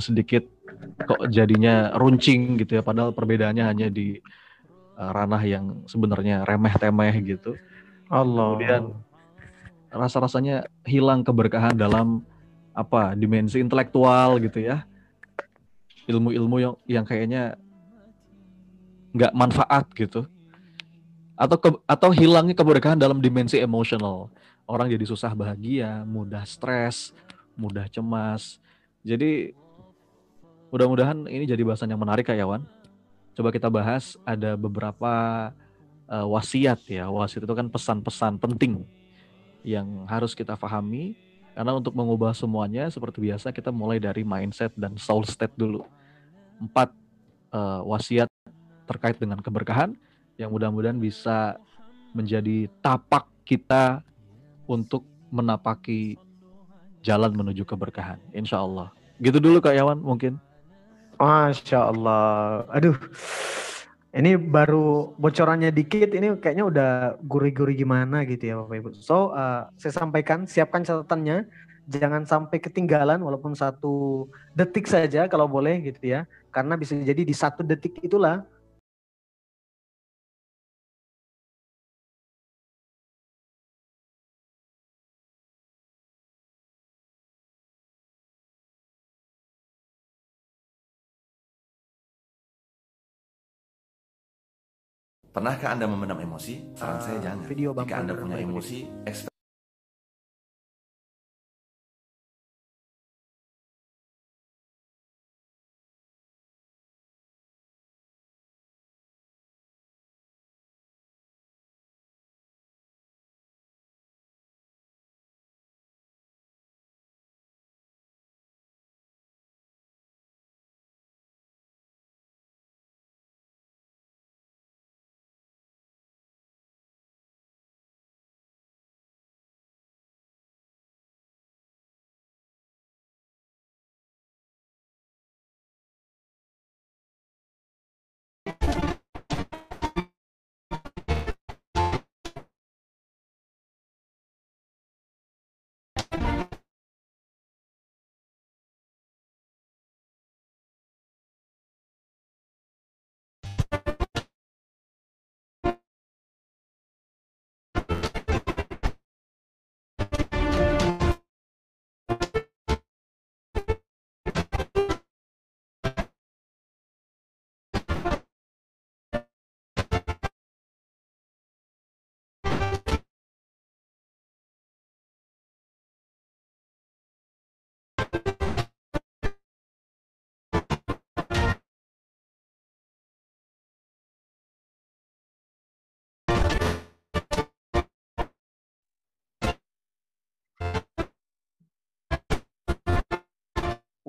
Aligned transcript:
sedikit 0.00 0.44
kok 1.04 1.28
jadinya 1.28 1.92
runcing 1.96 2.56
gitu 2.60 2.80
ya 2.80 2.82
padahal 2.82 3.12
perbedaannya 3.12 3.64
hanya 3.64 3.88
di 3.92 4.20
uh, 4.96 5.10
ranah 5.12 5.42
yang 5.44 5.84
sebenarnya 5.88 6.44
remeh-temeh 6.44 7.14
gitu. 7.24 7.56
Allah. 8.10 8.56
Kemudian 8.56 8.84
rasa-rasanya 9.90 10.66
hilang 10.86 11.22
keberkahan 11.22 11.74
dalam 11.74 12.22
apa 12.74 13.14
dimensi 13.14 13.58
intelektual 13.62 14.36
gitu 14.42 14.60
ya. 14.60 14.84
Ilmu-ilmu 16.10 16.56
yang 16.58 16.74
yang 16.90 17.04
kayaknya 17.06 17.54
nggak 19.14 19.34
manfaat 19.34 19.86
gitu. 19.94 20.26
Atau 21.40 21.56
ke, 21.56 21.70
atau 21.88 22.10
hilangnya 22.12 22.52
keberkahan 22.52 23.00
dalam 23.00 23.18
dimensi 23.22 23.56
emosional. 23.56 24.28
Orang 24.68 24.92
jadi 24.92 25.02
susah 25.08 25.32
bahagia, 25.32 26.04
mudah 26.04 26.44
stres, 26.44 27.16
mudah 27.56 27.88
cemas. 27.88 28.60
Jadi 29.00 29.56
mudah-mudahan 30.70 31.26
ini 31.26 31.44
jadi 31.46 31.62
bahasan 31.66 31.90
yang 31.90 32.00
menarik 32.00 32.30
ya 32.30 32.46
Wan. 32.46 32.66
Coba 33.34 33.54
kita 33.54 33.70
bahas 33.70 34.18
ada 34.26 34.54
beberapa 34.58 35.12
uh, 36.10 36.26
wasiat 36.30 36.82
ya. 36.86 37.06
Wasiat 37.10 37.46
itu 37.46 37.54
kan 37.54 37.70
pesan-pesan 37.70 38.38
penting 38.42 38.82
yang 39.62 40.08
harus 40.08 40.32
kita 40.32 40.56
pahami 40.56 41.14
karena 41.52 41.76
untuk 41.76 41.92
mengubah 41.92 42.32
semuanya 42.32 42.88
seperti 42.88 43.20
biasa 43.20 43.52
kita 43.52 43.68
mulai 43.68 44.00
dari 44.00 44.24
mindset 44.24 44.72
dan 44.78 44.96
soul 44.96 45.26
state 45.26 45.52
dulu. 45.58 45.84
Empat 46.62 46.94
uh, 47.52 47.82
wasiat 47.84 48.30
terkait 48.86 49.18
dengan 49.18 49.38
keberkahan 49.38 49.94
yang 50.40 50.50
mudah-mudahan 50.50 50.98
bisa 50.98 51.60
menjadi 52.16 52.66
tapak 52.82 53.28
kita 53.46 54.02
untuk 54.66 55.06
menapaki 55.30 56.18
jalan 57.02 57.32
menuju 57.32 57.62
keberkahan. 57.62 58.18
Insya 58.34 58.62
Allah. 58.62 58.90
Gitu 59.22 59.38
dulu 59.38 59.62
Kak 59.62 59.74
Yawan 59.74 60.00
mungkin. 60.00 60.38
Masya 61.20 61.92
Allah. 61.92 62.64
Aduh. 62.72 62.96
Ini 64.10 64.34
baru 64.34 65.14
bocorannya 65.22 65.70
dikit, 65.70 66.10
ini 66.18 66.34
kayaknya 66.42 66.66
udah 66.66 66.90
gurih-gurih 67.22 67.78
gimana 67.78 68.26
gitu 68.26 68.42
ya 68.42 68.54
Bapak 68.58 68.76
Ibu. 68.82 68.90
So, 68.98 69.30
uh, 69.30 69.70
saya 69.78 69.94
sampaikan, 69.94 70.50
siapkan 70.50 70.82
catatannya. 70.82 71.46
Jangan 71.86 72.26
sampai 72.26 72.58
ketinggalan 72.58 73.22
walaupun 73.22 73.54
satu 73.54 74.26
detik 74.50 74.90
saja 74.90 75.30
kalau 75.30 75.46
boleh 75.46 75.78
gitu 75.86 76.10
ya. 76.10 76.26
Karena 76.50 76.74
bisa 76.74 76.98
jadi 76.98 77.22
di 77.22 77.30
satu 77.30 77.62
detik 77.62 78.02
itulah 78.02 78.42
Pernahkah 95.30 95.78
Anda 95.78 95.86
memendam 95.86 96.18
emosi? 96.18 96.74
Saran 96.74 96.98
uh, 96.98 97.02
saya 97.06 97.18
ah, 97.18 97.22
jangan. 97.22 97.46
Video 97.46 97.70
Jika 97.70 98.02
Anda 98.02 98.18
punya 98.18 98.36
emosi, 98.42 99.06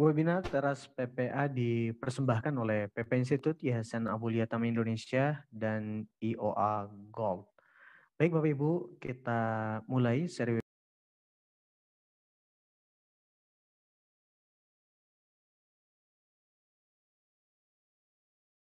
Webinar 0.01 0.41
Teras 0.41 0.89
PPA 0.97 1.45
dipersembahkan 1.45 2.57
oleh 2.57 2.89
PP 2.89 3.22
Institute 3.22 3.62
Yayasan 3.62 4.09
Abulia 4.09 4.50
Tama 4.50 4.66
Indonesia 4.66 5.45
dan 5.53 6.09
IOA 6.17 6.89
Gold. 7.13 7.45
Baik 8.17 8.34
Bapak 8.34 8.50
Ibu, 8.50 8.72
kita 8.97 9.41
mulai 9.85 10.25
seri 10.25 10.57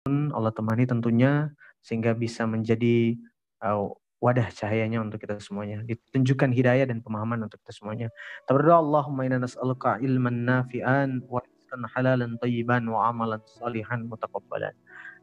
Allah 0.06 0.54
temani 0.54 0.86
tentunya 0.86 1.50
sehingga 1.82 2.14
bisa 2.14 2.46
menjadi 2.46 3.18
uh, 3.66 3.90
wadah 4.26 4.50
cahayanya 4.50 4.98
untuk 4.98 5.22
kita 5.22 5.38
semuanya. 5.38 5.86
Ditunjukkan 5.86 6.50
hidayah 6.50 6.90
dan 6.90 6.98
pemahaman 6.98 7.46
untuk 7.46 7.62
kita 7.62 7.70
semuanya. 7.78 8.10
Kita 8.42 8.58
Allahumma 8.58 9.22
inna 9.22 9.38
nas'aluka 9.46 10.02
ilman 10.02 10.42
nafi'an 10.42 11.22
wa 11.30 11.38
rizqan 11.38 11.86
halalan 11.94 12.34
tayyiban 12.42 12.82
wa 12.90 13.06
amalan 13.06 13.38
salihan 13.46 14.02
mutaqabbalan. 14.10 14.74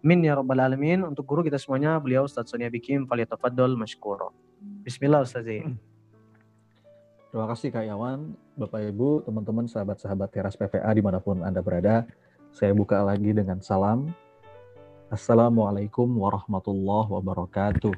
Min 0.08 0.24
ya 0.24 0.40
rabbal 0.40 0.64
alamin. 0.64 1.04
Untuk 1.04 1.28
guru 1.28 1.44
kita 1.44 1.60
semuanya 1.60 2.00
beliau 2.00 2.24
Ustaz 2.24 2.48
Sonia 2.48 2.72
Bikim 2.72 3.04
faliyatafaddal 3.04 3.76
mashkura. 3.76 4.32
Bismillah 4.88 5.28
Ustaz. 5.28 5.44
Hmm. 5.44 5.76
Terima 7.34 7.50
kasih 7.50 7.74
Kak 7.74 7.84
Yawan, 7.90 8.38
Bapak 8.54 8.94
Ibu, 8.94 9.26
teman-teman, 9.26 9.66
sahabat-sahabat 9.66 10.30
teras 10.30 10.54
PPA 10.54 10.94
di 10.94 11.02
mana 11.02 11.18
pun 11.18 11.42
Anda 11.42 11.66
berada. 11.66 12.06
Saya 12.54 12.78
buka 12.78 13.02
lagi 13.02 13.34
dengan 13.34 13.58
salam. 13.58 14.14
Assalamualaikum 15.10 16.06
warahmatullahi 16.14 17.10
wabarakatuh. 17.10 17.94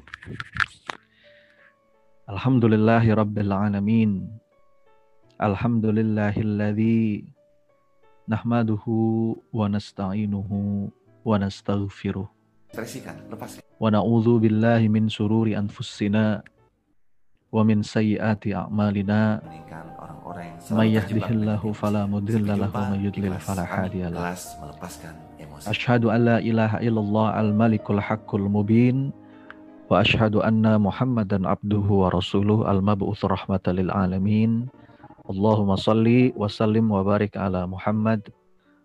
Alhamdulillahi 2.26 3.14
Rabbil 3.14 3.54
Alamin. 3.54 4.26
Alhamdulillahilladzi 5.38 7.22
Nahmaduhu 8.26 9.38
wa 9.54 9.70
nasta'inuhu 9.70 10.90
wa 11.22 11.30
nastaghfiruh. 11.38 12.26
Wa 13.78 13.86
na'udhu 13.94 14.42
billahi 14.42 14.90
min 14.90 15.06
sururi 15.06 15.54
anfusina 15.54 16.42
Wa 17.54 17.62
min 17.62 17.86
sayyati 17.86 18.58
a'malina. 18.58 19.38
May 20.74 20.98
yahdihillahu 20.98 21.70
fala 21.78 22.10
mudilla 22.10 22.58
lahu 22.58 22.74
wa 22.74 22.90
may 22.90 23.06
yudlil 23.06 23.38
fala 23.38 23.62
hadiyalah 23.62 24.34
Ashhadu 25.62 26.10
an 26.10 26.26
la 26.26 26.36
ilaha 26.42 26.82
illallah 26.82 27.38
al-malikul 27.38 28.02
haqqul 28.02 28.50
mubin 28.50 29.14
وأشهد 29.86 30.36
أن 30.36 30.80
محمدا 30.80 31.48
عبده 31.48 31.86
ورسوله 31.86 32.70
المبعوث 32.70 33.24
رحمة 33.24 33.60
للعالمين. 33.66 34.66
اللهم 35.30 35.70
صل 35.76 36.06
وسلم 36.36 36.90
وبارك 36.90 37.36
على 37.36 37.66
محمد 37.66 38.22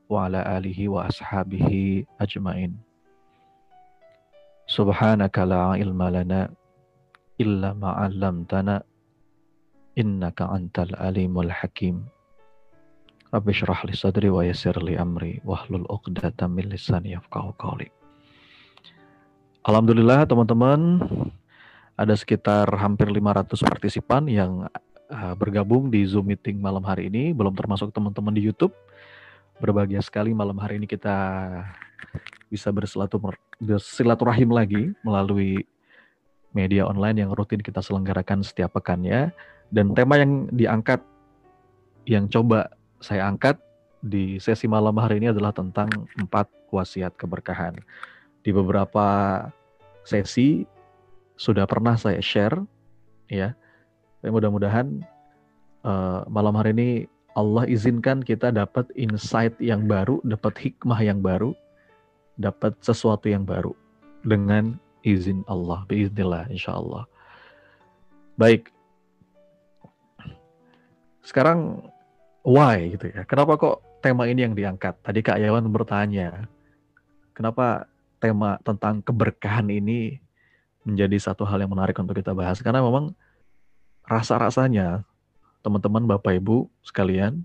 وعلى 0.10 0.58
آله 0.58 0.90
وأصحابه 0.90 1.70
أجمعين. 2.22 2.78
سبحانك 4.68 5.36
لا 5.40 5.62
علم 5.74 6.02
لنا 6.04 6.50
إلا 7.42 7.74
ما 7.74 7.90
علمتنا 7.90 8.84
إنك 9.98 10.42
أنت 10.42 10.80
العليم 10.80 11.34
الحكيم. 11.40 12.06
رب 13.34 13.50
اشرح 13.50 13.86
لي 13.86 13.94
صدري 13.94 14.30
ويسر 14.30 14.84
لي 14.84 15.02
أمري 15.02 15.42
واحلل 15.46 15.86
عقدة 15.90 16.48
من 16.48 16.64
لساني 16.70 17.12
يفقهوا 17.12 17.54
قولي. 17.60 18.01
Alhamdulillah 19.62 20.26
teman-teman 20.26 21.06
ada 21.94 22.18
sekitar 22.18 22.66
hampir 22.82 23.06
500 23.06 23.62
partisipan 23.62 24.26
yang 24.26 24.66
uh, 25.14 25.38
bergabung 25.38 25.94
di 25.94 26.02
Zoom 26.02 26.34
meeting 26.34 26.58
malam 26.58 26.82
hari 26.82 27.14
ini, 27.14 27.30
belum 27.30 27.54
termasuk 27.54 27.94
teman-teman 27.94 28.34
di 28.34 28.42
YouTube. 28.42 28.74
Berbahagia 29.62 30.02
sekali 30.02 30.34
malam 30.34 30.58
hari 30.58 30.82
ini 30.82 30.90
kita 30.90 31.14
bisa 32.50 32.74
bersilaturahim 32.74 34.50
lagi 34.50 34.98
melalui 35.06 35.62
media 36.58 36.90
online 36.90 37.22
yang 37.22 37.30
rutin 37.30 37.62
kita 37.62 37.86
selenggarakan 37.86 38.42
setiap 38.42 38.74
pekannya. 38.74 39.30
Dan 39.70 39.94
tema 39.94 40.18
yang 40.18 40.50
diangkat, 40.50 41.06
yang 42.10 42.26
coba 42.34 42.74
saya 42.98 43.30
angkat 43.30 43.62
di 44.02 44.42
sesi 44.42 44.66
malam 44.66 44.98
hari 44.98 45.22
ini 45.22 45.30
adalah 45.30 45.54
tentang 45.54 46.10
empat 46.18 46.50
wasiat 46.74 47.14
keberkahan. 47.14 47.78
Di 48.42 48.50
beberapa 48.50 49.06
sesi 50.02 50.66
sudah 51.38 51.66
pernah 51.70 51.98
saya 51.98 52.22
share, 52.22 52.58
ya. 53.30 53.54
Mudah-mudahan 54.22 55.02
uh, 55.82 56.22
malam 56.30 56.54
hari 56.54 56.74
ini 56.78 56.90
Allah 57.34 57.66
izinkan 57.66 58.22
kita 58.22 58.54
dapat 58.54 58.90
insight 58.94 59.56
yang 59.58 59.90
baru, 59.90 60.22
dapat 60.22 60.54
hikmah 60.58 61.00
yang 61.02 61.24
baru, 61.24 61.56
dapat 62.38 62.78
sesuatu 62.84 63.30
yang 63.30 63.48
baru 63.48 63.74
dengan 64.22 64.78
izin 65.02 65.42
Allah, 65.50 65.82
biiznillah 65.90 66.50
insya 66.54 66.78
Allah. 66.78 67.10
Baik. 68.38 68.70
Sekarang 71.26 71.82
why 72.46 72.94
gitu 72.98 73.10
ya. 73.10 73.26
Kenapa 73.26 73.58
kok 73.58 73.82
tema 74.02 74.26
ini 74.30 74.46
yang 74.46 74.54
diangkat? 74.58 74.98
Tadi 75.02 75.20
Kak 75.22 75.42
Yawan 75.42 75.70
bertanya, 75.70 76.46
kenapa 77.34 77.90
tema 78.22 78.62
tentang 78.62 79.02
keberkahan 79.02 79.66
ini 79.74 80.22
menjadi 80.86 81.18
satu 81.18 81.42
hal 81.50 81.66
yang 81.66 81.74
menarik 81.74 81.98
untuk 81.98 82.14
kita 82.14 82.38
bahas? 82.38 82.62
Karena 82.62 82.86
memang 82.86 83.18
rasa-rasanya 84.06 85.02
teman-teman 85.66 86.06
Bapak 86.06 86.38
Ibu 86.38 86.70
sekalian, 86.86 87.42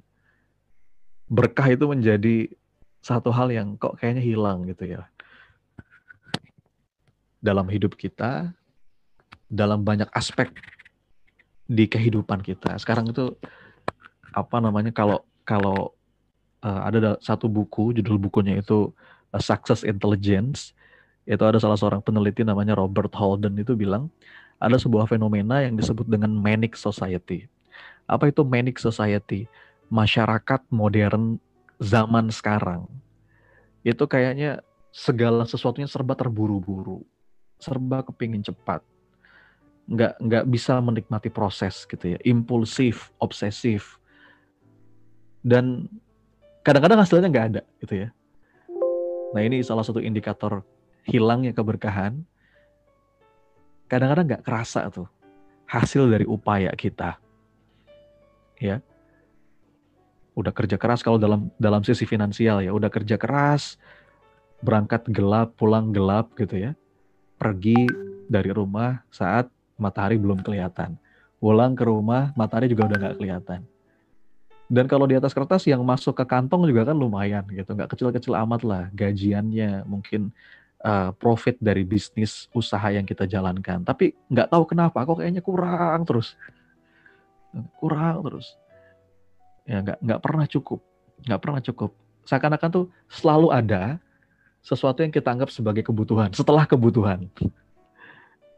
berkah 1.33 1.73
itu 1.73 1.89
menjadi 1.89 2.53
satu 3.01 3.33
hal 3.33 3.49
yang 3.49 3.81
kok 3.81 3.97
kayaknya 3.97 4.21
hilang 4.21 4.69
gitu 4.69 4.85
ya. 4.85 5.09
Dalam 7.41 7.69
hidup 7.73 7.97
kita, 7.97 8.53
dalam 9.47 9.81
banyak 9.81 10.11
aspek 10.13 10.51
di 11.67 11.87
kehidupan 11.87 12.43
kita. 12.43 12.79
Sekarang 12.79 13.11
itu 13.11 13.35
apa 14.35 14.61
namanya 14.61 14.91
kalau 14.93 15.23
kalau 15.47 15.95
uh, 16.63 16.81
ada 16.87 17.19
satu 17.23 17.47
buku 17.47 17.95
judul 17.97 18.19
bukunya 18.19 18.59
itu 18.59 18.91
Success 19.37 19.83
Intelligence 19.83 20.73
itu 21.27 21.43
ada 21.43 21.59
salah 21.59 21.75
seorang 21.75 22.01
peneliti 22.01 22.47
namanya 22.47 22.79
Robert 22.79 23.11
Holden 23.19 23.59
itu 23.59 23.75
bilang 23.75 24.07
ada 24.63 24.79
sebuah 24.79 25.11
fenomena 25.11 25.61
yang 25.61 25.77
disebut 25.77 26.07
dengan 26.07 26.33
manic 26.33 26.79
society. 26.79 27.51
Apa 28.07 28.31
itu 28.31 28.47
manic 28.47 28.79
society? 28.79 29.51
Masyarakat 29.91 30.67
modern 30.71 31.39
zaman 31.83 32.33
sekarang 32.33 32.89
itu 33.87 34.03
kayaknya 34.09 34.65
segala 34.91 35.45
sesuatunya 35.47 35.87
serba 35.87 36.17
terburu-buru, 36.17 37.05
serba 37.61 38.03
kepingin 38.03 38.43
cepat, 38.43 38.83
nggak 39.87 40.13
nggak 40.19 40.45
bisa 40.51 40.81
menikmati 40.83 41.31
proses 41.31 41.87
gitu 41.87 42.17
ya, 42.17 42.19
impulsif, 42.27 43.15
obsesif, 43.23 44.01
dan 45.45 45.87
kadang-kadang 46.67 46.99
hasilnya 46.99 47.29
nggak 47.31 47.47
ada 47.55 47.63
gitu 47.79 47.95
ya. 48.07 48.09
Nah 49.37 49.45
ini 49.45 49.61
salah 49.61 49.85
satu 49.85 50.01
indikator 50.01 50.65
hilangnya 51.05 51.53
keberkahan. 51.53 52.25
Kadang-kadang 53.85 54.33
nggak 54.33 54.45
kerasa 54.49 54.89
tuh 54.89 55.05
hasil 55.69 56.09
dari 56.09 56.25
upaya 56.25 56.73
kita. 56.73 57.21
Ya, 58.57 58.81
udah 60.33 60.57
kerja 60.57 60.81
keras 60.81 61.05
kalau 61.05 61.21
dalam 61.21 61.53
dalam 61.61 61.85
sisi 61.85 62.09
finansial 62.09 62.65
ya, 62.65 62.73
udah 62.73 62.89
kerja 62.89 63.21
keras, 63.21 63.77
berangkat 64.65 65.05
gelap, 65.13 65.53
pulang 65.61 65.93
gelap 65.93 66.33
gitu 66.41 66.57
ya. 66.57 66.73
Pergi 67.37 67.85
dari 68.33 68.49
rumah 68.49 69.05
saat 69.13 69.53
matahari 69.77 70.17
belum 70.17 70.41
kelihatan. 70.41 70.97
Pulang 71.37 71.77
ke 71.77 71.85
rumah, 71.85 72.33
matahari 72.33 72.73
juga 72.73 72.89
udah 72.89 72.97
nggak 72.97 73.17
kelihatan 73.21 73.69
dan 74.67 74.91
kalau 74.91 75.07
di 75.07 75.15
atas 75.15 75.31
kertas 75.31 75.63
yang 75.71 75.79
masuk 75.87 76.19
ke 76.19 76.25
kantong 76.27 76.67
juga 76.67 76.91
kan 76.91 76.99
lumayan 76.99 77.47
gitu, 77.55 77.71
nggak 77.71 77.87
kecil-kecil 77.87 78.35
amat 78.35 78.67
lah 78.67 78.85
gajiannya, 78.91 79.87
mungkin 79.87 80.35
uh, 80.83 81.15
profit 81.15 81.55
dari 81.63 81.87
bisnis 81.87 82.51
usaha 82.51 82.91
yang 82.91 83.07
kita 83.07 83.31
jalankan. 83.31 83.87
Tapi 83.87 84.19
nggak 84.27 84.51
tahu 84.51 84.67
kenapa, 84.67 85.07
kok 85.07 85.23
kayaknya 85.23 85.39
kurang 85.39 86.03
terus, 86.03 86.35
kurang 87.79 88.27
terus. 88.27 88.59
Ya 89.71 89.87
nggak 89.87 89.99
nggak 90.03 90.21
pernah 90.23 90.47
cukup, 90.51 90.81
nggak 91.23 91.41
pernah 91.43 91.61
cukup. 91.63 91.91
Seakan-akan 92.27 92.71
tuh 92.75 92.87
selalu 93.07 93.55
ada 93.55 94.03
sesuatu 94.67 94.99
yang 94.99 95.15
kita 95.15 95.31
anggap 95.31 95.55
sebagai 95.55 95.87
kebutuhan 95.87 96.35
setelah 96.35 96.67
kebutuhan. 96.67 97.31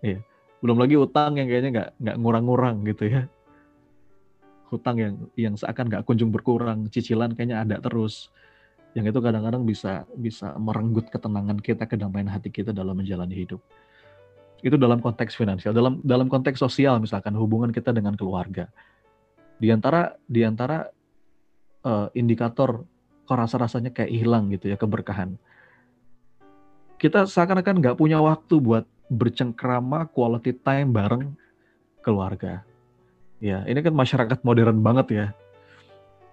Iya. 0.01 0.25
Belum 0.65 0.81
lagi 0.81 0.97
utang 0.97 1.37
yang 1.37 1.53
kayaknya 1.53 1.71
nggak 1.71 1.91
nggak 2.01 2.17
ngurang-ngurang 2.17 2.81
gitu 2.89 3.13
ya 3.13 3.29
hutang 4.69 4.97
yang 5.00 5.15
yang 5.35 5.55
seakan 5.56 5.88
nggak 5.88 6.05
kunjung 6.05 6.29
berkurang, 6.29 6.87
cicilan 6.93 7.32
kayaknya 7.32 7.65
ada 7.65 7.81
terus. 7.81 8.29
Yang 8.93 9.17
itu 9.17 9.20
kadang-kadang 9.20 9.62
bisa 9.65 10.05
bisa 10.17 10.53
merenggut 10.56 11.09
ketenangan 11.09 11.59
kita, 11.61 11.85
kedamaian 11.88 12.29
hati 12.29 12.53
kita 12.53 12.73
dalam 12.73 12.97
menjalani 12.97 13.32
hidup. 13.37 13.61
Itu 14.61 14.76
dalam 14.76 15.00
konteks 15.00 15.35
finansial, 15.38 15.73
dalam 15.73 16.00
dalam 16.05 16.26
konteks 16.29 16.61
sosial 16.61 17.00
misalkan 17.00 17.32
hubungan 17.37 17.73
kita 17.73 17.94
dengan 17.94 18.15
keluarga. 18.15 18.69
Di 19.59 19.73
antara 19.73 20.15
di 20.29 20.44
antara 20.44 20.87
uh, 21.85 22.09
indikator 22.14 22.85
kok 23.29 23.38
rasa-rasanya 23.38 23.93
kayak 23.93 24.12
hilang 24.12 24.53
gitu 24.53 24.69
ya 24.69 24.76
keberkahan. 24.76 25.37
Kita 26.99 27.25
seakan-akan 27.25 27.79
nggak 27.79 27.97
punya 27.97 28.19
waktu 28.19 28.59
buat 28.59 28.85
bercengkrama 29.09 30.11
quality 30.11 30.53
time 30.61 30.93
bareng 30.93 31.32
keluarga 32.03 32.68
Ya, 33.38 33.62
ini 33.70 33.79
kan 33.87 33.94
masyarakat 33.94 34.43
modern 34.43 34.82
banget 34.82 35.06
ya. 35.14 35.26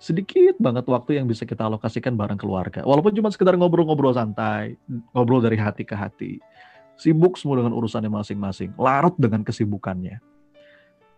Sedikit 0.01 0.57
banget 0.57 0.89
waktu 0.89 1.21
yang 1.21 1.29
bisa 1.29 1.45
kita 1.45 1.69
alokasikan 1.69 2.17
bareng 2.17 2.37
keluarga. 2.37 2.81
Walaupun 2.81 3.13
cuma 3.13 3.29
sekedar 3.29 3.53
ngobrol-ngobrol 3.55 4.13
santai, 4.13 4.75
ngobrol 5.13 5.39
dari 5.39 5.55
hati 5.55 5.85
ke 5.85 5.93
hati. 5.93 6.41
Sibuk 6.97 7.37
semua 7.37 7.61
dengan 7.61 7.77
urusannya 7.77 8.09
masing-masing, 8.09 8.73
larut 8.75 9.13
dengan 9.21 9.45
kesibukannya. 9.45 10.17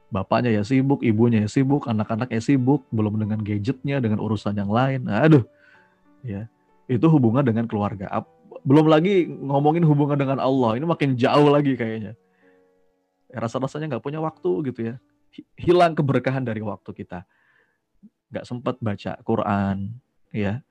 Bapaknya 0.07 0.55
ya 0.55 0.63
sibuk, 0.63 1.03
ibunya 1.03 1.47
ya 1.47 1.49
sibuk, 1.51 1.87
anak-anak 1.87 2.31
ya 2.31 2.39
sibuk, 2.39 2.87
belum 2.91 3.19
dengan 3.19 3.39
gadgetnya, 3.43 3.99
dengan 3.99 4.23
urusan 4.23 4.55
yang 4.55 4.71
lain. 4.71 5.07
Aduh, 5.07 5.43
ya 6.23 6.47
itu 6.87 7.03
hubungan 7.11 7.43
dengan 7.43 7.67
keluarga. 7.67 8.07
Belum 8.63 8.87
lagi 8.87 9.27
ngomongin 9.27 9.83
hubungan 9.83 10.15
dengan 10.15 10.39
Allah, 10.39 10.79
ini 10.79 10.87
makin 10.87 11.19
jauh 11.19 11.51
lagi 11.51 11.75
kayaknya. 11.75 12.15
Ya, 13.27 13.37
rasa-rasanya 13.43 13.95
nggak 13.95 14.03
punya 14.03 14.23
waktu 14.23 14.51
gitu 14.71 14.95
ya 14.95 14.95
hilang 15.57 15.93
keberkahan 15.97 16.45
dari 16.45 16.61
waktu 16.63 16.93
kita. 16.93 17.25
Nggak 18.31 18.45
sempat 18.45 18.75
baca 18.79 19.11
Quran, 19.23 19.93
ya. 20.31 20.61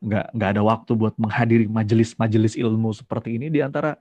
Nggak, 0.00 0.26
nggak 0.32 0.50
ada 0.56 0.62
waktu 0.64 0.90
buat 0.96 1.14
menghadiri 1.20 1.68
majelis-majelis 1.68 2.56
ilmu 2.56 2.92
seperti 2.96 3.36
ini. 3.36 3.52
Di 3.52 3.60
antara, 3.60 4.00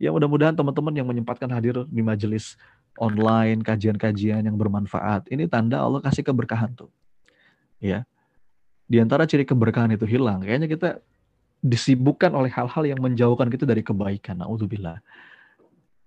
ya 0.00 0.08
mudah-mudahan 0.08 0.56
teman-teman 0.56 0.94
yang 0.96 1.08
menyempatkan 1.08 1.48
hadir 1.52 1.84
di 1.88 2.00
majelis 2.00 2.56
online, 2.96 3.60
kajian-kajian 3.60 4.46
yang 4.46 4.56
bermanfaat. 4.56 5.28
Ini 5.28 5.50
tanda 5.50 5.82
Allah 5.84 6.00
kasih 6.00 6.24
keberkahan 6.24 6.72
tuh. 6.72 6.88
Ya. 7.82 8.08
Di 8.88 9.00
antara 9.00 9.24
ciri 9.24 9.44
keberkahan 9.44 9.92
itu 9.92 10.04
hilang, 10.04 10.44
kayaknya 10.44 10.68
kita 10.68 10.88
disibukkan 11.64 12.36
oleh 12.36 12.52
hal-hal 12.52 12.84
yang 12.84 13.00
menjauhkan 13.00 13.48
kita 13.48 13.64
dari 13.64 13.80
kebaikan. 13.80 14.44
Nauzubillah. 14.44 15.00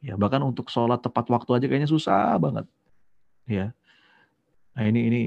Ya, 0.05 0.13
bahkan 0.13 0.45
untuk 0.45 0.69
sholat 0.69 1.01
tepat 1.01 1.25
waktu 1.33 1.57
aja 1.57 1.65
kayaknya 1.65 1.89
susah 1.89 2.37
banget 2.37 2.69
ya. 3.47 3.73
Nah 4.77 4.83
ini 4.85 4.99
ini 5.09 5.21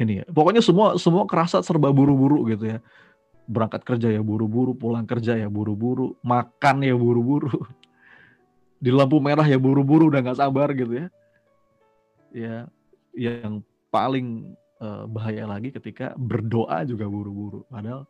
ini 0.00 0.12
ya. 0.20 0.24
Pokoknya 0.26 0.64
semua 0.64 0.98
semua 0.98 1.28
kerasa 1.28 1.62
serba 1.62 1.94
buru-buru 1.94 2.48
gitu 2.50 2.66
ya. 2.66 2.78
Berangkat 3.44 3.84
kerja 3.84 4.08
ya 4.08 4.24
buru-buru, 4.24 4.72
pulang 4.72 5.04
kerja 5.04 5.36
ya 5.36 5.46
buru-buru, 5.52 6.16
makan 6.24 6.82
ya 6.82 6.96
buru-buru. 6.96 7.52
Di 8.82 8.90
lampu 8.90 9.20
merah 9.20 9.44
ya 9.44 9.60
buru-buru 9.60 10.08
udah 10.10 10.20
nggak 10.24 10.40
sabar 10.40 10.72
gitu 10.72 11.06
ya. 11.06 11.06
Ya, 12.34 12.56
yang 13.14 13.62
paling 13.94 14.58
uh, 14.82 15.06
bahaya 15.06 15.46
lagi 15.46 15.70
ketika 15.70 16.18
berdoa 16.18 16.82
juga 16.82 17.06
buru-buru. 17.06 17.62
Padahal 17.70 18.08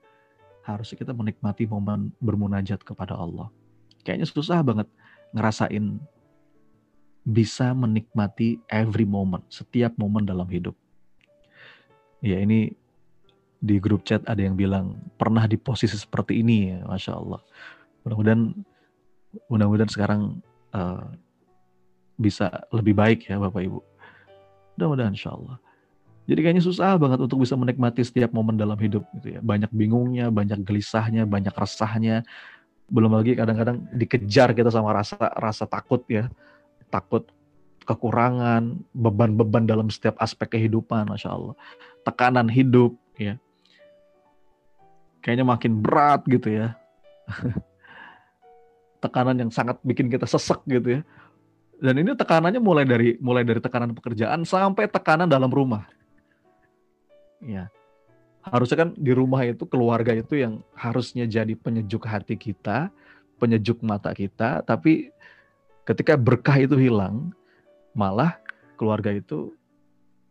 harusnya 0.65 0.97
kita 0.97 1.13
menikmati 1.13 1.69
momen 1.69 2.09
bermunajat 2.25 2.81
kepada 2.81 3.13
Allah. 3.13 3.53
Kayaknya 4.01 4.27
susah 4.33 4.65
banget 4.65 4.89
ngerasain 5.37 6.01
bisa 7.25 7.73
menikmati 7.73 8.61
every 8.69 9.09
moment, 9.09 9.43
setiap 9.49 9.97
momen 9.97 10.29
dalam 10.29 10.45
hidup. 10.47 10.77
Ya 12.21 12.41
ini 12.41 12.77
di 13.65 13.81
grup 13.81 14.05
chat 14.05 14.21
ada 14.29 14.45
yang 14.45 14.61
bilang 14.61 15.01
pernah 15.17 15.49
di 15.49 15.57
posisi 15.57 15.97
seperti 15.97 16.45
ini 16.45 16.77
ya, 16.77 16.85
masya 16.85 17.17
Allah. 17.17 17.41
Mudah-mudahan 18.05 18.43
mudah-mudahan 19.49 19.91
sekarang 19.91 20.45
uh, 20.77 21.09
bisa 22.21 22.69
lebih 22.71 22.93
baik 22.93 23.25
ya 23.27 23.41
Bapak 23.41 23.65
Ibu. 23.65 23.81
Mudah-mudahan 24.77 25.17
insya 25.17 25.33
Allah. 25.33 25.57
Jadi 26.25 26.41
kayaknya 26.41 26.65
susah 26.65 26.97
banget 26.97 27.21
untuk 27.21 27.45
bisa 27.45 27.53
menikmati 27.53 28.01
setiap 28.01 28.33
momen 28.33 28.57
dalam 28.57 28.77
hidup 28.81 29.05
gitu 29.21 29.37
ya. 29.37 29.41
Banyak 29.45 29.69
bingungnya, 29.73 30.33
banyak 30.33 30.65
gelisahnya, 30.65 31.29
banyak 31.29 31.53
resahnya. 31.53 32.25
Belum 32.89 33.13
lagi 33.13 33.37
kadang-kadang 33.37 33.85
dikejar 33.93 34.57
kita 34.57 34.73
sama 34.73 34.93
rasa 34.97 35.17
rasa 35.37 35.69
takut 35.69 36.01
ya. 36.09 36.33
Takut 36.95 37.27
kekurangan, 37.83 38.79
beban-beban 38.95 39.67
dalam 39.67 39.91
setiap 39.91 40.15
aspek 40.23 40.55
kehidupan, 40.55 41.11
Masya 41.11 41.35
Allah. 41.35 41.55
Tekanan 42.07 42.47
hidup 42.47 42.95
ya. 43.19 43.35
Kayaknya 45.19 45.45
makin 45.51 45.83
berat 45.83 46.23
gitu 46.31 46.55
ya. 46.55 46.79
Tekanan 49.03 49.43
yang 49.43 49.51
sangat 49.51 49.83
bikin 49.83 50.07
kita 50.07 50.31
sesek 50.31 50.63
gitu 50.71 51.01
ya. 51.01 51.03
Dan 51.83 51.99
ini 51.99 52.15
tekanannya 52.15 52.63
mulai 52.63 52.87
dari 52.87 53.19
mulai 53.19 53.43
dari 53.43 53.59
tekanan 53.59 53.93
pekerjaan 53.93 54.47
sampai 54.47 54.87
tekanan 54.87 55.27
dalam 55.27 55.51
rumah 55.51 55.85
ya 57.45 57.69
harusnya 58.45 58.77
kan 58.85 58.91
di 58.97 59.13
rumah 59.13 59.45
itu 59.45 59.65
keluarga 59.65 60.13
itu 60.13 60.37
yang 60.37 60.61
harusnya 60.77 61.25
jadi 61.25 61.57
penyejuk 61.57 62.05
hati 62.05 62.37
kita, 62.37 62.93
penyejuk 63.41 63.81
mata 63.81 64.13
kita, 64.13 64.61
tapi 64.69 65.09
ketika 65.85 66.17
berkah 66.17 66.57
itu 66.61 66.77
hilang, 66.77 67.33
malah 67.97 68.37
keluarga 68.75 69.15
itu 69.15 69.55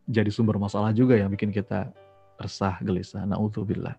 jadi 0.10 0.27
sumber 0.27 0.60
masalah 0.60 0.91
juga 0.91 1.15
yang 1.15 1.31
bikin 1.31 1.53
kita 1.53 1.89
resah, 2.36 2.75
gelisah. 2.83 3.24
Nauzubillah. 3.24 3.95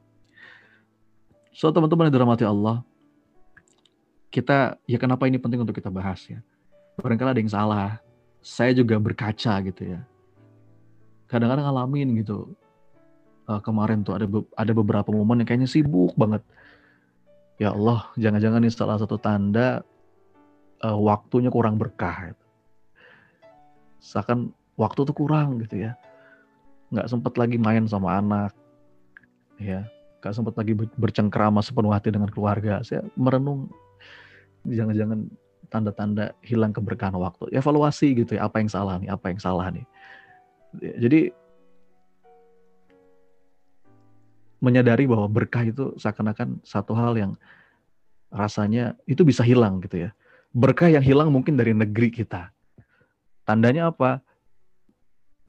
So 1.54 1.70
teman-teman 1.70 2.10
yang 2.10 2.14
dirahmati 2.20 2.44
Allah, 2.44 2.82
kita 4.28 4.76
ya 4.84 4.98
kenapa 4.98 5.30
ini 5.30 5.38
penting 5.38 5.62
untuk 5.62 5.78
kita 5.78 5.88
bahas 5.88 6.20
ya? 6.26 6.42
Barangkali 6.98 7.30
ada 7.30 7.40
yang 7.40 7.52
salah. 7.54 7.90
Saya 8.44 8.76
juga 8.76 9.00
berkaca 9.00 9.62
gitu 9.64 9.82
ya. 9.96 10.04
Kadang-kadang 11.30 11.64
ngalamin 11.64 12.20
gitu 12.20 12.52
uh, 13.48 13.60
kemarin 13.64 14.04
tuh 14.04 14.18
ada 14.18 14.26
be 14.28 14.44
ada 14.52 14.72
beberapa 14.76 15.08
momen 15.08 15.40
yang 15.40 15.48
kayaknya 15.48 15.70
sibuk 15.70 16.12
banget. 16.18 16.44
Ya 17.56 17.70
Allah, 17.70 18.10
jangan-jangan 18.18 18.60
ini 18.66 18.70
salah 18.74 18.98
satu 18.98 19.16
tanda 19.16 19.86
uh, 20.84 20.98
waktunya 21.00 21.48
kurang 21.48 21.80
berkah. 21.80 22.30
Gitu. 22.30 22.44
Waktu 24.74 25.00
tuh 25.08 25.16
kurang 25.16 25.64
gitu 25.64 25.88
ya. 25.88 25.96
Nggak 26.92 27.08
sempat 27.08 27.34
lagi 27.40 27.56
main 27.56 27.88
sama 27.88 28.20
anak. 28.20 28.52
Ya, 29.56 29.86
nggak 30.20 30.34
sempat 30.34 30.54
lagi 30.58 30.76
bercengkrama 30.76 31.62
sepenuh 31.64 31.94
hati 31.94 32.12
dengan 32.12 32.28
keluarga. 32.28 32.84
Saya 32.84 33.06
merenung 33.16 33.70
jangan-jangan 34.66 35.30
tanda-tanda 35.70 36.34
hilang 36.42 36.74
keberkahan 36.74 37.14
waktu. 37.16 37.48
Evaluasi 37.54 38.18
gitu 38.18 38.36
ya, 38.36 38.50
apa 38.50 38.60
yang 38.60 38.70
salah 38.70 38.98
nih, 38.98 39.08
apa 39.14 39.30
yang 39.30 39.40
salah 39.40 39.70
nih. 39.70 39.86
Jadi 40.74 41.30
menyadari 44.58 45.06
bahwa 45.06 45.30
berkah 45.30 45.62
itu 45.62 45.94
seakan-akan 46.00 46.58
satu 46.66 46.98
hal 46.98 47.14
yang 47.14 47.32
rasanya 48.34 48.98
itu 49.06 49.22
bisa 49.22 49.46
hilang 49.46 49.78
gitu 49.86 50.08
ya. 50.08 50.10
Berkah 50.54 50.86
yang 50.86 51.02
hilang 51.02 51.34
mungkin 51.34 51.58
dari 51.58 51.74
negeri 51.74 52.14
kita. 52.14 52.54
Tandanya 53.42 53.90
apa? 53.90 54.22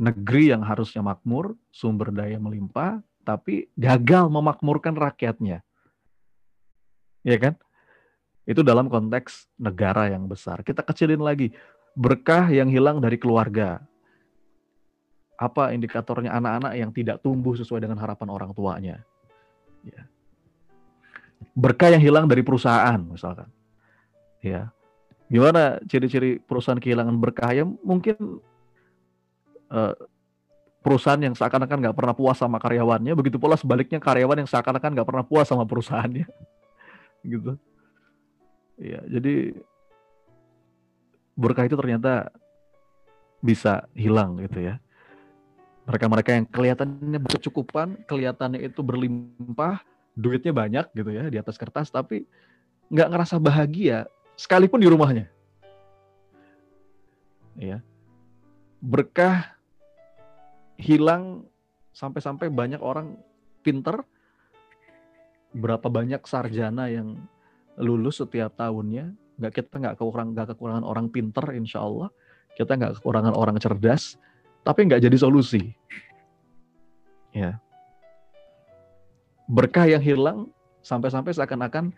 Negeri 0.01 0.51
yang 0.51 0.65
harusnya 0.65 1.05
makmur, 1.05 1.55
sumber 1.69 2.11
daya 2.11 2.41
melimpah, 2.41 2.99
tapi 3.23 3.69
gagal 3.77 4.27
memakmurkan 4.27 4.97
rakyatnya. 4.97 5.61
Ya 7.21 7.37
kan? 7.37 7.55
Itu 8.43 8.61
dalam 8.61 8.91
konteks 8.91 9.49
negara 9.61 10.09
yang 10.09 10.25
besar. 10.27 10.61
Kita 10.61 10.81
kecilin 10.83 11.21
lagi. 11.21 11.53
Berkah 11.95 12.51
yang 12.51 12.67
hilang 12.67 12.99
dari 12.99 13.15
keluarga, 13.15 13.79
apa 15.35 15.71
indikatornya 15.71 16.31
anak-anak 16.31 16.73
yang 16.75 16.91
tidak 16.91 17.23
tumbuh 17.23 17.55
sesuai 17.55 17.83
dengan 17.83 17.99
harapan 17.99 18.27
orang 18.31 18.51
tuanya. 18.51 18.99
Ya. 19.87 20.07
Berkah 21.55 21.95
yang 21.95 22.03
hilang 22.03 22.25
dari 22.27 22.43
perusahaan 22.43 22.99
misalkan. 22.99 23.47
Ya. 24.43 24.74
Gimana 25.31 25.81
ciri-ciri 25.89 26.37
perusahaan 26.37 26.77
kehilangan 26.77 27.15
berkah? 27.17 27.51
Ya 27.51 27.65
mungkin 27.65 28.39
uh, 29.73 29.95
perusahaan 30.85 31.17
yang 31.17 31.33
seakan-akan 31.33 31.81
nggak 31.81 31.97
pernah 31.97 32.13
puas 32.13 32.37
sama 32.37 32.61
karyawannya, 32.61 33.17
begitu 33.17 33.41
pula 33.41 33.57
sebaliknya 33.57 33.97
karyawan 33.97 34.45
yang 34.45 34.49
seakan-akan 34.49 34.93
nggak 34.93 35.07
pernah 35.09 35.25
puas 35.25 35.49
sama 35.49 35.65
perusahaannya, 35.65 36.29
gitu. 37.33 37.57
Ya, 38.75 39.01
jadi 39.07 39.55
berkah 41.33 41.65
itu 41.65 41.79
ternyata 41.79 42.29
bisa 43.39 43.87
hilang 43.95 44.35
gitu 44.39 44.59
ya 44.59 44.83
mereka-mereka 45.85 46.29
yang 46.33 46.45
kelihatannya 46.49 47.19
berkecukupan, 47.21 47.87
kelihatannya 48.09 48.59
itu 48.65 48.81
berlimpah, 48.81 49.85
duitnya 50.17 50.53
banyak 50.53 50.85
gitu 50.97 51.09
ya 51.13 51.29
di 51.29 51.37
atas 51.37 51.61
kertas, 51.61 51.93
tapi 51.93 52.25
nggak 52.89 53.09
ngerasa 53.13 53.37
bahagia 53.37 54.09
sekalipun 54.35 54.79
di 54.83 54.87
rumahnya. 54.91 55.25
Ya, 57.55 57.79
berkah 58.83 59.55
hilang 60.75 61.47
sampai-sampai 61.95 62.51
banyak 62.51 62.83
orang 62.83 63.15
pinter, 63.63 64.03
berapa 65.55 65.87
banyak 65.87 66.19
sarjana 66.27 66.91
yang 66.91 67.15
lulus 67.79 68.19
setiap 68.19 68.59
tahunnya, 68.59 69.15
nggak 69.39 69.53
kita 69.55 69.79
nggak 69.79 69.95
kekurangan 69.95 70.31
nggak 70.35 70.47
kekurangan 70.51 70.83
orang 70.83 71.07
pinter, 71.07 71.47
insya 71.55 71.79
Allah, 71.83 72.11
kita 72.59 72.75
nggak 72.75 72.99
kekurangan 72.99 73.31
orang 73.31 73.55
cerdas, 73.55 74.19
tapi 74.67 74.87
nggak 74.91 75.03
jadi 75.07 75.17
solusi. 75.17 75.71
Ya. 77.31 77.59
Berkah 79.47 79.87
yang 79.87 80.03
hilang 80.03 80.51
sampai-sampai 80.83 81.31
seakan-akan 81.35 81.95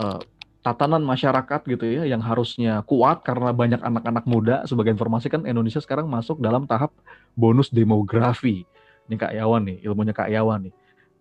uh, 0.00 0.20
tatanan 0.62 1.00
masyarakat 1.06 1.60
gitu 1.64 1.84
ya 1.86 2.02
yang 2.04 2.18
harusnya 2.18 2.82
kuat 2.82 3.22
karena 3.22 3.54
banyak 3.54 3.78
anak-anak 3.78 4.24
muda 4.26 4.66
sebagai 4.66 4.90
informasi 4.92 5.30
kan 5.30 5.46
Indonesia 5.46 5.78
sekarang 5.78 6.10
masuk 6.10 6.42
dalam 6.42 6.66
tahap 6.66 6.90
bonus 7.38 7.70
demografi. 7.70 8.66
Ini 9.08 9.16
Kak 9.16 9.32
Yawan 9.32 9.62
nih, 9.64 9.78
ilmunya 9.88 10.12
Kak 10.12 10.28
Yawan 10.28 10.68
nih. 10.68 10.74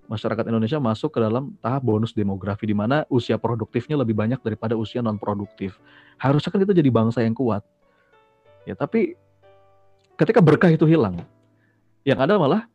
Masyarakat 0.08 0.44
Indonesia 0.48 0.80
masuk 0.80 1.16
ke 1.16 1.20
dalam 1.20 1.56
tahap 1.60 1.84
bonus 1.84 2.16
demografi 2.16 2.68
di 2.68 2.76
mana 2.76 3.04
usia 3.12 3.36
produktifnya 3.36 4.00
lebih 4.00 4.16
banyak 4.16 4.40
daripada 4.40 4.76
usia 4.76 5.04
non 5.04 5.20
produktif. 5.20 5.80
Harusnya 6.20 6.52
kan 6.52 6.60
kita 6.64 6.74
jadi 6.76 6.90
bangsa 6.92 7.24
yang 7.24 7.36
kuat. 7.36 7.64
Ya, 8.68 8.76
tapi 8.76 9.16
ketika 10.20 10.44
berkah 10.44 10.72
itu 10.72 10.84
hilang, 10.88 11.24
yang 12.04 12.20
ada 12.20 12.40
malah 12.40 12.68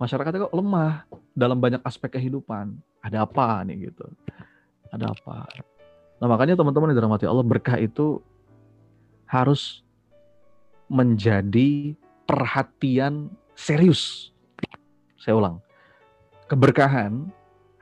masyarakatnya 0.00 0.48
kok 0.48 0.56
lemah 0.56 1.04
dalam 1.32 1.60
banyak 1.60 1.80
aspek 1.84 2.20
kehidupan. 2.20 2.76
Ada 3.04 3.24
apa 3.24 3.64
nih 3.68 3.92
gitu? 3.92 4.08
Ada 4.92 5.12
apa? 5.12 5.48
Nah 6.22 6.30
makanya 6.30 6.54
teman-teman 6.54 6.94
yang 6.94 7.02
dirahmati 7.02 7.26
Allah 7.26 7.42
berkah 7.42 7.82
itu 7.82 8.22
harus 9.26 9.82
menjadi 10.86 11.98
perhatian 12.22 13.26
serius. 13.58 14.30
Saya 15.18 15.34
ulang, 15.34 15.58
keberkahan 16.46 17.26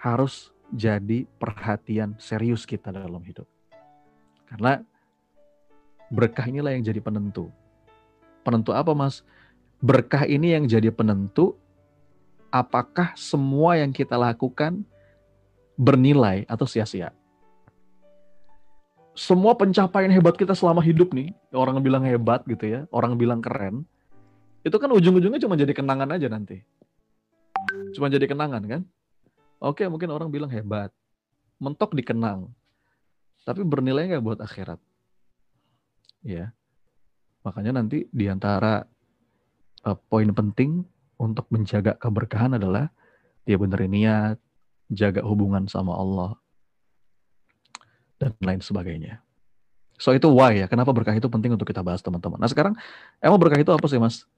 harus 0.00 0.48
jadi 0.72 1.28
perhatian 1.36 2.16
serius 2.16 2.64
kita 2.64 2.88
dalam 2.88 3.20
hidup. 3.20 3.44
Karena 4.48 4.80
berkah 6.08 6.48
inilah 6.48 6.72
yang 6.72 6.80
jadi 6.80 7.04
penentu 7.04 7.52
Penentu 8.40 8.72
apa 8.72 8.96
mas? 8.96 9.20
Berkah 9.80 10.24
ini 10.24 10.56
yang 10.56 10.64
jadi 10.64 10.88
penentu 10.92 11.56
apakah 12.52 13.12
semua 13.16 13.76
yang 13.76 13.92
kita 13.92 14.16
lakukan 14.16 14.84
bernilai 15.76 16.44
atau 16.48 16.64
sia-sia. 16.68 17.12
Semua 19.20 19.52
pencapaian 19.52 20.08
hebat 20.08 20.32
kita 20.32 20.56
selama 20.56 20.80
hidup 20.80 21.12
nih, 21.12 21.28
orang 21.52 21.76
bilang 21.84 22.00
hebat 22.08 22.40
gitu 22.48 22.64
ya, 22.64 22.80
orang 22.88 23.20
bilang 23.20 23.44
keren, 23.44 23.84
itu 24.64 24.72
kan 24.80 24.88
ujung-ujungnya 24.88 25.36
cuma 25.44 25.60
jadi 25.60 25.76
kenangan 25.76 26.08
aja 26.16 26.32
nanti. 26.32 26.64
Cuma 27.92 28.08
jadi 28.08 28.24
kenangan 28.24 28.64
kan? 28.64 28.82
Oke, 29.60 29.84
mungkin 29.92 30.08
orang 30.08 30.32
bilang 30.32 30.48
hebat, 30.48 30.88
mentok 31.60 31.92
dikenang, 31.92 32.48
tapi 33.44 33.60
bernilai 33.60 34.08
nggak 34.08 34.24
buat 34.24 34.40
akhirat? 34.40 34.80
Ya. 36.24 36.56
Makanya 37.44 37.76
nanti 37.76 38.08
di 38.08 38.24
antara 38.24 38.88
uh, 39.84 39.96
poin 40.08 40.32
penting 40.32 40.80
untuk 41.20 41.44
menjaga 41.52 41.92
keberkahan 42.00 42.56
adalah 42.56 42.88
dia 43.44 43.60
benerin 43.60 43.92
niat, 43.92 44.40
jaga 44.88 45.20
hubungan 45.28 45.68
sama 45.68 45.92
Allah, 45.92 46.40
dan 48.20 48.36
lain 48.44 48.60
sebagainya. 48.60 49.24
So 49.96 50.12
itu 50.12 50.28
why 50.28 50.60
ya, 50.60 50.66
kenapa 50.68 50.92
berkah 50.92 51.16
itu 51.16 51.28
penting 51.28 51.56
untuk 51.56 51.68
kita 51.68 51.80
bahas 51.80 52.04
teman-teman. 52.04 52.36
Nah 52.36 52.48
sekarang 52.48 52.76
emang 53.20 53.40
berkah 53.40 53.56
itu 53.56 53.72
apa 53.72 53.84
sih 53.88 53.96
mas? 53.96 54.28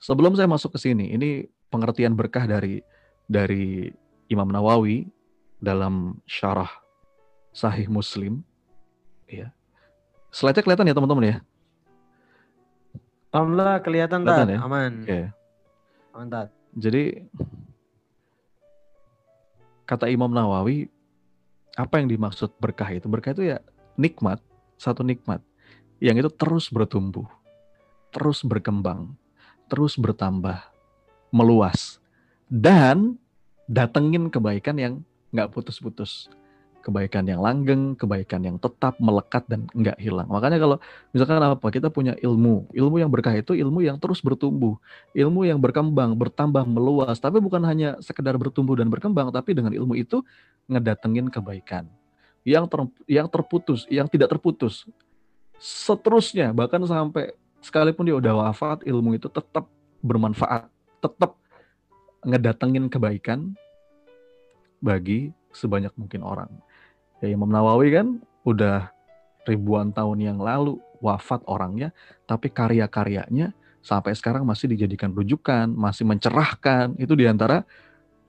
Sebelum 0.00 0.32
saya 0.32 0.48
masuk 0.48 0.72
ke 0.76 0.80
sini, 0.80 1.12
ini 1.12 1.44
pengertian 1.68 2.16
berkah 2.16 2.48
dari 2.48 2.80
dari 3.28 3.92
Imam 4.32 4.48
Nawawi 4.48 5.04
dalam 5.60 6.16
syarah 6.24 6.68
Sahih 7.52 7.88
Muslim. 7.92 8.40
Ya. 9.28 9.52
Slide-nya 10.32 10.64
kelihatan 10.64 10.88
ya 10.88 10.96
teman-teman 10.96 11.24
ya? 11.28 11.36
Alhamdulillah 13.30 13.78
kelihatan, 13.84 14.20
kelihatan 14.26 14.48
ya? 14.56 14.58
aman. 14.64 14.92
Oke. 15.04 15.06
Okay. 15.06 15.24
Mantap. 16.10 16.48
Jadi 16.74 17.04
kata 19.86 20.06
Imam 20.10 20.30
Nawawi 20.30 20.90
apa 21.76 22.00
yang 22.02 22.10
dimaksud 22.10 22.56
berkah 22.58 22.88
itu? 22.90 23.06
Berkah 23.06 23.34
itu 23.34 23.50
ya 23.54 23.58
nikmat, 23.94 24.42
satu 24.80 25.04
nikmat 25.04 25.44
yang 26.00 26.16
itu 26.16 26.32
terus 26.32 26.72
bertumbuh, 26.72 27.28
terus 28.08 28.40
berkembang, 28.40 29.14
terus 29.68 30.00
bertambah, 30.00 30.58
meluas, 31.28 32.00
dan 32.48 33.20
datengin 33.68 34.32
kebaikan 34.32 34.80
yang 34.80 34.94
nggak 35.30 35.52
putus-putus 35.52 36.26
kebaikan 36.80 37.28
yang 37.28 37.44
langgeng, 37.44 37.94
kebaikan 37.94 38.40
yang 38.40 38.56
tetap 38.56 38.96
melekat 38.98 39.44
dan 39.46 39.68
nggak 39.76 40.00
hilang. 40.00 40.26
Makanya 40.26 40.58
kalau 40.58 40.76
misalkan 41.12 41.40
apa 41.40 41.68
kita 41.68 41.92
punya 41.92 42.16
ilmu, 42.18 42.68
ilmu 42.72 42.96
yang 42.98 43.12
berkah 43.12 43.36
itu 43.36 43.52
ilmu 43.52 43.84
yang 43.84 44.00
terus 44.00 44.24
bertumbuh, 44.24 44.80
ilmu 45.12 45.44
yang 45.44 45.60
berkembang, 45.60 46.16
bertambah, 46.16 46.64
meluas. 46.64 47.20
Tapi 47.20 47.38
bukan 47.38 47.60
hanya 47.68 48.00
sekedar 48.00 48.34
bertumbuh 48.40 48.80
dan 48.80 48.88
berkembang, 48.88 49.28
tapi 49.30 49.52
dengan 49.52 49.76
ilmu 49.76 49.94
itu 49.94 50.24
ngedatengin 50.66 51.28
kebaikan 51.28 51.86
yang 52.44 52.64
ter, 52.64 52.80
yang 53.04 53.28
terputus, 53.28 53.84
yang 53.92 54.08
tidak 54.08 54.32
terputus. 54.32 54.88
Seterusnya 55.60 56.56
bahkan 56.56 56.80
sampai 56.88 57.36
sekalipun 57.60 58.08
dia 58.08 58.16
udah 58.16 58.48
wafat, 58.48 58.88
ilmu 58.88 59.20
itu 59.20 59.28
tetap 59.28 59.68
bermanfaat, 60.00 60.68
tetap 61.04 61.36
ngedatengin 62.24 62.88
kebaikan 62.88 63.52
bagi 64.80 65.32
sebanyak 65.52 65.92
mungkin 66.00 66.24
orang. 66.24 66.50
Ya 67.20 67.28
Imam 67.28 67.52
Nawawi 67.52 67.92
kan 67.92 68.06
udah 68.48 68.88
ribuan 69.44 69.92
tahun 69.92 70.24
yang 70.24 70.38
lalu 70.40 70.80
wafat 71.04 71.44
orangnya, 71.48 71.92
tapi 72.24 72.48
karya-karyanya 72.52 73.52
sampai 73.80 74.12
sekarang 74.12 74.44
masih 74.44 74.68
dijadikan 74.72 75.12
rujukan, 75.12 75.68
masih 75.68 76.04
mencerahkan. 76.08 76.96
Itu 76.96 77.16
di 77.16 77.28
antara 77.28 77.64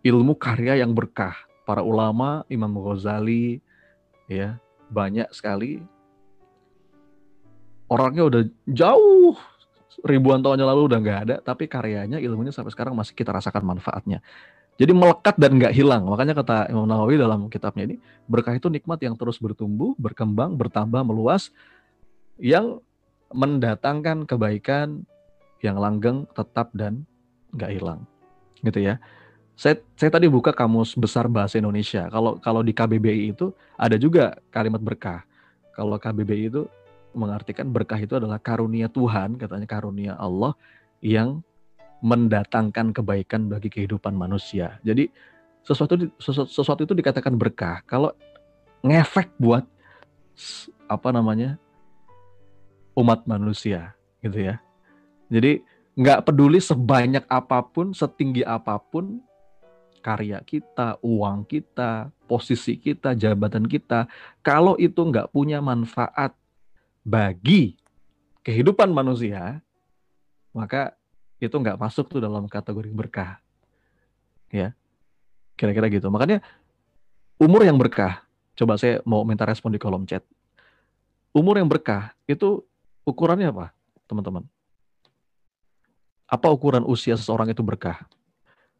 ilmu 0.03 0.35
karya 0.35 0.79
yang 0.79 0.91
berkah. 0.95 1.35
Para 1.63 1.85
ulama, 1.85 2.43
Imam 2.51 2.71
Ghazali, 2.79 3.63
ya 4.27 4.59
banyak 4.91 5.31
sekali. 5.31 5.79
Orangnya 7.91 8.23
udah 8.27 8.41
jauh 8.71 9.35
ribuan 10.07 10.39
tahun 10.39 10.63
yang 10.63 10.69
lalu 10.71 10.81
udah 10.87 10.99
nggak 11.03 11.19
ada, 11.27 11.35
tapi 11.43 11.67
karyanya, 11.67 12.17
ilmunya 12.23 12.55
sampai 12.55 12.71
sekarang 12.71 12.95
masih 12.95 13.13
kita 13.15 13.35
rasakan 13.35 13.63
manfaatnya. 13.67 14.23
Jadi 14.81 14.97
melekat 14.97 15.37
dan 15.37 15.61
nggak 15.61 15.77
hilang. 15.77 16.09
Makanya 16.09 16.33
kata 16.33 16.73
Imam 16.73 16.89
Nawawi 16.89 17.21
dalam 17.21 17.45
kitabnya 17.53 17.85
ini, 17.85 18.01
berkah 18.25 18.57
itu 18.57 18.65
nikmat 18.65 18.97
yang 19.05 19.13
terus 19.13 19.37
bertumbuh, 19.37 19.93
berkembang, 20.01 20.57
bertambah, 20.57 21.05
meluas, 21.05 21.53
yang 22.41 22.81
mendatangkan 23.29 24.25
kebaikan 24.25 25.05
yang 25.61 25.77
langgeng, 25.77 26.25
tetap 26.33 26.73
dan 26.73 27.05
nggak 27.53 27.77
hilang. 27.77 28.01
Gitu 28.65 28.81
ya. 28.81 28.97
Saya, 29.53 29.77
saya 29.93 30.09
tadi 30.09 30.25
buka 30.25 30.49
kamus 30.49 30.97
besar 30.97 31.29
bahasa 31.29 31.61
Indonesia. 31.61 32.09
Kalau 32.09 32.41
kalau 32.41 32.65
di 32.65 32.73
KBBI 32.73 33.37
itu 33.37 33.53
ada 33.77 33.93
juga 34.01 34.33
kalimat 34.49 34.81
berkah. 34.81 35.21
Kalau 35.77 36.01
KBBI 36.01 36.49
itu 36.49 36.65
mengartikan 37.13 37.69
berkah 37.69 38.01
itu 38.01 38.17
adalah 38.17 38.41
karunia 38.41 38.89
Tuhan, 38.89 39.37
katanya 39.37 39.67
karunia 39.69 40.13
Allah 40.17 40.57
yang 41.05 41.45
mendatangkan 42.01 42.91
kebaikan 42.91 43.47
bagi 43.47 43.69
kehidupan 43.69 44.17
manusia. 44.17 44.81
Jadi 44.81 45.07
sesuatu 45.61 46.09
sesuatu, 46.17 46.49
sesuatu 46.49 46.81
itu 46.81 46.97
dikatakan 46.97 47.37
berkah 47.37 47.85
kalau 47.85 48.11
ngefek 48.81 49.29
buat 49.37 49.63
apa 50.89 51.09
namanya 51.13 51.61
umat 52.97 53.23
manusia 53.29 53.93
gitu 54.25 54.41
ya. 54.41 54.57
Jadi 55.31 55.61
nggak 55.95 56.27
peduli 56.27 56.59
sebanyak 56.59 57.23
apa 57.29 57.61
pun, 57.63 57.93
setinggi 57.93 58.41
apa 58.43 58.81
pun 58.81 59.21
karya 60.01 60.41
kita, 60.41 60.97
uang 61.05 61.45
kita, 61.45 62.09
posisi 62.25 62.75
kita, 62.81 63.13
jabatan 63.13 63.69
kita, 63.69 64.09
kalau 64.41 64.73
itu 64.81 64.97
nggak 64.97 65.29
punya 65.29 65.61
manfaat 65.61 66.33
bagi 67.05 67.77
kehidupan 68.41 68.89
manusia, 68.89 69.61
maka 70.51 70.97
itu 71.41 71.55
nggak 71.57 71.81
masuk 71.81 72.05
tuh 72.05 72.21
dalam 72.21 72.45
kategori 72.45 72.93
berkah. 72.93 73.41
Ya. 74.53 74.77
Kira-kira 75.57 75.89
gitu. 75.89 76.07
Makanya 76.13 76.45
umur 77.41 77.65
yang 77.65 77.81
berkah, 77.81 78.21
coba 78.53 78.77
saya 78.77 79.01
mau 79.01 79.25
minta 79.25 79.41
respon 79.49 79.73
di 79.73 79.81
kolom 79.81 80.05
chat. 80.05 80.21
Umur 81.33 81.57
yang 81.57 81.65
berkah 81.65 82.13
itu 82.29 82.61
ukurannya 83.01 83.49
apa, 83.49 83.73
teman-teman? 84.05 84.45
Apa 86.29 86.53
ukuran 86.53 86.85
usia 86.85 87.17
seseorang 87.17 87.49
itu 87.49 87.65
berkah? 87.65 88.05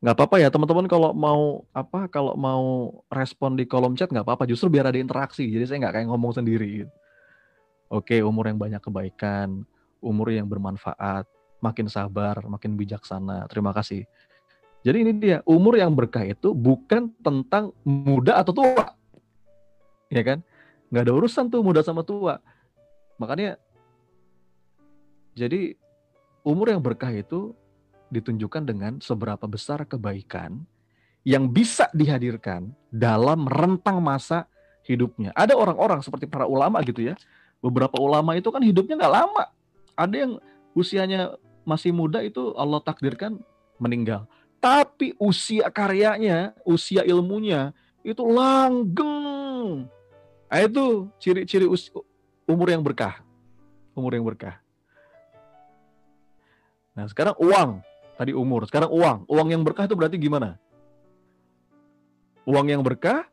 Nggak 0.02 0.17
apa-apa 0.17 0.36
ya 0.41 0.50
teman-teman 0.50 0.86
kalau 0.89 1.13
mau 1.13 1.62
apa 1.78 2.10
kalau 2.10 2.34
mau 2.34 2.89
respon 3.10 3.54
di 3.54 3.69
kolom 3.69 3.93
chat 3.93 4.10
nggak 4.10 4.26
apa-apa 4.26 4.50
justru 4.50 4.65
biar 4.74 4.89
ada 4.89 4.97
interaksi 4.97 5.45
jadi 5.45 5.69
saya 5.69 5.78
nggak 5.78 5.93
kayak 5.93 6.08
ngomong 6.10 6.34
sendiri 6.34 6.89
oke 7.86 8.17
umur 8.26 8.50
yang 8.50 8.58
banyak 8.58 8.82
kebaikan 8.82 9.62
umur 10.02 10.34
yang 10.34 10.50
bermanfaat 10.50 11.30
makin 11.62 11.88
sabar, 11.88 12.41
makin 12.50 12.76
bijaksana. 12.76 13.47
Terima 13.47 13.71
kasih. 13.71 14.04
Jadi 14.82 14.97
ini 15.06 15.12
dia, 15.21 15.38
umur 15.45 15.78
yang 15.78 15.93
berkah 15.93 16.26
itu 16.26 16.58
bukan 16.58 17.13
tentang 17.21 17.69
muda 17.86 18.41
atau 18.41 18.52
tua. 18.52 18.97
Ya 20.10 20.26
kan? 20.26 20.41
Nggak 20.89 21.04
ada 21.06 21.13
urusan 21.13 21.45
tuh 21.54 21.62
muda 21.62 21.86
sama 21.86 22.02
tua. 22.02 22.41
Makanya, 23.21 23.62
jadi 25.38 25.78
umur 26.41 26.74
yang 26.74 26.82
berkah 26.82 27.13
itu 27.13 27.54
ditunjukkan 28.10 28.65
dengan 28.65 28.93
seberapa 29.00 29.45
besar 29.45 29.86
kebaikan 29.86 30.65
yang 31.21 31.47
bisa 31.54 31.86
dihadirkan 31.93 32.74
dalam 32.89 33.45
rentang 33.45 34.02
masa 34.02 34.50
hidupnya. 34.84 35.30
Ada 35.38 35.54
orang-orang 35.54 36.02
seperti 36.02 36.26
para 36.26 36.50
ulama 36.50 36.82
gitu 36.82 37.06
ya. 37.06 37.15
Beberapa 37.62 38.02
ulama 38.02 38.34
itu 38.34 38.50
kan 38.50 38.65
hidupnya 38.65 38.97
nggak 38.97 39.13
lama. 39.13 39.45
Ada 39.93 40.15
yang 40.26 40.32
usianya 40.74 41.38
masih 41.67 41.93
muda 41.93 42.21
itu 42.26 42.54
Allah 42.58 42.82
takdirkan 42.82 43.38
meninggal. 43.78 44.26
Tapi 44.62 45.17
usia 45.17 45.74
karyanya, 45.74 46.54
usia 46.62 47.02
ilmunya 47.02 47.74
itu 48.06 48.21
langgeng. 48.21 49.89
Nah, 50.52 50.60
itu 50.62 51.10
ciri-ciri 51.17 51.65
umur 52.45 52.67
yang 52.69 52.86
berkah. 52.86 53.26
Umur 53.97 54.13
yang 54.13 54.26
berkah. 54.28 54.62
Nah, 56.93 57.08
sekarang 57.10 57.34
uang. 57.41 57.82
Tadi 58.19 58.38
umur, 58.38 58.69
sekarang 58.69 58.93
uang. 58.93 59.26
Uang 59.26 59.47
yang 59.50 59.65
berkah 59.65 59.89
itu 59.89 59.97
berarti 59.97 60.21
gimana? 60.21 60.62
Uang 62.45 62.69
yang 62.69 62.86
berkah 62.86 63.26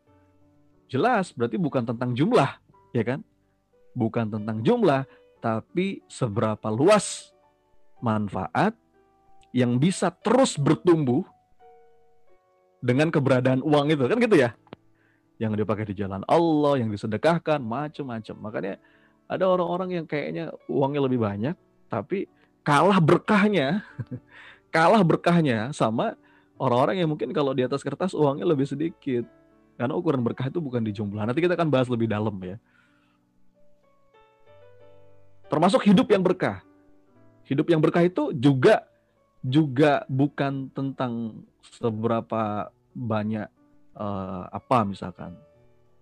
jelas 0.88 1.36
berarti 1.36 1.60
bukan 1.60 1.84
tentang 1.84 2.16
jumlah, 2.16 2.56
ya 2.96 3.04
kan? 3.04 3.20
Bukan 3.92 4.32
tentang 4.32 4.64
jumlah, 4.64 5.04
tapi 5.44 6.00
seberapa 6.08 6.72
luas 6.72 7.36
manfaat 7.98 8.74
yang 9.50 9.80
bisa 9.80 10.12
terus 10.12 10.60
bertumbuh 10.60 11.24
dengan 12.78 13.10
keberadaan 13.10 13.64
uang 13.64 13.90
itu. 13.90 14.04
Kan 14.06 14.18
gitu 14.22 14.36
ya? 14.38 14.54
Yang 15.38 15.64
dipakai 15.64 15.84
di 15.86 15.94
jalan 15.94 16.22
Allah 16.26 16.82
yang 16.82 16.90
disedekahkan 16.90 17.62
macam-macam 17.62 18.36
makanya 18.38 18.74
ada 19.28 19.44
orang-orang 19.46 20.02
yang 20.02 20.06
kayaknya 20.08 20.50
uangnya 20.66 21.04
lebih 21.04 21.20
banyak 21.22 21.54
tapi 21.86 22.26
kalah 22.66 22.98
berkahnya 22.98 23.86
kalah 24.74 25.00
berkahnya 25.06 25.70
sama 25.70 26.18
orang-orang 26.58 27.00
yang 27.00 27.08
mungkin 27.08 27.30
kalau 27.30 27.54
di 27.54 27.62
atas 27.62 27.86
kertas 27.86 28.12
uangnya 28.12 28.44
lebih 28.44 28.66
sedikit. 28.66 29.24
Karena 29.78 29.94
ukuran 29.94 30.26
berkah 30.26 30.50
itu 30.50 30.58
bukan 30.58 30.82
di 30.82 30.90
jumlah. 30.90 31.22
Nanti 31.22 31.38
kita 31.38 31.54
akan 31.54 31.70
bahas 31.70 31.86
lebih 31.86 32.10
dalam 32.10 32.34
ya. 32.42 32.58
Termasuk 35.46 35.86
hidup 35.86 36.10
yang 36.10 36.20
berkah 36.20 36.66
hidup 37.48 37.66
yang 37.72 37.80
berkah 37.80 38.04
itu 38.04 38.30
juga 38.36 38.84
juga 39.40 40.04
bukan 40.12 40.68
tentang 40.76 41.42
seberapa 41.64 42.68
banyak 42.92 43.48
uh, 43.96 44.44
apa 44.52 44.84
misalkan 44.84 45.38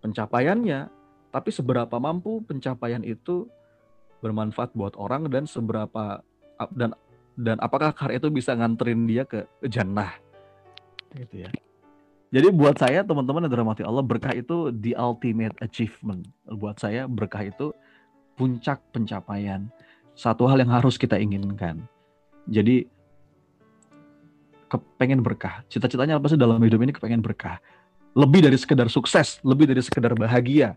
pencapaiannya, 0.03 0.89
tapi 1.31 1.51
seberapa 1.55 1.97
mampu 2.03 2.43
pencapaian 2.43 3.03
itu 3.07 3.47
bermanfaat 4.21 4.73
buat 4.75 4.97
orang 4.99 5.29
dan 5.29 5.45
seberapa 5.45 6.25
dan 6.73 6.97
dan 7.37 7.57
apakah 7.61 7.93
karya 7.93 8.17
itu 8.17 8.33
bisa 8.33 8.57
nganterin 8.57 9.05
dia 9.05 9.29
ke 9.29 9.45
jannah 9.69 10.17
gitu 11.13 11.47
ya. 11.47 11.51
Jadi 12.33 12.49
buat 12.51 12.75
saya 12.75 13.07
teman-teman 13.07 13.47
yang 13.47 13.53
dirahmati 13.55 13.87
Allah 13.87 14.03
berkah 14.03 14.35
itu 14.35 14.75
the 14.75 14.99
ultimate 14.99 15.55
achievement. 15.63 16.27
Buat 16.49 16.83
saya 16.83 17.07
berkah 17.07 17.47
itu 17.47 17.71
puncak 18.35 18.83
pencapaian 18.91 19.71
satu 20.16 20.48
hal 20.48 20.64
yang 20.64 20.72
harus 20.72 20.96
kita 20.96 21.20
inginkan. 21.20 21.85
Jadi 22.48 22.88
kepengen 24.66 25.22
berkah. 25.22 25.62
Cita-citanya 25.70 26.18
apa 26.18 26.26
sih 26.33 26.40
dalam 26.40 26.59
hidup 26.59 26.83
ini 26.83 26.90
kepengen 26.90 27.22
berkah. 27.22 27.61
Lebih 28.16 28.48
dari 28.48 28.57
sekedar 28.57 28.88
sukses, 28.88 29.38
lebih 29.44 29.68
dari 29.68 29.85
sekedar 29.85 30.16
bahagia. 30.16 30.74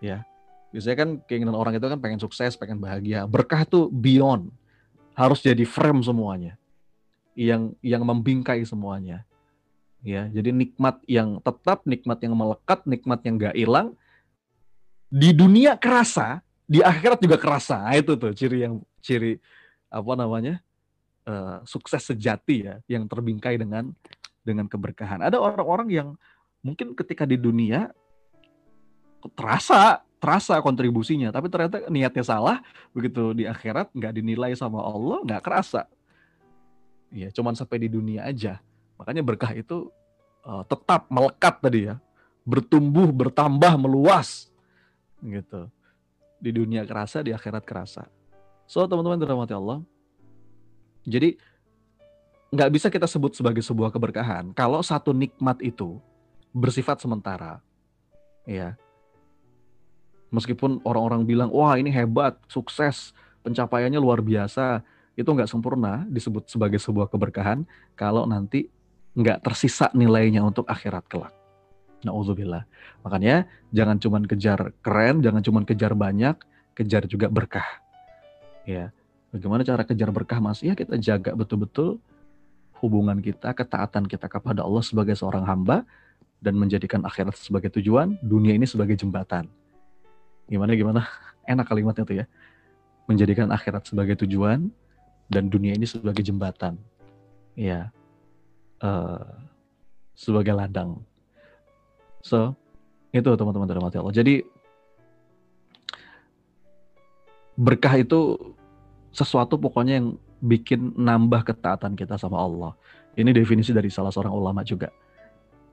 Ya, 0.00 0.24
biasanya 0.72 0.96
kan 0.96 1.08
keinginan 1.28 1.52
orang 1.52 1.76
itu 1.76 1.84
kan 1.84 2.00
pengen 2.00 2.18
sukses, 2.18 2.56
pengen 2.56 2.80
bahagia. 2.80 3.28
Berkah 3.28 3.68
tuh 3.68 3.92
beyond, 3.92 4.48
harus 5.12 5.44
jadi 5.44 5.68
frame 5.68 6.00
semuanya, 6.00 6.56
yang 7.36 7.76
yang 7.84 8.02
membingkai 8.08 8.64
semuanya. 8.64 9.28
Ya, 10.00 10.30
jadi 10.30 10.54
nikmat 10.54 11.02
yang 11.10 11.42
tetap, 11.42 11.82
nikmat 11.82 12.22
yang 12.22 12.32
melekat, 12.38 12.86
nikmat 12.86 13.20
yang 13.26 13.34
gak 13.36 13.56
hilang. 13.58 13.98
Di 15.10 15.34
dunia 15.34 15.74
kerasa, 15.74 16.40
di 16.68 16.84
akhirat 16.84 17.18
juga 17.24 17.40
kerasa. 17.40 17.80
Nah, 17.80 17.96
itu 17.96 18.12
tuh 18.14 18.36
ciri 18.36 18.68
yang 18.68 18.84
ciri 19.00 19.40
apa 19.88 20.12
namanya 20.12 20.60
uh, 21.24 21.64
sukses 21.64 22.04
sejati 22.04 22.68
ya, 22.68 22.76
yang 22.84 23.08
terbingkai 23.08 23.56
dengan 23.56 23.88
dengan 24.44 24.68
keberkahan. 24.68 25.24
Ada 25.24 25.40
orang-orang 25.40 25.88
yang 25.88 26.08
mungkin 26.60 26.92
ketika 26.92 27.24
di 27.24 27.40
dunia 27.40 27.88
terasa 29.32 30.04
terasa 30.18 30.58
kontribusinya, 30.60 31.30
tapi 31.30 31.48
ternyata 31.48 31.86
niatnya 31.88 32.26
salah, 32.26 32.58
begitu 32.90 33.32
di 33.32 33.46
akhirat 33.46 33.94
nggak 33.94 34.12
dinilai 34.18 34.52
sama 34.52 34.82
Allah, 34.82 35.24
nggak 35.24 35.42
kerasa. 35.42 35.88
Ya, 37.08 37.32
cuman 37.32 37.56
sampai 37.56 37.80
di 37.80 37.88
dunia 37.88 38.28
aja. 38.28 38.60
Makanya 39.00 39.22
berkah 39.24 39.54
itu 39.54 39.88
uh, 40.44 40.66
tetap 40.66 41.08
melekat 41.08 41.54
tadi 41.62 41.88
ya, 41.88 41.96
bertumbuh, 42.42 43.08
bertambah, 43.14 43.78
meluas, 43.78 44.50
gitu. 45.22 45.70
Di 46.38 46.54
dunia 46.54 46.86
kerasa, 46.86 47.20
di 47.20 47.34
akhirat 47.34 47.66
kerasa. 47.66 48.06
So 48.68 48.84
teman-teman 48.86 49.18
dirahmati 49.18 49.54
Allah. 49.56 49.82
Jadi 51.08 51.34
nggak 52.48 52.70
bisa 52.72 52.86
kita 52.88 53.04
sebut 53.04 53.36
sebagai 53.36 53.60
sebuah 53.60 53.92
keberkahan 53.92 54.56
kalau 54.56 54.80
satu 54.80 55.12
nikmat 55.12 55.60
itu 55.60 56.00
bersifat 56.52 57.00
sementara. 57.00 57.60
Ya. 58.48 58.76
Meskipun 60.28 60.84
orang-orang 60.84 61.24
bilang, 61.24 61.48
wah 61.48 61.80
ini 61.80 61.88
hebat, 61.88 62.36
sukses, 62.52 63.16
pencapaiannya 63.40 63.96
luar 63.96 64.20
biasa, 64.20 64.84
itu 65.16 65.24
nggak 65.24 65.48
sempurna 65.48 66.04
disebut 66.12 66.46
sebagai 66.52 66.76
sebuah 66.76 67.08
keberkahan 67.08 67.64
kalau 67.96 68.28
nanti 68.28 68.68
nggak 69.16 69.40
tersisa 69.40 69.88
nilainya 69.96 70.44
untuk 70.44 70.68
akhirat 70.68 71.08
kelak. 71.08 71.37
Nauzubillah. 72.06 72.62
Makanya 73.02 73.50
jangan 73.74 73.98
cuma 73.98 74.18
kejar 74.22 74.70
keren, 74.82 75.18
jangan 75.18 75.42
cuma 75.42 75.60
kejar 75.66 75.92
banyak, 75.98 76.36
kejar 76.78 77.06
juga 77.10 77.26
berkah. 77.26 77.66
Ya. 78.62 78.94
Bagaimana 79.34 79.60
cara 79.66 79.82
kejar 79.84 80.08
berkah 80.14 80.38
Mas? 80.40 80.62
Ya 80.64 80.72
kita 80.72 80.96
jaga 80.96 81.34
betul-betul 81.34 82.00
hubungan 82.78 83.18
kita, 83.18 83.50
ketaatan 83.52 84.06
kita 84.06 84.30
kepada 84.30 84.62
Allah 84.62 84.84
sebagai 84.86 85.18
seorang 85.18 85.44
hamba 85.44 85.82
dan 86.38 86.54
menjadikan 86.54 87.02
akhirat 87.02 87.34
sebagai 87.34 87.74
tujuan, 87.78 88.14
dunia 88.22 88.54
ini 88.54 88.64
sebagai 88.64 88.94
jembatan. 88.94 89.50
Gimana 90.46 90.72
gimana? 90.78 91.02
Enak 91.50 91.66
kalimatnya 91.66 92.04
tuh 92.06 92.16
ya. 92.22 92.26
Menjadikan 93.10 93.50
akhirat 93.50 93.88
sebagai 93.88 94.20
tujuan 94.24 94.70
dan 95.26 95.50
dunia 95.50 95.74
ini 95.74 95.84
sebagai 95.84 96.22
jembatan. 96.22 96.78
Ya. 97.58 97.90
Uh, 98.78 99.34
sebagai 100.14 100.54
ladang. 100.54 101.02
So, 102.22 102.54
itu 103.14 103.24
teman-teman 103.24 103.68
dari 103.68 103.80
Allah. 103.80 104.14
Jadi 104.14 104.34
berkah 107.58 107.98
itu 107.98 108.38
sesuatu 109.10 109.58
pokoknya 109.58 109.98
yang 109.98 110.08
bikin 110.38 110.94
nambah 110.94 111.42
ketaatan 111.42 111.98
kita 111.98 112.14
sama 112.14 112.38
Allah. 112.38 112.72
Ini 113.18 113.34
definisi 113.34 113.74
dari 113.74 113.90
salah 113.90 114.14
seorang 114.14 114.30
ulama 114.30 114.62
juga. 114.62 114.94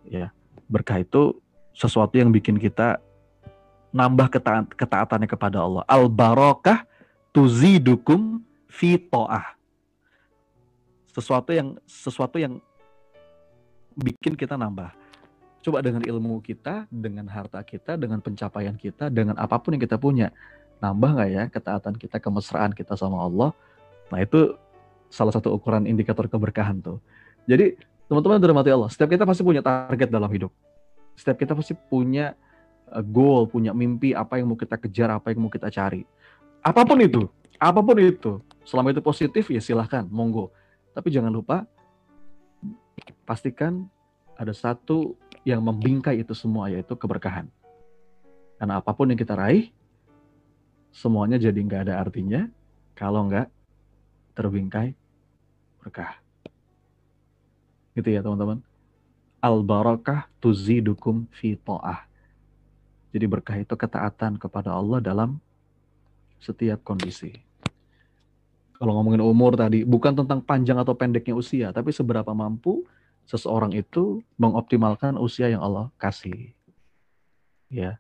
Ya, 0.06 0.34
berkah 0.66 1.02
itu 1.02 1.38
sesuatu 1.78 2.18
yang 2.18 2.34
bikin 2.34 2.58
kita 2.58 2.98
nambah 3.94 4.28
ketaat, 4.34 4.66
ketaatannya 4.74 5.30
kepada 5.30 5.62
Allah. 5.62 5.84
Al 5.86 6.10
barokah 6.10 6.90
tuzidukum 7.30 8.42
fi 8.66 8.98
to'ah. 8.98 9.54
Sesuatu 11.14 11.54
yang 11.54 11.78
sesuatu 11.86 12.42
yang 12.42 12.60
bikin 13.96 14.36
kita 14.36 14.58
nambah. 14.60 15.05
Coba 15.66 15.82
dengan 15.82 16.06
ilmu 16.06 16.46
kita, 16.46 16.86
dengan 16.94 17.26
harta 17.26 17.58
kita, 17.66 17.98
dengan 17.98 18.22
pencapaian 18.22 18.78
kita, 18.78 19.10
dengan 19.10 19.34
apa 19.42 19.58
pun 19.58 19.74
yang 19.74 19.82
kita 19.82 19.98
punya, 19.98 20.30
nambah 20.78 21.18
nggak 21.18 21.30
ya 21.34 21.44
ketaatan 21.50 21.98
kita, 21.98 22.22
kemesraan 22.22 22.70
kita 22.78 22.94
sama 22.94 23.26
Allah? 23.26 23.50
Nah 24.14 24.22
itu 24.22 24.54
salah 25.10 25.34
satu 25.34 25.58
ukuran 25.58 25.90
indikator 25.90 26.30
keberkahan 26.30 26.86
tuh. 26.86 27.02
Jadi 27.50 27.82
teman-teman 28.06 28.62
mati 28.62 28.70
Allah, 28.70 28.94
setiap 28.94 29.10
kita 29.10 29.26
pasti 29.26 29.42
punya 29.42 29.66
target 29.66 30.14
dalam 30.14 30.30
hidup. 30.30 30.54
Setiap 31.18 31.42
kita 31.42 31.58
pasti 31.58 31.74
punya 31.74 32.38
uh, 32.94 33.02
goal, 33.02 33.50
punya 33.50 33.74
mimpi, 33.74 34.14
apa 34.14 34.38
yang 34.38 34.54
mau 34.54 34.60
kita 34.62 34.78
kejar, 34.78 35.18
apa 35.18 35.34
yang 35.34 35.42
mau 35.42 35.50
kita 35.50 35.74
cari. 35.74 36.06
Apa 36.62 36.86
pun 36.86 37.02
itu, 37.02 37.26
apa 37.58 37.82
pun 37.82 37.98
itu, 37.98 38.38
selama 38.62 38.94
itu 38.94 39.02
positif 39.02 39.50
ya 39.50 39.58
silahkan, 39.58 40.06
monggo. 40.14 40.54
Tapi 40.94 41.10
jangan 41.10 41.34
lupa 41.34 41.66
pastikan 43.26 43.90
ada 44.38 44.54
satu 44.54 45.18
yang 45.46 45.62
membingkai 45.62 46.26
itu 46.26 46.34
semua 46.34 46.74
yaitu 46.74 46.98
keberkahan. 46.98 47.46
Karena 48.58 48.82
apa 48.82 48.92
pun 48.98 49.14
yang 49.14 49.20
kita 49.20 49.38
raih, 49.38 49.70
semuanya 50.90 51.38
jadi 51.38 51.56
nggak 51.56 51.82
ada 51.86 52.02
artinya 52.02 52.50
kalau 52.98 53.30
nggak 53.30 53.48
terbingkai 54.34 54.98
berkah. 55.80 56.18
Gitu 57.94 58.10
ya 58.10 58.26
teman-teman. 58.26 58.60
Al 59.38 59.62
barakah 59.62 60.26
tuzidukum 60.42 61.30
fi 61.30 61.54
ta'ah. 61.54 62.10
Jadi 63.14 63.26
berkah 63.30 63.62
itu 63.62 63.78
ketaatan 63.78 64.42
kepada 64.42 64.74
Allah 64.74 64.98
dalam 65.00 65.38
setiap 66.42 66.82
kondisi. 66.82 67.32
Kalau 68.76 68.92
ngomongin 69.00 69.24
umur 69.24 69.56
tadi, 69.56 69.88
bukan 69.88 70.12
tentang 70.12 70.44
panjang 70.44 70.76
atau 70.76 70.92
pendeknya 70.92 71.32
usia, 71.32 71.72
tapi 71.72 71.96
seberapa 71.96 72.28
mampu 72.36 72.84
seseorang 73.26 73.74
itu 73.74 74.22
mengoptimalkan 74.38 75.18
usia 75.18 75.50
yang 75.50 75.62
Allah 75.62 75.90
kasih. 75.98 76.54
Ya. 77.70 77.98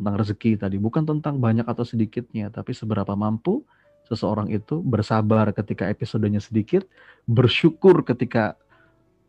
Tentang 0.00 0.16
rezeki 0.16 0.56
tadi, 0.56 0.80
bukan 0.80 1.04
tentang 1.04 1.36
banyak 1.36 1.68
atau 1.68 1.84
sedikitnya, 1.84 2.48
tapi 2.48 2.72
seberapa 2.72 3.12
mampu 3.12 3.60
seseorang 4.08 4.48
itu 4.48 4.80
bersabar 4.80 5.52
ketika 5.52 5.86
episodenya 5.92 6.40
sedikit, 6.40 6.88
bersyukur 7.28 8.00
ketika 8.02 8.56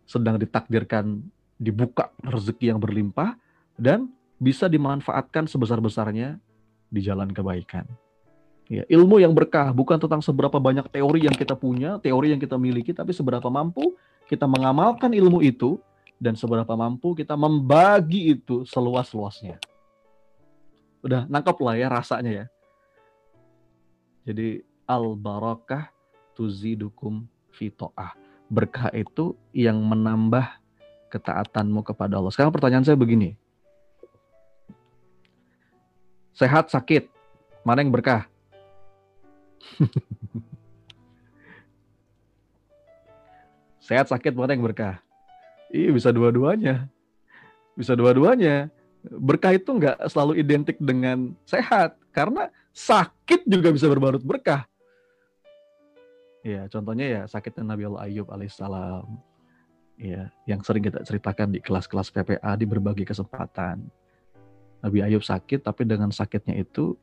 sedang 0.08 0.40
ditakdirkan 0.40 1.22
dibuka 1.60 2.10
rezeki 2.24 2.74
yang 2.74 2.80
berlimpah 2.80 3.36
dan 3.76 4.10
bisa 4.42 4.66
dimanfaatkan 4.66 5.46
sebesar-besarnya 5.46 6.42
di 6.90 7.00
jalan 7.04 7.30
kebaikan. 7.30 7.86
Ya, 8.72 8.88
ilmu 8.88 9.20
yang 9.20 9.36
berkah 9.36 9.76
bukan 9.76 10.00
tentang 10.00 10.24
seberapa 10.24 10.56
banyak 10.56 10.88
teori 10.88 11.28
yang 11.28 11.36
kita 11.36 11.60
punya, 11.60 12.00
teori 12.00 12.32
yang 12.32 12.40
kita 12.40 12.56
miliki, 12.56 12.96
tapi 12.96 13.12
seberapa 13.12 13.52
mampu 13.52 14.00
kita 14.32 14.48
mengamalkan 14.48 15.12
ilmu 15.12 15.44
itu 15.44 15.76
dan 16.16 16.40
seberapa 16.40 16.72
mampu 16.72 17.12
kita 17.12 17.36
membagi 17.36 18.32
itu 18.40 18.64
seluas-luasnya. 18.64 19.60
Udah 21.04 21.28
nangkep 21.28 21.58
lah 21.60 21.76
ya 21.76 21.92
rasanya 21.92 22.32
ya. 22.32 22.46
Jadi 24.24 24.64
al 24.88 25.20
barakah 25.20 25.92
tuzidukum 26.32 27.28
fitoah 27.52 28.16
berkah 28.48 28.88
itu 28.96 29.36
yang 29.52 29.80
menambah 29.84 30.48
ketaatanmu 31.12 31.84
kepada 31.84 32.20
Allah. 32.20 32.32
Sekarang 32.32 32.56
pertanyaan 32.56 32.88
saya 32.88 32.96
begini. 32.96 33.36
Sehat, 36.32 36.72
sakit, 36.72 37.08
mana 37.68 37.84
yang 37.84 37.92
berkah? 37.92 38.28
Sehat, 43.92 44.08
sakit, 44.08 44.32
mana 44.40 44.56
yang 44.56 44.64
berkah? 44.64 45.04
Iya, 45.68 45.92
bisa 45.92 46.16
dua-duanya. 46.16 46.88
Bisa 47.76 47.92
dua-duanya. 47.92 48.72
Berkah 49.04 49.52
itu 49.52 49.68
nggak 49.68 50.08
selalu 50.08 50.40
identik 50.40 50.80
dengan 50.80 51.36
sehat. 51.44 52.00
Karena 52.16 52.48
sakit 52.72 53.44
juga 53.44 53.68
bisa 53.76 53.92
berbarut 53.92 54.24
berkah. 54.24 54.64
Ya, 56.40 56.72
contohnya 56.72 57.04
ya 57.04 57.22
sakitnya 57.28 57.68
Nabi 57.68 57.84
Allah 57.92 58.08
Ayub 58.08 58.32
alaihissalam. 58.32 59.12
Ya, 60.00 60.32
yang 60.48 60.64
sering 60.64 60.88
kita 60.88 61.04
ceritakan 61.04 61.52
di 61.52 61.60
kelas-kelas 61.60 62.16
PPA 62.16 62.56
di 62.56 62.64
berbagai 62.64 63.04
kesempatan. 63.04 63.92
Nabi 64.80 65.04
Ayub 65.04 65.20
sakit, 65.20 65.68
tapi 65.68 65.84
dengan 65.84 66.16
sakitnya 66.16 66.56
itu 66.56 66.96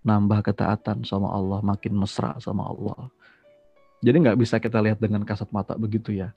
nambah 0.00 0.48
ketaatan 0.48 1.04
sama 1.04 1.28
Allah, 1.28 1.60
makin 1.60 1.92
mesra 1.92 2.40
sama 2.40 2.72
Allah. 2.72 3.12
Jadi 4.00 4.16
nggak 4.16 4.38
bisa 4.40 4.56
kita 4.56 4.80
lihat 4.80 4.98
dengan 4.98 5.22
kasat 5.24 5.52
mata 5.52 5.76
begitu 5.76 6.12
ya. 6.12 6.32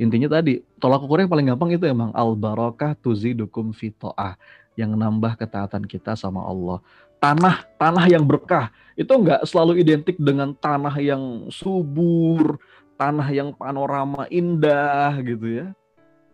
Intinya 0.00 0.40
tadi, 0.40 0.64
tolak 0.80 1.04
ukur 1.04 1.20
yang 1.20 1.28
paling 1.28 1.48
gampang 1.52 1.76
itu 1.76 1.84
emang 1.84 2.08
al 2.16 2.32
barokah 2.32 2.96
tuzidukum 2.96 3.72
fitoah 3.72 4.36
yang 4.76 4.96
nambah 4.96 5.36
ketaatan 5.36 5.84
kita 5.84 6.16
sama 6.16 6.40
Allah 6.40 6.80
tanah 7.20 7.68
tanah 7.76 8.08
yang 8.08 8.24
berkah 8.24 8.72
itu 8.96 9.12
nggak 9.12 9.44
selalu 9.44 9.84
identik 9.84 10.16
dengan 10.16 10.56
tanah 10.56 10.96
yang 10.98 11.52
subur, 11.52 12.56
tanah 12.96 13.28
yang 13.28 13.52
panorama 13.52 14.26
indah 14.32 15.20
gitu 15.20 15.46
ya. 15.46 15.66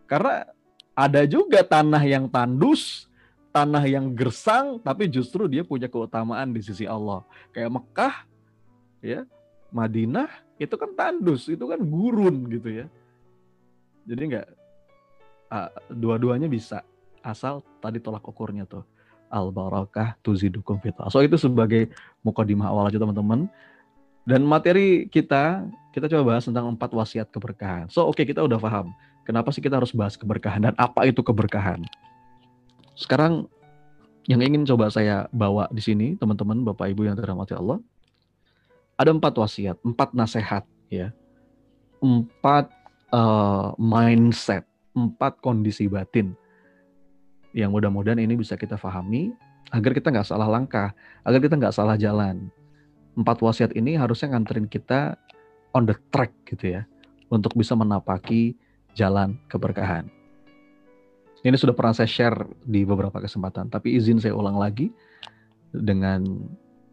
Karena 0.07 0.47
ada 0.95 1.27
juga 1.27 1.61
tanah 1.61 2.01
yang 2.07 2.31
tandus, 2.31 3.05
tanah 3.51 3.83
yang 3.85 4.15
gersang, 4.15 4.79
tapi 4.79 5.11
justru 5.11 5.45
dia 5.51 5.61
punya 5.61 5.91
keutamaan 5.91 6.55
di 6.55 6.63
sisi 6.63 6.87
Allah. 6.87 7.21
Kayak 7.51 7.71
Mekah, 7.77 8.15
ya, 9.03 9.21
Madinah 9.69 10.31
itu 10.57 10.75
kan 10.77 10.91
tandus, 10.97 11.45
itu 11.49 11.61
kan 11.61 11.79
gurun 11.81 12.49
gitu 12.49 12.83
ya. 12.83 12.85
Jadi 14.09 14.21
nggak 14.33 14.47
uh, 15.53 15.69
dua-duanya 15.93 16.49
bisa 16.49 16.81
asal 17.21 17.61
tadi 17.81 17.99
tolak 17.99 18.23
ukurnya 18.25 18.65
tuh 18.65 18.83
al 19.27 19.51
barakah 19.51 20.15
tuzidukum 20.23 20.79
fitah. 20.79 21.11
So 21.11 21.19
itu 21.21 21.35
sebagai 21.35 21.91
mukadimah 22.23 22.71
awal 22.71 22.89
aja 22.89 22.99
teman-teman. 22.99 23.51
Dan 24.27 24.43
materi 24.43 25.07
kita 25.07 25.63
kita 25.95 26.11
coba 26.11 26.35
bahas 26.35 26.43
tentang 26.43 26.67
empat 26.67 26.91
wasiat 26.91 27.31
keberkahan. 27.31 27.87
So 27.87 28.07
oke 28.07 28.19
okay, 28.19 28.25
kita 28.27 28.43
udah 28.43 28.59
paham 28.59 28.91
kenapa 29.23 29.51
sih 29.51 29.59
kita 29.59 29.79
harus 29.79 29.91
bahas 29.91 30.15
keberkahan 30.15 30.71
dan 30.71 30.73
apa 30.79 31.07
itu 31.07 31.19
keberkahan. 31.19 31.83
Sekarang 32.95 33.51
yang 34.27 34.43
ingin 34.43 34.67
coba 34.67 34.91
saya 34.91 35.31
bawa 35.31 35.71
di 35.71 35.79
sini 35.79 36.15
teman-teman 36.19 36.63
Bapak 36.63 36.91
Ibu 36.91 37.07
yang 37.07 37.15
dirahmati 37.15 37.55
Allah 37.55 37.79
ada 38.97 39.13
empat 39.13 39.33
wasiat, 39.37 39.77
empat 39.85 40.17
nasihat 40.17 40.65
ya, 40.89 41.13
empat 42.01 42.73
uh, 43.13 43.77
mindset, 43.77 44.65
empat 44.97 45.37
kondisi 45.39 45.85
batin 45.85 46.33
yang 47.53 47.73
mudah-mudahan 47.73 48.21
ini 48.21 48.37
bisa 48.37 48.57
kita 48.57 48.77
pahami 48.77 49.33
agar 49.69 49.93
kita 49.93 50.09
nggak 50.09 50.27
salah 50.27 50.49
langkah, 50.49 50.93
agar 51.21 51.39
kita 51.39 51.55
nggak 51.55 51.75
salah 51.75 51.95
jalan. 51.95 52.49
Empat 53.17 53.41
wasiat 53.41 53.73
ini 53.73 53.97
harusnya 53.97 54.33
nganterin 54.33 54.69
kita 54.69 55.17
on 55.73 55.85
the 55.85 55.97
track 56.13 56.33
gitu 56.49 56.77
ya, 56.77 56.81
untuk 57.29 57.53
bisa 57.53 57.73
menapaki 57.77 58.57
jalan 58.97 59.37
keberkahan. 59.49 60.09
Ini 61.45 61.53
sudah 61.53 61.77
pernah 61.77 61.93
saya 61.93 62.09
share 62.09 62.49
di 62.65 62.81
beberapa 62.81 63.21
kesempatan, 63.21 63.69
tapi 63.69 63.93
izin 63.93 64.17
saya 64.17 64.33
ulang 64.33 64.57
lagi 64.57 64.89
dengan 65.69 66.25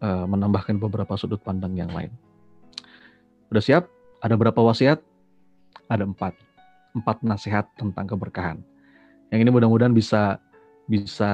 uh, 0.04 0.24
menambahkan 0.28 0.76
beberapa 0.76 1.16
sudut 1.16 1.40
pandang 1.40 1.72
yang 1.72 1.88
lain. 1.88 2.12
Udah 3.48 3.64
siap? 3.64 3.88
Ada 4.20 4.36
berapa 4.36 4.60
wasiat? 4.60 5.00
Ada 5.88 6.04
empat. 6.04 6.36
Empat 6.92 7.24
nasihat 7.24 7.64
tentang 7.80 8.04
keberkahan. 8.04 8.60
Yang 9.32 9.40
ini 9.48 9.50
mudah-mudahan 9.50 9.96
bisa 9.96 10.36
bisa 10.84 11.32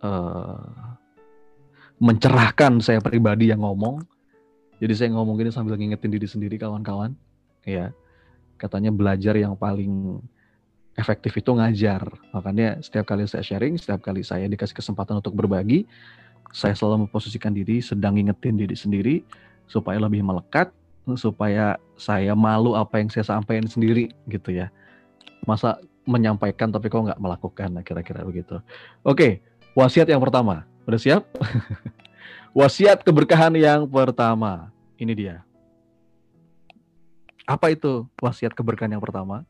uh, 0.00 0.96
mencerahkan 2.00 2.80
saya 2.80 2.98
pribadi 3.04 3.52
yang 3.52 3.60
ngomong. 3.60 4.00
Jadi 4.82 4.92
saya 4.98 5.08
ngomong 5.14 5.38
ini 5.38 5.54
sambil 5.54 5.78
ngingetin 5.78 6.10
diri 6.10 6.26
sendiri 6.26 6.56
kawan-kawan. 6.58 7.14
Ya, 7.62 7.94
katanya 8.58 8.90
belajar 8.90 9.38
yang 9.38 9.54
paling 9.54 10.18
efektif 10.98 11.38
itu 11.38 11.54
ngajar. 11.54 12.02
Makanya 12.34 12.82
setiap 12.82 13.06
kali 13.06 13.30
saya 13.30 13.46
sharing, 13.46 13.78
setiap 13.78 14.02
kali 14.02 14.26
saya 14.26 14.50
dikasih 14.50 14.74
kesempatan 14.74 15.22
untuk 15.22 15.38
berbagi, 15.38 15.86
saya 16.52 16.76
selalu 16.76 17.08
memposisikan 17.08 17.56
diri 17.56 17.80
sedang 17.80 18.20
ngingetin 18.20 18.60
diri 18.60 18.76
sendiri 18.76 19.14
supaya 19.64 19.96
lebih 19.96 20.20
melekat, 20.20 20.68
supaya 21.16 21.80
saya 21.96 22.36
malu 22.36 22.76
apa 22.76 23.00
yang 23.00 23.08
saya 23.08 23.24
sampaikan 23.24 23.64
sendiri 23.64 24.12
gitu 24.28 24.52
ya. 24.52 24.68
Masa 25.48 25.80
menyampaikan 26.04 26.70
tapi 26.70 26.92
kok 26.92 27.02
nggak 27.08 27.18
melakukan 27.18 27.68
nah 27.72 27.82
kira-kira 27.82 28.22
begitu. 28.22 28.60
Oke, 29.02 29.40
wasiat 29.72 30.06
yang 30.06 30.20
pertama. 30.20 30.68
Udah 30.84 31.00
siap? 31.00 31.24
wasiat 32.58 33.00
keberkahan 33.00 33.56
yang 33.56 33.88
pertama. 33.88 34.68
Ini 35.00 35.12
dia. 35.16 35.36
Apa 37.48 37.74
itu 37.74 38.06
wasiat 38.22 38.54
keberkahan 38.54 38.92
yang 38.92 39.02
pertama? 39.02 39.42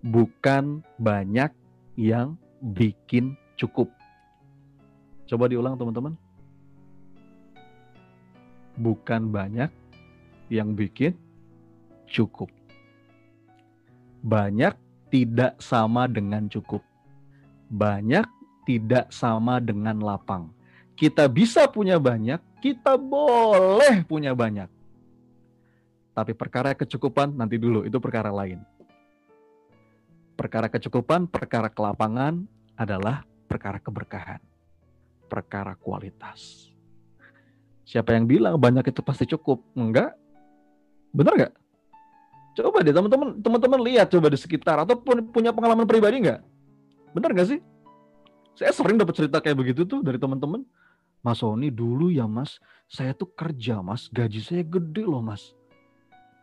Bukan 0.00 0.80
banyak 0.96 1.52
yang 1.98 2.40
bikin 2.62 3.36
cukup. 3.60 3.99
Coba 5.30 5.46
diulang 5.46 5.78
teman-teman. 5.78 6.18
Bukan 8.74 9.30
banyak 9.30 9.70
yang 10.50 10.74
bikin 10.74 11.14
cukup 12.10 12.50
banyak 14.20 14.76
tidak 15.08 15.56
sama 15.58 16.06
dengan 16.06 16.46
cukup. 16.46 16.84
Banyak 17.72 18.28
tidak 18.68 19.08
sama 19.10 19.58
dengan 19.58 19.98
lapang. 20.00 20.52
Kita 20.94 21.26
bisa 21.32 21.64
punya 21.72 21.96
banyak, 21.96 22.38
kita 22.60 23.00
boleh 23.00 24.04
punya 24.04 24.36
banyak. 24.36 24.68
Tapi 26.12 26.32
perkara 26.36 26.76
kecukupan 26.76 27.32
nanti 27.32 27.56
dulu, 27.56 27.88
itu 27.88 27.96
perkara 27.96 28.28
lain. 28.28 28.60
Perkara 30.36 30.68
kecukupan, 30.68 31.24
perkara 31.24 31.72
kelapangan 31.72 32.44
adalah 32.76 33.24
perkara 33.48 33.80
keberkahan. 33.80 34.49
Perkara 35.30 35.78
kualitas. 35.78 36.74
Siapa 37.86 38.18
yang 38.18 38.26
bilang 38.26 38.58
banyak 38.58 38.90
itu 38.90 38.98
pasti 39.06 39.30
cukup? 39.30 39.62
Enggak. 39.78 40.18
Benar 41.14 41.32
enggak? 41.38 41.54
Coba 42.58 42.82
deh 42.82 42.90
teman-teman 42.90 43.38
teman-teman 43.38 43.80
lihat 43.86 44.10
coba 44.10 44.26
di 44.26 44.38
sekitar 44.38 44.82
atau 44.82 44.98
punya 45.30 45.54
pengalaman 45.54 45.86
pribadi 45.86 46.18
nggak? 46.26 46.42
Benar 47.14 47.30
nggak 47.30 47.48
sih? 47.54 47.60
Saya 48.58 48.74
sering 48.74 48.98
dapat 48.98 49.14
cerita 49.14 49.38
kayak 49.38 49.56
begitu 49.56 49.86
tuh 49.86 50.02
dari 50.02 50.18
teman-teman. 50.18 50.66
Mas 51.20 51.44
Sony 51.44 51.68
dulu 51.68 52.08
ya 52.08 52.24
mas, 52.24 52.56
saya 52.88 53.12
tuh 53.12 53.28
kerja 53.28 53.84
mas, 53.84 54.08
gaji 54.08 54.40
saya 54.40 54.64
gede 54.64 55.04
loh 55.04 55.20
mas. 55.20 55.52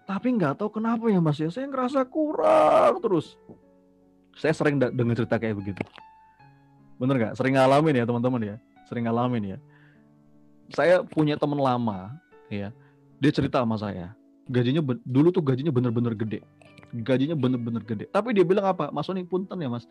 Tapi 0.05 0.37
nggak 0.37 0.61
tahu 0.61 0.77
kenapa 0.77 1.09
ya 1.09 1.17
mas 1.17 1.41
ya, 1.41 1.49
saya 1.49 1.65
ngerasa 1.65 2.05
kurang 2.05 3.01
terus. 3.01 3.41
Saya 4.37 4.53
sering 4.53 4.77
dengar 4.77 5.17
cerita 5.17 5.41
kayak 5.41 5.57
begitu. 5.57 5.81
Bener 7.01 7.17
nggak? 7.17 7.33
Sering 7.33 7.57
ngalamin 7.57 7.97
ya 7.97 8.05
teman-teman 8.05 8.41
ya, 8.53 8.55
sering 8.87 9.05
ngalamin 9.05 9.55
ya. 9.55 9.57
Saya 10.71 11.03
punya 11.03 11.39
teman 11.39 11.59
lama, 11.59 12.11
ya, 12.51 12.75
dia 13.21 13.31
cerita 13.31 13.63
sama 13.63 13.79
saya 13.79 14.17
gajinya 14.47 14.81
dulu 15.03 15.29
tuh 15.29 15.43
gajinya 15.43 15.71
bener-bener 15.71 16.15
gede. 16.15 16.39
Gajinya 17.03 17.35
bener-bener 17.35 17.83
gede. 17.83 18.07
Tapi 18.09 18.31
dia 18.31 18.47
bilang 18.47 18.71
apa? 18.71 18.89
Mas 18.95 19.05
Sony 19.05 19.27
punten 19.27 19.59
ya 19.59 19.67
mas? 19.67 19.85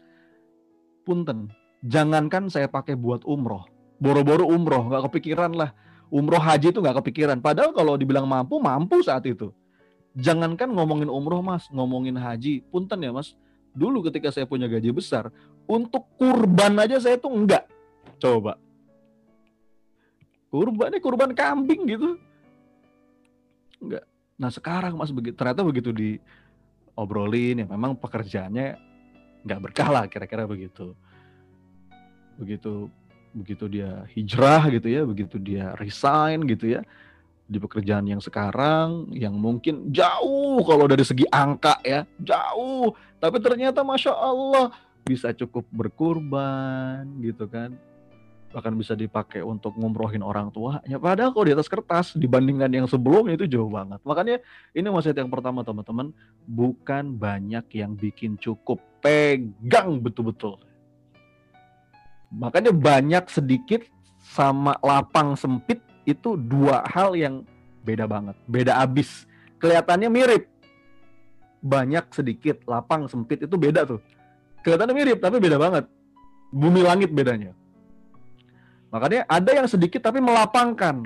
Punten. 1.05 1.53
Jangankan 1.85 2.49
saya 2.49 2.67
pakai 2.67 2.97
buat 2.97 3.23
umroh. 3.29 3.69
Boro-boro 4.01 4.49
umroh 4.49 4.89
nggak 4.89 5.13
kepikiran 5.13 5.53
lah. 5.53 5.71
Umroh 6.09 6.41
haji 6.41 6.73
itu 6.73 6.81
nggak 6.81 7.05
kepikiran. 7.05 7.39
Padahal 7.45 7.77
kalau 7.77 8.01
dibilang 8.01 8.25
mampu 8.25 8.57
mampu 8.59 9.05
saat 9.05 9.29
itu. 9.29 9.53
Jangankan 10.17 10.73
ngomongin 10.73 11.13
umroh 11.13 11.45
mas 11.45 11.69
ngomongin 11.69 12.17
haji. 12.17 12.65
Punten 12.73 13.05
ya 13.05 13.13
mas? 13.13 13.37
Dulu 13.77 14.09
ketika 14.09 14.33
saya 14.33 14.49
punya 14.49 14.65
gaji 14.65 14.89
besar 14.89 15.29
untuk 15.69 16.09
kurban 16.17 16.81
aja 16.81 16.97
saya 16.97 17.21
tuh 17.21 17.29
enggak 17.29 17.69
coba 18.17 18.57
kurban 20.57 20.89
ini 20.89 21.05
kurban 21.05 21.37
kambing 21.37 21.85
gitu. 21.85 22.17
Enggak 23.85 24.09
Nah 24.37 24.53
sekarang 24.53 25.01
mas 25.01 25.09
begitu 25.09 25.33
ternyata 25.33 25.65
begitu 25.65 25.91
diobrolin 25.97 27.65
ya 27.65 27.67
memang 27.67 27.97
pekerjaannya 27.97 28.77
nggak 29.49 29.61
berkah 29.61 29.89
lah 29.89 30.05
kira-kira 30.09 30.45
begitu. 30.45 30.93
Begitu 32.37 32.93
begitu 33.33 33.65
dia 33.69 34.05
hijrah 34.13 34.69
gitu 34.73 34.89
ya, 34.89 35.03
begitu 35.09 35.37
dia 35.41 35.73
resign 35.81 36.45
gitu 36.45 36.77
ya 36.77 36.81
di 37.47 37.63
pekerjaan 37.63 38.05
yang 38.11 38.19
sekarang 38.19 39.07
yang 39.15 39.33
mungkin 39.39 39.95
jauh 39.95 40.61
kalau 40.67 40.85
dari 40.85 41.05
segi 41.05 41.25
angka 41.33 41.81
ya 41.81 42.05
jauh. 42.21 42.93
Tapi 43.17 43.41
ternyata 43.41 43.81
masya 43.81 44.13
Allah 44.13 44.69
bisa 45.09 45.33
cukup 45.33 45.65
berkurban 45.73 47.09
gitu 47.25 47.49
kan 47.49 47.73
bahkan 48.57 48.73
bisa 48.73 48.97
dipakai 48.97 49.45
untuk 49.45 49.77
ngumrohin 49.77 50.25
orang 50.25 50.49
tuanya. 50.49 50.97
Padahal 50.97 51.37
kalau 51.37 51.45
di 51.45 51.53
atas 51.53 51.69
kertas 51.69 52.17
dibandingkan 52.17 52.73
yang 52.73 52.89
sebelumnya 52.89 53.37
itu 53.37 53.45
jauh 53.45 53.69
banget. 53.69 54.01
Makanya 54.01 54.41
ini 54.73 54.89
wasiat 54.89 55.13
yang 55.21 55.29
pertama 55.29 55.61
teman-teman, 55.61 56.17
bukan 56.49 57.21
banyak 57.21 57.69
yang 57.77 57.93
bikin 57.93 58.41
cukup, 58.41 58.81
pegang 59.05 60.01
betul-betul. 60.01 60.57
Makanya 62.33 62.73
banyak 62.73 63.29
sedikit 63.29 63.85
sama 64.25 64.81
lapang 64.81 65.37
sempit 65.37 65.85
itu 66.09 66.41
dua 66.41 66.81
hal 66.89 67.13
yang 67.13 67.45
beda 67.85 68.09
banget, 68.09 68.41
beda 68.49 68.81
abis. 68.81 69.29
Kelihatannya 69.61 70.09
mirip, 70.09 70.49
banyak 71.61 72.09
sedikit, 72.09 72.65
lapang 72.65 73.05
sempit 73.05 73.45
itu 73.45 73.53
beda 73.61 73.85
tuh. 73.85 74.01
Kelihatannya 74.65 74.97
mirip 74.97 75.21
tapi 75.21 75.45
beda 75.45 75.61
banget. 75.61 75.85
Bumi 76.57 76.81
langit 76.81 77.13
bedanya. 77.13 77.53
Makanya 78.97 79.29
ada 79.29 79.53
yang 79.53 79.69
sedikit 79.69 80.01
tapi 80.01 80.25
melapangkan. 80.25 81.05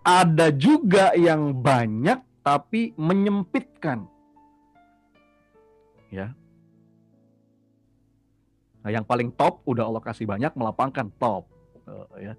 Ada 0.00 0.48
juga 0.48 1.12
yang 1.12 1.52
banyak 1.52 2.40
tapi 2.40 2.96
menyempitkan. 2.96 4.08
Ya. 6.08 6.32
Nah, 8.80 8.88
yang 8.88 9.04
paling 9.04 9.28
top 9.36 9.60
udah 9.68 9.84
Allah 9.84 10.00
kasih 10.00 10.24
banyak 10.24 10.56
melapangkan 10.56 11.12
top. 11.20 11.44
Uh, 11.84 12.08
ya. 12.16 12.34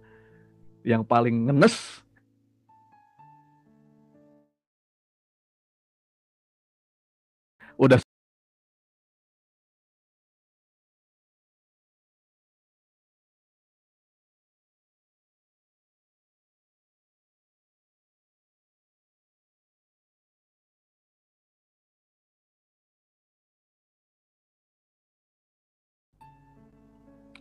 Yang 0.82 1.06
paling 1.06 1.46
ngenes 1.46 2.02
udah 7.78 8.02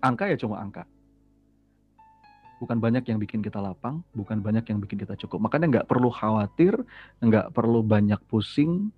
angka 0.00 0.30
ya 0.30 0.36
cuma 0.38 0.60
angka. 0.60 0.84
Bukan 2.58 2.82
banyak 2.82 3.06
yang 3.06 3.22
bikin 3.22 3.38
kita 3.38 3.62
lapang, 3.62 4.02
bukan 4.18 4.42
banyak 4.42 4.66
yang 4.66 4.82
bikin 4.82 4.98
kita 4.98 5.14
cukup. 5.14 5.46
Makanya 5.46 5.66
nggak 5.78 5.86
perlu 5.86 6.10
khawatir, 6.10 6.74
nggak 7.22 7.54
perlu 7.54 7.86
banyak 7.86 8.18
pusing 8.26 8.90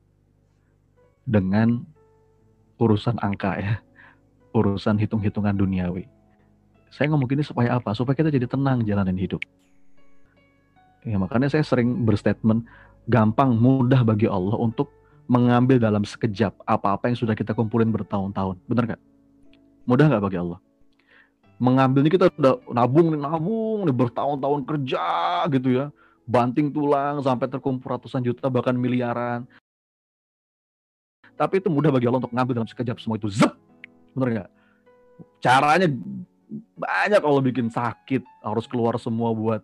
dengan 1.28 1.84
urusan 2.80 3.20
angka 3.20 3.60
ya, 3.60 3.74
urusan 4.56 4.96
hitung-hitungan 4.96 5.52
duniawi. 5.52 6.08
Saya 6.88 7.12
ngomong 7.12 7.28
gini 7.28 7.44
supaya 7.44 7.76
apa? 7.76 7.92
Supaya 7.92 8.16
kita 8.16 8.32
jadi 8.32 8.48
tenang 8.48 8.82
jalanin 8.88 9.20
hidup. 9.20 9.44
Ya 11.04 11.20
makanya 11.20 11.52
saya 11.52 11.64
sering 11.64 12.08
berstatement, 12.08 12.64
gampang, 13.12 13.56
mudah 13.56 14.00
bagi 14.04 14.24
Allah 14.24 14.56
untuk 14.56 14.88
mengambil 15.30 15.78
dalam 15.78 16.02
sekejap 16.02 16.56
apa-apa 16.66 17.12
yang 17.12 17.18
sudah 17.20 17.36
kita 17.36 17.54
kumpulin 17.54 17.92
bertahun-tahun. 17.94 18.58
Benar 18.66 18.84
nggak? 18.88 19.02
Mudah 19.86 20.04
nggak 20.10 20.24
bagi 20.24 20.38
Allah? 20.40 20.58
Mengambil 21.60 22.00
ini 22.00 22.10
kita 22.16 22.32
udah 22.32 22.56
nabung 22.72 23.12
nih 23.12 23.20
nabung 23.20 23.84
nih 23.84 23.92
bertahun-tahun 23.92 24.60
kerja 24.64 25.04
gitu 25.52 25.68
ya. 25.76 25.86
Banting 26.24 26.72
tulang 26.72 27.20
sampai 27.20 27.52
terkumpul 27.52 27.92
ratusan 27.92 28.24
juta 28.24 28.48
bahkan 28.48 28.72
miliaran. 28.72 29.44
Tapi 31.36 31.60
itu 31.60 31.68
mudah 31.68 31.92
bagi 31.92 32.08
Allah 32.08 32.24
untuk 32.24 32.32
ngambil 32.32 32.64
dalam 32.64 32.70
sekejap 32.70 32.96
semua 32.96 33.20
itu. 33.20 33.28
Zep 33.28 33.52
bener 34.16 34.28
nggak? 34.40 34.50
Caranya 35.44 35.88
banyak 36.80 37.20
kalau 37.20 37.44
bikin 37.44 37.68
sakit 37.68 38.24
harus 38.40 38.64
keluar 38.64 38.96
semua 38.96 39.36
buat 39.36 39.60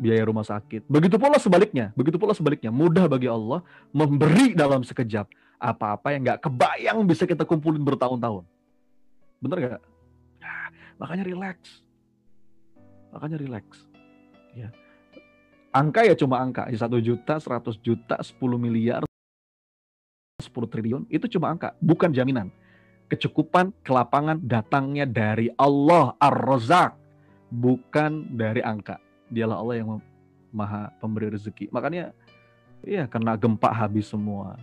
biaya 0.00 0.24
rumah 0.24 0.46
sakit. 0.46 0.88
Begitu 0.88 1.20
pula 1.20 1.36
sebaliknya 1.36 1.92
begitu 1.92 2.16
pula 2.16 2.32
sebaliknya. 2.32 2.72
Mudah 2.72 3.04
bagi 3.12 3.28
Allah 3.28 3.60
memberi 3.92 4.56
dalam 4.56 4.80
sekejap 4.80 5.28
apa-apa 5.60 6.16
yang 6.16 6.24
nggak 6.24 6.48
kebayang 6.48 7.04
bisa 7.04 7.28
kita 7.28 7.44
kumpulin 7.44 7.84
bertahun-tahun. 7.84 8.48
Bener 9.42 9.58
nggak 9.58 9.91
Makanya 11.00 11.24
relax. 11.24 11.84
Makanya 13.12 13.36
relax. 13.40 13.64
Ya. 14.56 14.68
Angka 15.72 16.04
ya 16.04 16.12
cuma 16.16 16.40
angka. 16.40 16.68
Ya, 16.68 16.78
satu 16.80 17.00
juta, 17.00 17.40
seratus 17.40 17.80
juta, 17.80 18.20
sepuluh 18.20 18.60
miliar, 18.60 19.04
sepuluh 20.40 20.68
triliun. 20.68 21.08
Itu 21.08 21.28
cuma 21.28 21.52
angka. 21.52 21.72
Bukan 21.80 22.12
jaminan. 22.12 22.52
Kecukupan, 23.08 23.72
kelapangan 23.84 24.40
datangnya 24.40 25.04
dari 25.04 25.52
Allah 25.56 26.16
Ar-Razak. 26.20 26.96
Bukan 27.52 28.32
dari 28.32 28.64
angka. 28.64 28.96
Dialah 29.28 29.60
Allah 29.60 29.76
yang 29.80 30.00
maha 30.52 30.92
pemberi 31.00 31.32
rezeki. 31.32 31.68
Makanya 31.72 32.12
Iya, 32.82 33.06
kena 33.06 33.38
gempa 33.38 33.70
habis 33.70 34.10
semua. 34.10 34.58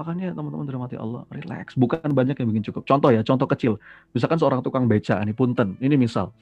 Makanya 0.00 0.32
teman-teman 0.32 0.64
dirahmati 0.64 0.96
Allah, 0.96 1.28
relax. 1.28 1.76
Bukan 1.76 2.16
banyak 2.16 2.32
yang 2.32 2.48
bikin 2.48 2.72
cukup. 2.72 2.88
Contoh 2.88 3.12
ya, 3.12 3.20
contoh 3.20 3.44
kecil. 3.44 3.76
Misalkan 4.16 4.40
seorang 4.40 4.64
tukang 4.64 4.88
beca, 4.88 5.20
ini 5.20 5.36
punten. 5.36 5.76
Ini 5.76 5.92
misal, 6.00 6.32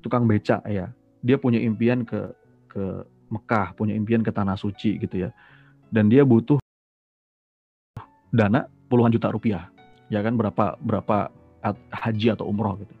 tukang 0.00 0.24
beca 0.24 0.64
ya, 0.64 0.88
dia 1.20 1.36
punya 1.36 1.60
impian 1.60 2.00
ke 2.08 2.32
ke 2.72 3.04
Mekah, 3.28 3.76
punya 3.76 3.92
impian 3.92 4.24
ke 4.24 4.32
tanah 4.32 4.56
suci 4.56 4.96
gitu 4.96 5.28
ya. 5.28 5.36
Dan 5.92 6.08
dia 6.08 6.24
butuh 6.24 6.56
dana 8.32 8.72
puluhan 8.88 9.12
juta 9.12 9.28
rupiah. 9.28 9.68
Ya 10.08 10.24
kan 10.24 10.40
berapa 10.40 10.80
berapa 10.80 11.28
haji 11.92 12.32
atau 12.32 12.48
umroh 12.48 12.80
gitu. 12.80 12.96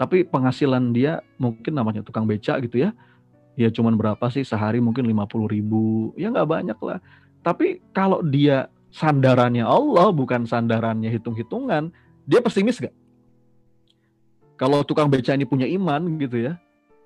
Tapi 0.00 0.24
penghasilan 0.24 0.96
dia 0.96 1.20
mungkin 1.36 1.76
namanya 1.76 2.00
tukang 2.00 2.24
beca 2.24 2.56
gitu 2.64 2.88
ya. 2.88 2.96
Ya 3.52 3.68
cuman 3.68 4.00
berapa 4.00 4.32
sih 4.32 4.48
sehari 4.48 4.80
mungkin 4.80 5.04
50 5.04 5.44
ribu. 5.44 6.16
Ya 6.16 6.32
nggak 6.32 6.48
banyak 6.48 6.78
lah. 6.80 7.04
Tapi 7.44 7.84
kalau 7.92 8.24
dia 8.24 8.72
sandarannya 8.90 9.62
Allah 9.62 10.10
bukan 10.10 10.44
sandarannya 10.44 11.10
hitung-hitungan, 11.10 11.94
dia 12.26 12.40
pesimis 12.42 12.82
gak? 12.82 12.94
Kalau 14.58 14.84
tukang 14.84 15.08
beca 15.08 15.32
ini 15.32 15.48
punya 15.48 15.64
iman 15.64 16.04
gitu 16.20 16.36
ya, 16.36 16.52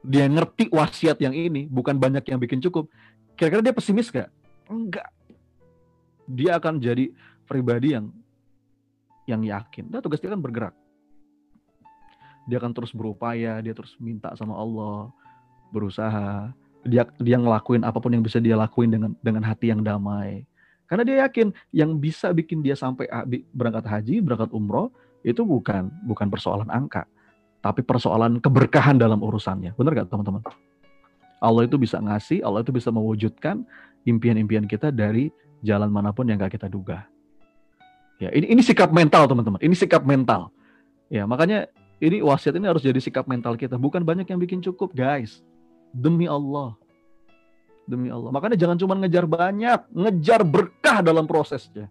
dia 0.03 0.27
ngerti 0.27 0.73
wasiat 0.75 1.21
yang 1.23 1.37
ini, 1.37 1.71
bukan 1.71 1.97
banyak 1.97 2.27
yang 2.27 2.41
bikin 2.41 2.59
cukup. 2.59 2.91
Kira-kira 3.39 3.63
dia 3.63 3.75
pesimis 3.77 4.11
gak? 4.11 4.29
Enggak. 4.67 5.09
Dia 6.25 6.57
akan 6.57 6.81
jadi 6.81 7.13
pribadi 7.45 7.95
yang 7.95 8.11
yang 9.29 9.45
yakin. 9.45 9.93
Dan 9.93 10.01
tugas 10.01 10.21
dia 10.21 10.33
kan 10.33 10.41
bergerak. 10.41 10.75
Dia 12.45 12.61
akan 12.61 12.73
terus 12.77 12.93
berupaya, 12.93 13.61
dia 13.65 13.73
terus 13.73 13.97
minta 13.97 14.33
sama 14.37 14.57
Allah, 14.57 15.09
berusaha. 15.73 16.53
Dia 16.85 17.09
dia 17.17 17.41
ngelakuin 17.41 17.81
apa 17.81 17.97
pun 17.97 18.13
yang 18.13 18.21
bisa 18.21 18.37
dia 18.37 18.57
lakuin 18.57 18.93
dengan 18.93 19.11
dengan 19.25 19.41
hati 19.41 19.73
yang 19.73 19.81
damai 19.81 20.45
karena 20.85 21.03
dia 21.03 21.17
yakin 21.25 21.49
yang 21.73 21.97
bisa 21.97 22.31
bikin 22.37 22.61
dia 22.61 22.77
sampai 22.77 23.09
berangkat 23.53 23.89
haji, 23.89 24.21
berangkat 24.21 24.53
umroh 24.53 24.93
itu 25.25 25.41
bukan 25.41 25.89
bukan 26.05 26.29
persoalan 26.29 26.69
angka, 26.69 27.09
tapi 27.65 27.81
persoalan 27.81 28.37
keberkahan 28.39 29.01
dalam 29.01 29.25
urusannya. 29.25 29.73
Benar 29.75 30.05
gak 30.05 30.13
teman-teman? 30.13 30.45
Allah 31.41 31.65
itu 31.65 31.81
bisa 31.81 31.97
ngasih, 32.01 32.45
Allah 32.45 32.61
itu 32.61 32.73
bisa 32.73 32.93
mewujudkan 32.93 33.65
impian-impian 34.05 34.69
kita 34.69 34.93
dari 34.93 35.33
jalan 35.65 35.89
mana 35.89 36.13
pun 36.13 36.29
yang 36.29 36.37
gak 36.37 36.61
kita 36.61 36.69
duga. 36.69 37.09
Ya, 38.21 38.31
ini 38.31 38.53
ini 38.53 38.61
sikap 38.61 38.93
mental 38.93 39.25
teman-teman. 39.27 39.59
Ini 39.65 39.75
sikap 39.75 40.05
mental. 40.05 40.53
Ya, 41.09 41.25
makanya 41.25 41.67
ini 41.99 42.21
wasiat 42.21 42.55
ini 42.61 42.69
harus 42.69 42.85
jadi 42.85 43.01
sikap 43.01 43.25
mental 43.25 43.57
kita. 43.57 43.81
Bukan 43.81 44.05
banyak 44.05 44.29
yang 44.29 44.39
bikin 44.39 44.61
cukup, 44.61 44.93
guys. 44.93 45.41
Demi 45.91 46.29
Allah 46.29 46.77
demi 47.85 48.09
Allah. 48.09 48.33
Makanya 48.33 48.57
jangan 48.57 48.77
cuma 48.81 48.95
ngejar 48.99 49.25
banyak, 49.29 49.81
ngejar 49.93 50.41
berkah 50.43 51.05
dalam 51.05 51.29
prosesnya. 51.29 51.89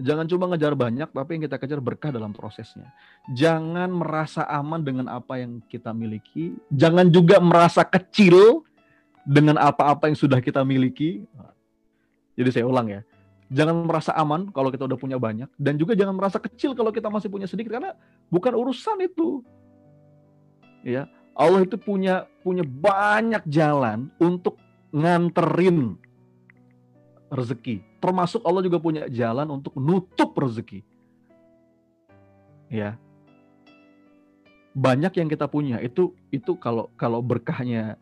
Jangan 0.00 0.24
cuma 0.24 0.48
ngejar 0.48 0.72
banyak, 0.72 1.12
tapi 1.12 1.30
yang 1.36 1.42
kita 1.44 1.60
kejar 1.60 1.80
berkah 1.84 2.08
dalam 2.08 2.32
prosesnya. 2.32 2.88
Jangan 3.36 3.92
merasa 3.92 4.48
aman 4.48 4.80
dengan 4.80 5.06
apa 5.12 5.36
yang 5.36 5.60
kita 5.68 5.92
miliki. 5.92 6.56
Jangan 6.72 7.12
juga 7.12 7.36
merasa 7.38 7.84
kecil 7.84 8.64
dengan 9.22 9.60
apa-apa 9.60 10.08
yang 10.08 10.16
sudah 10.16 10.40
kita 10.40 10.64
miliki. 10.64 11.28
Jadi 12.34 12.48
saya 12.50 12.64
ulang 12.64 12.88
ya. 12.88 13.00
Jangan 13.52 13.84
merasa 13.84 14.16
aman 14.16 14.48
kalau 14.48 14.72
kita 14.72 14.88
udah 14.88 14.96
punya 14.96 15.20
banyak. 15.20 15.52
Dan 15.60 15.76
juga 15.76 15.92
jangan 15.92 16.16
merasa 16.16 16.40
kecil 16.40 16.72
kalau 16.72 16.88
kita 16.88 17.12
masih 17.12 17.28
punya 17.28 17.44
sedikit. 17.44 17.76
Karena 17.76 17.92
bukan 18.32 18.56
urusan 18.56 18.96
itu. 19.04 19.44
Ya, 20.82 21.06
Allah 21.32 21.64
itu 21.64 21.80
punya 21.80 22.28
punya 22.44 22.64
banyak 22.64 23.42
jalan 23.48 24.12
untuk 24.20 24.60
nganterin 24.92 25.96
rezeki. 27.32 27.80
Termasuk 27.98 28.44
Allah 28.44 28.60
juga 28.60 28.76
punya 28.76 29.08
jalan 29.08 29.48
untuk 29.48 29.72
nutup 29.80 30.36
rezeki. 30.36 30.84
Ya. 32.68 33.00
Banyak 34.72 35.12
yang 35.16 35.28
kita 35.28 35.48
punya 35.48 35.80
itu 35.80 36.12
itu 36.32 36.56
kalau 36.56 36.92
kalau 36.96 37.20
berkahnya 37.20 37.96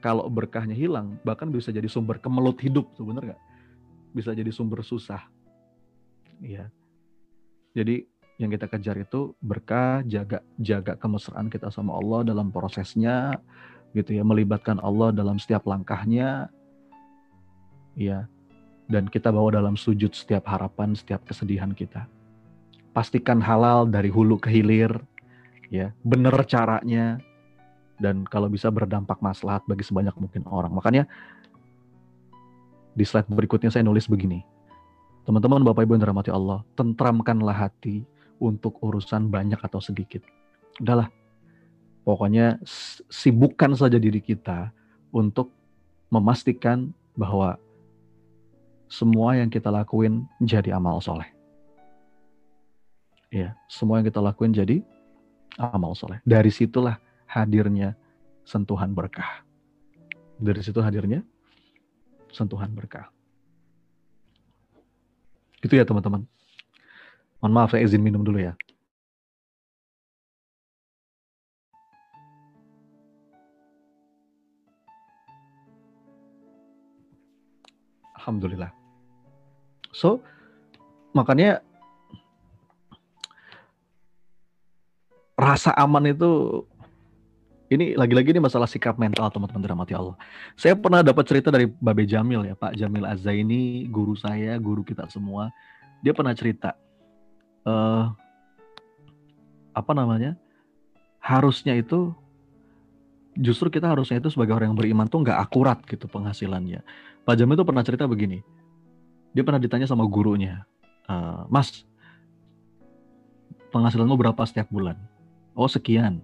kalau 0.00 0.28
berkahnya 0.28 0.76
hilang 0.76 1.16
bahkan 1.24 1.48
bisa 1.48 1.72
jadi 1.72 1.88
sumber 1.88 2.20
kemelut 2.20 2.60
hidup 2.60 2.92
nggak? 3.00 3.40
Bisa 4.12 4.36
jadi 4.36 4.52
sumber 4.52 4.84
susah. 4.84 5.24
Ya. 6.44 6.68
Jadi 7.72 8.06
yang 8.34 8.50
kita 8.50 8.66
kejar 8.66 8.98
itu 8.98 9.34
berkah, 9.38 10.02
jaga 10.06 10.42
jaga 10.58 10.98
kemesraan 10.98 11.46
kita 11.46 11.70
sama 11.70 11.94
Allah 11.94 12.26
dalam 12.26 12.50
prosesnya, 12.50 13.38
gitu 13.94 14.10
ya, 14.10 14.26
melibatkan 14.26 14.82
Allah 14.82 15.14
dalam 15.14 15.38
setiap 15.38 15.70
langkahnya, 15.70 16.50
ya, 17.94 18.26
dan 18.90 19.06
kita 19.06 19.30
bawa 19.30 19.54
dalam 19.54 19.78
sujud 19.78 20.10
setiap 20.10 20.50
harapan, 20.50 20.98
setiap 20.98 21.22
kesedihan 21.22 21.70
kita. 21.70 22.10
Pastikan 22.90 23.38
halal 23.38 23.86
dari 23.86 24.10
hulu 24.10 24.38
ke 24.42 24.50
hilir, 24.50 24.90
ya, 25.70 25.94
bener 26.02 26.34
caranya, 26.50 27.22
dan 28.02 28.26
kalau 28.26 28.50
bisa 28.50 28.66
berdampak 28.66 29.22
maslahat 29.22 29.62
bagi 29.70 29.86
sebanyak 29.86 30.14
mungkin 30.18 30.42
orang. 30.50 30.74
Makanya 30.74 31.06
di 32.98 33.06
slide 33.06 33.30
berikutnya 33.30 33.70
saya 33.70 33.86
nulis 33.86 34.10
begini. 34.10 34.42
Teman-teman 35.22 35.62
Bapak 35.62 35.86
Ibu 35.86 35.96
yang 35.96 36.02
dirahmati 36.04 36.30
Allah, 36.34 36.66
tentramkanlah 36.76 37.56
hati, 37.56 38.04
untuk 38.44 38.76
urusan 38.84 39.32
banyak 39.32 39.58
atau 39.58 39.80
sedikit. 39.80 40.20
Udahlah, 40.76 41.08
pokoknya 42.04 42.60
sibukkan 43.08 43.72
saja 43.72 43.96
diri 43.96 44.20
kita 44.20 44.68
untuk 45.08 45.48
memastikan 46.12 46.92
bahwa 47.16 47.56
semua 48.90 49.40
yang 49.40 49.48
kita 49.48 49.72
lakuin 49.72 50.28
jadi 50.38 50.76
amal 50.76 51.00
soleh. 51.00 51.26
Ya, 53.32 53.58
semua 53.66 53.98
yang 53.98 54.06
kita 54.06 54.22
lakuin 54.22 54.54
jadi 54.54 54.84
amal 55.58 55.96
soleh. 55.98 56.22
Dari 56.22 56.54
situlah 56.54 57.00
hadirnya 57.26 57.98
sentuhan 58.46 58.94
berkah. 58.94 59.42
Dari 60.38 60.60
situ 60.62 60.78
hadirnya 60.78 61.24
sentuhan 62.30 62.70
berkah. 62.70 63.10
Gitu 65.62 65.74
ya 65.74 65.86
teman-teman. 65.86 66.28
Mohon 67.44 67.60
maaf 67.60 67.76
saya 67.76 67.84
izin 67.84 68.00
minum 68.00 68.24
dulu 68.24 68.40
ya. 68.40 68.56
Alhamdulillah. 78.16 78.72
So, 79.92 80.24
makanya 81.12 81.60
rasa 85.36 85.76
aman 85.76 86.16
itu 86.16 86.64
ini 87.68 87.92
lagi-lagi 87.92 88.32
ini 88.32 88.40
masalah 88.40 88.64
sikap 88.64 88.96
mental 88.96 89.28
teman-teman 89.28 89.60
dirahmati 89.60 89.92
Allah. 89.92 90.16
Saya 90.56 90.72
pernah 90.80 91.04
dapat 91.04 91.28
cerita 91.28 91.52
dari 91.52 91.68
Babe 91.68 92.08
Jamil 92.08 92.48
ya, 92.48 92.56
Pak 92.56 92.72
Jamil 92.80 93.04
Azaini, 93.04 93.84
guru 93.92 94.16
saya, 94.16 94.56
guru 94.56 94.80
kita 94.80 95.04
semua. 95.12 95.52
Dia 96.00 96.16
pernah 96.16 96.32
cerita 96.32 96.72
uh, 97.64 98.12
apa 99.74 99.92
namanya? 99.92 100.38
Harusnya 101.20 101.74
itu 101.76 102.12
justru 103.34 103.68
kita 103.68 103.90
harusnya 103.90 104.22
itu 104.22 104.30
sebagai 104.30 104.54
orang 104.54 104.72
yang 104.72 104.78
beriman 104.78 105.10
tuh 105.10 105.24
nggak 105.26 105.38
akurat 105.40 105.78
gitu 105.88 106.06
penghasilannya. 106.06 106.84
Pak 107.24 107.34
Jamil 107.34 107.56
itu 107.58 107.66
pernah 107.66 107.82
cerita 107.82 108.04
begini. 108.06 108.44
Dia 109.34 109.42
pernah 109.42 109.58
ditanya 109.58 109.90
sama 109.90 110.06
gurunya, 110.06 110.62
uh, 111.10 111.42
Mas, 111.50 111.82
penghasilanmu 113.74 114.14
berapa 114.14 114.38
setiap 114.46 114.70
bulan? 114.70 114.94
Oh 115.58 115.66
sekian, 115.66 116.22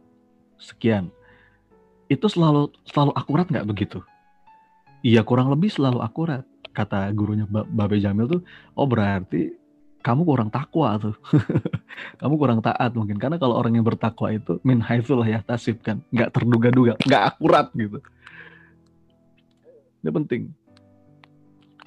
sekian 0.62 1.10
itu 2.10 2.26
selalu 2.26 2.70
selalu 2.86 3.12
akurat 3.18 3.46
nggak 3.50 3.66
begitu? 3.66 3.98
Iya 5.02 5.26
kurang 5.26 5.50
lebih 5.50 5.70
selalu 5.70 6.02
akurat. 6.02 6.46
Kata 6.70 7.10
gurunya 7.10 7.50
Babe 7.50 7.98
Jamil 7.98 8.30
tuh, 8.30 8.42
oh 8.78 8.86
berarti 8.86 9.50
kamu 10.00 10.22
kurang 10.24 10.48
takwa 10.48 10.96
tuh. 10.96 11.16
kamu 12.20 12.34
kurang 12.40 12.60
taat 12.64 12.96
mungkin. 12.96 13.20
Karena 13.20 13.36
kalau 13.36 13.56
orang 13.56 13.76
yang 13.76 13.84
bertakwa 13.84 14.32
itu 14.32 14.56
min 14.64 14.80
haitsul 14.80 15.20
ya 15.28 15.44
tasib 15.44 15.80
kan. 15.84 16.00
Nggak 16.08 16.32
terduga-duga, 16.32 16.96
nggak 17.04 17.22
akurat 17.36 17.68
gitu. 17.76 18.00
Ini 20.00 20.10
penting. 20.10 20.42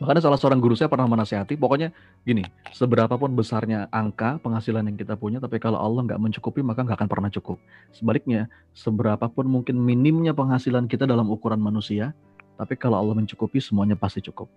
Makanya 0.01 0.26
salah 0.26 0.36
seorang 0.41 0.57
guru 0.57 0.74
saya 0.74 0.89
pernah 0.89 1.05
menasihati, 1.05 1.53
pokoknya 1.53 1.93
gini, 2.26 2.41
seberapa 2.74 3.14
pun 3.14 3.30
besarnya 3.38 3.88
angka 3.93 4.41
penghasilan 4.41 4.89
yang 4.89 4.97
kita 4.97 5.14
punya, 5.14 5.38
tapi 5.38 5.61
kalau 5.61 5.78
Allah 5.78 6.01
nggak 6.03 6.18
mencukupi, 6.18 6.66
maka 6.66 6.82
nggak 6.82 6.97
akan 6.97 7.09
pernah 7.09 7.30
cukup. 7.30 7.61
Sebaliknya, 7.93 8.49
seberapa 8.74 9.30
pun 9.30 9.45
mungkin 9.45 9.78
minimnya 9.78 10.34
penghasilan 10.34 10.89
kita 10.89 11.05
dalam 11.05 11.30
ukuran 11.30 11.61
manusia, 11.61 12.11
tapi 12.57 12.74
kalau 12.74 12.99
Allah 12.99 13.16
mencukupi, 13.16 13.61
semuanya 13.61 13.93
pasti 13.93 14.20
cukup. 14.26 14.49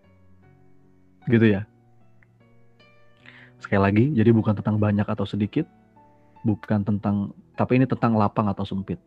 Gitu 1.29 1.47
ya. 1.53 1.69
Sekali 3.63 3.81
lagi, 3.81 4.05
jadi 4.13 4.31
bukan 4.33 4.57
tentang 4.57 4.77
banyak 4.77 5.07
atau 5.09 5.25
sedikit, 5.25 5.65
bukan 6.45 6.85
tentang, 6.85 7.33
tapi 7.57 7.81
ini 7.81 7.87
tentang 7.89 8.15
lapang 8.15 8.47
atau 8.47 8.63
sempit. 8.63 9.01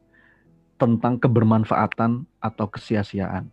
Tentang 0.80 1.20
kebermanfaatan 1.20 2.24
atau 2.40 2.66
kesia-siaan 2.72 3.52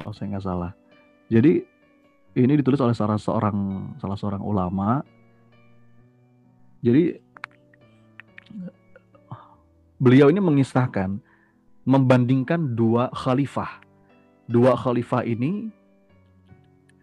Oh, 0.00 0.12
saya 0.12 0.32
nggak 0.32 0.44
salah. 0.44 0.72
Jadi 1.28 1.60
ini 2.32 2.52
ditulis 2.56 2.80
oleh 2.80 2.96
salah 2.96 3.20
seorang 3.20 3.92
salah 4.00 4.16
seorang 4.16 4.40
ulama. 4.40 5.04
Jadi 6.80 7.20
beliau 10.00 10.32
ini 10.32 10.40
mengisahkan 10.40 11.20
membandingkan 11.84 12.72
dua 12.72 13.12
khalifah. 13.12 13.84
Dua 14.48 14.74
khalifah 14.74 15.28
ini 15.28 15.68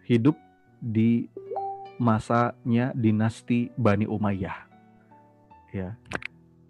hidup 0.04 0.34
di 0.82 1.30
masanya 2.00 2.90
dinasti 2.96 3.70
Bani 3.78 4.10
Umayyah. 4.10 4.66
Ya. 5.70 5.94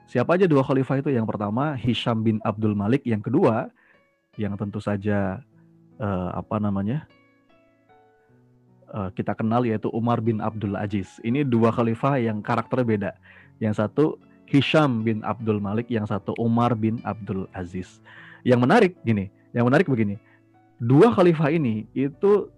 Siapa 0.04 0.36
aja 0.36 0.44
dua 0.44 0.60
khalifah 0.60 1.00
itu? 1.00 1.08
Yang 1.14 1.26
pertama 1.30 1.72
Hisham 1.78 2.20
bin 2.20 2.36
Abdul 2.44 2.76
Malik, 2.76 3.06
yang 3.08 3.24
kedua 3.24 3.72
yang 4.36 4.58
tentu 4.58 4.82
saja 4.82 5.40
uh, 6.00 6.30
apa 6.34 6.56
namanya? 6.56 7.04
Uh, 8.90 9.06
kita 9.14 9.38
kenal 9.38 9.62
yaitu 9.62 9.86
Umar 9.94 10.18
bin 10.18 10.42
Abdul 10.42 10.74
Aziz. 10.74 11.22
Ini 11.22 11.46
dua 11.46 11.70
khalifah 11.70 12.18
yang 12.18 12.42
karakternya 12.42 12.86
beda. 12.88 13.10
Yang 13.62 13.74
satu 13.78 14.04
Hisham 14.50 15.06
bin 15.06 15.22
Abdul 15.22 15.62
Malik, 15.62 15.86
yang 15.86 16.10
satu 16.10 16.34
Umar 16.42 16.74
bin 16.74 16.98
Abdul 17.06 17.46
Aziz. 17.54 18.02
Yang 18.42 18.60
menarik 18.66 18.92
gini, 19.06 19.30
yang 19.54 19.70
menarik 19.70 19.86
begini. 19.86 20.18
Dua 20.82 21.14
khalifah 21.14 21.54
ini 21.54 21.86
itu 21.94 22.50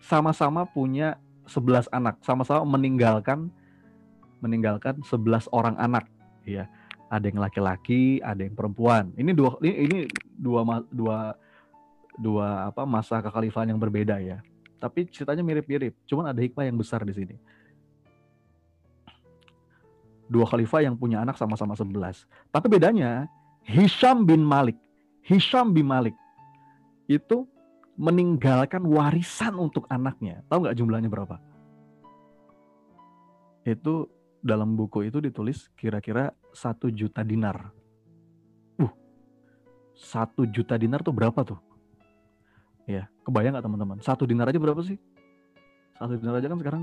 sama-sama 0.00 0.64
punya 0.64 1.20
11 1.44 1.92
anak, 1.92 2.16
sama-sama 2.24 2.64
meninggalkan 2.64 3.52
meninggalkan 4.40 5.04
11 5.04 5.48
orang 5.52 5.76
anak, 5.76 6.08
ya. 6.48 6.64
Ada 7.12 7.28
yang 7.28 7.44
laki-laki, 7.44 8.24
ada 8.24 8.40
yang 8.40 8.56
perempuan. 8.56 9.12
Ini 9.14 9.36
dua 9.36 9.54
ini, 9.60 9.74
ini 9.86 9.98
dua 10.40 10.82
dua 10.88 11.36
dua 12.18 12.70
apa 12.70 12.86
masa 12.86 13.18
kekhalifahan 13.20 13.74
yang 13.74 13.80
berbeda 13.80 14.18
ya. 14.22 14.40
Tapi 14.78 15.08
ceritanya 15.08 15.40
mirip-mirip, 15.40 15.96
cuman 16.04 16.28
ada 16.28 16.40
hikmah 16.44 16.68
yang 16.68 16.76
besar 16.76 17.00
di 17.08 17.14
sini. 17.16 17.36
Dua 20.28 20.44
khalifah 20.44 20.84
yang 20.84 20.96
punya 20.96 21.24
anak 21.24 21.40
sama-sama 21.40 21.72
11. 21.72 22.28
Tapi 22.52 22.66
bedanya 22.68 23.28
Hisham 23.64 24.28
bin 24.28 24.44
Malik, 24.44 24.76
Hisham 25.24 25.72
bin 25.72 25.88
Malik 25.88 26.12
itu 27.08 27.48
meninggalkan 27.96 28.84
warisan 28.84 29.56
untuk 29.56 29.88
anaknya. 29.88 30.44
Tahu 30.52 30.68
nggak 30.68 30.76
jumlahnya 30.76 31.08
berapa? 31.08 31.40
Itu 33.64 34.12
dalam 34.44 34.76
buku 34.76 35.08
itu 35.08 35.24
ditulis 35.24 35.72
kira-kira 35.72 36.36
satu 36.52 36.92
juta 36.92 37.24
dinar. 37.24 37.72
Uh, 38.76 38.92
satu 39.96 40.44
juta 40.44 40.76
dinar 40.76 41.00
tuh 41.00 41.16
berapa 41.16 41.40
tuh? 41.40 41.56
Ya, 43.24 43.32
kebayang 43.32 43.56
nggak 43.56 43.64
teman-teman? 43.64 43.98
Satu 44.04 44.28
dinar 44.28 44.52
aja 44.52 44.60
berapa 44.60 44.84
sih? 44.84 45.00
Satu 45.96 46.12
dinar 46.20 46.36
aja 46.36 46.52
kan 46.52 46.60
sekarang 46.60 46.82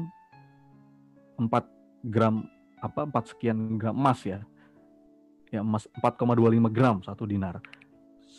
4 1.38 2.10
gram 2.10 2.50
apa 2.82 3.06
4 3.06 3.30
sekian 3.30 3.78
gram 3.78 3.94
emas 3.94 4.26
ya. 4.26 4.42
Ya 5.54 5.62
emas 5.62 5.86
4,25 6.02 6.66
gram 6.74 6.98
satu 7.06 7.30
dinar. 7.30 7.62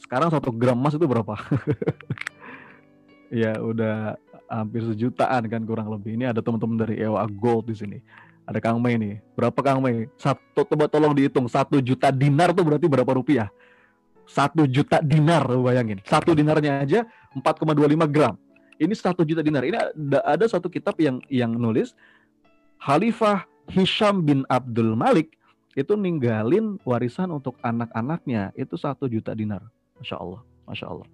Sekarang 0.02 0.34
satu 0.34 0.50
gram 0.50 0.74
emas 0.74 0.98
itu 0.98 1.06
berapa? 1.06 1.38
ya 3.46 3.54
udah 3.62 4.18
hampir 4.50 4.82
sejutaan 4.82 5.46
kan 5.46 5.62
kurang 5.62 5.86
lebih. 5.94 6.18
Ini 6.18 6.34
ada 6.34 6.42
teman-teman 6.42 6.82
dari 6.82 6.98
Ewa 6.98 7.22
Gold 7.30 7.70
di 7.70 7.78
sini. 7.78 8.02
Ada 8.42 8.58
Kang 8.58 8.82
Mei 8.82 8.98
nih. 8.98 9.22
Berapa 9.38 9.62
Kang 9.62 9.78
Mei? 9.78 10.10
Satu 10.18 10.66
coba 10.66 10.90
tolong 10.90 11.14
dihitung. 11.14 11.46
Satu 11.46 11.78
juta 11.78 12.10
dinar 12.10 12.50
tuh 12.50 12.66
berarti 12.66 12.90
berapa 12.90 13.14
rupiah? 13.14 13.46
Satu 14.32 14.64
juta 14.64 15.04
dinar, 15.04 15.44
bayangin. 15.44 16.00
Satu 16.08 16.32
dinarnya 16.32 16.80
aja 16.80 17.04
4,25 17.36 18.08
gram. 18.08 18.34
Ini 18.80 18.94
satu 18.96 19.28
juta 19.28 19.44
dinar. 19.44 19.62
Ini 19.68 19.76
ada, 19.76 20.18
ada 20.24 20.44
satu 20.48 20.72
kitab 20.72 20.96
yang 20.96 21.20
yang 21.28 21.52
nulis 21.52 21.92
Khalifah 22.80 23.44
Hisham 23.68 24.24
bin 24.24 24.48
Abdul 24.48 24.96
Malik 24.96 25.36
itu 25.76 25.94
ninggalin 25.94 26.80
warisan 26.82 27.30
untuk 27.30 27.60
anak-anaknya 27.60 28.56
itu 28.56 28.74
satu 28.74 29.04
juta 29.06 29.36
dinar. 29.36 29.62
Masya 30.00 30.16
Allah, 30.18 30.40
masya 30.64 30.86
Allah. 30.88 31.08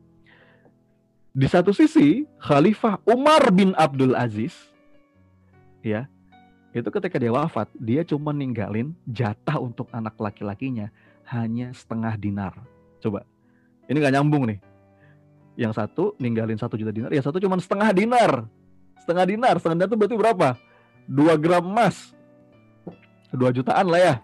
Di 1.34 1.46
satu 1.46 1.70
sisi, 1.70 2.24
Khalifah 2.40 3.02
Umar 3.04 3.52
bin 3.54 3.76
Abdul 3.76 4.16
Aziz, 4.16 4.54
ya, 5.84 6.08
itu 6.74 6.88
ketika 6.88 7.20
dia 7.20 7.30
wafat, 7.30 7.68
dia 7.78 8.02
cuma 8.02 8.34
ninggalin 8.34 8.96
jatah 9.06 9.60
untuk 9.60 9.86
anak 9.92 10.16
laki-lakinya 10.18 10.90
hanya 11.28 11.70
setengah 11.76 12.16
dinar. 12.16 12.54
Coba, 12.98 13.22
ini 13.86 13.96
nggak 13.98 14.14
nyambung 14.14 14.44
nih. 14.50 14.58
Yang 15.58 15.72
satu 15.82 16.14
ninggalin 16.22 16.58
satu 16.58 16.78
juta 16.78 16.94
dinar, 16.94 17.10
yang 17.10 17.24
satu 17.24 17.42
cuma 17.42 17.58
setengah 17.58 17.90
dinar. 17.90 18.46
Setengah 19.02 19.24
dinar, 19.26 19.54
setengah 19.58 19.76
dinar 19.82 19.88
itu 19.90 19.98
berarti 19.98 20.16
berapa? 20.16 20.48
Dua 21.08 21.34
gram 21.34 21.64
emas. 21.64 22.14
Dua 23.34 23.50
jutaan 23.50 23.86
lah 23.90 24.00
ya. 24.00 24.14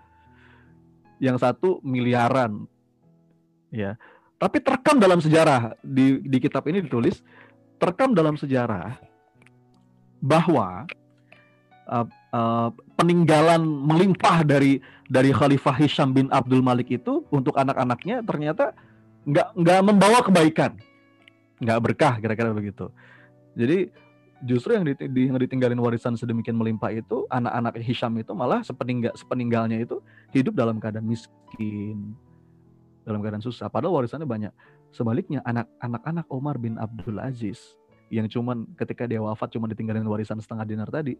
Yang 1.19 1.37
satu 1.43 1.69
miliaran. 1.83 2.67
Ya, 3.75 3.99
tapi 4.39 4.61
terekam 4.61 5.01
dalam 5.01 5.19
sejarah 5.19 5.75
di 5.83 6.21
di 6.23 6.39
kitab 6.39 6.69
ini 6.71 6.85
ditulis 6.85 7.25
terekam 7.81 8.13
dalam 8.13 8.37
sejarah 8.37 8.99
bahwa 10.21 10.87
uh, 11.89 12.69
peninggalan 12.97 13.63
melimpah 13.65 14.45
dari 14.45 14.81
dari 15.09 15.31
Khalifah 15.31 15.77
Hisham 15.77 16.17
bin 16.17 16.33
Abdul 16.33 16.65
Malik 16.65 16.89
itu 16.93 17.25
untuk 17.29 17.55
anak-anaknya 17.57 18.25
ternyata 18.25 18.73
nggak 19.25 19.57
nggak 19.57 19.81
membawa 19.85 20.19
kebaikan, 20.25 20.77
nggak 21.61 21.79
berkah 21.81 22.15
kira-kira 22.21 22.53
begitu. 22.53 22.89
Jadi 23.55 23.89
justru 24.45 24.77
yang, 24.77 24.85
yang 25.15 25.39
ditinggalin 25.41 25.81
warisan 25.81 26.19
sedemikian 26.19 26.59
melimpah 26.59 26.93
itu 26.93 27.25
anak-anak 27.33 27.81
Hisham 27.81 28.13
itu 28.21 28.33
malah 28.37 28.61
sepeninggal 28.61 29.17
sepeninggalnya 29.17 29.81
itu 29.81 30.05
hidup 30.37 30.53
dalam 30.59 30.77
keadaan 30.77 31.09
miskin, 31.09 32.13
dalam 33.09 33.25
keadaan 33.25 33.45
susah. 33.45 33.73
Padahal 33.73 34.05
warisannya 34.05 34.29
banyak. 34.29 34.53
Sebaliknya 34.95 35.43
anak-anak 35.83 36.29
Omar 36.31 36.55
bin 36.55 36.79
Abdul 36.79 37.19
Aziz 37.19 37.59
yang 38.13 38.31
cuman 38.31 38.69
ketika 38.79 39.09
dia 39.11 39.19
wafat 39.19 39.51
cuma 39.51 39.67
ditinggalin 39.67 40.07
warisan 40.07 40.39
setengah 40.39 40.63
dinar 40.69 40.89
tadi 40.93 41.19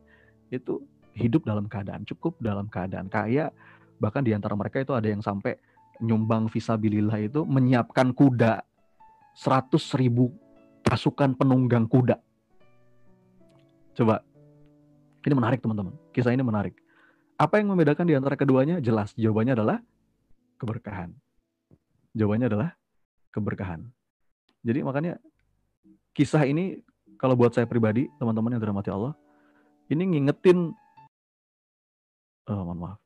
itu 0.51 0.83
hidup 1.15 1.47
dalam 1.47 1.71
keadaan 1.71 2.03
cukup 2.05 2.37
dalam 2.43 2.67
keadaan 2.67 3.07
kaya. 3.07 3.55
Bahkan 4.03 4.27
di 4.27 4.35
antara 4.35 4.59
mereka 4.59 4.83
itu 4.83 4.93
ada 4.93 5.07
yang 5.07 5.23
sampai 5.23 5.57
nyumbang 6.03 6.51
visabilillah 6.51 7.19
itu 7.23 7.47
menyiapkan 7.47 8.11
kuda 8.11 8.67
100 9.39 10.01
ribu 10.01 10.35
pasukan 10.83 11.39
penunggang 11.39 11.87
kuda. 11.87 12.19
Coba 13.95 14.21
ini 15.25 15.35
menarik 15.35 15.63
teman-teman. 15.63 15.95
Kisah 16.11 16.35
ini 16.35 16.43
menarik. 16.43 16.75
Apa 17.39 17.59
yang 17.59 17.73
membedakan 17.73 18.07
di 18.07 18.15
antara 18.15 18.35
keduanya? 18.35 18.79
Jelas 18.83 19.15
jawabannya 19.15 19.55
adalah 19.57 19.79
keberkahan. 20.59 21.15
Jawabannya 22.15 22.47
adalah 22.47 22.69
keberkahan. 23.35 23.87
Jadi 24.63 24.81
makanya 24.87 25.19
kisah 26.15 26.47
ini 26.47 26.79
kalau 27.19 27.35
buat 27.35 27.55
saya 27.55 27.65
pribadi, 27.65 28.07
teman-teman 28.21 28.55
yang 28.55 28.63
dirahmati 28.63 28.91
Allah, 28.93 29.17
ini 29.93 30.03
ngingetin 30.17 30.73
oh, 32.49 32.63
mohon 32.65 32.79
maaf. 32.81 33.01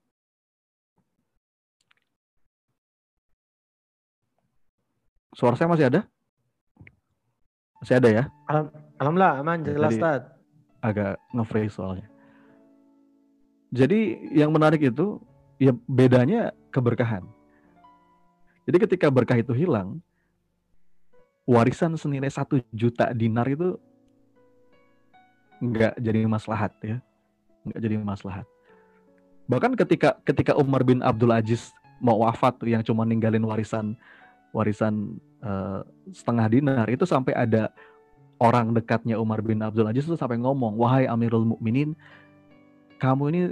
Suara 5.39 5.55
saya 5.55 5.71
masih 5.71 5.87
ada? 5.87 6.01
Masih 7.79 7.95
ada 7.95 8.09
ya? 8.11 8.25
Alhamdulillah, 8.99 9.39
aman, 9.39 9.63
jelas, 9.63 9.95
Tad. 9.95 10.23
Agak 10.83 11.15
nge 11.31 11.71
soalnya. 11.71 12.11
Jadi 13.71 14.19
yang 14.35 14.51
menarik 14.51 14.83
itu, 14.83 15.23
ya 15.63 15.71
bedanya 15.87 16.51
keberkahan. 16.75 17.23
Jadi 18.67 18.77
ketika 18.83 19.07
berkah 19.15 19.39
itu 19.39 19.55
hilang, 19.55 20.03
warisan 21.47 21.95
senilai 21.95 22.29
satu 22.29 22.59
juta 22.75 23.15
dinar 23.15 23.47
itu 23.47 23.79
nggak 25.59 25.95
jadi 25.99 26.21
maslahat 26.27 26.73
ya, 26.83 26.99
nggak 27.67 27.81
jadi 27.83 27.95
maslahat. 28.01 28.47
Bahkan 29.49 29.75
ketika 29.75 30.19
ketika 30.23 30.53
Umar 30.55 30.85
bin 30.85 31.01
Abdul 31.01 31.33
Aziz 31.33 31.73
mau 31.99 32.23
wafat 32.23 32.61
yang 32.69 32.85
cuma 32.85 33.03
ninggalin 33.03 33.43
warisan 33.43 33.99
warisan 34.55 35.19
uh, 35.43 35.83
setengah 36.15 36.47
dinar 36.49 36.87
itu 36.89 37.05
sampai 37.05 37.35
ada 37.35 37.73
orang 38.39 38.71
dekatnya 38.71 39.19
Umar 39.19 39.43
bin 39.43 39.61
Abdul 39.61 39.91
Aziz 39.91 40.07
itu 40.07 40.15
sampai 40.15 40.39
ngomong, 40.39 40.79
wahai 40.79 41.11
Amirul 41.11 41.45
Mukminin, 41.45 41.99
kamu 43.03 43.23
ini 43.35 43.43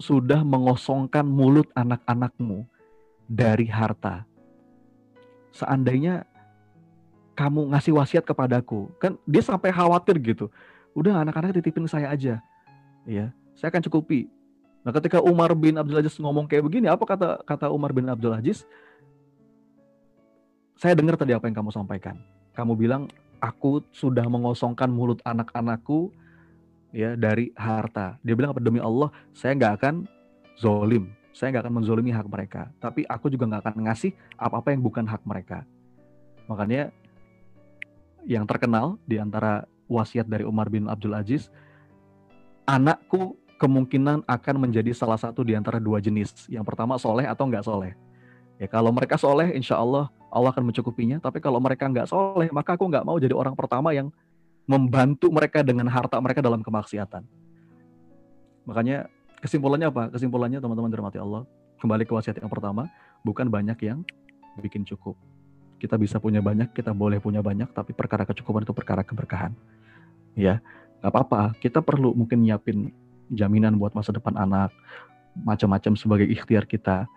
sudah 0.00 0.42
mengosongkan 0.42 1.22
mulut 1.22 1.68
anak-anakmu 1.76 2.66
dari 3.28 3.68
harta. 3.68 4.24
Seandainya 5.52 6.24
kamu 7.36 7.76
ngasih 7.76 7.92
wasiat 7.94 8.24
kepadaku, 8.24 8.88
kan 8.96 9.20
dia 9.28 9.44
sampai 9.44 9.70
khawatir 9.70 10.16
gitu. 10.20 10.48
Udah 10.92 11.24
anak-anak 11.24 11.56
titipin 11.56 11.88
saya 11.88 12.12
aja. 12.12 12.40
Ya, 13.08 13.34
saya 13.56 13.68
akan 13.72 13.82
cukupi. 13.88 14.28
Nah, 14.82 14.90
ketika 14.90 15.22
Umar 15.22 15.54
bin 15.54 15.78
Abdul 15.78 16.02
Aziz 16.02 16.18
ngomong 16.18 16.50
kayak 16.50 16.66
begini, 16.66 16.90
apa 16.90 17.02
kata 17.06 17.42
kata 17.46 17.70
Umar 17.70 17.94
bin 17.94 18.10
Abdul 18.10 18.34
Aziz? 18.34 18.66
Saya 20.74 20.98
dengar 20.98 21.14
tadi 21.14 21.30
apa 21.30 21.46
yang 21.46 21.54
kamu 21.54 21.70
sampaikan. 21.70 22.18
kamu 22.52 22.76
bilang 22.76 23.08
aku 23.40 23.80
sudah 23.96 24.28
mengosongkan 24.28 24.92
mulut 24.92 25.24
anak-anakku 25.24 26.12
ya 26.92 27.16
dari 27.16 27.50
harta. 27.56 28.20
Dia 28.20 28.36
bilang 28.36 28.52
apa 28.52 28.60
demi 28.60 28.78
Allah, 28.78 29.08
saya 29.32 29.56
nggak 29.56 29.72
akan 29.80 29.94
zolim, 30.60 31.08
saya 31.32 31.50
nggak 31.56 31.64
akan 31.66 31.74
menzolimi 31.80 32.12
hak 32.12 32.28
mereka. 32.28 32.68
Tapi 32.78 33.08
aku 33.08 33.32
juga 33.32 33.48
nggak 33.48 33.62
akan 33.66 33.76
ngasih 33.88 34.12
apa-apa 34.36 34.76
yang 34.76 34.84
bukan 34.84 35.08
hak 35.08 35.24
mereka. 35.24 35.64
Makanya 36.46 36.92
yang 38.28 38.44
terkenal 38.46 39.00
di 39.08 39.18
antara 39.18 39.66
wasiat 39.92 40.24
dari 40.24 40.48
Umar 40.48 40.72
bin 40.72 40.88
Abdul 40.88 41.12
Aziz, 41.12 41.52
anakku 42.64 43.36
kemungkinan 43.60 44.26
akan 44.26 44.54
menjadi 44.58 44.90
salah 44.90 45.20
satu 45.20 45.46
di 45.46 45.54
antara 45.54 45.78
dua 45.78 46.02
jenis. 46.02 46.48
Yang 46.50 46.64
pertama 46.66 46.98
soleh 46.98 47.28
atau 47.28 47.46
nggak 47.46 47.62
soleh. 47.62 47.94
Ya 48.58 48.66
kalau 48.66 48.90
mereka 48.90 49.14
soleh, 49.20 49.54
insya 49.54 49.78
Allah 49.78 50.10
Allah 50.32 50.50
akan 50.50 50.72
mencukupinya. 50.72 51.20
Tapi 51.20 51.38
kalau 51.38 51.60
mereka 51.60 51.86
nggak 51.86 52.08
soleh, 52.10 52.48
maka 52.50 52.74
aku 52.74 52.88
nggak 52.88 53.04
mau 53.04 53.20
jadi 53.20 53.36
orang 53.36 53.54
pertama 53.54 53.92
yang 53.92 54.10
membantu 54.66 55.28
mereka 55.28 55.60
dengan 55.60 55.86
harta 55.86 56.18
mereka 56.18 56.40
dalam 56.40 56.64
kemaksiatan. 56.64 57.22
Makanya 58.66 59.10
kesimpulannya 59.42 59.90
apa? 59.90 60.02
Kesimpulannya 60.14 60.58
teman-teman 60.62 60.90
dirahmati 60.90 61.18
Allah, 61.18 61.42
kembali 61.82 62.06
ke 62.06 62.12
wasiat 62.14 62.38
yang 62.38 62.50
pertama, 62.50 62.86
bukan 63.26 63.50
banyak 63.50 63.78
yang 63.82 64.06
bikin 64.62 64.86
cukup. 64.86 65.18
Kita 65.82 65.98
bisa 65.98 66.22
punya 66.22 66.38
banyak, 66.38 66.70
kita 66.70 66.94
boleh 66.94 67.18
punya 67.18 67.42
banyak, 67.42 67.74
tapi 67.74 67.90
perkara 67.90 68.22
kecukupan 68.22 68.62
itu 68.62 68.70
perkara 68.70 69.02
keberkahan. 69.02 69.50
Ya, 70.38 70.64
nggak 71.00 71.12
apa-apa. 71.12 71.40
Kita 71.60 71.84
perlu 71.84 72.16
mungkin 72.16 72.44
nyiapin 72.44 72.92
jaminan 73.32 73.76
buat 73.76 73.92
masa 73.92 74.12
depan 74.12 74.36
anak, 74.36 74.72
macam-macam 75.38 75.96
sebagai 75.96 76.28
ikhtiar 76.28 76.68
kita 76.68 77.08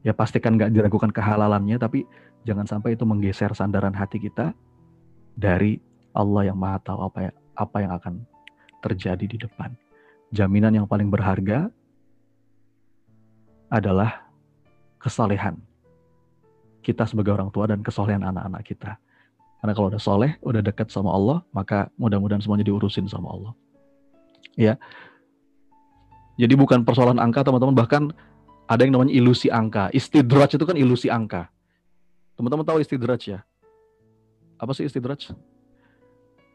ya 0.00 0.16
pastikan 0.16 0.56
nggak 0.56 0.72
diragukan 0.72 1.12
kehalalannya 1.12 1.76
tapi 1.76 2.08
jangan 2.48 2.64
sampai 2.64 2.96
itu 2.96 3.04
menggeser 3.04 3.52
sandaran 3.52 3.92
hati 3.92 4.16
kita 4.16 4.56
dari 5.36 5.76
Allah 6.16 6.50
yang 6.50 6.58
maha 6.58 6.80
tahu 6.82 7.00
apa 7.06 7.18
ya, 7.28 7.32
apa 7.54 7.76
yang 7.84 7.92
akan 7.94 8.14
terjadi 8.80 9.24
di 9.26 9.38
depan. 9.38 9.76
Jaminan 10.30 10.74
yang 10.74 10.86
paling 10.86 11.10
berharga 11.10 11.68
adalah 13.70 14.26
kesalehan 14.98 15.58
kita 16.80 17.06
sebagai 17.06 17.34
orang 17.34 17.52
tua 17.52 17.70
dan 17.70 17.84
kesolehan 17.84 18.24
anak-anak 18.24 18.62
kita. 18.66 18.98
Karena 19.60 19.72
kalau 19.76 19.92
udah 19.92 20.00
soleh, 20.00 20.40
udah 20.40 20.64
dekat 20.64 20.88
sama 20.88 21.12
Allah, 21.12 21.44
maka 21.52 21.92
mudah-mudahan 22.00 22.40
semuanya 22.40 22.64
diurusin 22.64 23.04
sama 23.04 23.28
Allah. 23.28 23.52
Ya. 24.56 24.80
Jadi 26.40 26.56
bukan 26.56 26.80
persoalan 26.80 27.20
angka 27.20 27.44
teman-teman, 27.44 27.76
bahkan 27.76 28.08
ada 28.64 28.80
yang 28.88 28.96
namanya 28.96 29.12
ilusi 29.12 29.52
angka. 29.52 29.92
Istidraj 29.92 30.56
itu 30.56 30.64
kan 30.64 30.80
ilusi 30.80 31.12
angka. 31.12 31.52
Teman-teman 32.40 32.64
tahu 32.64 32.80
istidraj 32.80 33.36
ya? 33.36 33.40
Apa 34.56 34.72
sih 34.72 34.88
istidraj? 34.88 35.28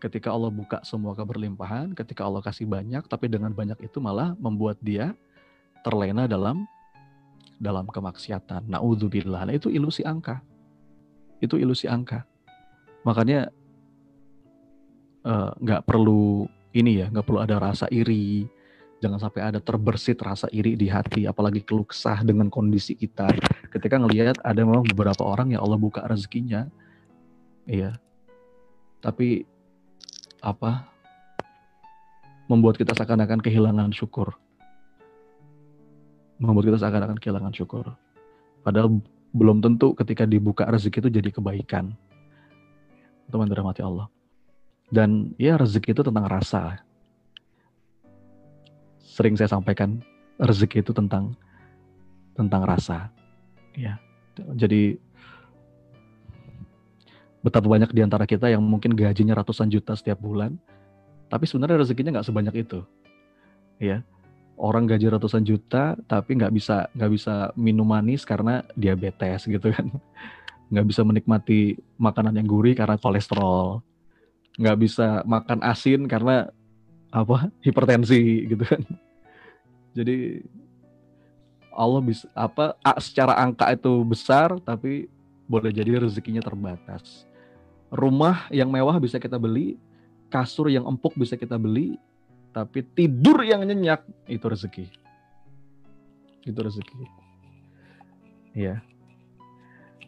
Ketika 0.01 0.33
Allah 0.33 0.49
buka 0.49 0.81
semua 0.81 1.13
keberlimpahan, 1.13 1.93
ketika 1.93 2.25
Allah 2.25 2.41
kasih 2.41 2.65
banyak, 2.65 3.05
tapi 3.05 3.29
dengan 3.29 3.53
banyak 3.53 3.77
itu 3.85 4.01
malah 4.01 4.33
membuat 4.41 4.81
dia 4.81 5.13
terlena 5.85 6.25
dalam 6.25 6.65
dalam 7.61 7.85
kemaksiatan. 7.85 8.65
Nah, 8.65 8.81
itu 9.53 9.69
ilusi 9.69 10.01
angka. 10.01 10.41
Itu 11.37 11.61
ilusi 11.61 11.85
angka. 11.85 12.25
Makanya 13.05 13.53
eh, 15.23 15.49
nggak 15.61 15.81
uh, 15.81 15.85
perlu 15.85 16.49
ini 16.75 17.05
ya, 17.05 17.07
nggak 17.07 17.23
perlu 17.23 17.39
ada 17.39 17.61
rasa 17.61 17.85
iri, 17.93 18.49
jangan 18.99 19.21
sampai 19.21 19.41
ada 19.45 19.59
terbersit 19.61 20.19
rasa 20.19 20.49
iri 20.49 20.73
di 20.73 20.89
hati 20.89 21.29
apalagi 21.29 21.61
keluh 21.61 21.85
kesah 21.85 22.25
dengan 22.25 22.49
kondisi 22.49 22.97
kita. 22.97 23.29
Ketika 23.69 24.01
ngelihat 24.01 24.41
ada 24.41 24.65
memang 24.65 24.83
beberapa 24.89 25.21
orang 25.21 25.53
yang 25.53 25.61
Allah 25.61 25.79
buka 25.79 26.01
rezekinya. 26.03 26.67
Iya. 27.69 27.97
Tapi 28.99 29.45
apa? 30.41 30.89
Membuat 32.49 32.77
kita 32.77 32.93
seakan-akan 32.93 33.41
kehilangan 33.41 33.93
syukur. 33.93 34.33
Membuat 36.41 36.73
kita 36.73 36.77
seakan-akan 36.81 37.17
kehilangan 37.17 37.53
syukur. 37.53 37.85
Padahal 38.65 39.01
belum 39.33 39.61
tentu 39.61 39.93
ketika 39.93 40.25
dibuka 40.25 40.65
rezeki 40.65 41.05
itu 41.05 41.09
jadi 41.21 41.29
kebaikan 41.29 41.93
teman 43.29 43.49
dirahmati 43.49 43.81
Allah. 43.81 44.07
Dan 44.89 45.33
ya 45.41 45.57
rezeki 45.57 45.97
itu 45.97 46.01
tentang 46.05 46.25
rasa. 46.29 46.79
Sering 49.01 49.39
saya 49.39 49.49
sampaikan 49.49 50.03
rezeki 50.37 50.83
itu 50.83 50.91
tentang 50.91 51.33
tentang 52.35 52.67
rasa. 52.67 53.09
Ya 53.75 53.97
jadi 54.35 54.99
betapa 57.39 57.71
banyak 57.71 57.93
di 57.95 58.01
antara 58.03 58.27
kita 58.27 58.51
yang 58.51 58.65
mungkin 58.65 58.97
gajinya 58.97 59.37
ratusan 59.37 59.71
juta 59.71 59.95
setiap 59.95 60.19
bulan 60.19 60.59
tapi 61.31 61.47
sebenarnya 61.47 61.81
rezekinya 61.81 62.19
nggak 62.19 62.27
sebanyak 62.27 62.55
itu. 62.67 62.83
Ya 63.79 64.03
orang 64.55 64.87
gaji 64.87 65.11
ratusan 65.11 65.43
juta 65.43 65.99
tapi 66.07 66.39
nggak 66.39 66.53
bisa 66.55 66.87
nggak 66.95 67.11
bisa 67.11 67.51
minum 67.59 67.87
manis 67.87 68.23
karena 68.23 68.63
diabetes 68.75 69.43
gitu 69.47 69.71
kan 69.71 69.91
nggak 70.69 70.85
bisa 70.89 71.01
menikmati 71.05 71.77
makanan 71.97 72.35
yang 72.37 72.47
gurih 72.49 72.73
karena 72.73 72.97
kolesterol 72.97 73.81
nggak 74.55 74.77
bisa 74.81 75.21
makan 75.27 75.59
asin 75.61 76.09
karena 76.09 76.49
apa 77.13 77.51
hipertensi 77.61 78.49
gitu 78.49 78.63
kan 78.65 78.81
jadi 79.95 80.41
Allah 81.75 81.99
bisa 81.99 82.25
apa 82.31 82.73
secara 83.03 83.35
angka 83.35 83.67
itu 83.75 83.91
besar 84.07 84.55
tapi 84.63 85.11
boleh 85.45 85.69
jadi 85.69 86.01
rezekinya 86.01 86.41
terbatas. 86.41 87.27
Rumah 87.93 88.49
yang 88.49 88.71
mewah 88.71 88.97
bisa 88.97 89.21
kita 89.21 89.37
beli, 89.37 89.77
kasur 90.31 90.71
yang 90.71 90.87
empuk 90.87 91.13
bisa 91.15 91.37
kita 91.37 91.55
beli, 91.55 91.99
tapi 92.49 92.81
tidur 92.81 93.45
yang 93.45 93.61
nyenyak 93.61 94.01
itu 94.25 94.45
rezeki. 94.47 94.85
Itu 96.47 96.59
rezeki. 96.59 96.95
Iya. 98.57 98.81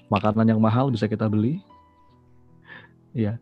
Makanan 0.08 0.48
yang 0.48 0.62
mahal 0.64 0.88
bisa 0.88 1.08
kita 1.08 1.28
beli. 1.28 1.60
Iya. 3.12 3.40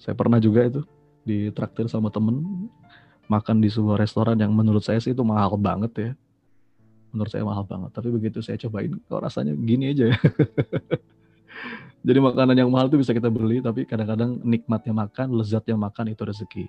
Saya 0.00 0.14
pernah 0.16 0.40
juga 0.40 0.64
itu 0.64 0.80
ditraktir 1.28 1.90
sama 1.92 2.08
temen 2.08 2.68
makan 3.28 3.60
di 3.60 3.68
sebuah 3.68 4.00
restoran 4.00 4.40
yang 4.40 4.56
menurut 4.56 4.80
saya 4.80 4.96
sih 5.04 5.12
itu 5.12 5.20
mahal 5.20 5.60
banget 5.60 5.92
ya. 5.94 6.10
Menurut 7.12 7.28
saya 7.28 7.44
mahal 7.44 7.64
banget. 7.68 7.92
Tapi 7.92 8.08
begitu 8.08 8.40
saya 8.40 8.56
cobain, 8.56 8.96
kok 9.04 9.20
rasanya 9.20 9.52
gini 9.52 9.92
aja 9.92 10.12
ya. 10.12 10.18
Jadi 12.08 12.18
makanan 12.24 12.56
yang 12.56 12.70
mahal 12.72 12.88
itu 12.88 13.04
bisa 13.04 13.12
kita 13.12 13.28
beli, 13.28 13.60
tapi 13.60 13.84
kadang-kadang 13.84 14.40
nikmatnya 14.40 14.94
makan, 14.96 15.34
lezatnya 15.34 15.76
makan 15.76 16.14
itu 16.14 16.22
rezeki. 16.24 16.66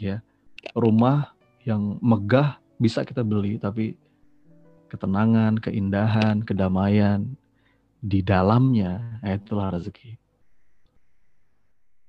Ya, 0.00 0.24
rumah 0.74 1.30
yang 1.62 2.00
megah 2.02 2.58
bisa 2.82 3.06
kita 3.06 3.22
beli, 3.22 3.62
tapi 3.62 3.94
ketenangan, 4.90 5.60
keindahan, 5.62 6.42
kedamaian 6.42 7.36
di 8.04 8.20
dalamnya, 8.20 9.00
itulah 9.24 9.72
rezeki. 9.72 10.20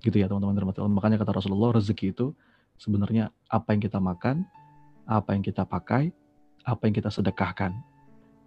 Gitu 0.04 0.20
ya 0.20 0.28
teman-teman. 0.28 0.76
Makanya 0.92 1.16
kata 1.16 1.40
Rasulullah, 1.40 1.80
rezeki 1.80 2.12
itu 2.12 2.36
sebenarnya 2.76 3.32
apa 3.48 3.72
yang 3.72 3.80
kita 3.80 4.04
makan, 4.04 4.44
apa 5.08 5.32
yang 5.32 5.40
kita 5.40 5.64
pakai, 5.64 6.12
apa 6.68 6.82
yang 6.84 6.94
kita 7.00 7.08
sedekahkan. 7.08 7.72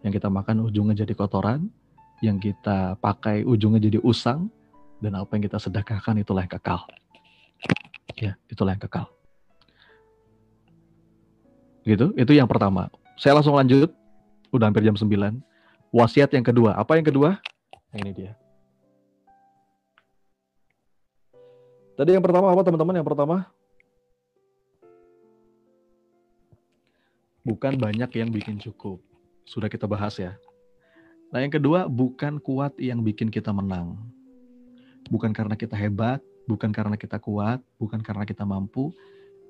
Yang 0.04 0.20
kita 0.20 0.28
makan 0.28 0.68
ujungnya 0.68 1.08
jadi 1.08 1.16
kotoran, 1.16 1.72
yang 2.20 2.36
kita 2.36 3.00
pakai 3.00 3.48
ujungnya 3.48 3.80
jadi 3.80 3.98
usang, 4.04 4.52
dan 5.00 5.16
apa 5.16 5.40
yang 5.40 5.48
kita 5.48 5.56
sedekahkan 5.56 6.20
itulah 6.20 6.44
yang 6.44 6.52
kekal. 6.52 6.84
Ya, 8.20 8.36
itulah 8.52 8.76
yang 8.76 8.82
kekal. 8.84 9.08
Gitu, 11.88 12.12
itu 12.12 12.32
yang 12.36 12.44
pertama. 12.44 12.92
Saya 13.16 13.40
langsung 13.40 13.56
lanjut, 13.56 13.88
udah 14.52 14.68
hampir 14.68 14.84
jam 14.84 14.94
9. 14.94 15.47
Wasiat 15.88 16.28
yang 16.36 16.44
kedua, 16.44 16.76
apa 16.76 17.00
yang 17.00 17.06
kedua? 17.08 17.40
Ini 17.96 18.12
dia. 18.12 18.32
Tadi 21.96 22.14
yang 22.14 22.22
pertama 22.22 22.52
apa 22.52 22.62
teman-teman? 22.62 22.94
Yang 23.00 23.08
pertama 23.08 23.36
bukan 27.48 27.80
banyak 27.80 28.10
yang 28.20 28.28
bikin 28.28 28.60
cukup. 28.60 29.00
Sudah 29.48 29.72
kita 29.72 29.88
bahas 29.88 30.20
ya. 30.20 30.36
Nah 31.32 31.40
yang 31.40 31.52
kedua, 31.52 31.88
bukan 31.88 32.36
kuat 32.36 32.76
yang 32.76 33.00
bikin 33.00 33.32
kita 33.32 33.48
menang. 33.48 33.96
Bukan 35.08 35.32
karena 35.32 35.56
kita 35.56 35.72
hebat, 35.72 36.20
bukan 36.44 36.68
karena 36.68 37.00
kita 37.00 37.16
kuat, 37.16 37.64
bukan 37.80 38.04
karena 38.04 38.28
kita 38.28 38.44
mampu, 38.44 38.92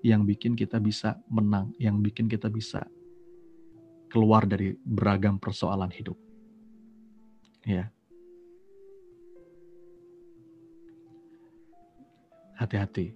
yang 0.06 0.22
bikin 0.22 0.54
kita 0.54 0.78
bisa 0.78 1.18
menang, 1.26 1.74
yang 1.82 1.98
bikin 1.98 2.30
kita 2.30 2.46
bisa 2.46 2.86
keluar 4.06 4.46
dari 4.46 4.78
beragam 4.86 5.42
persoalan 5.42 5.90
hidup. 5.90 6.27
Ya. 7.68 7.92
Hati-hati. 12.56 13.12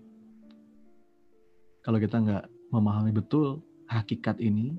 Kalau 1.80 1.96
kita 1.96 2.20
nggak 2.20 2.44
memahami 2.68 3.10
betul 3.16 3.64
hakikat 3.88 4.38
ini 4.38 4.76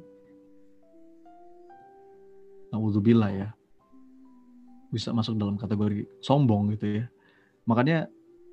Naudzubillah 2.74 3.30
ya. 3.30 3.50
bisa 4.90 5.10
masuk 5.10 5.38
dalam 5.42 5.58
kategori 5.58 6.06
sombong 6.22 6.74
gitu 6.78 7.02
ya. 7.02 7.06
Makanya 7.66 8.10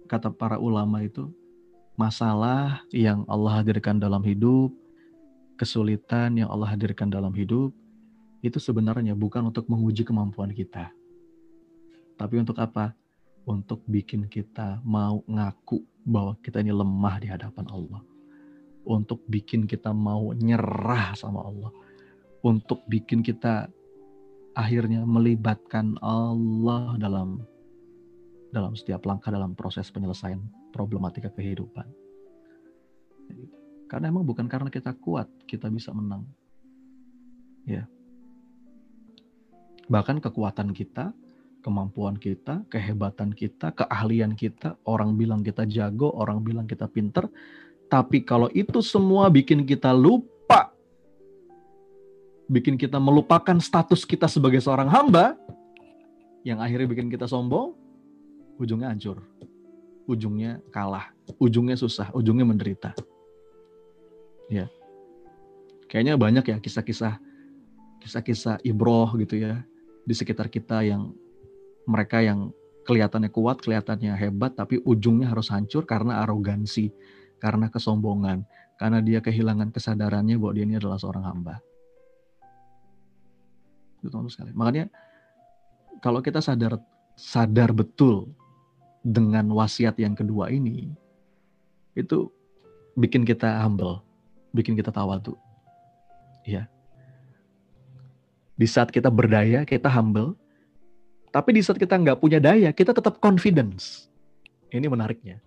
kata 0.08 0.32
para 0.32 0.56
ulama 0.56 1.04
itu 1.04 1.28
masalah 2.00 2.80
yang 2.92 3.28
Allah 3.28 3.60
hadirkan 3.60 4.00
dalam 4.00 4.24
hidup, 4.24 4.72
kesulitan 5.60 6.40
yang 6.40 6.48
Allah 6.48 6.72
hadirkan 6.72 7.12
dalam 7.12 7.32
hidup 7.36 7.76
itu 8.40 8.56
sebenarnya 8.56 9.12
bukan 9.12 9.52
untuk 9.52 9.68
menguji 9.68 10.00
kemampuan 10.04 10.52
kita. 10.56 10.88
Tapi 12.20 12.36
untuk 12.36 12.60
apa? 12.60 12.92
Untuk 13.48 13.80
bikin 13.88 14.28
kita 14.28 14.84
mau 14.84 15.24
ngaku 15.24 15.80
bahwa 16.04 16.36
kita 16.44 16.60
ini 16.60 16.68
lemah 16.68 17.16
di 17.16 17.32
hadapan 17.32 17.64
Allah. 17.72 18.04
Untuk 18.84 19.24
bikin 19.24 19.64
kita 19.64 19.96
mau 19.96 20.36
nyerah 20.36 21.16
sama 21.16 21.40
Allah. 21.48 21.72
Untuk 22.44 22.84
bikin 22.84 23.24
kita 23.24 23.72
akhirnya 24.52 25.08
melibatkan 25.08 25.96
Allah 26.04 27.00
dalam 27.00 27.40
dalam 28.52 28.76
setiap 28.76 29.06
langkah 29.08 29.32
dalam 29.32 29.56
proses 29.56 29.88
penyelesaian 29.88 30.44
problematika 30.76 31.32
kehidupan. 31.32 31.88
Karena 33.88 34.12
emang 34.12 34.28
bukan 34.28 34.44
karena 34.44 34.68
kita 34.68 34.92
kuat 35.00 35.26
kita 35.48 35.72
bisa 35.72 35.94
menang. 35.96 36.28
Ya. 37.64 37.88
Bahkan 39.90 40.22
kekuatan 40.22 40.70
kita, 40.70 41.10
kemampuan 41.60 42.16
kita, 42.16 42.64
kehebatan 42.72 43.32
kita, 43.36 43.72
keahlian 43.76 44.32
kita, 44.34 44.76
orang 44.88 45.14
bilang 45.14 45.44
kita 45.44 45.68
jago, 45.68 46.12
orang 46.16 46.40
bilang 46.40 46.64
kita 46.64 46.88
pinter, 46.88 47.28
tapi 47.88 48.24
kalau 48.24 48.48
itu 48.56 48.80
semua 48.80 49.28
bikin 49.28 49.64
kita 49.64 49.92
lupa 49.92 50.72
bikin 52.50 52.74
kita 52.74 52.98
melupakan 52.98 53.54
status 53.62 54.02
kita 54.02 54.26
sebagai 54.26 54.58
seorang 54.58 54.90
hamba, 54.90 55.38
yang 56.42 56.58
akhirnya 56.58 56.90
bikin 56.90 57.06
kita 57.06 57.30
sombong, 57.30 57.78
ujungnya 58.58 58.90
hancur. 58.90 59.22
Ujungnya 60.10 60.58
kalah, 60.74 61.14
ujungnya 61.38 61.78
susah, 61.78 62.10
ujungnya 62.10 62.42
menderita. 62.42 62.90
Ya. 64.50 64.66
Kayaknya 65.86 66.18
banyak 66.18 66.44
ya 66.50 66.56
kisah-kisah 66.58 67.22
kisah-kisah 68.02 68.58
ibroh 68.66 69.14
gitu 69.22 69.38
ya 69.38 69.62
di 70.02 70.14
sekitar 70.16 70.50
kita 70.50 70.82
yang 70.82 71.14
mereka 71.84 72.20
yang 72.20 72.52
kelihatannya 72.84 73.30
kuat, 73.30 73.62
kelihatannya 73.62 74.16
hebat, 74.16 74.56
tapi 74.56 74.80
ujungnya 74.82 75.30
harus 75.30 75.52
hancur 75.52 75.84
karena 75.84 76.24
arogansi, 76.24 76.90
karena 77.38 77.70
kesombongan, 77.70 78.44
karena 78.80 78.98
dia 79.04 79.20
kehilangan 79.20 79.70
kesadarannya 79.70 80.40
bahwa 80.40 80.52
dia 80.56 80.64
ini 80.64 80.76
adalah 80.80 80.96
seorang 80.96 81.24
hamba. 81.28 81.60
Itu 84.00 84.08
teman 84.08 84.32
sekali. 84.32 84.52
Makanya 84.56 84.88
kalau 86.00 86.24
kita 86.24 86.40
sadar 86.40 86.80
sadar 87.20 87.76
betul 87.76 88.32
dengan 89.04 89.52
wasiat 89.52 90.00
yang 90.00 90.16
kedua 90.16 90.48
ini, 90.48 90.88
itu 91.92 92.32
bikin 92.96 93.28
kita 93.28 93.60
humble, 93.60 94.00
bikin 94.56 94.72
kita 94.72 94.88
tawadu. 94.88 95.36
Ya. 96.48 96.64
Di 98.56 98.64
saat 98.64 98.88
kita 98.88 99.12
berdaya, 99.12 99.68
kita 99.68 99.92
humble. 99.92 100.39
Tapi 101.30 101.50
di 101.54 101.62
saat 101.62 101.78
kita 101.78 101.94
nggak 101.94 102.18
punya 102.18 102.42
daya, 102.42 102.74
kita 102.74 102.90
tetap 102.90 103.22
confidence. 103.22 104.10
Ini 104.70 104.86
menariknya. 104.90 105.38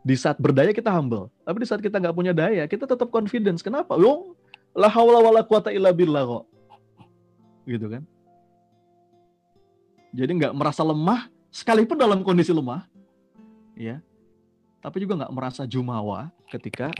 Di 0.00 0.16
saat 0.16 0.40
berdaya 0.40 0.72
kita 0.72 0.88
humble, 0.88 1.28
tapi 1.44 1.60
di 1.60 1.66
saat 1.68 1.80
kita 1.84 2.00
nggak 2.00 2.16
punya 2.16 2.32
daya, 2.32 2.64
kita 2.64 2.88
tetap 2.88 3.12
confidence. 3.12 3.60
Kenapa? 3.60 3.96
Yo, 4.00 4.32
la 4.72 4.88
haula 4.88 5.20
wala 5.20 5.44
quwata 5.44 5.68
illa 5.72 5.92
billah 5.92 6.24
kok 6.24 6.44
gitu 7.68 7.86
kan. 7.86 8.02
Jadi 10.10 10.30
nggak 10.42 10.54
merasa 10.58 10.82
lemah 10.82 11.30
sekalipun 11.54 11.94
dalam 11.94 12.26
kondisi 12.26 12.50
lemah, 12.50 12.82
ya. 13.78 14.02
Tapi 14.82 15.06
juga 15.06 15.22
nggak 15.22 15.34
merasa 15.36 15.62
jumawa 15.68 16.32
ketika 16.50 16.90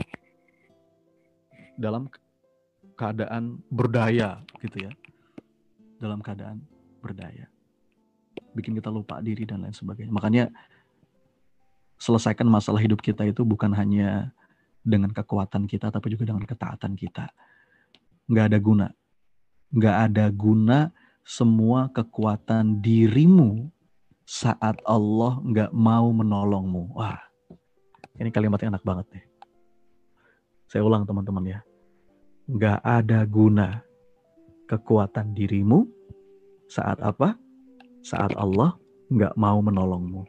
dalam 1.75 2.07
keadaan 2.95 3.59
berdaya 3.67 4.39
gitu 4.63 4.87
ya. 4.87 4.91
Dalam 5.99 6.23
keadaan 6.23 6.63
berdaya. 7.03 7.50
Bikin 8.51 8.75
kita 8.75 8.91
lupa 8.91 9.23
diri 9.23 9.47
dan 9.47 9.63
lain 9.63 9.75
sebagainya. 9.75 10.11
Makanya 10.11 10.43
selesaikan 12.01 12.47
masalah 12.49 12.81
hidup 12.81 12.99
kita 12.99 13.23
itu 13.23 13.45
bukan 13.47 13.71
hanya 13.75 14.35
dengan 14.81 15.13
kekuatan 15.13 15.69
kita, 15.69 15.93
tapi 15.93 16.13
juga 16.13 16.29
dengan 16.33 16.43
ketaatan 16.43 16.97
kita. 16.97 17.29
Nggak 18.27 18.45
ada 18.51 18.59
guna 18.59 18.87
nggak 19.71 19.97
ada 20.11 20.25
guna 20.29 20.91
semua 21.23 21.87
kekuatan 21.87 22.83
dirimu 22.83 23.71
saat 24.27 24.79
Allah 24.83 25.39
nggak 25.39 25.71
mau 25.71 26.11
menolongmu. 26.11 26.95
Wah, 26.95 27.19
ini 28.19 28.29
kalimatnya 28.31 28.75
enak 28.75 28.83
banget 28.83 29.07
nih. 29.15 29.25
Saya 30.67 30.83
ulang 30.83 31.07
teman-teman 31.07 31.43
ya. 31.47 31.59
Nggak 32.51 32.79
ada 32.83 33.19
guna 33.27 33.79
kekuatan 34.67 35.31
dirimu 35.35 35.87
saat 36.67 36.99
apa? 36.99 37.35
Saat 38.01 38.33
Allah 38.37 38.77
nggak 39.09 39.37
mau 39.37 39.61
menolongmu. 39.61 40.25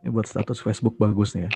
Ini 0.00 0.08
buat 0.08 0.28
status 0.28 0.60
Facebook 0.64 0.96
bagus 0.96 1.36
nih 1.36 1.48
ya. 1.48 1.50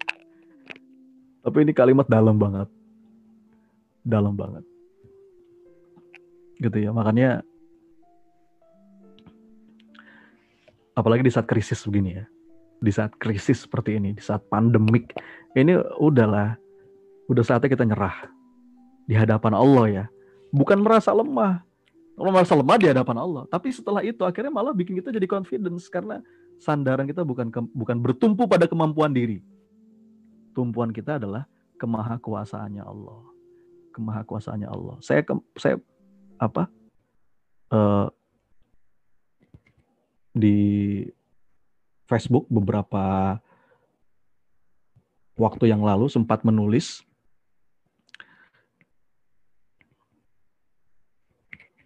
Tapi 1.44 1.56
ini 1.64 1.72
kalimat 1.72 2.08
dalam 2.08 2.36
banget 2.36 2.68
dalam 4.04 4.36
banget 4.36 4.64
gitu 6.60 6.76
ya 6.76 6.92
makanya 6.92 7.40
apalagi 10.96 11.24
di 11.24 11.32
saat 11.32 11.48
krisis 11.48 11.84
begini 11.88 12.20
ya 12.20 12.24
di 12.80 12.92
saat 12.92 13.12
krisis 13.16 13.64
seperti 13.64 13.96
ini 13.96 14.16
di 14.16 14.22
saat 14.24 14.44
pandemik 14.48 15.16
ini 15.56 15.76
udahlah 16.00 16.56
udah 17.28 17.44
saatnya 17.44 17.72
kita 17.72 17.84
nyerah 17.88 18.28
di 19.08 19.16
hadapan 19.16 19.52
Allah 19.56 19.86
ya 19.88 20.04
bukan 20.50 20.78
merasa 20.82 21.10
lemah. 21.14 21.62
Kalau 22.14 22.30
merasa 22.36 22.52
lemah 22.52 22.76
di 22.76 22.86
hadapan 22.90 23.16
Allah. 23.16 23.42
Tapi 23.48 23.72
setelah 23.72 24.04
itu 24.04 24.20
akhirnya 24.28 24.52
malah 24.52 24.76
bikin 24.76 24.98
kita 25.00 25.08
jadi 25.08 25.24
confidence. 25.24 25.88
Karena 25.88 26.20
sandaran 26.60 27.08
kita 27.08 27.24
bukan 27.24 27.48
ke, 27.48 27.60
bukan 27.72 27.96
bertumpu 27.96 28.44
pada 28.44 28.68
kemampuan 28.68 29.10
diri. 29.14 29.40
Tumpuan 30.52 30.92
kita 30.92 31.16
adalah 31.16 31.48
kemahakuasaannya 31.80 32.84
Allah. 32.84 33.24
Kemahakuasaannya 33.96 34.68
Allah. 34.68 34.96
Saya 35.00 35.24
ke, 35.24 35.32
saya 35.56 35.80
apa? 36.36 36.68
Uh, 37.70 38.10
di 40.36 41.06
Facebook 42.10 42.44
beberapa 42.50 43.38
waktu 45.38 45.72
yang 45.72 45.80
lalu 45.80 46.12
sempat 46.12 46.44
menulis 46.44 47.06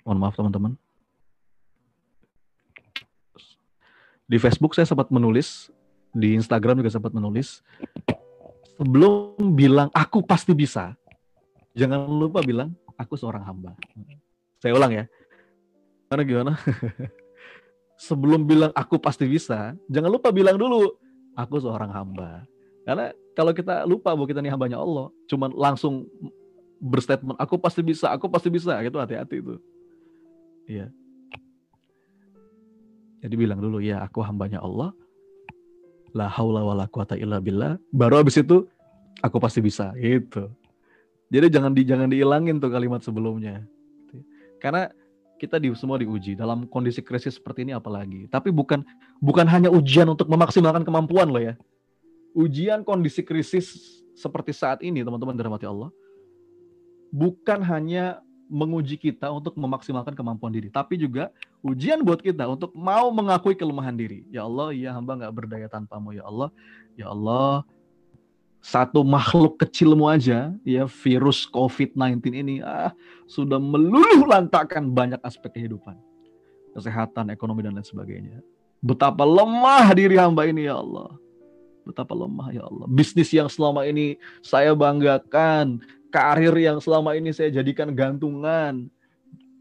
mohon 0.04 0.20
maaf 0.20 0.36
teman-teman 0.36 0.76
di 4.24 4.36
Facebook 4.38 4.76
saya 4.76 4.86
sempat 4.86 5.10
menulis 5.10 5.72
di 6.14 6.38
Instagram 6.38 6.78
juga 6.78 6.92
sempat 6.94 7.10
menulis 7.10 7.64
sebelum 8.78 9.36
bilang 9.56 9.90
aku 9.90 10.22
pasti 10.22 10.54
bisa 10.54 10.94
jangan 11.74 12.06
lupa 12.06 12.40
bilang 12.40 12.70
aku 12.98 13.18
seorang 13.18 13.42
hamba. 13.42 13.74
Saya 14.62 14.74
ulang 14.74 14.92
ya. 14.94 15.04
Karena 16.08 16.22
gimana? 16.24 16.52
Sebelum 18.06 18.42
bilang 18.46 18.72
aku 18.74 18.98
pasti 18.98 19.26
bisa, 19.26 19.74
jangan 19.86 20.10
lupa 20.10 20.30
bilang 20.34 20.58
dulu 20.58 20.94
aku 21.34 21.62
seorang 21.62 21.90
hamba. 21.90 22.42
Karena 22.84 23.14
kalau 23.34 23.52
kita 23.54 23.86
lupa 23.88 24.12
bahwa 24.12 24.26
kita 24.28 24.42
ini 24.42 24.52
hambanya 24.52 24.78
Allah, 24.78 25.10
cuman 25.30 25.50
langsung 25.54 26.06
berstatement 26.78 27.38
aku 27.40 27.56
pasti 27.56 27.80
bisa, 27.80 28.12
aku 28.12 28.26
pasti 28.28 28.50
bisa, 28.50 28.76
gitu 28.82 28.98
hati-hati 28.98 29.40
itu. 29.40 29.56
Iya. 30.64 30.88
Jadi 33.24 33.34
bilang 33.40 33.60
dulu 33.60 33.80
ya 33.80 34.04
aku 34.04 34.20
hambanya 34.20 34.60
Allah. 34.60 34.92
La 36.14 36.30
haula 36.30 36.62
wala 36.62 36.86
quwata 36.86 37.18
illa 37.18 37.40
billah. 37.40 37.80
Baru 37.90 38.20
habis 38.20 38.38
itu 38.38 38.68
aku 39.24 39.36
pasti 39.42 39.58
bisa, 39.58 39.90
gitu. 39.98 40.46
Jadi 41.32 41.46
jangan 41.50 41.72
di 41.74 41.82
jangan 41.82 42.06
diilangin 42.06 42.62
tuh 42.62 42.70
kalimat 42.70 43.02
sebelumnya. 43.02 43.66
Karena 44.62 44.92
kita 45.40 45.58
di 45.58 45.74
semua 45.74 45.98
diuji 45.98 46.38
dalam 46.38 46.70
kondisi 46.70 47.02
krisis 47.02 47.40
seperti 47.40 47.66
ini 47.66 47.74
apalagi. 47.74 48.30
Tapi 48.30 48.54
bukan 48.54 48.86
bukan 49.18 49.46
hanya 49.50 49.72
ujian 49.72 50.06
untuk 50.06 50.30
memaksimalkan 50.30 50.86
kemampuan 50.86 51.26
loh 51.26 51.42
ya. 51.42 51.58
Ujian 52.36 52.86
kondisi 52.86 53.26
krisis 53.26 53.98
seperti 54.14 54.54
saat 54.54 54.78
ini 54.86 55.02
teman-teman 55.02 55.34
dirahmati 55.34 55.66
Allah 55.66 55.90
bukan 57.14 57.62
hanya 57.62 58.18
menguji 58.48 59.00
kita 59.00 59.32
untuk 59.32 59.56
memaksimalkan 59.56 60.12
kemampuan 60.12 60.52
diri, 60.52 60.68
tapi 60.68 61.00
juga 61.00 61.32
ujian 61.64 62.04
buat 62.04 62.20
kita 62.20 62.44
untuk 62.44 62.70
mau 62.76 63.08
mengakui 63.10 63.56
kelemahan 63.56 63.96
diri. 63.96 64.24
Ya 64.28 64.44
Allah, 64.44 64.70
ya 64.76 64.92
hamba 64.92 65.16
nggak 65.16 65.34
berdaya 65.34 65.66
tanpamu 65.66 66.12
ya 66.12 66.24
Allah. 66.28 66.52
Ya 66.94 67.10
Allah, 67.10 67.64
satu 68.64 69.04
makhluk 69.04 69.60
kecilmu 69.60 70.08
aja, 70.08 70.56
ya 70.64 70.88
virus 70.88 71.44
COVID-19 71.52 72.32
ini 72.32 72.54
ah 72.64 72.96
sudah 73.28 73.60
meluluh 73.60 74.24
lantakan 74.24 74.88
banyak 74.88 75.20
aspek 75.20 75.60
kehidupan, 75.60 76.00
kesehatan, 76.72 77.28
ekonomi 77.28 77.60
dan 77.60 77.76
lain 77.76 77.84
sebagainya. 77.84 78.40
Betapa 78.80 79.24
lemah 79.24 79.92
diri 79.92 80.16
hamba 80.16 80.48
ini 80.48 80.64
ya 80.64 80.80
Allah. 80.80 81.12
Betapa 81.84 82.16
lemah 82.16 82.52
ya 82.56 82.64
Allah. 82.64 82.88
Bisnis 82.88 83.28
yang 83.36 83.52
selama 83.52 83.84
ini 83.84 84.16
saya 84.40 84.72
banggakan, 84.72 85.84
karir 86.14 86.54
yang 86.54 86.78
selama 86.78 87.18
ini 87.18 87.34
saya 87.34 87.50
jadikan 87.50 87.90
gantungan, 87.90 88.86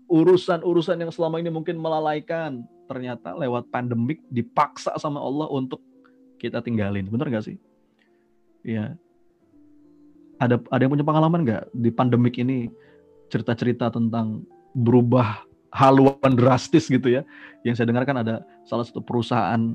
urusan-urusan 0.06 1.02
yang 1.02 1.10
selama 1.10 1.42
ini 1.42 1.50
mungkin 1.50 1.82
melalaikan, 1.82 2.62
ternyata 2.86 3.34
lewat 3.34 3.74
pandemik 3.74 4.22
dipaksa 4.30 4.94
sama 5.02 5.18
Allah 5.18 5.50
untuk 5.50 5.82
kita 6.38 6.62
tinggalin. 6.62 7.10
Bener 7.10 7.34
gak 7.34 7.50
sih? 7.50 7.58
Ya. 8.62 8.94
Ada 10.38 10.62
ada 10.70 10.82
yang 10.86 10.94
punya 10.94 11.08
pengalaman 11.08 11.42
nggak 11.42 11.64
di 11.74 11.90
pandemik 11.90 12.36
ini 12.38 12.68
cerita-cerita 13.32 13.90
tentang 13.90 14.44
berubah 14.76 15.42
haluan 15.74 16.38
drastis 16.38 16.86
gitu 16.86 17.10
ya? 17.10 17.26
Yang 17.66 17.82
saya 17.82 17.90
dengarkan 17.90 18.22
ada 18.22 18.36
salah 18.70 18.86
satu 18.86 19.02
perusahaan 19.02 19.74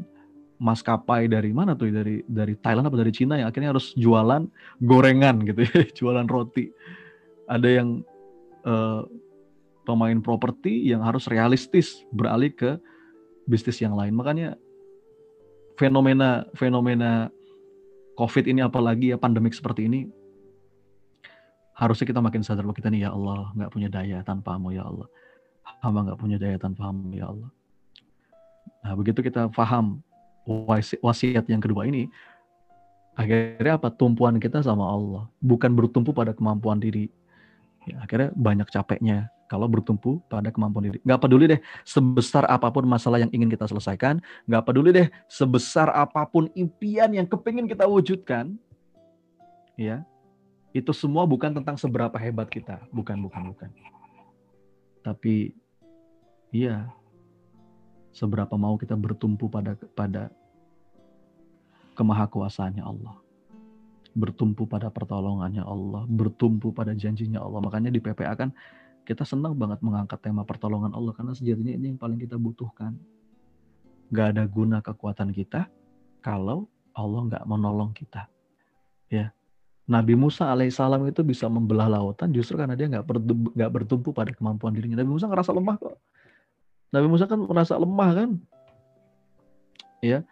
maskapai 0.59 1.31
dari 1.31 1.55
mana 1.55 1.79
tuh 1.79 1.91
dari 1.91 2.23
dari 2.27 2.59
Thailand 2.59 2.91
apa 2.91 2.99
dari 2.99 3.15
Cina 3.15 3.39
yang 3.39 3.49
akhirnya 3.51 3.71
harus 3.75 3.95
jualan 3.95 4.47
gorengan 4.83 5.47
gitu 5.47 5.61
ya, 5.67 5.83
jualan 5.99 6.27
roti. 6.27 6.71
Ada 7.49 7.69
yang 7.83 8.03
uh, 8.67 9.07
pemain 9.89 10.19
properti 10.21 10.85
yang 10.91 11.01
harus 11.01 11.31
realistis 11.31 12.05
beralih 12.13 12.53
ke 12.53 12.71
bisnis 13.49 13.81
yang 13.81 13.97
lain. 13.97 14.13
Makanya 14.13 14.59
fenomena 15.79 16.45
fenomena 16.59 17.31
COVID 18.19 18.51
ini 18.51 18.61
apalagi 18.67 19.15
ya 19.15 19.17
pandemik 19.17 19.55
seperti 19.55 19.87
ini 19.87 20.11
harusnya 21.79 22.11
kita 22.11 22.19
makin 22.19 22.43
sadar 22.43 22.67
bahwa 22.67 22.75
kita 22.75 22.91
nih 22.91 23.07
ya 23.07 23.15
Allah 23.15 23.55
nggak 23.55 23.71
punya 23.71 23.87
daya 23.87 24.19
tanpamu 24.27 24.75
ya 24.75 24.83
Allah 24.83 25.07
hamba 25.79 26.11
nggak 26.11 26.19
punya 26.19 26.35
daya 26.35 26.59
tanpamu 26.59 27.15
ya 27.15 27.31
Allah 27.31 27.51
nah 28.83 28.93
begitu 28.99 29.23
kita 29.23 29.47
paham 29.55 30.03
wasiat 31.05 31.45
yang 31.45 31.61
kedua 31.61 31.85
ini, 31.85 32.09
akhirnya 33.13 33.77
apa? 33.77 33.93
Tumpuan 33.93 34.41
kita 34.41 34.65
sama 34.65 34.89
Allah, 34.89 35.29
bukan 35.45 35.75
bertumpu 35.77 36.17
pada 36.17 36.33
kemampuan 36.33 36.81
diri. 36.81 37.13
Ya, 37.85 38.01
akhirnya 38.05 38.33
banyak 38.37 38.69
capeknya 38.69 39.29
kalau 39.49 39.65
bertumpu 39.65 40.21
pada 40.29 40.53
kemampuan 40.53 40.93
diri. 40.93 40.99
Gak 41.05 41.25
peduli 41.25 41.49
deh 41.49 41.61
sebesar 41.85 42.45
apa 42.49 42.69
pun 42.69 42.85
masalah 42.85 43.17
yang 43.21 43.33
ingin 43.33 43.49
kita 43.49 43.65
selesaikan, 43.65 44.21
gak 44.45 44.65
peduli 44.69 44.93
deh 44.93 45.09
sebesar 45.29 45.89
apa 45.93 46.29
pun 46.29 46.53
impian 46.53 47.09
yang 47.17 47.25
kepingin 47.25 47.65
kita 47.65 47.89
wujudkan, 47.89 48.61
ya 49.77 50.05
itu 50.77 50.93
semua 50.93 51.25
bukan 51.25 51.49
tentang 51.57 51.81
seberapa 51.81 52.15
hebat 52.21 52.53
kita, 52.53 52.85
bukan, 52.93 53.17
bukan, 53.25 53.43
bukan. 53.57 53.71
Tapi, 55.01 55.57
iya, 56.53 56.93
seberapa 58.19 58.59
mau 58.59 58.75
kita 58.75 58.99
bertumpu 58.99 59.47
pada 59.47 59.79
pada 59.95 60.35
kemahakuasaannya 61.95 62.83
Allah. 62.83 63.15
Bertumpu 64.19 64.67
pada 64.67 64.91
pertolongannya 64.91 65.63
Allah, 65.63 66.03
bertumpu 66.11 66.75
pada 66.75 66.91
janjinya 66.91 67.39
Allah. 67.39 67.63
Makanya 67.63 67.95
di 67.95 68.03
PPA 68.03 68.35
kan 68.35 68.51
kita 69.07 69.23
senang 69.23 69.55
banget 69.55 69.79
mengangkat 69.79 70.19
tema 70.19 70.43
pertolongan 70.43 70.91
Allah 70.91 71.15
karena 71.15 71.33
sejatinya 71.39 71.71
ini 71.79 71.95
yang 71.95 72.01
paling 72.03 72.19
kita 72.19 72.35
butuhkan. 72.35 72.99
Gak 74.11 74.35
ada 74.35 74.45
guna 74.51 74.83
kekuatan 74.83 75.31
kita 75.31 75.71
kalau 76.19 76.67
Allah 76.99 77.21
nggak 77.31 77.45
menolong 77.47 77.95
kita. 77.95 78.27
Ya, 79.07 79.31
Nabi 79.87 80.19
Musa 80.19 80.51
alaihissalam 80.51 81.07
itu 81.09 81.23
bisa 81.23 81.47
membelah 81.47 81.87
lautan 81.87 82.35
justru 82.35 82.59
karena 82.59 82.75
dia 82.75 82.91
nggak 82.91 83.71
bertumpu 83.73 84.11
pada 84.11 84.35
kemampuan 84.35 84.75
dirinya. 84.75 84.99
Nabi 85.01 85.15
Musa 85.15 85.31
ngerasa 85.31 85.55
lemah 85.55 85.79
kok. 85.79 85.97
Nabi 86.89 87.07
Musa 87.07 87.29
kan 87.29 87.41
merasa 87.41 87.77
lemah 87.77 88.11
kan. 88.17 88.31
Ya, 90.01 90.25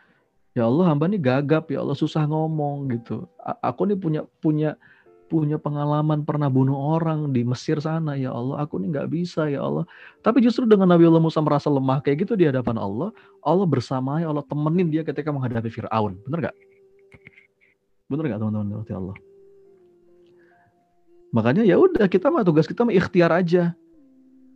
ya 0.57 0.65
Allah 0.65 0.89
hamba 0.89 1.11
ini 1.11 1.21
gagap. 1.21 1.69
Ya 1.69 1.85
Allah 1.85 1.99
susah 1.99 2.25
ngomong 2.25 2.89
gitu. 2.97 3.29
Aku 3.61 3.85
nih 3.85 3.99
punya 3.99 4.23
punya 4.41 4.81
punya 5.27 5.59
pengalaman 5.59 6.23
pernah 6.23 6.47
bunuh 6.47 6.79
orang 6.79 7.35
di 7.35 7.43
Mesir 7.43 7.83
sana. 7.83 8.15
Ya 8.17 8.33
Allah 8.33 8.63
aku 8.63 8.79
nih 8.81 8.89
nggak 8.95 9.09
bisa 9.11 9.51
ya 9.51 9.61
Allah. 9.67 9.85
Tapi 10.23 10.41
justru 10.41 10.65
dengan 10.65 10.89
Nabi 10.89 11.05
Allah 11.05 11.21
Musa 11.21 11.43
merasa 11.43 11.69
lemah 11.69 12.01
kayak 12.01 12.25
gitu 12.25 12.39
di 12.39 12.47
hadapan 12.49 12.79
Allah 12.79 13.11
Allah 13.43 13.67
bersama 13.67 14.23
Allah 14.23 14.47
temenin 14.47 14.89
dia 14.89 15.03
ketika 15.03 15.29
menghadapi 15.35 15.69
Fir'aun. 15.69 16.17
Bener 16.25 16.51
gak? 16.51 16.57
bener 18.07 18.23
gak 18.31 18.39
teman-teman? 18.39 18.87
Ya 18.87 18.97
Allah. 19.03 19.17
Makanya 21.35 21.63
ya 21.67 21.77
udah 21.77 22.07
kita 22.07 22.31
mah 22.31 22.47
tugas 22.47 22.71
kita 22.71 22.87
mah 22.87 22.95
ikhtiar 22.95 23.35
aja. 23.35 23.75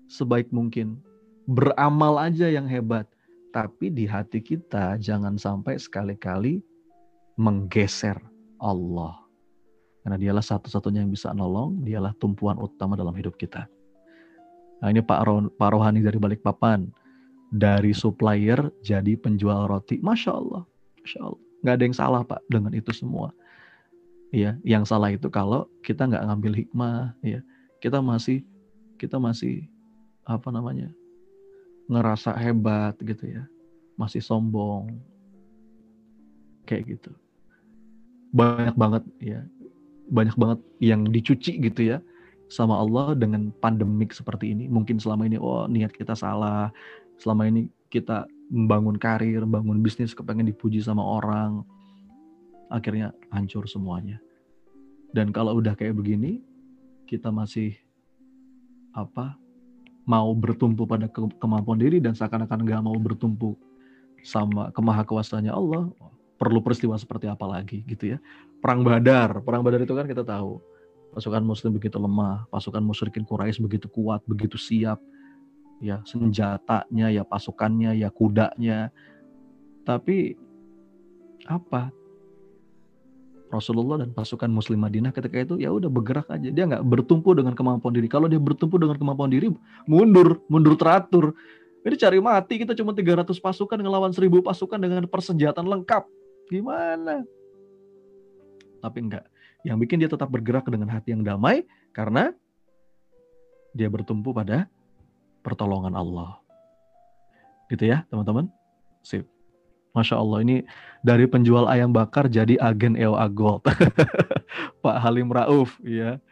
Sebaik 0.06 0.54
mungkin 0.54 1.02
beramal 1.50 2.14
aja 2.22 2.46
yang 2.46 2.70
hebat 2.70 3.10
tapi 3.50 3.90
di 3.90 4.06
hati 4.06 4.38
kita 4.38 4.94
jangan 5.02 5.34
sampai 5.34 5.74
sekali-kali 5.74 6.62
menggeser 7.34 8.14
Allah. 8.62 9.18
Karena 10.00 10.16
dialah 10.16 10.44
satu-satunya 10.46 11.02
yang 11.02 11.10
bisa 11.10 11.34
nolong, 11.34 11.82
dialah 11.82 12.14
tumpuan 12.22 12.56
utama 12.62 12.94
dalam 12.94 13.12
hidup 13.18 13.34
kita. 13.34 13.66
Nah 14.80 14.88
ini 14.88 15.02
Pak, 15.02 15.20
Ro 15.26 15.50
Pak 15.50 15.70
Rohani 15.74 16.00
dari 16.00 16.16
Balikpapan. 16.16 16.88
Dari 17.50 17.90
supplier 17.90 18.70
jadi 18.86 19.18
penjual 19.18 19.66
roti. 19.66 19.98
Masya 19.98 20.30
Allah. 20.30 20.62
Masya 21.02 21.18
Allah. 21.18 21.42
Nggak 21.66 21.74
ada 21.74 21.82
yang 21.82 21.96
salah 21.98 22.22
Pak 22.22 22.40
dengan 22.46 22.70
itu 22.70 22.94
semua. 22.94 23.34
Ya, 24.30 24.54
yang 24.62 24.86
salah 24.86 25.10
itu 25.10 25.26
kalau 25.26 25.66
kita 25.82 26.06
nggak 26.06 26.22
ngambil 26.22 26.52
hikmah, 26.62 27.18
ya 27.26 27.42
kita 27.82 27.98
masih 27.98 28.46
kita 29.02 29.18
masih 29.18 29.66
apa 30.22 30.54
namanya 30.54 30.94
ngerasa 31.90 32.38
hebat 32.38 32.94
gitu 33.02 33.26
ya, 33.26 33.42
masih 33.98 34.22
sombong, 34.22 34.94
kayak 36.62 36.94
gitu. 36.94 37.10
Banyak 38.30 38.78
banget 38.78 39.02
ya, 39.18 39.42
banyak 40.06 40.38
banget 40.38 40.58
yang 40.78 41.02
dicuci 41.10 41.58
gitu 41.58 41.98
ya 41.98 41.98
sama 42.46 42.78
Allah 42.78 43.18
dengan 43.18 43.50
pandemik 43.58 44.14
seperti 44.14 44.54
ini. 44.54 44.70
Mungkin 44.70 45.02
selama 45.02 45.26
ini 45.26 45.34
oh 45.42 45.66
niat 45.66 45.90
kita 45.90 46.14
salah, 46.14 46.70
selama 47.18 47.50
ini 47.50 47.66
kita 47.90 48.30
membangun 48.50 48.94
karir, 48.94 49.42
membangun 49.42 49.82
bisnis 49.82 50.14
kepengen 50.14 50.46
dipuji 50.46 50.78
sama 50.78 51.02
orang, 51.02 51.66
akhirnya 52.70 53.10
hancur 53.34 53.66
semuanya. 53.66 54.22
Dan 55.10 55.34
kalau 55.34 55.58
udah 55.58 55.74
kayak 55.74 55.98
begini, 55.98 56.38
kita 57.10 57.34
masih 57.34 57.74
apa 58.94 59.38
mau 60.10 60.34
bertumpu 60.34 60.82
pada 60.90 61.06
ke 61.06 61.22
kemampuan 61.38 61.78
diri 61.78 62.02
dan 62.02 62.18
seakan-akan 62.18 62.66
nggak 62.66 62.82
mau 62.82 62.98
bertumpu 62.98 63.54
sama 64.26 64.74
kemahakuasaannya 64.74 65.54
Allah, 65.54 65.86
perlu 66.34 66.58
peristiwa 66.58 66.98
seperti 66.98 67.30
apa 67.30 67.46
lagi 67.46 67.86
gitu 67.86 68.16
ya. 68.16 68.18
Perang 68.58 68.82
Badar, 68.82 69.38
perang 69.46 69.62
Badar 69.62 69.86
itu 69.86 69.94
kan 69.94 70.10
kita 70.10 70.26
tahu 70.26 70.58
pasukan 71.14 71.46
Muslim 71.46 71.78
begitu 71.78 71.96
lemah, 72.02 72.50
pasukan 72.50 72.82
musyrikin 72.82 73.22
Quraisy 73.22 73.62
begitu 73.62 73.86
kuat, 73.86 74.20
begitu 74.26 74.58
siap, 74.58 74.98
ya 75.78 76.02
senjatanya, 76.02 77.14
ya 77.14 77.22
pasukannya, 77.22 77.94
ya 77.94 78.10
kudanya. 78.10 78.90
Tapi 79.86 80.34
apa? 81.46 81.94
Rasulullah 83.50 84.06
dan 84.06 84.14
pasukan 84.14 84.46
Muslim 84.46 84.78
Madinah 84.78 85.10
ketika 85.10 85.42
itu 85.42 85.58
ya 85.58 85.74
udah 85.74 85.90
bergerak 85.90 86.30
aja. 86.30 86.48
Dia 86.54 86.70
nggak 86.70 86.86
bertumpu 86.86 87.34
dengan 87.34 87.58
kemampuan 87.58 87.90
diri. 87.90 88.06
Kalau 88.06 88.30
dia 88.30 88.38
bertumpu 88.38 88.78
dengan 88.78 88.94
kemampuan 88.94 89.26
diri, 89.26 89.50
mundur, 89.90 90.38
mundur 90.46 90.78
teratur. 90.78 91.34
Ini 91.82 91.96
cari 91.98 92.18
mati 92.22 92.62
kita 92.62 92.78
cuma 92.78 92.94
300 92.94 93.26
pasukan 93.26 93.78
ngelawan 93.82 94.14
1000 94.14 94.30
pasukan 94.38 94.78
dengan 94.78 95.02
persenjataan 95.10 95.66
lengkap. 95.66 96.06
Gimana? 96.46 97.26
Tapi 98.78 98.98
enggak. 99.02 99.26
Yang 99.66 99.76
bikin 99.82 99.96
dia 99.98 100.10
tetap 100.10 100.30
bergerak 100.30 100.70
dengan 100.70 100.88
hati 100.88 101.10
yang 101.10 101.26
damai 101.26 101.66
karena 101.90 102.30
dia 103.74 103.90
bertumpu 103.90 104.30
pada 104.30 104.70
pertolongan 105.42 105.98
Allah. 105.98 106.38
Gitu 107.66 107.86
ya, 107.86 108.06
teman-teman? 108.10 108.46
Sip. 109.02 109.26
Masya 109.90 110.22
Allah 110.22 110.38
ini 110.46 110.56
dari 111.02 111.26
penjual 111.26 111.66
ayam 111.66 111.90
bakar 111.90 112.30
jadi 112.30 112.54
agen 112.62 112.94
EOA 112.94 113.26
Gold. 113.34 113.66
Pak 114.84 114.96
Halim 115.02 115.32
Rauf, 115.34 115.78
ya. 115.82 116.22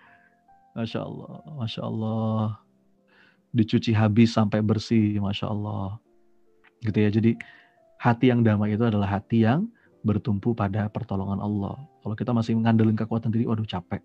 Masya 0.78 1.02
Allah, 1.02 1.42
Masya 1.58 1.82
Allah. 1.82 2.62
Dicuci 3.50 3.90
habis 3.90 4.30
sampai 4.30 4.62
bersih, 4.62 5.18
Masya 5.18 5.50
Allah. 5.50 5.98
Gitu 6.86 6.98
ya, 7.02 7.10
jadi 7.10 7.32
hati 7.98 8.30
yang 8.30 8.46
damai 8.46 8.78
itu 8.78 8.86
adalah 8.86 9.18
hati 9.18 9.42
yang 9.42 9.66
bertumpu 10.06 10.54
pada 10.54 10.86
pertolongan 10.86 11.42
Allah. 11.42 11.74
Kalau 12.06 12.14
kita 12.14 12.30
masih 12.30 12.54
mengandelin 12.54 12.94
kekuatan 12.94 13.34
diri, 13.34 13.42
waduh 13.50 13.66
capek, 13.66 14.00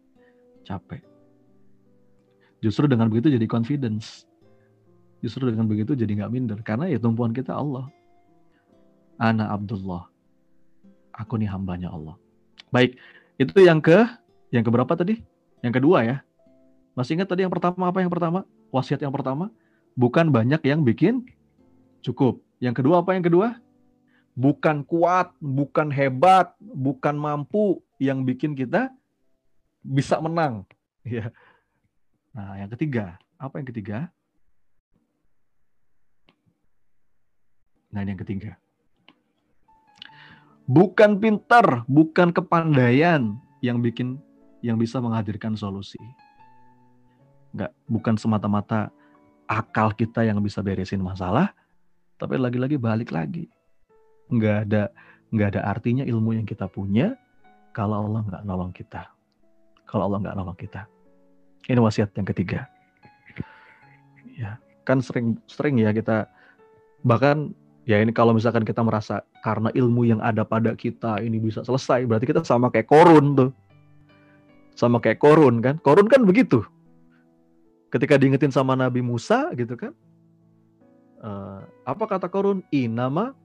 capek. 0.65 1.05
Justru 2.63 2.89
dengan 2.89 3.11
begitu 3.11 3.29
jadi 3.29 3.45
confidence. 3.45 4.25
Justru 5.21 5.51
dengan 5.51 5.69
begitu 5.69 5.93
jadi 5.93 6.09
nggak 6.09 6.31
minder. 6.31 6.59
Karena 6.65 6.89
ya 6.89 6.97
tumpuan 6.97 7.35
kita 7.35 7.53
Allah. 7.53 7.91
Ana 9.17 9.53
Abdullah. 9.53 10.09
Aku 11.13 11.37
nih 11.37 11.49
hambanya 11.49 11.93
Allah. 11.93 12.17
Baik, 12.73 12.97
Itu 13.37 13.61
yang 13.61 13.81
ke 13.81 14.05
yang 14.53 14.61
keberapa 14.61 14.93
tadi? 14.93 15.21
Yang 15.65 15.81
kedua 15.81 16.05
ya. 16.05 16.17
Masih 16.93 17.17
ingat 17.17 17.29
tadi 17.29 17.41
yang 17.41 17.53
pertama 17.53 17.89
apa 17.89 17.99
yang 18.05 18.13
pertama? 18.13 18.45
Wasiat 18.69 19.01
yang 19.01 19.13
pertama, 19.13 19.49
bukan 19.97 20.29
banyak 20.29 20.61
yang 20.65 20.85
bikin 20.85 21.25
cukup. 22.05 22.41
Yang 22.61 22.81
kedua 22.81 23.01
apa 23.01 23.17
yang 23.17 23.25
kedua? 23.25 23.57
Bukan 24.33 24.85
kuat, 24.85 25.33
bukan 25.37 25.93
hebat, 25.93 26.53
bukan 26.57 27.13
mampu 27.17 27.81
yang 28.01 28.25
bikin 28.25 28.53
kita 28.53 28.93
bisa 29.81 30.17
menang. 30.21 30.65
Ya. 31.03 31.35
Nah, 32.31 32.55
yang 32.63 32.71
ketiga, 32.71 33.19
apa 33.35 33.59
yang 33.59 33.67
ketiga? 33.67 34.07
Nah, 37.91 38.07
ini 38.07 38.15
yang 38.15 38.23
ketiga. 38.23 38.62
Bukan 40.63 41.19
pintar, 41.19 41.83
bukan 41.91 42.31
kepandaian 42.31 43.35
yang 43.59 43.83
bikin 43.83 44.15
yang 44.63 44.79
bisa 44.79 45.03
menghadirkan 45.03 45.59
solusi. 45.59 45.99
Enggak, 47.51 47.75
bukan 47.85 48.15
semata-mata 48.15 48.89
akal 49.45 49.91
kita 49.91 50.23
yang 50.23 50.39
bisa 50.39 50.63
beresin 50.63 51.03
masalah, 51.03 51.51
tapi 52.15 52.39
lagi-lagi 52.39 52.79
balik 52.79 53.11
lagi. 53.11 53.51
Enggak 54.31 54.71
ada 54.71 54.83
enggak 55.35 55.47
ada 55.57 55.61
artinya 55.67 56.07
ilmu 56.07 56.39
yang 56.39 56.47
kita 56.47 56.71
punya 56.71 57.19
kalau 57.75 58.07
Allah 58.07 58.21
nggak 58.23 58.43
nolong 58.47 58.71
kita. 58.71 59.11
Kalau 59.83 60.07
Allah 60.07 60.19
nggak 60.23 60.35
nolong 60.39 60.57
kita. 60.57 60.87
Ini 61.67 61.79
wasiat 61.83 62.15
yang 62.15 62.27
ketiga. 62.27 62.71
Ya, 64.33 64.57
kan 64.87 65.03
sering 65.03 65.37
sering 65.45 65.77
ya 65.77 65.91
kita 65.91 66.31
bahkan 67.03 67.51
Ya 67.83 67.99
ini 67.99 68.15
kalau 68.15 68.31
misalkan 68.31 68.63
kita 68.63 68.79
merasa 68.79 69.27
karena 69.43 69.67
ilmu 69.75 70.07
yang 70.07 70.23
ada 70.23 70.47
pada 70.47 70.71
kita 70.71 71.19
ini 71.19 71.35
bisa 71.35 71.67
selesai, 71.67 72.07
berarti 72.07 72.31
kita 72.31 72.39
sama 72.47 72.71
kayak 72.71 72.87
korun 72.87 73.35
tuh. 73.35 73.51
Sama 74.79 75.03
kayak 75.03 75.19
korun 75.19 75.59
kan. 75.59 75.75
Korun 75.83 76.07
kan 76.07 76.23
begitu. 76.23 76.63
Ketika 77.91 78.15
diingetin 78.15 78.55
sama 78.55 78.79
Nabi 78.79 79.03
Musa 79.03 79.51
gitu 79.59 79.75
kan. 79.75 79.91
Uh, 81.23 81.63
apa 81.83 82.03
kata 82.07 82.31
korun? 82.31 82.63
Inama 82.71 83.35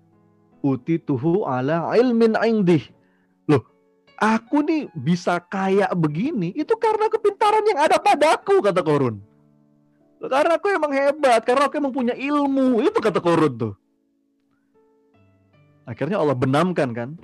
tuhu 1.06 1.46
ala 1.46 1.90
ilmin 1.98 2.38
indih. 2.38 2.82
Loh, 3.50 3.62
aku 4.22 4.62
nih 4.62 4.86
bisa 4.94 5.42
kayak 5.50 5.90
begini 5.98 6.54
itu 6.54 6.74
karena 6.78 7.10
kepintaran 7.10 7.66
yang 7.66 7.78
ada 7.90 7.98
padaku 7.98 8.62
kata 8.62 8.82
korun. 8.82 9.18
Karena 10.18 10.58
aku 10.58 10.66
emang 10.74 10.90
hebat, 10.90 11.46
karena 11.46 11.70
aku 11.70 11.78
emang 11.78 11.94
punya 11.94 12.14
ilmu. 12.18 12.82
Itu 12.82 12.98
kata 12.98 13.22
korun 13.22 13.54
tuh. 13.54 13.74
Akhirnya 15.88 16.20
Allah 16.20 16.36
benamkan 16.36 16.92
kan. 16.92 17.16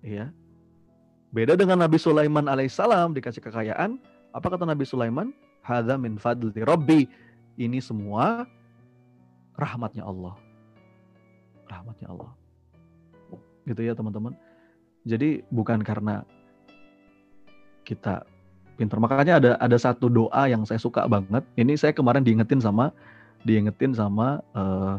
Iya. 0.00 0.32
Beda 1.28 1.52
dengan 1.52 1.84
Nabi 1.84 2.00
Sulaiman 2.00 2.48
alaihissalam 2.48 3.12
dikasih 3.12 3.44
kekayaan. 3.44 4.00
Apa 4.32 4.56
kata 4.56 4.64
Nabi 4.64 4.88
Sulaiman? 4.88 5.36
Hadza 5.60 6.00
min 6.00 6.16
fadli 6.16 6.64
Rabbi. 6.64 7.04
Ini 7.60 7.84
semua 7.84 8.48
rahmatnya 9.60 10.08
Allah. 10.08 10.32
Rahmatnya 11.68 12.08
Allah. 12.08 12.32
Gitu 13.68 13.84
ya 13.84 13.92
teman-teman. 13.92 14.32
Jadi 15.04 15.44
bukan 15.52 15.84
karena 15.84 16.24
kita 17.84 18.24
pintar. 18.80 18.96
Makanya 18.96 19.36
ada 19.36 19.50
ada 19.60 19.76
satu 19.76 20.08
doa 20.08 20.48
yang 20.48 20.64
saya 20.64 20.80
suka 20.80 21.04
banget. 21.04 21.44
Ini 21.60 21.76
saya 21.76 21.92
kemarin 21.92 22.24
diingetin 22.24 22.64
sama 22.64 22.96
diingetin 23.44 23.92
sama 23.92 24.40
uh, 24.56 24.98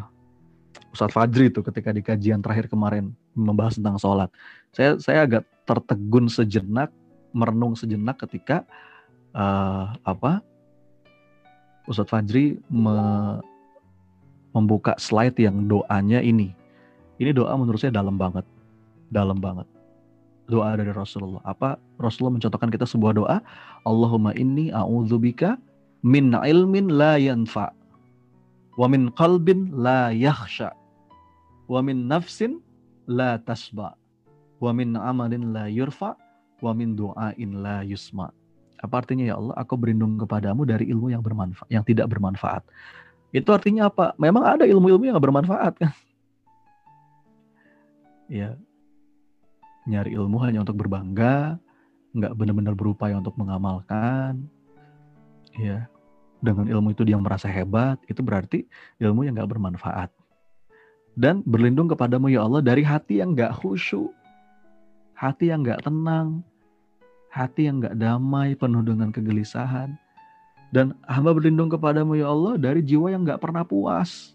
Ustadz 0.99 1.15
Fajri 1.15 1.47
itu 1.47 1.63
ketika 1.63 1.95
di 1.95 2.03
kajian 2.03 2.43
terakhir 2.43 2.67
kemarin 2.67 3.15
membahas 3.31 3.79
tentang 3.79 3.95
sholat. 3.95 4.27
Saya 4.75 4.99
saya 4.99 5.23
agak 5.23 5.47
tertegun 5.63 6.27
sejenak, 6.27 6.91
merenung 7.31 7.71
sejenak 7.71 8.19
ketika 8.19 8.67
uh, 9.31 9.95
apa 10.03 10.43
Ustadz 11.87 12.11
Fajri 12.11 12.59
me, 12.67 12.99
membuka 14.51 14.99
slide 14.99 15.39
yang 15.39 15.71
doanya 15.71 16.19
ini. 16.19 16.51
Ini 17.15 17.31
doa 17.31 17.55
menurut 17.55 17.79
saya 17.79 17.95
dalam 17.95 18.19
banget, 18.19 18.43
dalam 19.07 19.39
banget. 19.39 19.71
Doa 20.51 20.75
dari 20.75 20.91
Rasulullah. 20.91 21.39
Apa 21.47 21.79
Rasulullah 21.95 22.43
mencontohkan 22.43 22.67
kita 22.75 22.83
sebuah 22.83 23.15
doa, 23.15 23.39
Allahumma 23.87 24.35
inni 24.35 24.67
a'udzubika 24.75 25.55
min 26.03 26.35
ilmin 26.35 26.91
la 26.91 27.15
yanfa' 27.15 27.71
wa 28.75 28.87
min 28.91 29.07
qalbin 29.15 29.71
la 29.71 30.11
yakhsha 30.11 30.75
wa 31.69 31.79
min 31.85 32.09
nafsin 32.09 32.57
la 33.05 33.37
tasba. 33.37 33.93
Wa 34.57 34.73
min 34.73 34.97
amalin 34.97 35.53
la 35.53 35.69
yurfa. 35.69 36.17
Wa 36.59 36.75
min 36.75 36.97
du'ain 36.97 37.63
la 37.63 37.85
yusma. 37.87 38.33
Apa 38.83 39.05
artinya 39.05 39.23
ya 39.23 39.39
Allah? 39.39 39.55
Aku 39.55 39.79
berlindung 39.79 40.19
kepadamu 40.19 40.67
dari 40.67 40.91
ilmu 40.91 41.07
yang 41.13 41.23
bermanfaat 41.23 41.69
yang 41.71 41.85
tidak 41.87 42.11
bermanfaat. 42.11 42.67
Itu 43.31 43.53
artinya 43.55 43.87
apa? 43.87 44.17
Memang 44.19 44.43
ada 44.43 44.65
ilmu-ilmu 44.67 45.07
yang 45.07 45.19
bermanfaat 45.21 45.73
kan? 45.79 45.93
Ya. 48.27 48.59
Nyari 49.87 50.15
ilmu 50.19 50.37
hanya 50.43 50.61
untuk 50.67 50.79
berbangga 50.79 51.57
nggak 52.09 52.33
benar-benar 52.35 52.75
berupaya 52.75 53.15
untuk 53.15 53.35
mengamalkan. 53.39 54.43
Ya. 55.55 55.87
Dengan 56.39 56.67
ilmu 56.71 56.95
itu 56.95 57.03
dia 57.03 57.19
merasa 57.19 57.51
hebat 57.51 57.99
itu 58.07 58.23
berarti 58.23 58.63
ilmu 58.99 59.27
yang 59.27 59.35
nggak 59.35 59.51
bermanfaat 59.51 60.11
dan 61.19 61.43
berlindung 61.43 61.91
kepadamu 61.91 62.31
ya 62.31 62.47
Allah 62.47 62.63
dari 62.63 62.79
hati 62.79 63.19
yang 63.19 63.35
gak 63.35 63.59
khusyuk, 63.59 64.15
hati 65.19 65.51
yang 65.51 65.67
gak 65.67 65.83
tenang, 65.83 66.39
hati 67.27 67.67
yang 67.67 67.83
gak 67.83 67.99
damai, 67.99 68.55
penuh 68.55 68.79
dengan 68.79 69.11
kegelisahan. 69.11 69.99
Dan 70.71 70.95
hamba 71.03 71.35
berlindung 71.35 71.67
kepadamu 71.67 72.15
ya 72.15 72.31
Allah 72.31 72.55
dari 72.55 72.79
jiwa 72.79 73.11
yang 73.11 73.27
gak 73.27 73.43
pernah 73.43 73.67
puas. 73.67 74.31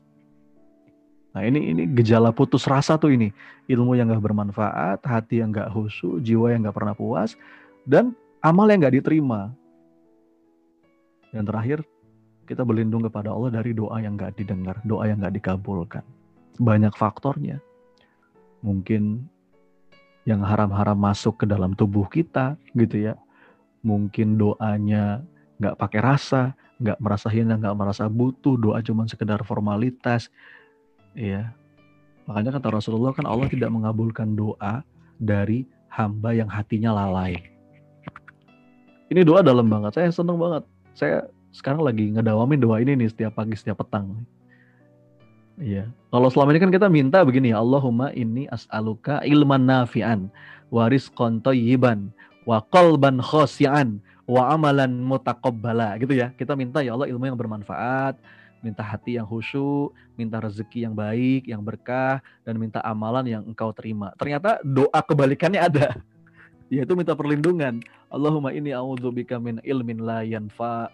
Nah 1.32 1.40
ini 1.40 1.72
ini 1.72 1.88
gejala 1.88 2.36
putus 2.36 2.68
rasa 2.68 3.00
tuh 3.00 3.16
ini. 3.16 3.32
Ilmu 3.64 3.96
yang 3.96 4.12
gak 4.12 4.20
bermanfaat, 4.20 5.00
hati 5.08 5.40
yang 5.40 5.56
gak 5.56 5.72
khusyuk, 5.72 6.20
jiwa 6.20 6.52
yang 6.52 6.68
gak 6.68 6.76
pernah 6.76 6.92
puas, 6.92 7.32
dan 7.88 8.12
amal 8.44 8.68
yang 8.68 8.84
gak 8.84 9.00
diterima. 9.00 9.56
Dan 11.32 11.48
terakhir, 11.48 11.80
kita 12.44 12.60
berlindung 12.60 13.08
kepada 13.08 13.32
Allah 13.32 13.56
dari 13.56 13.72
doa 13.72 14.04
yang 14.04 14.20
gak 14.20 14.36
didengar, 14.36 14.84
doa 14.84 15.08
yang 15.08 15.24
gak 15.24 15.32
dikabulkan 15.32 16.04
banyak 16.58 16.94
faktornya. 16.94 17.58
Mungkin 18.64 19.28
yang 20.24 20.40
haram-haram 20.40 20.96
masuk 20.96 21.44
ke 21.44 21.46
dalam 21.46 21.76
tubuh 21.76 22.08
kita 22.08 22.56
gitu 22.72 23.12
ya. 23.12 23.14
Mungkin 23.84 24.40
doanya 24.40 25.20
nggak 25.60 25.76
pakai 25.76 26.00
rasa, 26.00 26.56
nggak 26.80 26.98
merasa 26.98 27.28
hina, 27.28 27.60
nggak 27.60 27.76
merasa 27.76 28.08
butuh, 28.08 28.56
doa 28.56 28.80
cuma 28.80 29.04
sekedar 29.04 29.44
formalitas. 29.44 30.32
Ya. 31.12 31.52
Makanya 32.24 32.56
kata 32.56 32.72
Rasulullah 32.72 33.12
kan 33.12 33.28
Allah 33.28 33.52
tidak 33.52 33.68
mengabulkan 33.68 34.32
doa 34.32 34.80
dari 35.20 35.68
hamba 35.92 36.32
yang 36.32 36.48
hatinya 36.48 36.90
lalai. 36.96 37.36
Ini 39.12 39.20
doa 39.22 39.44
dalam 39.44 39.68
banget. 39.68 40.00
Saya 40.00 40.08
seneng 40.08 40.40
banget. 40.40 40.64
Saya 40.96 41.28
sekarang 41.54 41.84
lagi 41.84 42.10
ngedawamin 42.10 42.58
doa 42.58 42.80
ini 42.80 42.98
nih 42.98 43.12
setiap 43.12 43.36
pagi, 43.36 43.54
setiap 43.54 43.84
petang. 43.84 44.24
Iya. 45.58 45.86
Kalau 46.10 46.28
selama 46.30 46.50
ini 46.54 46.60
kan 46.62 46.72
kita 46.74 46.88
minta 46.90 47.22
begini 47.22 47.54
Allahumma 47.54 48.10
inni 48.14 48.50
as'aluka 48.50 49.22
ilman 49.22 49.66
nafi'an 49.66 50.26
wa 50.70 50.90
rizqan 50.90 51.38
thayyiban 51.38 52.10
wa 52.42 52.58
qalban 52.74 53.22
khasyian 53.22 54.02
wa 54.26 54.50
amalan 54.50 54.98
mutaqabbala 54.98 55.94
gitu 56.02 56.18
ya. 56.18 56.34
Kita 56.34 56.58
minta 56.58 56.82
ya 56.82 56.98
Allah 56.98 57.06
ilmu 57.06 57.30
yang 57.30 57.38
bermanfaat, 57.38 58.18
minta 58.64 58.82
hati 58.82 59.20
yang 59.20 59.28
khusyuk, 59.28 59.94
minta 60.18 60.42
rezeki 60.42 60.90
yang 60.90 60.94
baik, 60.96 61.46
yang 61.46 61.62
berkah 61.62 62.18
dan 62.42 62.58
minta 62.58 62.82
amalan 62.82 63.28
yang 63.28 63.42
engkau 63.46 63.70
terima. 63.70 64.10
Ternyata 64.18 64.58
doa 64.66 65.00
kebalikannya 65.04 65.60
ada. 65.60 65.88
Yaitu 66.72 66.96
minta 66.98 67.14
perlindungan. 67.14 67.78
Allahumma 68.10 68.50
inni 68.50 68.74
a'udzubika 68.74 69.38
min 69.38 69.62
ilmin 69.62 70.02
la 70.02 70.24
yanfa 70.24 70.90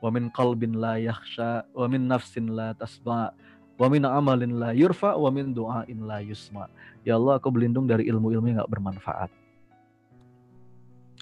wa 0.00 0.08
min 0.08 0.32
qalbin 0.32 0.80
la 0.80 0.96
yakhsha 0.96 1.68
wa 1.76 1.84
min 1.86 2.08
nafsin 2.08 2.48
la 2.48 2.72
tasma' 2.72 3.30
Wa 3.80 3.88
min 3.88 4.04
amalin 4.04 4.60
la 4.60 4.76
yurfa 4.76 5.16
wa 5.16 5.32
min 5.32 5.56
du'ain 5.56 5.96
la 6.04 6.20
yusma. 6.20 6.68
Ya 7.00 7.16
Allah, 7.16 7.40
aku 7.40 7.48
berlindung 7.48 7.88
dari 7.88 8.12
ilmu-ilmu 8.12 8.52
yang 8.52 8.60
gak 8.60 8.68
bermanfaat. 8.76 9.32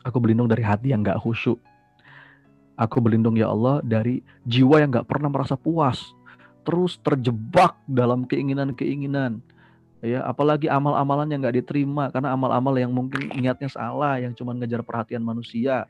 Aku 0.02 0.18
berlindung 0.18 0.50
dari 0.50 0.66
hati 0.66 0.90
yang 0.90 1.06
gak 1.06 1.22
khusyuk. 1.22 1.62
Aku 2.74 2.98
berlindung 2.98 3.38
ya 3.38 3.46
Allah 3.46 3.78
dari 3.86 4.26
jiwa 4.42 4.82
yang 4.82 4.90
gak 4.90 5.06
pernah 5.06 5.30
merasa 5.30 5.54
puas. 5.54 6.10
Terus 6.66 6.98
terjebak 6.98 7.78
dalam 7.86 8.26
keinginan-keinginan. 8.26 9.38
Ya, 10.02 10.26
apalagi 10.26 10.66
amal-amalan 10.66 11.30
yang 11.30 11.46
gak 11.46 11.62
diterima 11.62 12.10
karena 12.10 12.34
amal-amal 12.34 12.74
yang 12.74 12.90
mungkin 12.90 13.38
niatnya 13.38 13.70
salah, 13.70 14.18
yang 14.18 14.34
cuma 14.34 14.50
ngejar 14.50 14.82
perhatian 14.82 15.22
manusia 15.22 15.86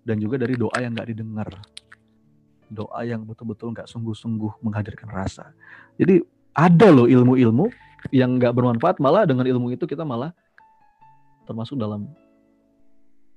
dan 0.00 0.16
juga 0.16 0.40
dari 0.40 0.56
doa 0.56 0.80
yang 0.80 0.96
gak 0.96 1.12
didengar 1.12 1.52
doa 2.70 3.00
yang 3.06 3.22
betul-betul 3.22 3.72
nggak 3.74 3.88
sungguh-sungguh 3.90 4.62
menghadirkan 4.62 5.10
rasa. 5.10 5.54
Jadi 5.96 6.22
ada 6.56 6.88
loh 6.90 7.06
ilmu-ilmu 7.06 7.70
yang 8.14 8.38
nggak 8.38 8.54
bermanfaat, 8.54 9.02
malah 9.02 9.26
dengan 9.26 9.46
ilmu 9.46 9.74
itu 9.74 9.84
kita 9.86 10.06
malah 10.06 10.30
termasuk 11.46 11.78
dalam 11.78 12.10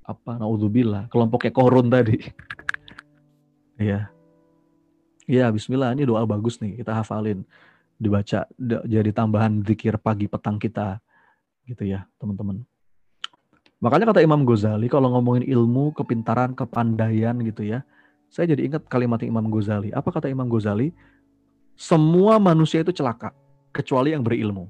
apa 0.01 0.41
naudzubillah 0.41 1.05
kelompoknya 1.13 1.53
korun 1.53 1.93
tadi 1.93 2.17
Iya. 3.79 4.11
Iya, 5.23 5.47
bismillah 5.55 5.95
ini 5.95 6.03
doa 6.03 6.27
bagus 6.27 6.59
nih, 6.59 6.83
kita 6.83 6.91
hafalin. 6.91 7.47
Dibaca 7.95 8.43
jadi 8.83 9.11
tambahan 9.15 9.63
zikir 9.63 9.95
pagi 10.03 10.27
petang 10.27 10.59
kita. 10.59 10.99
Gitu 11.63 11.87
ya, 11.87 12.03
teman-teman. 12.19 12.67
Makanya 13.79 14.11
kata 14.11 14.19
Imam 14.19 14.43
Ghazali 14.43 14.91
kalau 14.91 15.15
ngomongin 15.15 15.47
ilmu, 15.47 15.95
kepintaran, 15.95 16.51
kepandaian 16.51 17.39
gitu 17.39 17.63
ya. 17.63 17.87
Saya 18.29 18.53
jadi 18.53 18.69
ingat 18.69 18.85
kalimat 18.85 19.17
Imam 19.25 19.49
Ghazali. 19.49 19.89
Apa 19.89 20.13
kata 20.13 20.29
Imam 20.29 20.45
Ghazali? 20.45 20.93
Semua 21.73 22.37
manusia 22.37 22.85
itu 22.85 22.93
celaka 22.93 23.33
kecuali 23.73 24.13
yang 24.13 24.21
berilmu. 24.21 24.69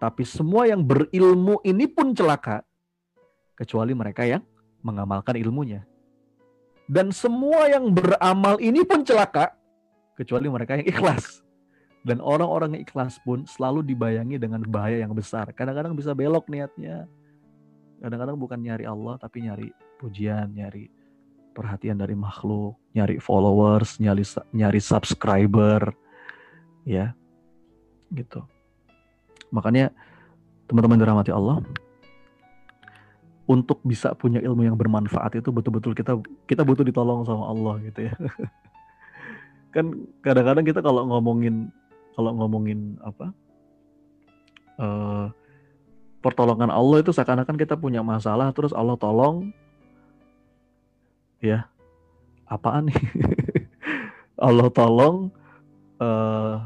Tapi 0.00 0.24
semua 0.24 0.66
yang 0.66 0.80
berilmu 0.82 1.60
ini 1.62 1.86
pun 1.86 2.16
celaka 2.16 2.64
kecuali 3.54 3.92
mereka 3.92 4.24
yang 4.24 4.42
mengamalkan 4.80 5.36
ilmunya. 5.38 5.84
Dan 6.88 7.14
semua 7.14 7.70
yang 7.70 7.92
beramal 7.92 8.58
ini 8.58 8.82
pun 8.82 9.04
celaka 9.06 9.54
kecuali 10.18 10.48
mereka 10.48 10.80
yang 10.80 10.88
ikhlas. 10.88 11.44
Dan 12.02 12.18
orang-orang 12.18 12.74
yang 12.74 12.82
ikhlas 12.82 13.22
pun 13.22 13.46
selalu 13.46 13.86
dibayangi 13.86 14.40
dengan 14.40 14.64
bahaya 14.66 15.06
yang 15.06 15.14
besar. 15.14 15.52
Kadang-kadang 15.54 15.94
bisa 15.94 16.16
belok 16.16 16.50
niatnya. 16.50 17.06
Kadang-kadang 18.02 18.34
bukan 18.34 18.58
nyari 18.58 18.82
Allah 18.88 19.14
tapi 19.22 19.46
nyari 19.46 19.70
pujian, 20.02 20.50
nyari 20.50 20.90
perhatian 21.52 22.00
dari 22.00 22.16
makhluk, 22.16 22.80
nyari 22.96 23.20
followers, 23.20 24.00
nyari 24.00 24.24
nyari 24.56 24.80
subscriber. 24.80 25.92
Ya. 26.88 27.14
Gitu. 28.12 28.40
Makanya 29.52 29.92
teman-teman 30.66 30.98
dirahmati 30.98 31.30
Allah, 31.32 31.60
untuk 33.46 33.82
bisa 33.84 34.14
punya 34.16 34.40
ilmu 34.40 34.64
yang 34.64 34.78
bermanfaat 34.78 35.36
itu 35.42 35.52
betul-betul 35.52 35.92
kita 35.92 36.16
kita 36.46 36.62
butuh 36.62 36.86
ditolong 36.86 37.26
sama 37.26 37.50
Allah 37.50 37.74
gitu 37.84 38.08
ya. 38.08 38.14
kan 39.74 39.88
kadang-kadang 40.20 40.64
kita 40.64 40.80
kalau 40.84 41.08
ngomongin 41.08 41.72
kalau 42.12 42.30
ngomongin 42.36 43.00
apa 43.00 43.26
uh, 44.78 45.26
pertolongan 46.20 46.68
Allah 46.68 47.00
itu 47.00 47.10
seakan-akan 47.10 47.56
kita 47.56 47.74
punya 47.74 48.04
masalah 48.04 48.52
terus 48.52 48.70
Allah 48.76 48.94
tolong 49.00 49.50
ya 51.44 51.66
apaan 52.46 52.88
nih 52.88 52.98
Allah 54.48 54.70
tolong 54.70 55.28
uh, 55.98 56.64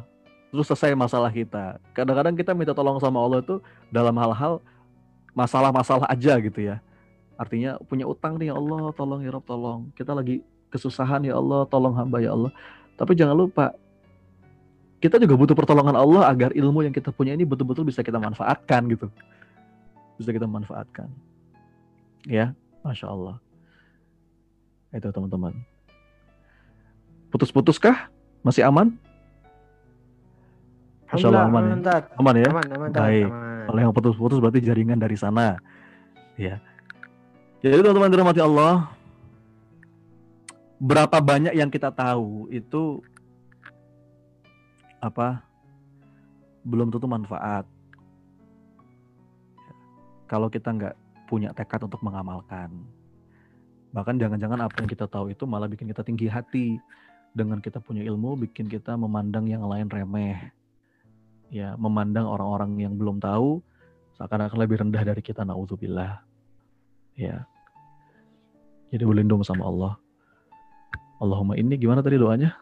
terus 0.52 0.68
selesai 0.70 0.92
masalah 0.94 1.32
kita 1.32 1.80
kadang-kadang 1.96 2.36
kita 2.36 2.52
minta 2.52 2.76
tolong 2.76 3.00
sama 3.00 3.18
Allah 3.18 3.40
itu 3.40 3.58
dalam 3.90 4.14
hal-hal 4.20 4.60
masalah-masalah 5.36 6.08
aja 6.08 6.40
gitu 6.40 6.64
ya. 6.64 6.80
Artinya 7.36 7.76
punya 7.84 8.08
utang 8.08 8.40
nih 8.40 8.48
ya 8.48 8.56
Allah, 8.56 8.88
tolong 8.96 9.20
ya 9.20 9.28
Rob, 9.28 9.44
tolong. 9.44 9.92
Kita 9.92 10.16
lagi 10.16 10.40
kesusahan 10.72 11.28
ya 11.28 11.36
Allah, 11.36 11.68
tolong 11.68 11.92
hamba 11.92 12.24
ya 12.24 12.32
Allah. 12.32 12.48
Tapi 12.96 13.12
jangan 13.12 13.36
lupa, 13.36 13.76
kita 15.04 15.20
juga 15.20 15.36
butuh 15.36 15.52
pertolongan 15.52 15.92
Allah 15.92 16.32
agar 16.32 16.56
ilmu 16.56 16.88
yang 16.88 16.96
kita 16.96 17.12
punya 17.12 17.36
ini 17.36 17.44
betul-betul 17.44 17.84
bisa 17.84 18.00
kita 18.00 18.16
manfaatkan 18.16 18.88
gitu. 18.88 19.12
Bisa 20.16 20.32
kita 20.32 20.48
manfaatkan. 20.48 21.12
Ya, 22.24 22.56
Masya 22.80 23.12
Allah. 23.12 23.36
Itu 24.96 25.12
teman-teman. 25.12 25.52
Putus-putuskah? 27.28 28.08
Masih 28.40 28.64
aman? 28.64 28.96
Masya 31.12 31.28
Allah 31.30 31.46
aman, 31.46 31.62
aman, 31.62 31.84
ya? 31.84 31.98
aman 32.18 32.34
ya? 32.34 32.48
Aman, 32.50 32.66
aman, 32.72 32.88
Baik. 32.90 33.28
Aman. 33.30 33.64
Kalau 33.66 33.78
yang 33.82 33.92
putus-putus 33.94 34.38
berarti 34.40 34.64
jaringan 34.64 34.98
dari 34.98 35.14
sana. 35.14 35.60
Ya. 36.34 36.58
Jadi 37.60 37.82
teman-teman 37.82 38.10
dirahmati 38.10 38.40
Allah, 38.40 38.90
berapa 40.80 41.18
banyak 41.18 41.54
yang 41.56 41.68
kita 41.68 41.92
tahu 41.92 42.48
itu 42.48 43.04
apa? 45.02 45.44
Belum 46.66 46.90
tentu 46.90 47.06
manfaat. 47.06 47.68
Kalau 50.26 50.50
kita 50.50 50.74
nggak 50.74 50.94
punya 51.30 51.54
tekad 51.54 51.86
untuk 51.86 52.02
mengamalkan. 52.02 52.70
Bahkan 53.96 54.20
jangan-jangan 54.20 54.60
apa 54.60 54.84
yang 54.84 54.88
kita 54.92 55.08
tahu 55.08 55.32
itu 55.32 55.48
malah 55.48 55.72
bikin 55.72 55.88
kita 55.88 56.04
tinggi 56.04 56.28
hati. 56.28 56.76
Dengan 57.32 57.60
kita 57.60 57.80
punya 57.80 58.04
ilmu, 58.04 58.36
bikin 58.48 58.68
kita 58.68 58.96
memandang 58.96 59.48
yang 59.48 59.64
lain 59.64 59.88
remeh. 59.88 60.52
Ya 61.48 61.72
memandang 61.80 62.28
orang-orang 62.28 62.76
yang 62.76 62.92
belum 62.96 63.20
tahu 63.24 63.64
seakan-akan 64.20 64.56
lebih 64.60 64.84
rendah 64.84 65.00
dari 65.00 65.24
kita 65.24 65.44
naudzubillah. 65.44 66.20
Ya. 67.16 67.48
Jadi 68.92 69.04
berlindung 69.04 69.40
sama 69.40 69.64
Allah. 69.64 69.92
Allahumma 71.16 71.56
ini 71.56 71.80
gimana 71.80 72.04
tadi 72.04 72.20
doanya? 72.20 72.52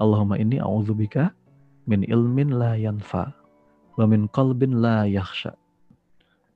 Allahumma 0.00 0.40
ini 0.40 0.60
a'udzubika 0.60 1.32
min 1.84 2.04
ilmin 2.04 2.56
la 2.56 2.76
yanfa 2.76 3.32
wa 3.96 4.04
min 4.04 4.28
qalbin 4.32 4.80
la 4.80 5.08
yakhsha 5.08 5.56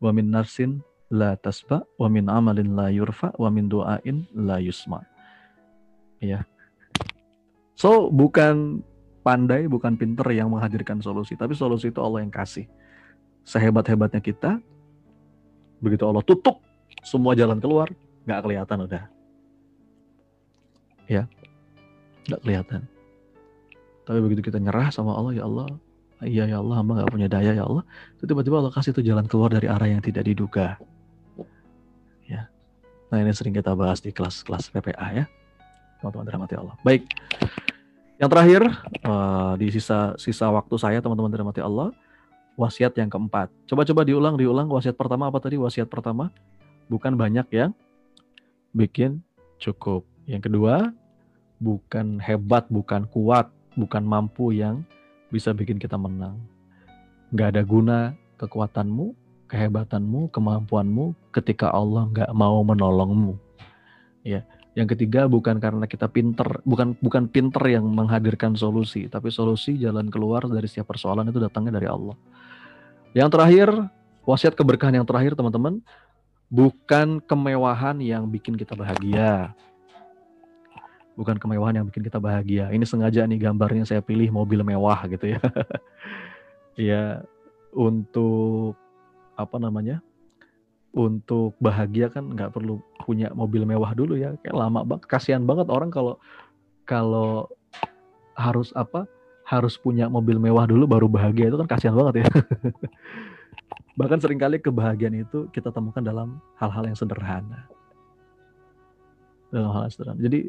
wa 0.00 0.10
min 0.12 0.32
nafsin 0.32 0.84
la 1.10 1.34
tasba 1.34 1.82
wa 1.98 2.08
min 2.08 2.30
amalin 2.30 2.74
la 2.74 2.88
yurfa 2.88 3.34
wa 3.34 3.50
min 3.50 3.66
du'ain 3.66 4.24
la 4.34 4.62
yusma 4.62 5.02
ya 6.22 6.46
so 7.74 8.08
bukan 8.08 8.86
pandai 9.20 9.68
bukan 9.68 9.94
pinter 10.00 10.26
yang 10.32 10.48
menghadirkan 10.50 10.98
solusi, 11.04 11.36
tapi 11.36 11.52
solusi 11.52 11.92
itu 11.92 12.00
Allah 12.00 12.24
yang 12.24 12.32
kasih. 12.32 12.66
Sehebat-hebatnya 13.44 14.20
kita, 14.20 14.60
begitu 15.80 16.04
Allah 16.08 16.24
tutup 16.24 16.60
semua 17.04 17.36
jalan 17.36 17.60
keluar, 17.60 17.88
nggak 18.24 18.40
kelihatan 18.44 18.78
udah. 18.84 19.04
Ya, 21.08 21.22
nggak 22.28 22.40
kelihatan. 22.44 22.80
Tapi 24.04 24.18
begitu 24.24 24.40
kita 24.50 24.58
nyerah 24.60 24.88
sama 24.92 25.16
Allah, 25.16 25.32
ya 25.36 25.44
Allah, 25.44 25.68
iya 26.24 26.44
ya 26.48 26.58
Allah, 26.60 26.80
hamba 26.80 27.00
nggak 27.00 27.12
punya 27.12 27.28
daya 27.28 27.52
ya 27.56 27.64
Allah, 27.64 27.84
tiba-tiba 28.20 28.60
Allah 28.60 28.72
kasih 28.72 28.92
itu 28.96 29.02
jalan 29.04 29.28
keluar 29.28 29.52
dari 29.52 29.68
arah 29.68 29.88
yang 29.88 30.02
tidak 30.04 30.24
diduga. 30.24 30.80
Nah 33.10 33.18
ini 33.18 33.34
sering 33.34 33.52
kita 33.52 33.74
bahas 33.74 33.98
di 33.98 34.14
kelas-kelas 34.14 34.70
PPA 34.70 35.06
ya, 35.12 35.24
teman-teman 35.98 36.24
dirahmati 36.30 36.54
Allah. 36.54 36.78
Baik. 36.86 37.10
Yang 38.22 38.30
terakhir 38.30 38.62
uh, 39.02 39.52
di 39.58 39.66
sisa 39.74 40.14
sisa 40.14 40.46
waktu 40.48 40.74
saya 40.78 41.02
teman-teman 41.02 41.32
dirahmati 41.34 41.58
Allah, 41.58 41.90
wasiat 42.54 42.94
yang 42.94 43.10
keempat. 43.10 43.50
Coba-coba 43.66 44.06
diulang, 44.06 44.38
diulang 44.38 44.70
wasiat 44.70 44.94
pertama 44.94 45.26
apa 45.26 45.42
tadi? 45.42 45.58
Wasiat 45.58 45.90
pertama 45.90 46.30
bukan 46.86 47.18
banyak 47.18 47.46
yang 47.50 47.70
bikin 48.74 49.22
cukup. 49.58 50.06
Yang 50.26 50.50
kedua, 50.50 50.94
bukan 51.58 52.22
hebat, 52.22 52.66
bukan 52.70 53.06
kuat, 53.10 53.50
bukan 53.74 54.02
mampu 54.02 54.54
yang 54.54 54.82
bisa 55.30 55.54
bikin 55.54 55.78
kita 55.78 55.94
menang. 55.94 56.38
Gak 57.34 57.54
ada 57.54 57.62
guna 57.62 58.14
kekuatanmu, 58.42 59.14
kehebatanmu, 59.50 60.30
kemampuanmu 60.30 61.34
ketika 61.34 61.74
Allah 61.74 62.06
nggak 62.06 62.30
mau 62.30 62.62
menolongmu. 62.62 63.34
Ya, 64.22 64.46
yang 64.78 64.86
ketiga 64.86 65.26
bukan 65.26 65.58
karena 65.58 65.90
kita 65.90 66.06
pinter, 66.06 66.62
bukan 66.62 66.94
bukan 67.02 67.26
pinter 67.26 67.60
yang 67.66 67.82
menghadirkan 67.90 68.54
solusi, 68.54 69.10
tapi 69.10 69.34
solusi 69.34 69.74
jalan 69.74 70.06
keluar 70.06 70.46
dari 70.46 70.70
setiap 70.70 70.94
persoalan 70.94 71.26
itu 71.26 71.42
datangnya 71.42 71.82
dari 71.82 71.90
Allah. 71.90 72.14
Yang 73.10 73.28
terakhir, 73.34 73.68
wasiat 74.22 74.54
keberkahan 74.54 75.02
yang 75.02 75.06
terakhir 75.08 75.34
teman-teman, 75.34 75.82
bukan 76.46 77.18
kemewahan 77.18 77.98
yang 77.98 78.30
bikin 78.30 78.54
kita 78.54 78.78
bahagia. 78.78 79.50
Bukan 81.18 81.36
kemewahan 81.36 81.82
yang 81.82 81.86
bikin 81.90 82.06
kita 82.06 82.22
bahagia. 82.22 82.70
Ini 82.70 82.86
sengaja 82.86 83.26
nih 83.26 83.50
gambarnya 83.50 83.82
saya 83.82 83.98
pilih 84.00 84.30
mobil 84.30 84.62
mewah 84.62 85.04
gitu 85.10 85.34
ya. 85.34 85.40
ya 86.90 87.02
untuk 87.74 88.78
apa 89.44 89.56
namanya? 89.58 90.04
untuk 90.90 91.54
bahagia 91.62 92.10
kan 92.10 92.34
nggak 92.34 92.50
perlu 92.50 92.82
punya 93.06 93.30
mobil 93.30 93.62
mewah 93.62 93.94
dulu 93.94 94.18
ya. 94.18 94.34
Kayak 94.42 94.56
lama 94.58 94.80
banget 94.82 95.06
kasihan 95.06 95.42
banget 95.46 95.70
orang 95.70 95.90
kalau 95.90 96.18
kalau 96.82 97.46
harus 98.34 98.74
apa 98.74 99.06
harus 99.46 99.78
punya 99.78 100.06
mobil 100.10 100.38
mewah 100.42 100.66
dulu 100.66 100.90
baru 100.90 101.06
bahagia. 101.06 101.50
Itu 101.50 101.58
kan 101.62 101.70
kasihan 101.70 101.94
banget 101.94 102.26
ya. 102.26 102.28
Bahkan 103.98 104.18
sering 104.18 104.40
kali 104.40 104.58
kebahagiaan 104.58 105.14
itu 105.14 105.46
kita 105.54 105.70
temukan 105.70 106.02
dalam 106.02 106.42
hal-hal 106.58 106.90
yang 106.90 106.98
sederhana. 106.98 107.70
Dalam 109.54 109.70
hal 109.70 109.86
yang 109.86 109.94
sederhana. 109.94 110.18
Jadi 110.18 110.40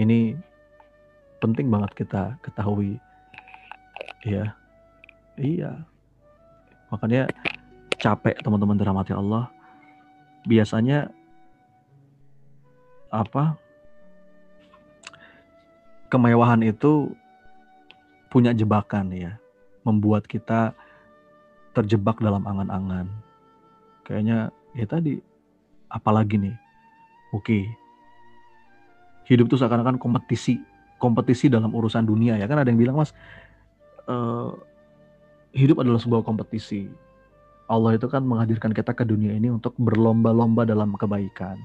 ini 0.00 0.32
penting 1.36 1.68
banget 1.68 1.92
kita 1.92 2.40
ketahui 2.40 2.96
ya. 4.24 4.56
Iya 5.36 5.91
makanya 6.92 7.32
capek 7.96 8.36
teman-teman 8.44 8.76
dirahmati 8.76 9.16
Allah. 9.16 9.48
Biasanya 10.44 11.08
apa 13.08 13.56
kemewahan 16.12 16.60
itu 16.60 17.16
punya 18.28 18.52
jebakan 18.52 19.08
ya. 19.16 19.40
Membuat 19.82 20.28
kita 20.28 20.76
terjebak 21.72 22.20
dalam 22.20 22.44
angan-angan. 22.44 23.08
Kayaknya 24.04 24.52
ya 24.76 24.84
tadi 24.84 25.16
apalagi 25.92 26.40
nih 26.40 26.56
oke 27.36 27.58
hidup 29.28 29.52
itu 29.52 29.60
seakan-akan 29.60 30.00
kompetisi 30.00 30.56
kompetisi 30.96 31.48
dalam 31.48 31.72
urusan 31.72 32.04
dunia 32.04 32.36
ya. 32.36 32.46
Kan 32.50 32.60
ada 32.60 32.68
yang 32.68 32.78
bilang 32.78 32.98
mas 33.00 33.14
uh, 34.10 34.54
hidup 35.52 35.84
adalah 35.84 36.00
sebuah 36.00 36.24
kompetisi. 36.24 36.88
Allah 37.70 37.96
itu 37.96 38.04
kan 38.10 38.20
menghadirkan 38.24 38.76
kita 38.76 38.92
ke 38.92 39.04
dunia 39.06 39.32
ini 39.32 39.48
untuk 39.48 39.72
berlomba-lomba 39.80 40.68
dalam 40.68 40.92
kebaikan. 40.96 41.56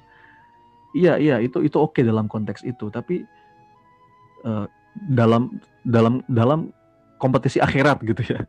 Iya 0.95 1.19
iya 1.19 1.35
itu 1.43 1.59
itu 1.64 1.76
oke 1.76 1.99
dalam 1.99 2.31
konteks 2.31 2.64
itu 2.64 2.88
tapi 2.88 3.27
uh, 4.47 4.65
dalam 5.11 5.59
dalam 5.84 6.23
dalam 6.31 6.72
kompetisi 7.19 7.59
akhirat 7.59 8.03
gitu 8.07 8.23
ya. 8.23 8.47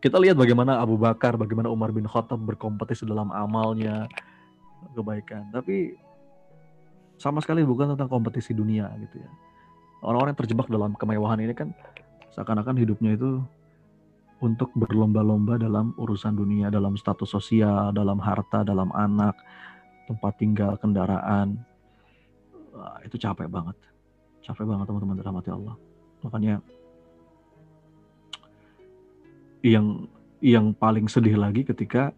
Kita 0.00 0.20
lihat 0.20 0.36
bagaimana 0.36 0.80
Abu 0.80 1.00
Bakar 1.00 1.36
bagaimana 1.40 1.72
Umar 1.72 1.92
bin 1.92 2.04
Khattab 2.04 2.40
berkompetisi 2.40 3.08
dalam 3.08 3.32
amalnya 3.32 4.08
kebaikan. 4.92 5.48
Tapi 5.52 5.96
sama 7.16 7.40
sekali 7.40 7.64
bukan 7.64 7.96
tentang 7.96 8.08
kompetisi 8.08 8.52
dunia 8.52 8.88
gitu 9.00 9.20
ya. 9.20 9.30
Orang-orang 10.04 10.36
yang 10.36 10.40
terjebak 10.44 10.68
dalam 10.68 10.92
kemewahan 10.92 11.40
ini 11.40 11.56
kan 11.56 11.72
seakan-akan 12.36 12.76
hidupnya 12.76 13.16
itu 13.16 13.40
untuk 14.44 14.68
berlomba-lomba 14.76 15.56
dalam 15.56 15.96
urusan 15.96 16.36
dunia, 16.36 16.68
dalam 16.68 17.00
status 17.00 17.32
sosial, 17.32 17.96
dalam 17.96 18.20
harta, 18.20 18.60
dalam 18.60 18.92
anak, 18.92 19.32
tempat 20.04 20.36
tinggal, 20.36 20.76
kendaraan. 20.76 21.56
Wah, 22.76 23.00
itu 23.00 23.16
capek 23.16 23.48
banget. 23.48 23.72
Capek 24.44 24.68
banget 24.68 24.84
teman-teman 24.84 25.16
dirahmati 25.16 25.48
Allah. 25.48 25.74
Makanya 26.20 26.60
yang 29.64 30.04
yang 30.44 30.76
paling 30.76 31.08
sedih 31.08 31.40
lagi 31.40 31.64
ketika 31.64 32.12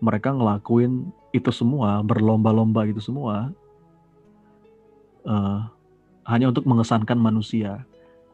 mereka 0.00 0.32
ngelakuin 0.32 1.12
itu 1.36 1.52
semua, 1.52 2.00
berlomba-lomba 2.00 2.88
itu 2.88 3.04
semua, 3.04 3.52
uh, 5.28 5.68
hanya 6.24 6.48
untuk 6.48 6.64
mengesankan 6.64 7.20
manusia 7.20 7.84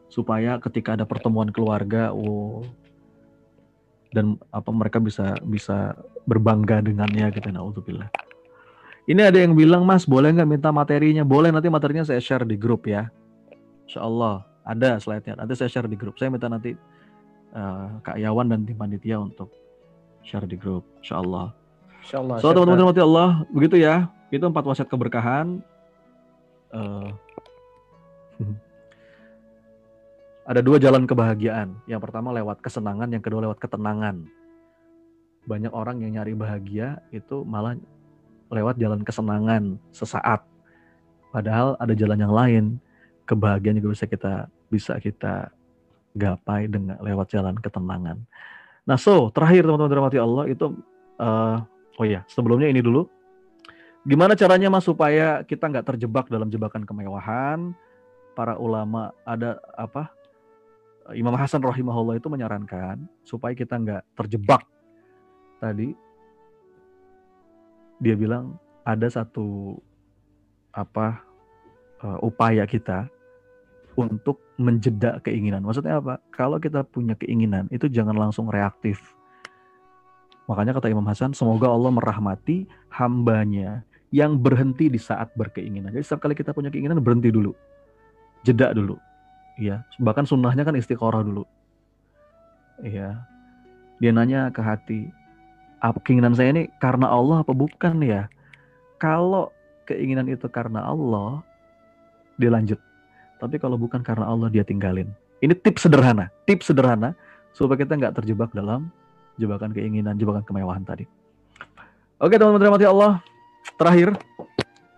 supaya 0.07 0.55
ketika 0.63 0.95
ada 0.95 1.03
pertemuan 1.03 1.51
keluarga, 1.51 2.15
oh 2.15 2.63
dan 4.11 4.39
apa 4.51 4.69
mereka 4.71 4.97
bisa 5.01 5.35
bisa 5.43 5.95
berbangga 6.27 6.83
dengannya 6.83 7.31
gitu 7.35 7.47
naudzubillah. 7.51 8.07
Ini 9.07 9.31
ada 9.31 9.39
yang 9.39 9.55
bilang 9.55 9.87
Mas 9.87 10.03
boleh 10.03 10.35
nggak 10.35 10.49
minta 10.49 10.69
materinya? 10.71 11.23
Boleh 11.23 11.47
nanti 11.47 11.71
materinya 11.71 12.03
saya 12.03 12.19
share 12.19 12.43
di 12.43 12.59
grup 12.59 12.83
ya. 12.91 13.07
Insya 13.87 14.03
Allah 14.03 14.43
ada 14.67 14.99
slide-nya. 14.99 15.39
Nanti 15.39 15.55
saya 15.55 15.71
share 15.71 15.87
di 15.87 15.95
grup. 15.95 16.19
Saya 16.19 16.27
minta 16.27 16.51
nanti 16.51 16.75
uh, 17.55 18.03
Kak 18.03 18.19
Yawan 18.19 18.51
dan 18.51 18.67
tim 18.67 18.75
panitia 18.75 19.15
untuk 19.23 19.47
share 20.27 20.43
di 20.43 20.59
grup. 20.59 20.83
Insya 20.99 21.23
Allah. 21.23 21.55
Insya 22.03 22.19
Allah. 22.19 22.35
So 22.43 22.51
teman-teman 22.51 22.91
Allah 22.99 23.47
begitu 23.47 23.79
ya. 23.79 24.11
Itu 24.27 24.43
empat 24.51 24.67
wasiat 24.67 24.91
keberkahan. 24.91 25.63
Uh, 26.75 27.15
ada 30.47 30.63
dua 30.63 30.79
jalan 30.79 31.03
kebahagiaan. 31.03 31.75
Yang 31.91 32.07
pertama 32.07 32.31
lewat 32.31 32.63
kesenangan, 32.63 33.11
yang 33.11 33.19
kedua 33.19 33.43
lewat 33.43 33.59
ketenangan. 33.59 34.23
Banyak 35.43 35.75
orang 35.75 35.99
yang 35.99 36.15
nyari 36.15 36.33
bahagia 36.39 37.03
itu 37.11 37.43
malah 37.43 37.75
lewat 38.47 38.79
jalan 38.79 39.03
kesenangan 39.03 39.75
sesaat. 39.91 40.47
Padahal 41.35 41.75
ada 41.83 41.91
jalan 41.91 42.19
yang 42.23 42.31
lain. 42.31 42.63
Kebahagiaan 43.27 43.83
juga 43.83 43.91
bisa 43.91 44.05
kita 44.07 44.33
bisa 44.71 44.93
kita 45.03 45.51
gapai 46.15 46.71
dengan 46.71 46.95
lewat 47.03 47.27
jalan 47.35 47.59
ketenangan. 47.59 48.23
Nah, 48.87 48.95
so 48.95 49.27
terakhir 49.35 49.67
teman-teman 49.67 49.91
dirahmati 49.91 50.15
Allah 50.15 50.47
itu 50.47 50.79
uh, 51.19 51.59
oh 51.99 52.07
ya 52.07 52.23
sebelumnya 52.31 52.71
ini 52.71 52.79
dulu. 52.79 53.03
Gimana 54.07 54.39
caranya 54.39 54.71
mas 54.71 54.87
supaya 54.87 55.43
kita 55.43 55.67
nggak 55.67 55.91
terjebak 55.91 56.31
dalam 56.31 56.47
jebakan 56.47 56.87
kemewahan? 56.87 57.75
Para 58.31 58.55
ulama 58.55 59.11
ada 59.27 59.59
apa 59.75 60.16
Imam 61.15 61.35
Hasan 61.39 61.63
rahimahullah 61.63 62.19
itu 62.19 62.27
menyarankan 62.27 63.07
supaya 63.23 63.55
kita 63.55 63.79
nggak 63.79 64.03
terjebak 64.17 64.63
tadi 65.63 65.95
dia 68.03 68.13
bilang 68.13 68.59
ada 68.83 69.07
satu 69.07 69.79
apa 70.75 71.23
uh, 72.03 72.19
upaya 72.21 72.67
kita 72.69 73.09
untuk 73.97 74.37
menjeda 74.61 75.17
keinginan. 75.25 75.65
Maksudnya 75.65 75.97
apa? 75.97 76.21
Kalau 76.29 76.61
kita 76.61 76.85
punya 76.85 77.17
keinginan 77.17 77.65
itu 77.73 77.89
jangan 77.89 78.13
langsung 78.13 78.45
reaktif. 78.45 79.01
Makanya 80.45 80.77
kata 80.77 80.93
Imam 80.93 81.03
Hasan, 81.09 81.33
semoga 81.33 81.67
Allah 81.67 81.91
merahmati 81.91 82.69
hambanya 82.93 83.83
yang 84.13 84.39
berhenti 84.39 84.87
di 84.87 85.01
saat 85.01 85.33
berkeinginan. 85.35 85.91
Jadi 85.91 86.03
setiap 86.05 86.29
kali 86.29 86.37
kita 86.37 86.55
punya 86.55 86.71
keinginan 86.71 87.03
berhenti 87.03 87.33
dulu, 87.33 87.51
jeda 88.45 88.71
dulu, 88.71 88.95
Iya, 89.57 89.81
bahkan 89.97 90.29
sunnahnya 90.29 90.61
kan 90.61 90.77
istiqoroh 90.77 91.25
dulu. 91.25 91.43
Iya. 92.85 93.25
Dia 93.97 94.11
nanya 94.13 94.53
ke 94.53 94.61
hati, 94.61 95.09
apa 95.81 95.97
keinginan 96.05 96.37
saya 96.37 96.53
ini 96.53 96.69
karena 96.77 97.09
Allah 97.09 97.41
apa 97.41 97.49
bukan 97.49 98.05
ya? 98.05 98.29
Kalau 99.01 99.49
keinginan 99.89 100.29
itu 100.29 100.45
karena 100.45 100.85
Allah, 100.85 101.41
dia 102.37 102.53
lanjut. 102.53 102.77
Tapi 103.41 103.57
kalau 103.57 103.77
bukan 103.77 104.01
karena 104.05 104.29
Allah, 104.29 104.49
dia 104.49 104.61
tinggalin. 104.61 105.09
Ini 105.41 105.53
tips 105.53 105.85
sederhana, 105.89 106.29
tips 106.49 106.69
sederhana 106.69 107.13
supaya 107.53 107.81
kita 107.81 107.97
nggak 107.97 108.21
terjebak 108.21 108.49
dalam 108.53 108.89
jebakan 109.37 109.73
keinginan, 109.73 110.17
jebakan 110.17 110.45
kemewahan 110.45 110.81
tadi. 110.85 111.05
Oke 112.17 112.37
teman-teman 112.37 112.61
terima 112.61 112.77
kasih 112.77 112.89
Allah. 112.89 113.11
Terakhir, 113.77 114.17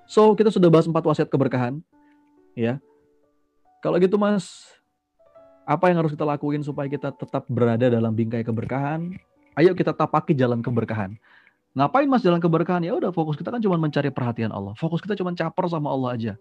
so 0.08 0.32
kita 0.36 0.48
sudah 0.48 0.72
bahas 0.72 0.88
empat 0.88 1.04
wasiat 1.04 1.28
keberkahan, 1.28 1.84
ya. 2.56 2.80
Kalau 3.80 3.96
gitu 4.00 4.20
Mas, 4.20 4.68
apa 5.64 5.88
yang 5.88 6.04
harus 6.04 6.12
kita 6.12 6.28
lakuin 6.28 6.60
supaya 6.66 6.92
kita 6.92 7.16
tetap 7.16 7.48
berada 7.48 7.88
dalam 7.88 8.12
bingkai 8.12 8.44
keberkahan? 8.44 9.16
Ayo 9.56 9.72
kita 9.78 9.96
tapaki 9.96 10.36
jalan 10.36 10.60
keberkahan. 10.60 11.16
Ngapain 11.78 12.10
Mas 12.10 12.26
jalan 12.26 12.42
keberkahan? 12.42 12.84
Ya 12.84 12.98
udah 12.98 13.14
fokus 13.14 13.38
kita 13.40 13.54
kan 13.54 13.62
cuma 13.62 13.78
mencari 13.78 14.10
perhatian 14.10 14.52
Allah. 14.52 14.74
Fokus 14.76 15.00
kita 15.00 15.14
cuma 15.16 15.32
caper 15.32 15.66
sama 15.70 15.94
Allah 15.94 16.10
aja. 16.18 16.34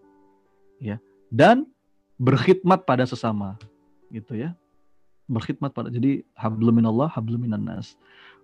Ya. 0.81 0.97
Dan 1.29 1.69
berkhidmat 2.17 2.83
pada 2.83 3.05
sesama. 3.05 3.55
Gitu 4.09 4.35
ya. 4.35 4.57
Berkhidmat 5.29 5.71
pada 5.71 5.93
jadi 5.93 6.25
hablum 6.33 6.81
minallah 6.81 7.07
hablum 7.07 7.45
minan 7.45 7.63
nas. 7.63 7.93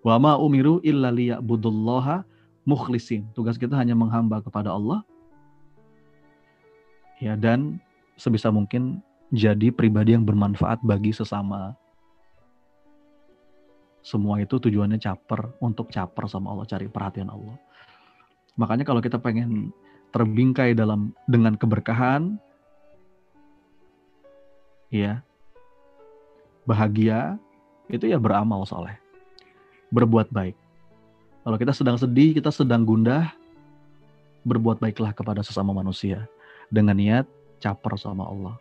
Wa 0.06 0.22
ma 0.22 0.38
umiru 0.38 0.80
illa 0.86 1.10
liya'budullaha 1.10 2.22
mukhlisin. 2.62 3.26
Tugas 3.34 3.58
kita 3.58 3.74
hanya 3.74 3.98
menghamba 3.98 4.40
kepada 4.40 4.70
Allah. 4.70 5.02
Ya 7.18 7.34
dan 7.34 7.82
sebisa 8.16 8.52
mungkin 8.52 9.04
jadi 9.32 9.72
pribadi 9.72 10.16
yang 10.16 10.24
bermanfaat 10.24 10.82
bagi 10.84 11.12
sesama. 11.12 11.76
Semua 14.06 14.38
itu 14.38 14.62
tujuannya 14.62 15.02
caper, 15.02 15.58
untuk 15.58 15.90
caper 15.90 16.30
sama 16.30 16.54
Allah, 16.54 16.70
cari 16.70 16.86
perhatian 16.86 17.28
Allah. 17.28 17.58
Makanya 18.56 18.86
kalau 18.86 19.02
kita 19.02 19.18
pengen 19.18 19.74
terbingkai 20.14 20.78
dalam 20.78 21.12
dengan 21.26 21.58
keberkahan, 21.58 22.38
ya, 24.94 25.26
bahagia, 26.70 27.42
itu 27.90 28.06
ya 28.08 28.22
beramal 28.22 28.64
soleh. 28.64 28.96
Berbuat 29.90 30.30
baik. 30.30 30.56
Kalau 31.46 31.58
kita 31.58 31.74
sedang 31.74 31.98
sedih, 31.98 32.38
kita 32.38 32.54
sedang 32.54 32.86
gundah, 32.86 33.34
berbuat 34.46 34.78
baiklah 34.82 35.14
kepada 35.18 35.42
sesama 35.42 35.74
manusia. 35.74 36.30
Dengan 36.70 36.98
niat 36.98 37.26
caper 37.66 37.98
sama 37.98 38.30
Allah. 38.30 38.56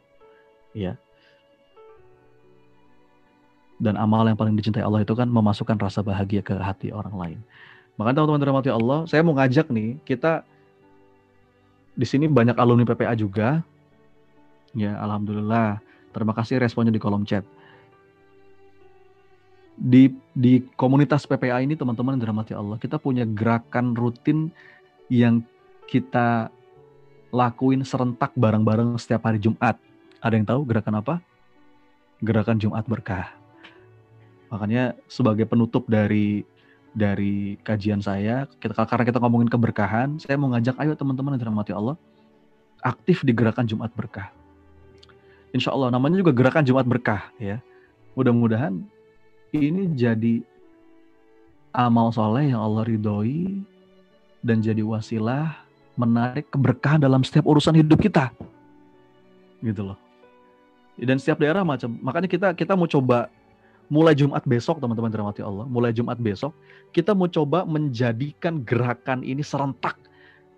Ya. 0.73 0.97
Dan 3.77 4.01
amal 4.01 4.25
yang 4.25 4.39
paling 4.41 4.57
dicintai 4.57 4.81
Allah 4.81 5.05
itu 5.05 5.13
kan 5.13 5.29
memasukkan 5.29 5.77
rasa 5.77 6.01
bahagia 6.01 6.41
ke 6.41 6.57
hati 6.57 6.89
orang 6.89 7.13
lain. 7.13 7.39
Makanya 8.01 8.25
teman-teman 8.25 8.41
dirahmati 8.41 8.71
Allah, 8.73 8.99
saya 9.05 9.21
mau 9.21 9.37
ngajak 9.37 9.69
nih, 9.69 10.01
kita 10.09 10.43
di 11.95 12.07
sini 12.09 12.27
banyak 12.27 12.57
alumni 12.57 12.83
PPA 12.89 13.15
juga. 13.15 13.63
Ya, 14.75 14.99
alhamdulillah. 14.99 15.79
Terima 16.11 16.35
kasih 16.35 16.59
responnya 16.59 16.91
di 16.91 17.03
kolom 17.03 17.23
chat. 17.23 17.47
Di 19.75 20.11
di 20.35 20.63
komunitas 20.79 21.27
PPA 21.27 21.63
ini 21.63 21.75
teman-teman 21.75 22.19
dirahmati 22.19 22.55
Allah, 22.55 22.79
kita 22.79 22.99
punya 22.99 23.27
gerakan 23.27 23.95
rutin 23.95 24.51
yang 25.11 25.43
kita 25.91 26.51
lakuin 27.35 27.83
serentak 27.83 28.31
bareng-bareng 28.39 28.95
setiap 28.95 29.27
hari 29.27 29.43
Jumat. 29.43 29.75
Ada 30.23 30.39
yang 30.39 30.47
tahu 30.47 30.63
gerakan 30.63 31.03
apa? 31.03 31.15
Gerakan 32.23 32.63
Jumat 32.63 32.87
Berkah. 32.87 33.35
Makanya 34.55 34.95
sebagai 35.11 35.43
penutup 35.51 35.91
dari 35.91 36.47
dari 36.95 37.59
kajian 37.67 37.99
saya, 37.99 38.47
kita, 38.63 38.87
karena 38.87 39.03
kita 39.03 39.19
ngomongin 39.19 39.51
keberkahan, 39.51 40.15
saya 40.23 40.39
mau 40.39 40.55
ngajak 40.55 40.79
ayo 40.79 40.95
teman-teman 40.95 41.35
yang 41.35 41.43
dirahmati 41.43 41.75
Allah, 41.75 41.99
aktif 42.79 43.27
di 43.27 43.35
gerakan 43.35 43.67
Jumat 43.67 43.91
Berkah. 43.99 44.31
Insya 45.51 45.75
Allah 45.75 45.91
namanya 45.91 46.23
juga 46.23 46.31
gerakan 46.31 46.63
Jumat 46.63 46.87
Berkah 46.87 47.35
ya. 47.43 47.59
Mudah-mudahan 48.15 48.79
ini 49.51 49.91
jadi 49.91 50.47
amal 51.75 52.15
soleh 52.15 52.55
yang 52.55 52.63
Allah 52.63 52.87
ridhoi 52.87 53.59
dan 54.39 54.63
jadi 54.63 54.87
wasilah 54.87 55.64
menarik 55.95 56.51
keberkahan 56.51 57.03
dalam 57.03 57.23
setiap 57.23 57.47
urusan 57.47 57.75
hidup 57.79 57.99
kita. 58.03 58.31
Gitu 59.63 59.83
loh. 59.83 59.99
Dan 60.95 61.19
setiap 61.19 61.43
daerah 61.43 61.67
macam. 61.67 61.91
Makanya 62.03 62.29
kita 62.31 62.49
kita 62.55 62.73
mau 62.79 62.87
coba 62.87 63.27
mulai 63.91 64.17
Jumat 64.17 64.43
besok 64.47 64.81
teman-teman 64.81 65.13
dirahmati 65.13 65.45
Allah, 65.45 65.67
mulai 65.69 65.93
Jumat 65.93 66.17
besok 66.17 66.57
kita 66.95 67.11
mau 67.11 67.27
coba 67.27 67.67
menjadikan 67.67 68.63
gerakan 68.63 69.27
ini 69.27 69.43
serentak. 69.43 69.99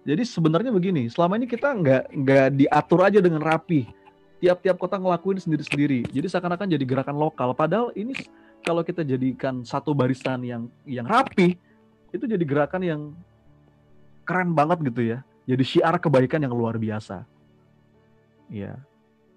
Jadi 0.07 0.23
sebenarnya 0.23 0.71
begini, 0.71 1.09
selama 1.11 1.41
ini 1.41 1.49
kita 1.51 1.73
nggak 1.73 2.03
nggak 2.13 2.49
diatur 2.55 3.01
aja 3.03 3.19
dengan 3.19 3.43
rapi. 3.43 3.89
Tiap-tiap 4.39 4.77
kota 4.77 5.01
ngelakuin 5.01 5.41
sendiri-sendiri. 5.41 6.05
Jadi 6.13 6.29
seakan-akan 6.29 6.69
jadi 6.69 6.85
gerakan 6.85 7.17
lokal. 7.17 7.57
Padahal 7.57 7.91
ini 7.97 8.13
kalau 8.61 8.85
kita 8.85 9.01
jadikan 9.01 9.65
satu 9.65 9.97
barisan 9.97 10.45
yang 10.45 10.69
yang 10.85 11.09
rapi, 11.09 11.57
itu 12.13 12.25
jadi 12.29 12.45
gerakan 12.45 12.83
yang 12.85 13.01
keren 14.27 14.53
banget 14.53 14.83
gitu 14.91 15.15
ya. 15.15 15.19
Jadi 15.47 15.63
syiar 15.63 15.97
kebaikan 16.03 16.43
yang 16.43 16.51
luar 16.51 16.75
biasa. 16.75 17.23
Ya. 18.51 18.75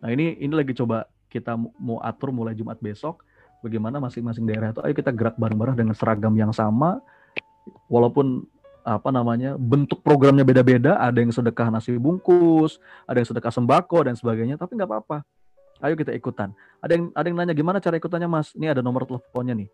Nah 0.01 0.09
ini 0.09 0.33
ini 0.41 0.49
lagi 0.49 0.73
coba 0.73 1.05
kita 1.29 1.53
mau 1.77 2.01
atur 2.01 2.33
mulai 2.33 2.57
Jumat 2.57 2.81
besok. 2.81 3.21
Bagaimana 3.61 4.01
masing-masing 4.01 4.49
daerah 4.49 4.73
itu 4.73 4.81
ayo 4.81 4.93
kita 4.97 5.13
gerak 5.13 5.37
bareng-bareng 5.37 5.77
dengan 5.77 5.93
seragam 5.93 6.33
yang 6.33 6.49
sama. 6.49 6.97
Walaupun 7.85 8.41
apa 8.81 9.13
namanya 9.13 9.53
bentuk 9.61 10.01
programnya 10.01 10.41
beda-beda. 10.41 10.97
Ada 10.97 11.21
yang 11.21 11.29
sedekah 11.29 11.69
nasi 11.69 11.93
bungkus 12.01 12.81
ada 13.05 13.21
yang 13.21 13.29
sedekah 13.29 13.53
sembako 13.53 14.09
dan 14.09 14.17
sebagainya. 14.17 14.57
Tapi 14.57 14.73
nggak 14.73 14.89
apa-apa. 14.89 15.21
Ayo 15.85 15.93
kita 15.93 16.09
ikutan. 16.17 16.57
Ada 16.81 16.97
yang 16.97 17.05
ada 17.13 17.25
yang 17.29 17.37
nanya 17.37 17.53
gimana 17.53 17.77
cara 17.77 18.01
ikutannya 18.01 18.25
mas? 18.25 18.57
Ini 18.57 18.73
ada 18.73 18.81
nomor 18.81 19.05
teleponnya 19.05 19.53
nih 19.53 19.69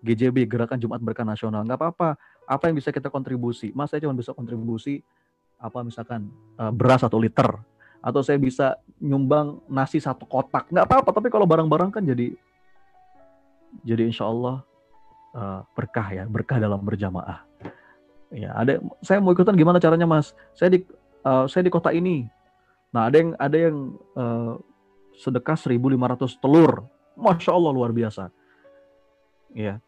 GJB 0.00 0.48
Gerakan 0.48 0.80
Jumat 0.80 1.00
Berkah 1.04 1.24
Nasional 1.24 1.64
nggak 1.64 1.78
apa-apa 1.78 2.16
apa 2.48 2.62
yang 2.66 2.76
bisa 2.76 2.90
kita 2.90 3.12
kontribusi 3.12 3.70
mas 3.76 3.92
saya 3.92 4.04
cuma 4.04 4.16
bisa 4.16 4.32
kontribusi 4.34 5.04
apa 5.60 5.84
misalkan 5.84 6.32
uh, 6.56 6.72
beras 6.72 7.04
satu 7.04 7.20
liter 7.20 7.48
atau 8.00 8.24
saya 8.24 8.40
bisa 8.40 8.80
nyumbang 8.96 9.60
nasi 9.68 10.00
satu 10.00 10.24
kotak 10.24 10.72
nggak 10.72 10.88
apa-apa 10.88 11.10
tapi 11.12 11.28
kalau 11.28 11.44
barang-barang 11.44 11.92
kan 11.92 12.02
jadi 12.02 12.32
jadi 13.84 14.02
insya 14.08 14.26
Allah 14.26 14.66
uh, 15.34 15.60
berkah 15.74 16.08
ya, 16.10 16.24
berkah 16.26 16.58
dalam 16.58 16.82
berjamaah. 16.82 17.46
Ya, 18.30 18.54
ada 18.54 18.78
saya 19.02 19.18
mau 19.18 19.34
ikutan 19.34 19.58
gimana 19.58 19.82
caranya 19.82 20.06
Mas? 20.06 20.34
Saya 20.54 20.78
di 20.78 20.86
uh, 21.26 21.50
saya 21.50 21.66
di 21.66 21.72
kota 21.72 21.90
ini. 21.90 22.26
Nah, 22.94 23.10
ada 23.10 23.16
yang 23.18 23.30
ada 23.38 23.56
yang 23.58 23.76
uh, 24.14 24.58
sedekah 25.18 25.58
1.500 25.58 26.38
telur. 26.38 26.86
Masya 27.18 27.50
Allah 27.52 27.72
luar 27.74 27.90
biasa. 27.90 28.30
Ya. 29.54 29.82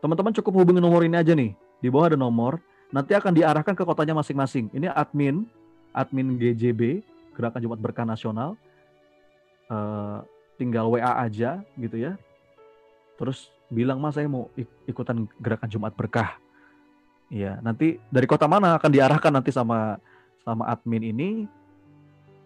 Teman-teman 0.00 0.32
cukup 0.36 0.62
hubungi 0.62 0.80
nomor 0.80 1.02
ini 1.02 1.16
aja 1.16 1.32
nih. 1.32 1.56
Di 1.80 1.88
bawah 1.88 2.12
ada 2.14 2.18
nomor. 2.18 2.60
Nanti 2.92 3.12
akan 3.16 3.34
diarahkan 3.34 3.74
ke 3.74 3.82
kotanya 3.82 4.14
masing-masing. 4.14 4.70
Ini 4.70 4.92
admin, 4.94 5.44
admin 5.90 6.38
GJB, 6.38 7.02
Gerakan 7.34 7.60
Jumat 7.60 7.80
Berkah 7.82 8.06
Nasional. 8.06 8.54
Uh, 9.66 10.22
tinggal 10.56 10.86
WA 10.94 11.26
aja 11.26 11.58
gitu 11.74 11.98
ya 11.98 12.14
terus 13.16 13.48
bilang 13.72 13.98
mas 13.98 14.14
saya 14.14 14.28
mau 14.28 14.52
ikutan 14.86 15.26
gerakan 15.40 15.68
Jumat 15.72 15.92
berkah. 15.96 16.38
Iya, 17.26 17.58
nanti 17.58 17.98
dari 18.06 18.28
kota 18.30 18.46
mana 18.46 18.78
akan 18.78 18.90
diarahkan 18.92 19.32
nanti 19.34 19.50
sama 19.50 19.98
sama 20.46 20.70
admin 20.70 21.10
ini 21.10 21.28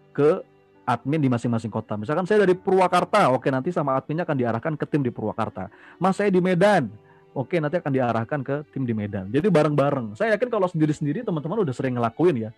ke 0.09 0.41
admin 0.89 1.21
di 1.21 1.29
masing-masing 1.29 1.69
kota. 1.69 1.93
Misalkan 1.93 2.25
saya 2.25 2.49
dari 2.49 2.57
Purwakarta, 2.57 3.29
oke 3.29 3.45
nanti 3.53 3.69
sama 3.69 3.93
adminnya 3.93 4.25
akan 4.25 4.37
diarahkan 4.41 4.73
ke 4.73 4.85
tim 4.89 5.05
di 5.05 5.13
Purwakarta. 5.13 5.69
Mas 6.01 6.17
saya 6.17 6.33
di 6.33 6.41
Medan, 6.41 6.89
oke 7.31 7.55
nanti 7.59 7.79
akan 7.79 7.91
diarahkan 7.91 8.39
ke 8.43 8.55
tim 8.71 8.83
di 8.83 8.93
Medan. 8.95 9.31
Jadi 9.31 9.47
bareng-bareng. 9.47 10.15
Saya 10.19 10.35
yakin 10.35 10.49
kalau 10.51 10.67
sendiri-sendiri 10.67 11.23
teman-teman 11.23 11.63
udah 11.63 11.73
sering 11.75 11.95
ngelakuin 11.95 12.47
ya. 12.47 12.51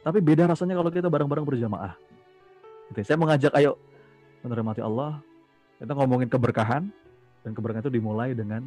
Tapi 0.00 0.18
beda 0.24 0.48
rasanya 0.48 0.80
kalau 0.80 0.90
kita 0.92 1.08
bareng-bareng 1.12 1.44
berjamaah. 1.44 1.96
Gitu. 2.92 3.04
Saya 3.04 3.20
mengajak 3.20 3.52
ayo 3.56 3.76
menerima 4.40 4.80
Allah, 4.80 5.20
kita 5.76 5.92
ngomongin 5.92 6.28
keberkahan, 6.32 6.88
dan 7.44 7.50
keberkahan 7.52 7.84
itu 7.84 7.92
dimulai 7.92 8.32
dengan 8.32 8.64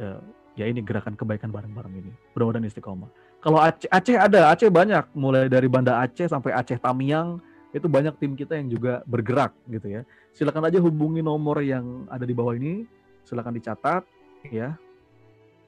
uh, 0.00 0.20
ya 0.56 0.64
ini 0.68 0.80
gerakan 0.80 1.16
kebaikan 1.16 1.52
bareng-bareng 1.52 1.92
ini. 1.92 2.12
Mudah-mudahan 2.32 2.64
istiqomah. 2.64 3.08
Kalau 3.42 3.58
Aceh, 3.60 3.88
Aceh 3.92 4.16
ada, 4.16 4.48
Aceh 4.54 4.72
banyak. 4.72 5.12
Mulai 5.12 5.52
dari 5.52 5.68
Banda 5.68 6.00
Aceh 6.00 6.28
sampai 6.32 6.56
Aceh 6.56 6.80
Tamiang, 6.80 7.40
itu 7.72 7.84
banyak 7.88 8.16
tim 8.16 8.32
kita 8.36 8.56
yang 8.56 8.68
juga 8.72 9.04
bergerak 9.04 9.52
gitu 9.68 10.00
ya. 10.00 10.02
Silakan 10.32 10.68
aja 10.68 10.80
hubungi 10.80 11.20
nomor 11.20 11.60
yang 11.60 12.08
ada 12.08 12.24
di 12.24 12.32
bawah 12.32 12.56
ini, 12.56 12.88
silakan 13.24 13.56
dicatat 13.56 14.04
ya. 14.50 14.74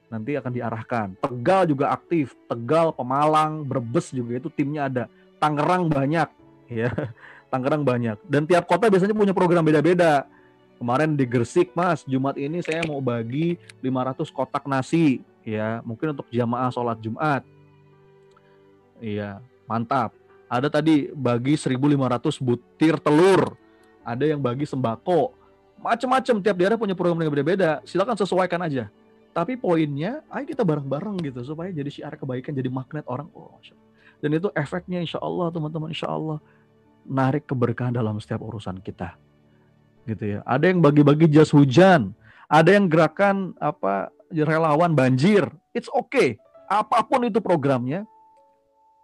Nanti 0.08 0.38
akan 0.38 0.52
diarahkan. 0.52 1.08
Tegal 1.18 1.66
juga 1.66 1.90
aktif, 1.90 2.34
Tegal, 2.46 2.94
Pemalang, 2.94 3.66
Brebes 3.66 4.14
juga 4.14 4.38
itu 4.38 4.48
timnya 4.50 4.86
ada. 4.86 5.04
Tangerang 5.42 5.90
banyak 5.90 6.28
ya. 6.82 6.90
Tangerang 7.52 7.82
banyak. 7.86 8.18
Dan 8.26 8.46
tiap 8.48 8.66
kota 8.66 8.90
biasanya 8.90 9.14
punya 9.14 9.34
program 9.34 9.62
beda-beda 9.62 10.26
Kemarin 10.74 11.14
di 11.14 11.24
Gresik, 11.24 11.70
Mas, 11.72 12.02
Jumat 12.02 12.34
ini 12.34 12.58
saya 12.58 12.82
mau 12.82 12.98
bagi 12.98 13.54
500 13.78 14.26
kotak 14.34 14.66
nasi, 14.66 15.22
ya, 15.46 15.78
mungkin 15.86 16.18
untuk 16.18 16.26
jamaah 16.34 16.70
sholat 16.74 16.98
Jumat. 16.98 17.46
Iya, 18.98 19.38
mantap. 19.70 20.10
Ada 20.50 20.68
tadi 20.68 21.08
bagi 21.14 21.54
1.500 21.54 22.42
butir 22.42 22.98
telur, 22.98 23.54
ada 24.02 24.24
yang 24.26 24.42
bagi 24.42 24.66
sembako, 24.66 25.32
macam-macam. 25.84 26.40
Tiap 26.40 26.56
daerah 26.56 26.80
punya 26.80 26.96
program 26.96 27.20
yang 27.20 27.28
beda-beda. 27.28 27.84
Silakan 27.84 28.16
sesuaikan 28.16 28.64
aja. 28.64 28.88
Tapi 29.34 29.58
poinnya, 29.60 30.24
ayo 30.30 30.46
kita 30.46 30.62
bareng-bareng 30.64 31.18
gitu 31.26 31.42
supaya 31.42 31.68
jadi 31.74 31.90
syiar 31.90 32.14
kebaikan, 32.16 32.54
jadi 32.54 32.70
magnet 32.70 33.02
orang. 33.10 33.26
Oh, 33.34 33.58
dan 34.22 34.30
itu 34.30 34.48
efeknya 34.54 35.02
insya 35.02 35.18
Allah 35.18 35.50
teman-teman, 35.50 35.90
insya 35.90 36.08
Allah 36.08 36.38
narik 37.04 37.44
keberkahan 37.44 37.92
dalam 37.92 38.16
setiap 38.22 38.40
urusan 38.40 38.80
kita 38.80 39.18
gitu 40.08 40.38
ya. 40.38 40.40
Ada 40.46 40.70
yang 40.70 40.80
bagi-bagi 40.80 41.28
jas 41.28 41.50
hujan, 41.52 42.14
ada 42.46 42.70
yang 42.72 42.86
gerakan 42.86 43.52
apa 43.58 44.14
relawan 44.30 44.94
banjir. 44.94 45.50
It's 45.74 45.90
okay. 45.90 46.38
Apa 46.70 47.04
pun 47.04 47.26
itu 47.26 47.42
programnya, 47.42 48.06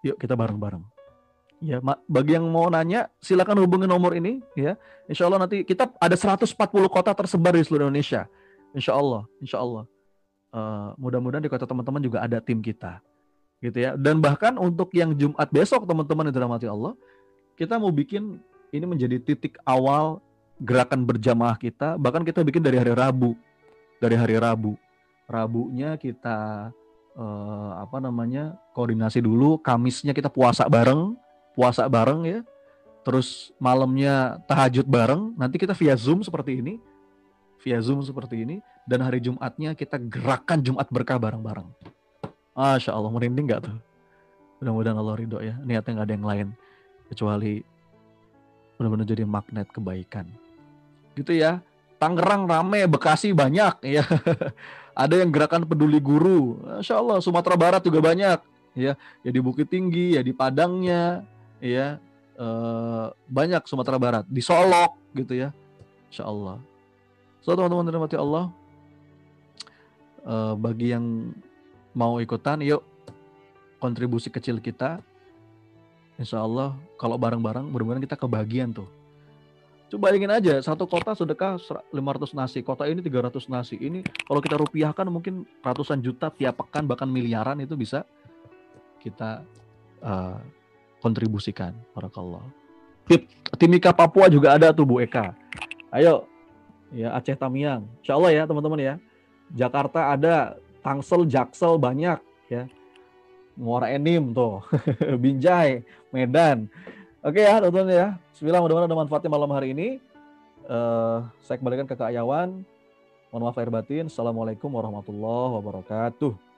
yuk 0.07 0.17
kita 0.17 0.39
bareng-bareng. 0.39 0.87
Ya, 1.61 1.77
bagi 2.09 2.41
yang 2.41 2.49
mau 2.49 2.73
nanya, 2.73 3.13
silakan 3.21 3.61
hubungi 3.61 3.85
nomor 3.85 4.17
ini. 4.17 4.41
Ya, 4.57 4.81
Insya 5.05 5.29
Allah 5.29 5.45
nanti 5.45 5.61
kita 5.61 5.93
ada 6.01 6.17
140 6.17 6.57
kota 6.89 7.13
tersebar 7.13 7.53
di 7.53 7.61
seluruh 7.61 7.89
Indonesia. 7.89 8.25
Insya 8.73 8.97
Allah, 8.97 9.29
Insya 9.45 9.61
Allah. 9.61 9.85
Uh, 10.51 10.97
mudah-mudahan 10.97 11.45
di 11.45 11.53
kota 11.53 11.69
teman-teman 11.69 12.03
juga 12.03 12.25
ada 12.25 12.41
tim 12.43 12.59
kita, 12.59 12.99
gitu 13.63 13.77
ya. 13.77 13.95
Dan 13.95 14.19
bahkan 14.19 14.57
untuk 14.59 14.91
yang 14.97 15.15
Jumat 15.15 15.47
besok 15.53 15.87
teman-teman 15.87 16.27
yang 16.27 16.35
dirahmati 16.35 16.67
Allah, 16.67 16.97
kita 17.55 17.77
mau 17.77 17.93
bikin 17.93 18.41
ini 18.73 18.87
menjadi 18.89 19.21
titik 19.21 19.61
awal 19.63 20.19
gerakan 20.61 21.09
berjamaah 21.09 21.57
kita 21.57 21.97
bahkan 21.97 22.21
kita 22.21 22.45
bikin 22.45 22.61
dari 22.61 22.77
hari 22.77 22.93
Rabu 22.93 23.33
dari 23.97 24.17
hari 24.17 24.37
Rabu 24.37 24.77
Rabunya 25.25 25.97
kita 25.97 26.69
eh, 27.17 27.71
apa 27.81 27.97
namanya 27.99 28.61
koordinasi 28.77 29.25
dulu 29.25 29.57
Kamisnya 29.61 30.13
kita 30.13 30.29
puasa 30.29 30.69
bareng 30.69 31.17
puasa 31.55 31.87
bareng 31.87 32.27
ya. 32.27 32.41
Terus 33.01 33.51
malamnya 33.57 34.39
tahajud 34.45 34.85
bareng. 34.85 35.33
Nanti 35.35 35.57
kita 35.57 35.73
via 35.73 35.97
Zoom 35.97 36.21
seperti 36.21 36.61
ini. 36.61 36.77
Via 37.65 37.81
Zoom 37.81 38.05
seperti 38.05 38.45
ini. 38.45 38.57
Dan 38.85 39.05
hari 39.05 39.21
Jumatnya 39.23 39.73
kita 39.73 39.97
gerakan 39.97 40.61
Jumat 40.61 40.89
berkah 40.93 41.17
bareng-bareng. 41.17 41.69
Masya 42.53 42.93
Allah 42.93 43.09
merinding 43.09 43.47
nggak 43.49 43.63
tuh? 43.65 43.77
Mudah-mudahan 44.61 44.99
Allah 45.01 45.15
ridho 45.17 45.39
ya. 45.41 45.57
Niatnya 45.65 46.01
nggak 46.01 46.07
ada 46.07 46.15
yang 46.15 46.27
lain. 46.29 46.49
Kecuali 47.09 47.65
benar-benar 48.77 49.07
jadi 49.09 49.25
magnet 49.25 49.69
kebaikan. 49.73 50.29
Gitu 51.17 51.37
ya. 51.37 51.65
Tangerang 52.01 52.49
rame, 52.49 52.89
Bekasi 52.89 53.33
banyak. 53.37 53.85
Ya. 53.85 54.05
Ada 54.97 55.21
yang 55.21 55.33
gerakan 55.33 55.69
peduli 55.69 56.01
guru. 56.01 56.61
Masya 56.65 56.97
Allah, 56.97 57.21
Sumatera 57.21 57.57
Barat 57.61 57.85
juga 57.85 58.01
banyak. 58.01 58.41
Ya. 58.73 58.97
Ya 59.21 59.31
di 59.31 59.41
Bukit 59.41 59.69
Tinggi, 59.69 60.17
ya 60.17 60.25
di 60.25 60.33
Padangnya, 60.33 61.25
ya 61.61 62.01
e, 62.35 62.47
banyak 63.29 63.63
Sumatera 63.69 64.01
Barat. 64.01 64.25
Di 64.27 64.43
Solok 64.43 64.97
gitu 65.15 65.37
ya. 65.37 65.55
Insya 66.11 66.27
Allah. 66.27 66.59
So 67.41 67.57
teman-teman 67.57 67.87
dirahmati 67.89 68.17
Allah, 68.19 68.53
e, 70.25 70.35
bagi 70.59 70.93
yang 70.93 71.37
mau 71.97 72.19
ikutan, 72.19 72.61
yuk 72.65 72.85
kontribusi 73.79 74.29
kecil 74.29 74.59
kita. 74.59 74.99
Insya 76.21 76.45
Allah 76.45 76.77
kalau 77.01 77.17
bareng-bareng, 77.17 77.65
mudah-mudahan 77.69 78.05
kita 78.05 78.17
kebagian 78.19 78.77
tuh 78.77 78.89
Coba 79.91 80.15
ingin 80.15 80.31
aja, 80.31 80.63
satu 80.63 80.87
kota 80.87 81.19
sedekah 81.19 81.59
500 81.59 82.31
nasi, 82.39 82.63
kota 82.63 82.87
ini 82.87 83.03
300 83.03 83.51
nasi. 83.51 83.75
Ini 83.75 84.07
kalau 84.23 84.39
kita 84.39 84.55
rupiahkan 84.55 85.03
mungkin 85.11 85.43
ratusan 85.67 85.99
juta 85.99 86.31
tiap 86.31 86.63
pekan, 86.63 86.87
bahkan 86.87 87.11
miliaran 87.11 87.59
itu 87.59 87.75
bisa 87.75 88.07
kita 89.03 89.43
uh, 89.99 90.39
kontribusikan. 91.01 91.75
Barakallah. 91.97 92.45
Timika 93.59 93.91
Papua 93.91 94.31
juga 94.31 94.55
ada 94.55 94.71
tuh 94.71 94.87
Bu 94.87 95.03
Eka. 95.03 95.35
Ayo, 95.91 96.31
ya 96.95 97.11
Aceh 97.19 97.35
Tamiang. 97.35 97.83
Insya 98.05 98.15
Allah 98.15 98.31
ya 98.31 98.43
teman-teman 98.47 98.79
ya. 98.79 98.95
Jakarta 99.51 100.15
ada, 100.15 100.55
Tangsel, 100.81 101.27
Jaksel 101.27 101.75
banyak 101.75 102.23
ya. 102.47 102.71
Muara 103.59 103.91
Enim 103.91 104.31
tuh, 104.31 104.63
Binjai, 105.23 105.83
Medan. 106.15 106.71
Oke 107.21 107.43
ya, 107.43 107.59
teman-teman 107.59 107.91
ya. 107.91 108.09
Bismillah, 108.31 108.63
mudah-mudahan 108.63 108.89
ada 108.89 109.01
manfaatnya 109.03 109.29
malam 109.29 109.51
hari 109.51 109.75
ini. 109.75 109.89
Uh, 110.71 111.27
saya 111.43 111.59
kembalikan 111.59 111.85
ke 111.85 111.99
Kak 111.99 112.15
Ayawan. 112.15 112.63
Mohon 113.35 113.43
maaf 113.47 113.59
lahir 113.59 113.75
batin. 113.75 114.07
Assalamualaikum 114.07 114.71
warahmatullahi 114.71 115.51
wabarakatuh. 115.59 116.50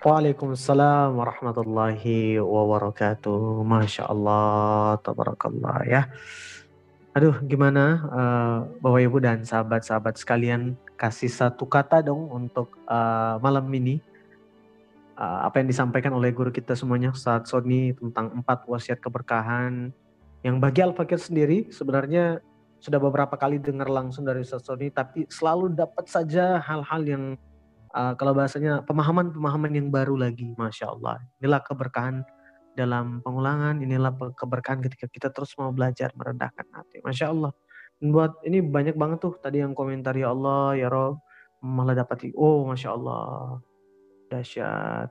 Waalaikumsalam 0.00 1.12
warahmatullahi 1.12 2.40
wabarakatuh. 2.40 3.60
Masya 3.60 4.08
Allah, 4.08 4.96
tabarakallah 5.04 5.84
ya. 5.84 6.08
Aduh, 7.12 7.36
gimana 7.44 8.00
uh, 8.08 8.56
Bapak 8.80 9.00
Ibu 9.04 9.20
dan 9.20 9.44
sahabat-sahabat 9.44 10.16
sekalian 10.16 10.72
kasih 10.96 11.28
satu 11.28 11.68
kata 11.68 12.00
dong 12.00 12.32
untuk 12.32 12.80
uh, 12.88 13.36
malam 13.44 13.68
ini. 13.76 14.00
Uh, 15.20 15.44
apa 15.44 15.60
yang 15.60 15.68
disampaikan 15.68 16.16
oleh 16.16 16.32
guru 16.32 16.48
kita 16.48 16.72
semuanya 16.72 17.12
saat 17.12 17.44
Sony 17.44 17.92
tentang 17.92 18.32
empat 18.40 18.64
wasiat 18.64 19.04
keberkahan 19.04 19.92
yang 20.40 20.56
bagi 20.64 20.80
Al-Fakir 20.80 21.20
sendiri 21.20 21.68
sebenarnya 21.68 22.40
sudah 22.80 22.96
beberapa 22.96 23.36
kali 23.36 23.60
dengar 23.60 23.92
langsung 23.92 24.24
dari 24.24 24.40
Ustaz 24.40 24.64
Sony 24.64 24.88
tapi 24.88 25.28
selalu 25.28 25.76
dapat 25.76 26.08
saja 26.08 26.56
hal-hal 26.64 27.04
yang 27.04 27.24
uh, 27.94 28.14
kalau 28.14 28.32
bahasanya 28.34 28.82
pemahaman-pemahaman 28.86 29.72
yang 29.74 29.88
baru 29.90 30.18
lagi, 30.18 30.54
masya 30.54 30.90
Allah. 30.94 31.18
Inilah 31.42 31.60
keberkahan 31.62 32.22
dalam 32.78 33.20
pengulangan, 33.20 33.82
inilah 33.82 34.14
keberkahan 34.34 34.80
ketika 34.80 35.06
kita 35.10 35.28
terus 35.34 35.52
mau 35.58 35.74
belajar 35.74 36.14
merendahkan 36.14 36.66
hati, 36.70 37.02
masya 37.02 37.34
Allah. 37.34 37.52
Buat 38.00 38.40
ini 38.48 38.64
banyak 38.64 38.96
banget 38.96 39.20
tuh 39.20 39.36
tadi 39.36 39.60
yang 39.60 39.76
komentar 39.76 40.16
ya 40.16 40.32
Allah 40.32 40.72
ya 40.72 40.88
Rob 40.88 41.20
malah 41.60 41.92
dapat 41.92 42.32
oh 42.32 42.64
masya 42.64 42.96
Allah. 42.96 43.60
Dahsyat. 44.30 45.10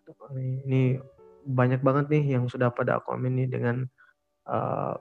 Ini 0.66 0.98
banyak 1.44 1.84
banget 1.84 2.06
nih 2.08 2.40
yang 2.40 2.48
sudah 2.48 2.72
pada 2.72 3.04
komen 3.04 3.36
nih 3.36 3.48
dengan 3.52 3.84
uh, 4.48 4.96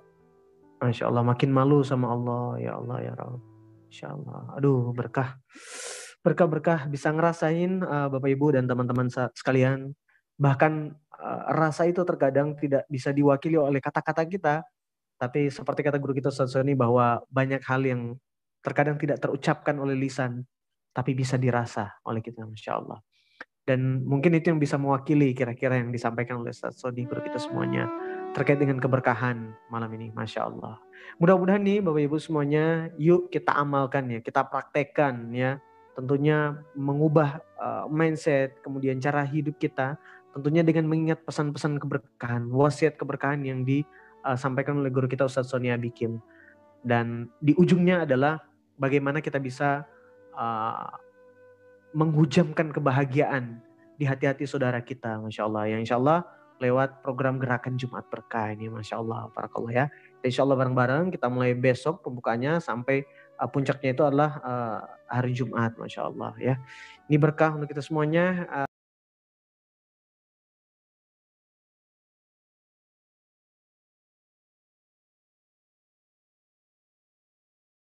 Masya 0.79 1.11
Allah 1.11 1.23
makin 1.27 1.51
malu 1.55 1.87
sama 1.87 2.11
Allah. 2.13 2.59
Ya 2.59 2.73
Allah 2.77 2.99
ya 3.03 3.13
Rob. 3.15 3.41
Insya 3.89 4.13
Allah. 4.13 4.59
Aduh 4.59 4.91
berkah 4.93 5.39
berkah-berkah 6.23 6.91
bisa 6.91 7.15
ngerasain 7.15 7.83
uh, 7.83 8.09
Bapak 8.11 8.29
Ibu 8.29 8.59
dan 8.59 8.67
teman-teman 8.67 9.09
sekalian. 9.35 9.95
Bahkan 10.39 10.73
uh, 11.19 11.43
rasa 11.55 11.87
itu 11.87 12.03
terkadang 12.07 12.55
tidak 12.59 12.87
bisa 12.91 13.11
diwakili 13.15 13.59
oleh 13.59 13.83
kata-kata 13.83 14.23
kita, 14.27 14.55
tapi 15.19 15.51
seperti 15.51 15.83
kata 15.83 15.99
guru 15.99 16.15
kita 16.15 16.31
Ustaz 16.31 16.55
ini 16.63 16.79
bahwa 16.79 17.23
banyak 17.27 17.63
hal 17.67 17.83
yang 17.83 18.15
terkadang 18.63 18.99
tidak 18.99 19.19
terucapkan 19.19 19.75
oleh 19.79 19.99
lisan, 19.99 20.47
tapi 20.95 21.15
bisa 21.15 21.35
dirasa 21.35 21.99
oleh 22.07 22.23
kita, 22.23 22.47
Masya 22.47 22.73
Allah. 22.79 22.99
Dan 23.67 24.01
mungkin 24.07 24.33
itu 24.33 24.49
yang 24.49 24.57
bisa 24.57 24.81
mewakili 24.81 25.37
kira-kira 25.37 25.77
yang 25.77 25.93
disampaikan 25.93 26.41
oleh 26.41 26.55
Ustaz 26.55 26.81
guru 26.83 27.21
kita 27.21 27.37
semuanya, 27.43 27.91
terkait 28.33 28.63
dengan 28.63 28.79
keberkahan 28.79 29.55
malam 29.75 29.91
ini, 29.99 30.15
Masya 30.15 30.47
Allah. 30.47 30.79
Mudah-mudahan 31.19 31.63
nih 31.67 31.83
Bapak 31.83 32.03
Ibu 32.07 32.17
semuanya, 32.23 32.89
yuk 32.97 33.29
kita 33.29 33.59
amalkan 33.59 34.07
ya, 34.09 34.19
kita 34.23 34.47
praktekkan 34.47 35.35
ya, 35.35 35.59
tentunya 35.99 36.55
mengubah 36.79 37.43
uh, 37.59 37.91
mindset, 37.91 38.63
kemudian 38.63 39.03
cara 39.03 39.27
hidup 39.27 39.59
kita, 39.59 39.99
tentunya 40.31 40.63
dengan 40.63 40.87
mengingat 40.87 41.27
pesan-pesan 41.27 41.83
keberkahan, 41.83 42.47
wasiat 42.55 42.95
keberkahan 42.95 43.43
yang 43.43 43.67
disampaikan 43.67 44.79
oleh 44.79 44.95
guru 44.95 45.11
kita 45.11 45.27
Ustadz 45.27 45.51
Sonia 45.51 45.75
Bikin. 45.75 46.23
Dan 46.87 47.27
di 47.43 47.59
ujungnya 47.59 48.07
adalah 48.07 48.39
bagaimana 48.79 49.19
kita 49.19 49.43
bisa 49.43 49.83
uh, 50.39 50.87
menghujamkan 51.91 52.71
kebahagiaan 52.71 53.59
di 53.99 54.07
hati-hati 54.07 54.47
saudara 54.47 54.79
kita, 54.79 55.19
Masya 55.19 55.43
Allah. 55.51 55.67
Yang 55.67 55.81
Insya 55.91 55.99
Allah 55.99 56.19
lewat 56.63 57.03
program 57.03 57.43
Gerakan 57.43 57.75
Jumat 57.75 58.07
Berkah 58.07 58.55
ini, 58.55 58.71
Masya 58.71 59.03
Allah, 59.03 59.27
Barakallah 59.35 59.75
ya. 59.75 59.87
Insya 60.23 60.47
Allah 60.47 60.55
bareng-bareng 60.63 61.11
kita 61.11 61.27
mulai 61.27 61.59
besok 61.59 62.07
pembukanya 62.07 62.63
sampai 62.63 63.03
uh, 63.39 63.51
puncaknya 63.51 63.95
itu 63.95 64.03
adalah 64.03 64.31
uh, 64.43 64.81
hari 65.07 65.33
Jumat, 65.33 65.79
masya 65.79 66.11
Allah 66.11 66.35
ya. 66.37 66.55
Ini 67.07 67.17
berkah 67.17 67.55
untuk 67.55 67.71
kita 67.71 67.81
semuanya. 67.81 68.45
Uh, 68.51 68.69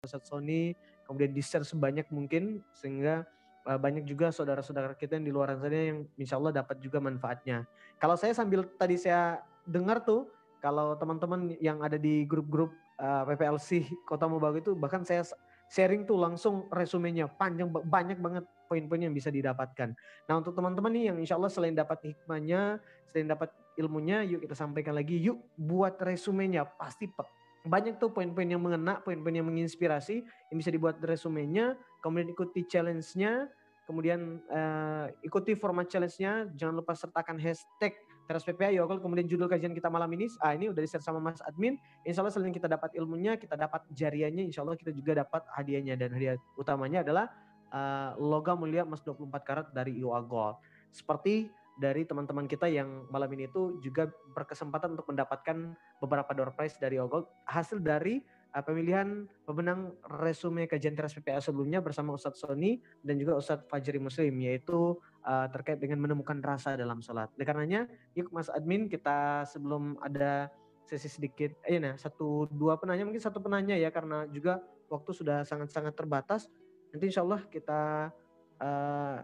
Ustadz 0.03 0.27
Sony 0.27 0.75
kemudian 1.07 1.31
di 1.31 1.39
share 1.39 1.63
sebanyak 1.63 2.07
mungkin 2.11 2.59
sehingga 2.75 3.23
banyak 3.63 4.03
juga 4.03 4.27
saudara-saudara 4.27 4.91
kita 4.99 5.15
yang 5.15 5.23
di 5.23 5.31
luar 5.31 5.55
sana 5.55 5.71
yang 5.71 6.03
insya 6.19 6.35
Allah 6.35 6.51
dapat 6.51 6.83
juga 6.83 6.99
manfaatnya. 6.99 7.63
Kalau 7.95 8.19
saya 8.19 8.35
sambil 8.35 8.67
tadi 8.75 8.99
saya 8.99 9.39
dengar 9.63 10.03
tuh 10.03 10.27
kalau 10.59 10.99
teman-teman 10.99 11.55
yang 11.63 11.79
ada 11.79 11.95
di 11.95 12.27
grup-grup 12.27 12.75
uh, 12.99 13.23
PPLC 13.29 13.89
Kota 14.05 14.25
Mobagu 14.29 14.59
itu 14.59 14.71
bahkan 14.77 15.01
saya 15.07 15.25
sharing 15.71 16.05
tuh 16.05 16.19
langsung 16.19 16.69
resumenya 16.69 17.25
panjang 17.25 17.71
banyak 17.71 18.19
banget 18.21 18.45
poin-poin 18.69 19.01
yang 19.01 19.13
bisa 19.13 19.33
didapatkan. 19.33 19.93
Nah 20.29 20.33
untuk 20.37 20.53
teman-teman 20.53 20.91
nih 20.93 21.03
yang 21.13 21.17
insya 21.17 21.37
Allah 21.37 21.49
selain 21.49 21.73
dapat 21.73 22.13
hikmahnya, 22.13 22.81
selain 23.09 23.29
dapat 23.29 23.49
ilmunya, 23.77 24.21
yuk 24.25 24.45
kita 24.45 24.53
sampaikan 24.57 24.93
lagi, 24.97 25.17
yuk 25.17 25.41
buat 25.57 25.97
resumenya. 26.01 26.65
Pasti 26.65 27.09
banyak 27.63 27.97
tuh 27.97 28.11
poin-poin 28.11 28.45
yang 28.45 28.61
mengena, 28.61 28.99
poin-poin 29.01 29.33
yang 29.33 29.47
menginspirasi 29.47 30.25
yang 30.51 30.57
bisa 30.57 30.69
dibuat 30.69 30.99
resumenya, 31.01 31.79
kemudian 32.03 32.33
ikuti 32.33 32.67
challenge-nya, 32.67 33.47
kemudian 33.87 34.43
uh, 34.51 35.07
ikuti 35.23 35.55
format 35.55 35.87
challenge-nya, 35.87 36.51
jangan 36.53 36.75
lupa 36.75 36.93
sertakan 36.93 37.39
hashtag 37.39 37.95
Teras 38.23 38.47
PPA 38.47 38.71
Yogol 38.71 39.03
kemudian 39.03 39.27
judul 39.27 39.51
kajian 39.51 39.75
kita 39.75 39.91
malam 39.91 40.07
ini 40.15 40.31
ah 40.39 40.55
ini 40.55 40.71
udah 40.71 40.79
di-share 40.79 41.03
sama 41.03 41.19
Mas 41.19 41.43
Admin. 41.43 41.75
Insya 42.07 42.23
Allah 42.23 42.31
selain 42.31 42.55
kita 42.55 42.71
dapat 42.71 42.95
ilmunya, 42.95 43.35
kita 43.35 43.59
dapat 43.59 43.83
jariannya, 43.91 44.47
insya 44.47 44.63
Allah 44.63 44.79
kita 44.79 44.95
juga 44.95 45.23
dapat 45.27 45.43
hadiahnya 45.51 45.99
dan 45.99 46.09
hadiah 46.15 46.39
utamanya 46.55 47.03
adalah 47.03 47.25
uh, 47.73 48.15
logam 48.21 48.63
mulia 48.63 48.87
emas 48.87 49.03
24 49.03 49.27
karat 49.43 49.67
dari 49.75 49.99
IOA 49.99 50.21
Gold. 50.23 50.55
Seperti 50.93 51.49
dari 51.73 52.05
teman-teman 52.05 52.45
kita 52.45 52.69
yang 52.69 53.09
malam 53.09 53.25
ini 53.33 53.49
itu 53.49 53.81
juga 53.81 54.05
berkesempatan 54.37 54.93
untuk 54.93 55.09
mendapatkan 55.09 55.73
beberapa 55.97 56.31
door 56.37 56.53
prize 56.53 56.77
dari 56.77 57.01
IOA 57.01 57.09
Gold 57.09 57.25
hasil 57.49 57.81
dari 57.81 58.21
uh, 58.53 58.61
pemilihan 58.61 59.25
pemenang 59.43 59.97
resume 60.21 60.69
kajian 60.69 60.93
teras 60.93 61.17
PPA 61.17 61.41
sebelumnya 61.41 61.81
bersama 61.81 62.13
Ustadz 62.13 62.45
Sony 62.45 62.77
dan 63.01 63.17
juga 63.17 63.41
Ustadz 63.41 63.65
Fajri 63.67 63.97
Muslim 63.97 64.37
yaitu 64.45 65.01
uh, 65.23 65.47
terkait 65.49 65.79
dengan 65.79 65.99
menemukan 66.03 66.37
rasa 66.43 66.75
dalam 66.75 66.99
sholat. 66.99 67.31
Oleh 67.35 67.47
karenanya, 67.47 67.81
yuk 68.13 68.29
Mas 68.29 68.51
Admin 68.51 68.91
kita 68.91 69.47
sebelum 69.49 69.97
ada 70.03 70.51
sesi 70.83 71.07
sedikit, 71.07 71.55
eh 71.63 71.79
nah 71.79 71.95
satu 71.95 72.51
dua 72.51 72.75
penanya 72.75 73.07
mungkin 73.07 73.23
satu 73.23 73.39
penanya 73.39 73.79
ya 73.79 73.87
karena 73.87 74.27
juga 74.27 74.59
waktu 74.91 75.11
sudah 75.15 75.47
sangat-sangat 75.47 75.95
terbatas. 75.95 76.51
Nanti 76.91 77.09
insya 77.09 77.23
Allah 77.23 77.41
kita 77.47 78.11
uh, 78.61 79.17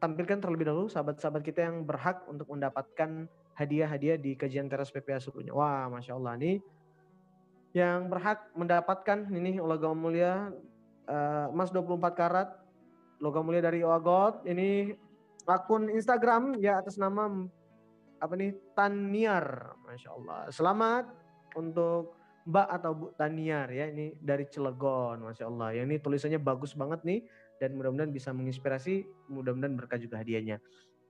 tampilkan 0.00 0.40
terlebih 0.40 0.66
dahulu 0.68 0.88
sahabat-sahabat 0.90 1.44
kita 1.44 1.68
yang 1.68 1.84
berhak 1.84 2.24
untuk 2.26 2.48
mendapatkan 2.50 3.28
hadiah-hadiah 3.54 4.18
di 4.18 4.34
kajian 4.34 4.66
teras 4.66 4.90
PPA 4.90 5.22
sebelumnya. 5.22 5.54
Wah, 5.54 5.86
masya 5.86 6.18
Allah 6.18 6.34
nih 6.34 6.58
yang 7.74 8.06
berhak 8.06 8.54
mendapatkan 8.54 9.26
ini 9.34 9.58
logam 9.58 9.98
mulia 9.98 10.54
uh, 11.10 11.50
emas 11.50 11.74
24 11.74 12.14
karat 12.14 12.48
logam 13.18 13.46
mulia 13.46 13.62
dari 13.62 13.82
Oagot. 13.84 14.46
Ini 14.46 14.94
akun 15.44 15.92
Instagram 15.92 16.56
ya 16.58 16.80
atas 16.80 16.96
nama 16.96 17.28
apa 18.18 18.32
nih 18.34 18.56
Taniar, 18.72 19.76
masya 19.84 20.10
Allah. 20.16 20.40
Selamat 20.48 21.04
untuk 21.54 22.16
Mbak 22.44 22.68
atau 22.80 22.90
Bu 22.92 23.06
Taniar 23.16 23.68
ya 23.72 23.88
ini 23.88 24.16
dari 24.20 24.48
Cilegon, 24.48 25.20
masya 25.24 25.48
Allah. 25.48 25.76
Ya 25.76 25.82
ini 25.84 26.00
tulisannya 26.00 26.40
bagus 26.40 26.76
banget 26.76 27.04
nih 27.04 27.20
dan 27.60 27.76
mudah-mudahan 27.76 28.12
bisa 28.12 28.32
menginspirasi, 28.32 29.04
mudah-mudahan 29.28 29.76
berkah 29.76 30.00
juga 30.00 30.20
hadiahnya. 30.20 30.60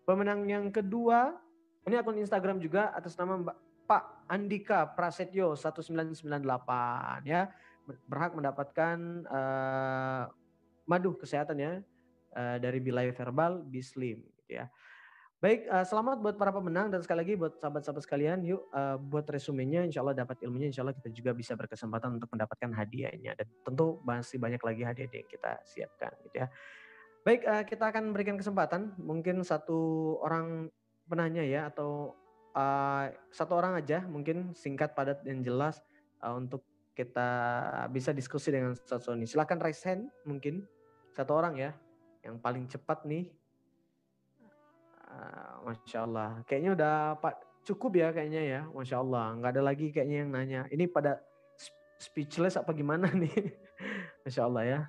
Pemenang 0.04 0.46
yang 0.46 0.68
kedua 0.70 1.34
ini 1.84 1.94
akun 1.98 2.20
Instagram 2.20 2.60
juga 2.62 2.92
atas 2.94 3.18
nama 3.18 3.40
Mbak 3.40 3.56
Pak 3.84 4.04
Andika 4.32 4.88
Prasetyo 4.96 5.52
1998 5.60 7.28
ya 7.28 7.52
berhak 8.08 8.32
mendapatkan 8.32 8.96
uh, 9.28 10.24
madu 10.88 11.12
kesehatan 11.20 11.56
ya 11.60 11.72
uh, 12.34 12.58
dari 12.58 12.82
Bilai 12.82 13.14
Verbal 13.14 13.62
Bislim 13.64 14.20
gitu 14.42 14.60
ya. 14.60 14.66
Baik, 15.44 15.68
uh, 15.68 15.84
selamat 15.84 16.24
buat 16.24 16.36
para 16.40 16.48
pemenang 16.56 16.88
dan 16.88 17.04
sekali 17.04 17.20
lagi 17.20 17.34
buat 17.36 17.60
sahabat-sahabat 17.60 18.00
sekalian, 18.00 18.40
yuk 18.48 18.64
uh, 18.72 18.96
buat 18.96 19.28
resumenya, 19.28 19.84
insya 19.84 20.00
Allah 20.00 20.16
dapat 20.16 20.40
ilmunya, 20.40 20.72
insya 20.72 20.80
Allah 20.80 20.96
kita 20.96 21.12
juga 21.12 21.36
bisa 21.36 21.52
berkesempatan 21.52 22.16
untuk 22.16 22.32
mendapatkan 22.32 22.72
hadiahnya 22.72 23.36
dan 23.36 23.44
tentu 23.60 24.00
masih 24.08 24.40
banyak 24.40 24.62
lagi 24.64 24.82
hadiah 24.88 25.10
yang 25.12 25.28
kita 25.28 25.52
siapkan 25.68 26.16
gitu 26.24 26.36
ya. 26.40 26.48
Baik, 27.28 27.44
uh, 27.44 27.60
kita 27.60 27.84
akan 27.92 28.16
berikan 28.16 28.40
kesempatan 28.40 28.96
mungkin 28.96 29.44
satu 29.44 30.16
orang 30.24 30.72
penanya 31.04 31.44
ya 31.44 31.68
atau 31.68 32.16
uh, 32.56 33.12
satu 33.28 33.52
orang 33.52 33.76
aja 33.76 34.00
mungkin 34.08 34.56
singkat, 34.56 34.96
padat 34.96 35.20
dan 35.28 35.44
jelas 35.44 35.84
uh, 36.24 36.32
untuk 36.40 36.64
kita 36.96 37.28
bisa 37.92 38.16
diskusi 38.16 38.48
dengan 38.48 38.72
Sony. 38.80 39.28
Silakan 39.28 39.60
raise 39.60 39.84
hand 39.84 40.08
mungkin 40.24 40.64
satu 41.12 41.36
orang 41.36 41.60
ya 41.60 41.76
yang 42.24 42.40
paling 42.40 42.64
cepat 42.66 43.04
nih 43.04 43.28
Uh, 45.14 45.70
Masya 45.70 45.98
Allah. 46.04 46.30
Kayaknya 46.48 46.70
udah 46.74 46.94
Pak 47.22 47.34
cukup 47.64 47.92
ya 47.96 48.08
kayaknya 48.10 48.42
ya. 48.42 48.60
Masya 48.72 48.96
Allah. 49.00 49.26
Nggak 49.38 49.50
ada 49.54 49.62
lagi 49.62 49.86
kayaknya 49.94 50.16
yang 50.26 50.30
nanya. 50.34 50.60
Ini 50.68 50.84
pada 50.90 51.22
speechless 52.02 52.58
apa 52.58 52.74
gimana 52.74 53.08
nih? 53.12 53.32
Masya 54.26 54.42
Allah 54.44 54.64
ya. 54.64 54.80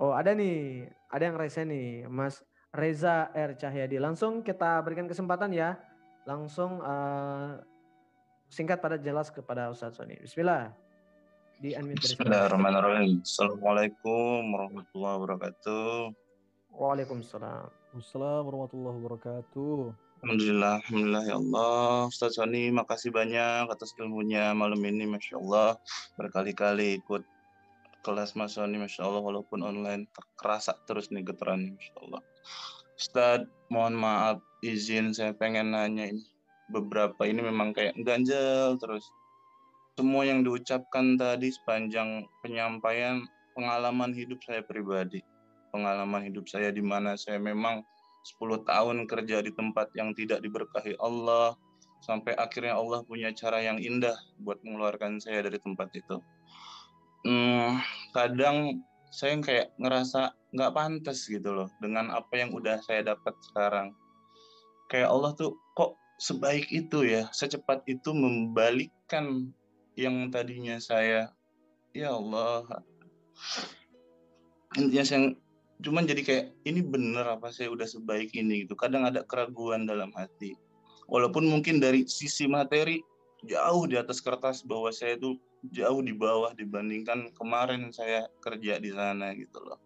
Oh 0.00 0.16
ada 0.16 0.32
nih. 0.32 0.88
Ada 1.12 1.22
yang 1.30 1.36
rese 1.36 1.62
nih. 1.62 2.08
Mas 2.08 2.40
Reza 2.74 3.30
R. 3.30 3.54
Cahyadi. 3.54 4.00
Langsung 4.00 4.42
kita 4.42 4.80
berikan 4.82 5.06
kesempatan 5.06 5.52
ya. 5.54 5.78
Langsung 6.24 6.80
uh, 6.80 7.60
singkat 8.48 8.80
pada 8.80 8.96
jelas 8.96 9.28
kepada 9.28 9.68
Ustaz 9.70 9.94
Sony. 10.00 10.16
Bismillah. 10.18 10.72
Di 11.60 11.78
Bismillahirrahmanirrahim. 11.78 13.22
Assalamualaikum 13.22 14.42
warahmatullahi 14.50 15.14
wabarakatuh. 15.22 16.23
Waalaikumsalam. 16.74 17.70
Waalaikumsalam 17.70 18.42
warahmatullahi 18.50 18.96
wabarakatuh. 18.98 19.94
Alhamdulillah, 20.26 20.82
Alhamdulillah 20.82 21.24
ya 21.30 21.36
Allah. 21.38 22.10
Ustaz 22.10 22.34
Sony, 22.34 22.74
makasih 22.74 23.14
banyak 23.14 23.70
atas 23.70 23.94
ilmunya 23.94 24.50
malam 24.58 24.82
ini, 24.82 25.06
Masya 25.06 25.38
Allah. 25.38 25.78
Berkali-kali 26.18 26.98
ikut 26.98 27.22
kelas 28.02 28.34
Mas 28.34 28.58
Sony, 28.58 28.82
Masya 28.82 29.06
Allah, 29.06 29.22
walaupun 29.22 29.62
online, 29.62 30.10
terasa 30.42 30.74
terus 30.90 31.14
nih 31.14 31.22
getarannya, 31.22 31.78
Masya 31.78 31.94
Allah. 32.02 32.22
Ustaz, 32.98 33.40
mohon 33.70 33.94
maaf, 33.94 34.42
izin 34.66 35.14
saya 35.14 35.30
pengen 35.30 35.78
nanya 35.78 36.10
ini. 36.10 36.26
Beberapa 36.74 37.22
ini 37.22 37.38
memang 37.38 37.70
kayak 37.70 37.94
ganjel 38.02 38.74
terus. 38.82 39.06
Semua 39.94 40.26
yang 40.26 40.42
diucapkan 40.42 41.14
tadi 41.14 41.54
sepanjang 41.54 42.26
penyampaian 42.42 43.22
pengalaman 43.54 44.10
hidup 44.10 44.42
saya 44.42 44.58
pribadi 44.66 45.22
pengalaman 45.74 46.30
hidup 46.30 46.46
saya 46.46 46.70
di 46.70 46.78
mana 46.78 47.18
saya 47.18 47.42
memang 47.42 47.82
10 48.22 48.62
tahun 48.62 49.10
kerja 49.10 49.42
di 49.42 49.50
tempat 49.50 49.90
yang 49.98 50.14
tidak 50.14 50.38
diberkahi 50.40 50.94
Allah 51.02 51.58
sampai 52.06 52.38
akhirnya 52.38 52.78
Allah 52.78 53.02
punya 53.02 53.34
cara 53.34 53.58
yang 53.58 53.82
indah 53.82 54.14
buat 54.38 54.62
mengeluarkan 54.62 55.18
saya 55.18 55.42
dari 55.42 55.58
tempat 55.58 55.90
itu. 55.98 56.22
Hmm, 57.26 57.82
kadang 58.14 58.84
saya 59.10 59.34
kayak 59.42 59.72
ngerasa 59.80 60.36
nggak 60.54 60.74
pantas 60.76 61.26
gitu 61.26 61.50
loh 61.50 61.68
dengan 61.82 62.12
apa 62.14 62.38
yang 62.38 62.54
udah 62.54 62.78
saya 62.86 63.02
dapat 63.02 63.34
sekarang. 63.50 63.90
Kayak 64.92 65.10
Allah 65.10 65.32
tuh 65.34 65.56
kok 65.74 65.96
sebaik 66.20 66.68
itu 66.70 67.08
ya, 67.08 67.26
secepat 67.32 67.82
itu 67.88 68.12
membalikkan 68.12 69.50
yang 69.96 70.28
tadinya 70.28 70.76
saya, 70.76 71.32
ya 71.96 72.12
Allah. 72.12 72.84
Intinya 74.76 75.04
saya 75.06 75.20
cuman 75.82 76.06
jadi 76.06 76.22
kayak 76.22 76.46
ini 76.68 76.80
bener 76.84 77.26
apa 77.26 77.50
saya 77.50 77.72
udah 77.72 77.88
sebaik 77.88 78.30
ini? 78.36 78.66
Gitu. 78.66 78.78
Kadang 78.78 79.08
ada 79.08 79.26
keraguan 79.26 79.88
dalam 79.88 80.14
hati. 80.14 80.54
Walaupun 81.10 81.44
mungkin 81.44 81.82
dari 81.82 82.06
sisi 82.06 82.46
materi 82.46 83.02
jauh 83.44 83.84
di 83.84 83.98
atas 84.00 84.24
kertas 84.24 84.64
bahwa 84.64 84.88
saya 84.94 85.20
itu 85.20 85.36
jauh 85.72 86.00
di 86.00 86.12
bawah 86.12 86.52
dibandingkan 86.56 87.32
kemarin 87.36 87.92
saya 87.92 88.28
kerja 88.40 88.80
di 88.80 88.90
sana 88.92 89.32
gitu 89.36 89.60
loh. 89.64 89.80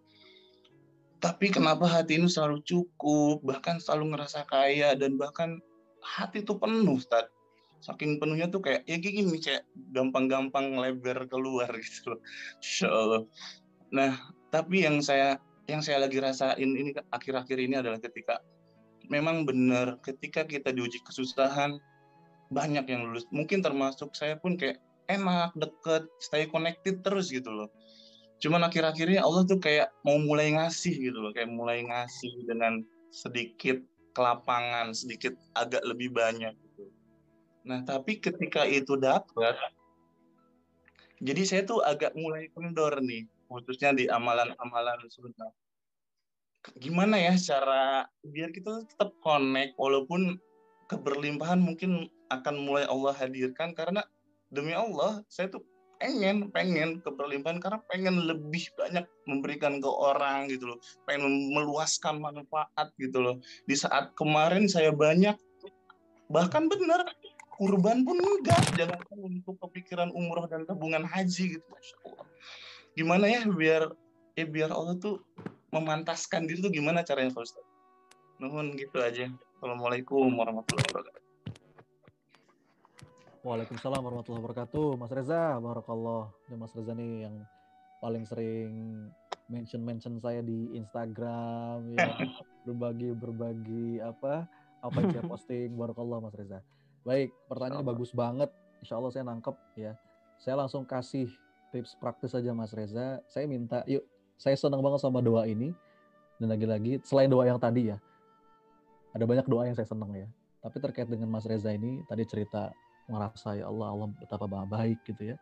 Tapi 1.19 1.51
kenapa 1.51 1.91
hati 1.91 2.15
ini 2.15 2.31
selalu 2.31 2.63
cukup 2.63 3.43
bahkan 3.43 3.83
selalu 3.83 4.15
ngerasa 4.15 4.47
kaya 4.47 4.95
dan 4.95 5.19
bahkan 5.19 5.59
hati 5.99 6.47
itu 6.47 6.55
penuh 6.55 6.99
Ustaz? 6.99 7.27
Saking 7.79 8.19
penuhnya 8.19 8.51
tuh 8.51 8.63
kayak 8.63 8.87
ya 8.87 8.99
kayak 8.99 9.15
gini 9.23 9.39
kayak 9.39 9.63
gampang-gampang 9.95 10.79
lebar 10.79 11.27
keluar 11.27 11.71
gitu 11.83 12.15
loh. 12.15 13.27
Nah 13.91 14.15
tapi 14.55 14.87
yang 14.87 15.03
saya 15.03 15.43
yang 15.69 15.85
saya 15.85 16.01
lagi 16.01 16.17
rasain 16.17 16.57
ini 16.73 16.97
akhir-akhir 17.13 17.59
ini 17.61 17.77
adalah 17.77 18.01
ketika 18.01 18.41
memang 19.13 19.45
benar 19.45 20.01
ketika 20.01 20.49
kita 20.49 20.73
diuji 20.73 21.05
kesusahan 21.05 21.77
banyak 22.49 22.89
yang 22.89 23.05
lulus. 23.05 23.29
Mungkin 23.29 23.61
termasuk 23.61 24.17
saya 24.17 24.41
pun 24.41 24.57
kayak 24.57 24.81
enak 25.13 25.53
deket 25.61 26.09
stay 26.25 26.49
connected 26.49 27.05
terus 27.05 27.29
gitu 27.29 27.53
loh. 27.53 27.69
Cuman 28.41 28.65
akhir-akhirnya 28.65 29.21
Allah 29.21 29.45
tuh 29.45 29.61
kayak 29.61 29.93
mau 30.09 30.17
mulai 30.17 30.57
ngasih 30.57 30.97
gitu 30.97 31.19
loh 31.21 31.37
kayak 31.37 31.53
mulai 31.53 31.85
ngasih 31.85 32.49
dengan 32.49 32.81
sedikit 33.13 33.77
kelapangan 34.17 34.97
sedikit 34.97 35.37
agak 35.53 35.85
lebih 35.85 36.09
banyak 36.17 36.57
gitu. 36.57 36.89
Nah 37.69 37.85
tapi 37.85 38.17
ketika 38.25 38.65
itu 38.65 38.97
dapat 38.97 39.53
jadi 41.21 41.43
saya 41.45 41.63
tuh 41.69 41.85
agak 41.85 42.17
mulai 42.17 42.49
kendor 42.57 43.05
nih 43.05 43.29
khususnya 43.49 43.97
di 43.97 44.05
amalan-amalan 44.07 45.01
sunnah. 45.09 45.51
Gimana 46.77 47.17
ya 47.17 47.33
cara 47.41 48.05
biar 48.21 48.53
kita 48.53 48.85
tetap 48.85 49.17
connect 49.25 49.73
walaupun 49.81 50.37
keberlimpahan 50.93 51.57
mungkin 51.57 52.13
akan 52.29 52.55
mulai 52.61 52.85
Allah 52.85 53.17
hadirkan 53.17 53.73
karena 53.73 54.05
demi 54.53 54.77
Allah 54.77 55.25
saya 55.33 55.49
tuh 55.49 55.65
pengen 55.99 56.53
pengen 56.53 57.01
keberlimpahan 57.03 57.59
karena 57.59 57.81
pengen 57.89 58.29
lebih 58.29 58.69
banyak 58.77 59.09
memberikan 59.25 59.81
ke 59.81 59.89
orang 59.89 60.53
gitu 60.53 60.77
loh. 60.77 60.79
Pengen 61.09 61.57
meluaskan 61.57 62.21
manfaat 62.21 62.93
gitu 63.01 63.19
loh. 63.19 63.37
Di 63.65 63.75
saat 63.75 64.13
kemarin 64.15 64.69
saya 64.69 64.93
banyak 64.93 65.35
bahkan 66.29 66.69
benar 66.69 67.09
kurban 67.57 68.05
pun 68.05 68.21
enggak. 68.21 68.61
Jangan 68.77 69.01
untuk 69.19 69.57
kepikiran 69.59 70.13
umroh 70.13 70.45
dan 70.47 70.69
tabungan 70.69 71.03
haji 71.09 71.59
gitu. 71.59 71.67
Masya 71.67 71.97
Allah 72.05 72.29
gimana 72.99 73.31
ya 73.31 73.47
biar 73.47 73.95
ya 74.35 74.43
biar 74.43 74.75
Allah 74.75 74.99
tuh 74.99 75.23
memantaskan 75.71 76.51
diri 76.51 76.59
tuh 76.59 76.75
gimana 76.75 77.07
caranya 77.07 77.31
Pak 77.31 77.47
Ustaz? 77.47 77.63
Nuhun 78.43 78.75
gitu 78.75 78.99
aja. 78.99 79.31
Assalamualaikum 79.55 80.27
warahmatullahi 80.35 80.83
wabarakatuh. 80.91 81.23
Waalaikumsalam 83.47 84.03
warahmatullahi 84.03 84.43
wabarakatuh. 84.43 84.89
Mas 84.99 85.15
Reza, 85.15 85.63
barakallah. 85.63 86.35
Ya, 86.51 86.59
Mas 86.59 86.75
Reza 86.75 86.91
nih 86.99 87.31
yang 87.31 87.47
paling 88.03 88.27
sering 88.27 88.73
mention-mention 89.47 90.19
saya 90.19 90.43
di 90.43 90.75
Instagram 90.75 91.95
ya 91.95 92.19
berbagi 92.67 93.15
berbagi 93.15 94.03
apa 94.03 94.43
apa 94.83 94.97
yang 94.99 95.11
saya 95.15 95.25
posting 95.39 95.79
barakallah 95.79 96.19
Mas 96.19 96.35
Reza. 96.35 96.67
Baik, 97.07 97.31
pertanyaannya 97.47 97.87
bagus 97.87 98.11
banget. 98.11 98.51
Insya 98.83 98.99
Allah 98.99 99.15
saya 99.15 99.23
nangkep 99.23 99.55
ya. 99.79 99.95
Saya 100.43 100.59
langsung 100.59 100.83
kasih 100.83 101.31
tips 101.71 101.97
praktis 102.01 102.33
saja 102.33 102.53
Mas 102.57 102.73
Reza. 102.73 103.21
Saya 103.29 103.45
minta, 103.45 103.85
yuk, 103.85 104.05
saya 104.41 104.55
senang 104.55 104.81
banget 104.81 105.03
sama 105.03 105.21
doa 105.21 105.45
ini. 105.45 105.73
Dan 106.39 106.55
lagi-lagi, 106.55 107.03
selain 107.03 107.27
doa 107.27 107.43
yang 107.43 107.59
tadi 107.59 107.91
ya, 107.91 107.99
ada 109.11 109.25
banyak 109.27 109.47
doa 109.51 109.67
yang 109.67 109.75
saya 109.75 109.91
senang 109.91 110.15
ya. 110.15 110.31
Tapi 110.63 110.77
terkait 110.79 111.11
dengan 111.11 111.27
Mas 111.27 111.43
Reza 111.43 111.75
ini, 111.75 112.03
tadi 112.07 112.23
cerita 112.23 112.71
ngerasa 113.11 113.59
ya 113.59 113.67
Allah, 113.67 113.91
Allah 113.91 114.09
betapa 114.15 114.47
baik 114.47 115.03
gitu 115.03 115.35
ya. 115.35 115.37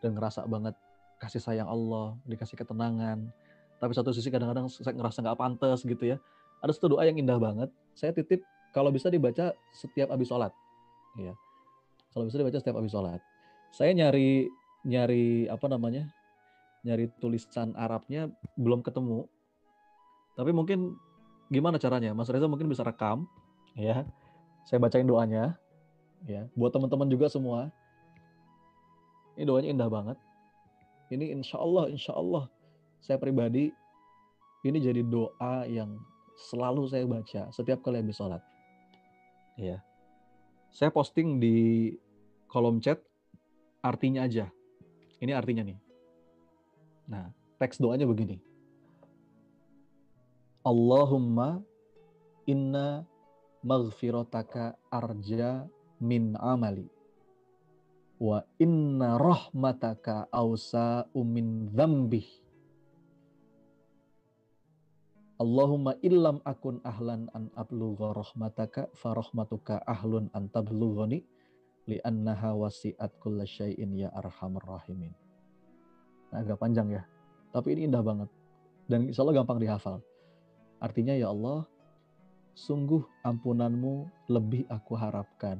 Dan 0.00 0.16
ngerasa 0.16 0.48
banget 0.48 0.72
kasih 1.20 1.42
sayang 1.42 1.68
Allah, 1.68 2.16
dikasih 2.24 2.56
ketenangan. 2.56 3.28
Tapi 3.78 3.92
satu 3.92 4.10
sisi 4.14 4.32
kadang-kadang 4.32 4.70
saya 4.70 4.94
ngerasa 4.94 5.20
nggak 5.20 5.38
pantas 5.38 5.84
gitu 5.84 6.16
ya. 6.16 6.16
Ada 6.64 6.74
satu 6.74 6.96
doa 6.96 7.04
yang 7.04 7.18
indah 7.18 7.36
banget. 7.36 7.68
Saya 7.92 8.14
titip 8.14 8.42
kalau 8.72 8.88
bisa 8.88 9.10
dibaca 9.10 9.54
setiap 9.74 10.08
habis 10.14 10.30
sholat. 10.30 10.50
Ya. 11.18 11.34
Kalau 12.14 12.24
bisa 12.26 12.40
dibaca 12.40 12.58
setiap 12.58 12.78
habis 12.78 12.94
sholat. 12.94 13.20
Saya 13.74 13.92
nyari 13.92 14.48
nyari 14.86 15.50
apa 15.50 15.66
namanya 15.66 16.06
nyari 16.86 17.10
tulisan 17.18 17.74
Arabnya 17.74 18.30
belum 18.54 18.80
ketemu. 18.80 19.26
Tapi 20.38 20.50
mungkin 20.54 20.94
gimana 21.50 21.80
caranya? 21.80 22.14
Mas 22.14 22.30
Reza 22.30 22.46
mungkin 22.46 22.70
bisa 22.70 22.86
rekam. 22.86 23.26
Ya 23.74 24.06
saya 24.68 24.78
bacain 24.78 25.06
doanya. 25.06 25.58
Ya 26.26 26.46
buat 26.54 26.70
teman-teman 26.70 27.10
juga 27.10 27.26
semua. 27.30 27.70
Ini 29.34 29.46
doanya 29.46 29.68
indah 29.70 29.90
banget. 29.90 30.18
Ini 31.10 31.34
insya 31.34 31.58
Allah 31.58 31.90
insya 31.90 32.14
Allah 32.14 32.46
saya 33.02 33.16
pribadi 33.16 33.70
ini 34.66 34.78
jadi 34.82 35.06
doa 35.06 35.64
yang 35.70 35.94
selalu 36.50 36.90
saya 36.90 37.06
baca 37.06 37.50
setiap 37.50 37.82
kali 37.82 38.02
habis 38.02 38.18
sholat. 38.18 38.42
Ya 39.58 39.82
saya 40.70 40.92
posting 40.92 41.40
di 41.40 41.90
kolom 42.46 42.78
chat 42.78 43.00
artinya 43.80 44.28
aja 44.28 44.52
ini 45.18 45.32
artinya 45.34 45.66
nih. 45.66 45.78
Nah, 47.08 47.32
teks 47.58 47.80
doanya 47.82 48.06
begini. 48.06 48.38
Allahumma 50.62 51.62
inna 52.44 53.02
maghfirataka 53.64 54.76
arja 54.92 55.66
min 55.98 56.38
amali 56.38 56.86
wa 58.18 58.42
inna 58.58 59.18
rahmataka 59.18 60.26
awsa 60.34 61.06
min 61.14 61.70
dzambih 61.70 62.26
Allahumma 65.38 65.94
illam 66.02 66.42
akun 66.42 66.82
ahlan 66.82 67.30
an 67.30 67.46
ablugha 67.54 68.10
rahmataka 68.10 68.90
fa 68.98 69.14
rahmatuka 69.14 69.78
ahlun 69.86 70.26
an 70.34 70.50
tablughani 70.50 71.22
li'annaha 71.88 72.52
wasi'at 72.52 73.16
kulla 73.18 73.48
syai'in 73.48 73.96
ya 73.96 74.12
arhamar 74.12 74.60
rahimin. 74.68 75.10
Nah, 76.28 76.44
agak 76.44 76.60
panjang 76.60 76.92
ya. 76.92 77.02
Tapi 77.50 77.72
ini 77.72 77.88
indah 77.88 78.04
banget. 78.04 78.28
Dan 78.84 79.08
insya 79.08 79.24
Allah 79.24 79.40
gampang 79.40 79.56
dihafal. 79.56 80.04
Artinya 80.78 81.16
ya 81.16 81.32
Allah, 81.32 81.64
sungguh 82.52 83.00
ampunanmu 83.24 84.28
lebih 84.28 84.68
aku 84.68 84.92
harapkan 85.00 85.56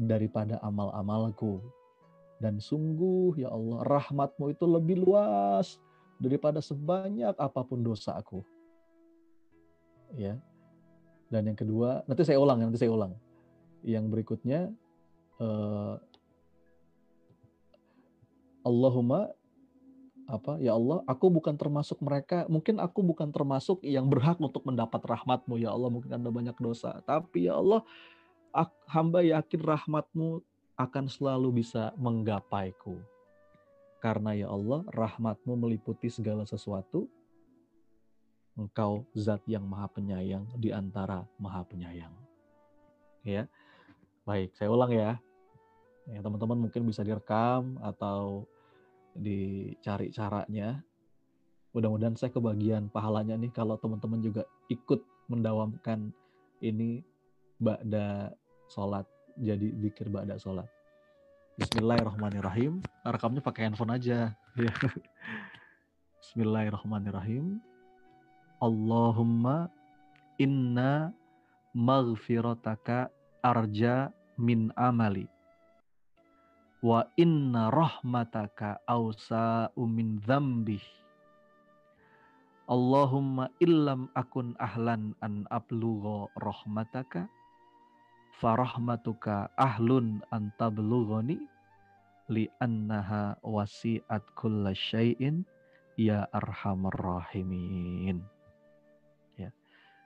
daripada 0.00 0.56
amal-amalku. 0.64 1.60
Dan 2.40 2.56
sungguh 2.56 3.36
ya 3.36 3.52
Allah, 3.52 3.84
rahmatmu 3.84 4.56
itu 4.56 4.64
lebih 4.64 5.04
luas 5.04 5.76
daripada 6.16 6.64
sebanyak 6.64 7.36
apa 7.36 7.60
pun 7.60 7.84
dosa 7.84 8.16
aku. 8.16 8.40
Ya. 10.16 10.40
Dan 11.28 11.52
yang 11.52 11.58
kedua, 11.60 12.02
nanti 12.08 12.24
saya 12.24 12.40
ulang, 12.40 12.64
nanti 12.64 12.80
saya 12.80 12.90
ulang. 12.90 13.12
Yang 13.84 14.04
berikutnya, 14.08 14.72
uh, 15.40 15.96
Allahumma 18.60 19.32
apa? 20.30 20.60
Ya 20.62 20.78
Allah 20.78 21.02
aku 21.08 21.26
bukan 21.32 21.56
termasuk 21.58 21.98
mereka. 22.04 22.46
Mungkin 22.46 22.78
aku 22.78 23.02
bukan 23.02 23.32
termasuk 23.34 23.82
yang 23.82 24.06
berhak 24.06 24.38
untuk 24.38 24.62
mendapat 24.62 25.02
rahmatmu 25.02 25.58
ya 25.58 25.74
Allah. 25.74 25.90
Mungkin 25.90 26.12
anda 26.12 26.30
banyak 26.30 26.54
dosa. 26.60 27.02
Tapi 27.02 27.50
ya 27.50 27.58
Allah 27.58 27.82
hamba 28.86 29.24
yakin 29.24 29.60
rahmatmu 29.62 30.44
akan 30.78 31.04
selalu 31.10 31.64
bisa 31.64 31.90
menggapaiku. 31.98 33.00
Karena 34.00 34.32
ya 34.32 34.48
Allah 34.48 34.86
rahmatmu 34.88 35.52
meliputi 35.60 36.08
segala 36.08 36.48
sesuatu 36.48 37.10
engkau 38.56 39.08
zat 39.16 39.40
yang 39.48 39.64
maha 39.64 39.88
penyayang 39.88 40.44
di 40.56 40.70
antara 40.70 41.24
maha 41.40 41.64
penyayang. 41.64 42.12
Ya. 43.24 43.48
Baik 44.24 44.52
saya 44.54 44.70
ulang 44.70 44.92
ya 44.94 45.18
ya 46.10 46.20
teman-teman 46.20 46.66
mungkin 46.66 46.82
bisa 46.90 47.06
direkam 47.06 47.78
atau 47.80 48.46
dicari 49.14 50.10
caranya. 50.10 50.82
Mudah-mudahan 51.70 52.18
saya 52.18 52.34
kebagian 52.34 52.90
pahalanya 52.90 53.38
nih 53.38 53.54
kalau 53.54 53.78
teman-teman 53.78 54.18
juga 54.18 54.42
ikut 54.66 55.06
mendawamkan 55.30 56.10
ini 56.58 57.06
ba'da 57.62 58.34
sholat. 58.66 59.06
Jadi 59.38 59.70
zikir 59.78 60.10
ba'da 60.10 60.34
sholat. 60.34 60.66
Bismillahirrahmanirrahim. 61.62 62.82
Rekamnya 63.06 63.38
pakai 63.38 63.70
handphone 63.70 63.94
aja. 63.94 64.34
Bismillahirrahmanirrahim. 66.26 67.62
Allahumma 68.58 69.70
inna 70.42 71.14
maghfirataka 71.70 73.14
arja 73.46 74.10
min 74.34 74.74
amali 74.74 75.30
wa 76.80 77.04
inna 77.20 77.68
rahmataka 77.68 78.80
awsa 78.88 79.68
min 79.76 80.16
dzambih 80.24 80.80
Allahumma 82.70 83.50
illam 83.58 84.06
akun 84.14 84.54
ahlan 84.62 85.10
an 85.26 85.42
ablugha 85.50 86.30
rahmataka 86.38 87.26
farahmatuka 88.38 89.50
ahlun 89.58 90.22
an 90.30 90.54
tablughani 90.54 91.42
li 92.30 92.46
annaha 92.62 93.34
wasi'at 93.42 94.22
kulla 94.38 94.70
syai'in 94.70 95.42
ya 95.98 96.30
arhamar 96.30 96.94
rahimin. 96.94 98.22
Ya. 99.34 99.50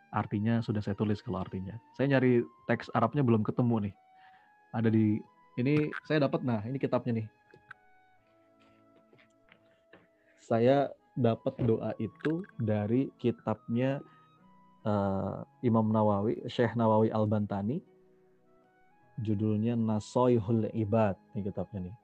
Artinya 0.08 0.64
sudah 0.64 0.80
saya 0.80 0.96
tulis 0.96 1.20
kalau 1.20 1.44
artinya. 1.44 1.76
Saya 2.00 2.16
nyari 2.16 2.40
teks 2.64 2.88
Arabnya 2.96 3.20
belum 3.20 3.44
ketemu 3.44 3.92
nih. 3.92 3.94
Ada 4.72 4.88
di 4.88 5.20
ini 5.54 5.94
saya 6.06 6.26
dapat 6.26 6.42
nah, 6.42 6.62
ini 6.66 6.78
kitabnya 6.82 7.22
nih. 7.22 7.28
Saya 10.42 10.90
dapat 11.14 11.54
doa 11.62 11.94
itu 12.02 12.42
dari 12.58 13.08
kitabnya 13.22 14.02
uh, 14.82 15.46
Imam 15.62 15.88
Nawawi, 15.94 16.42
Syekh 16.50 16.74
Nawawi 16.74 17.14
Al-Bantani. 17.14 17.80
Judulnya 19.22 19.78
Nasoihul 19.78 20.74
Ibad, 20.74 21.14
ini 21.38 21.46
kitabnya 21.46 21.86
nih. 21.86 21.96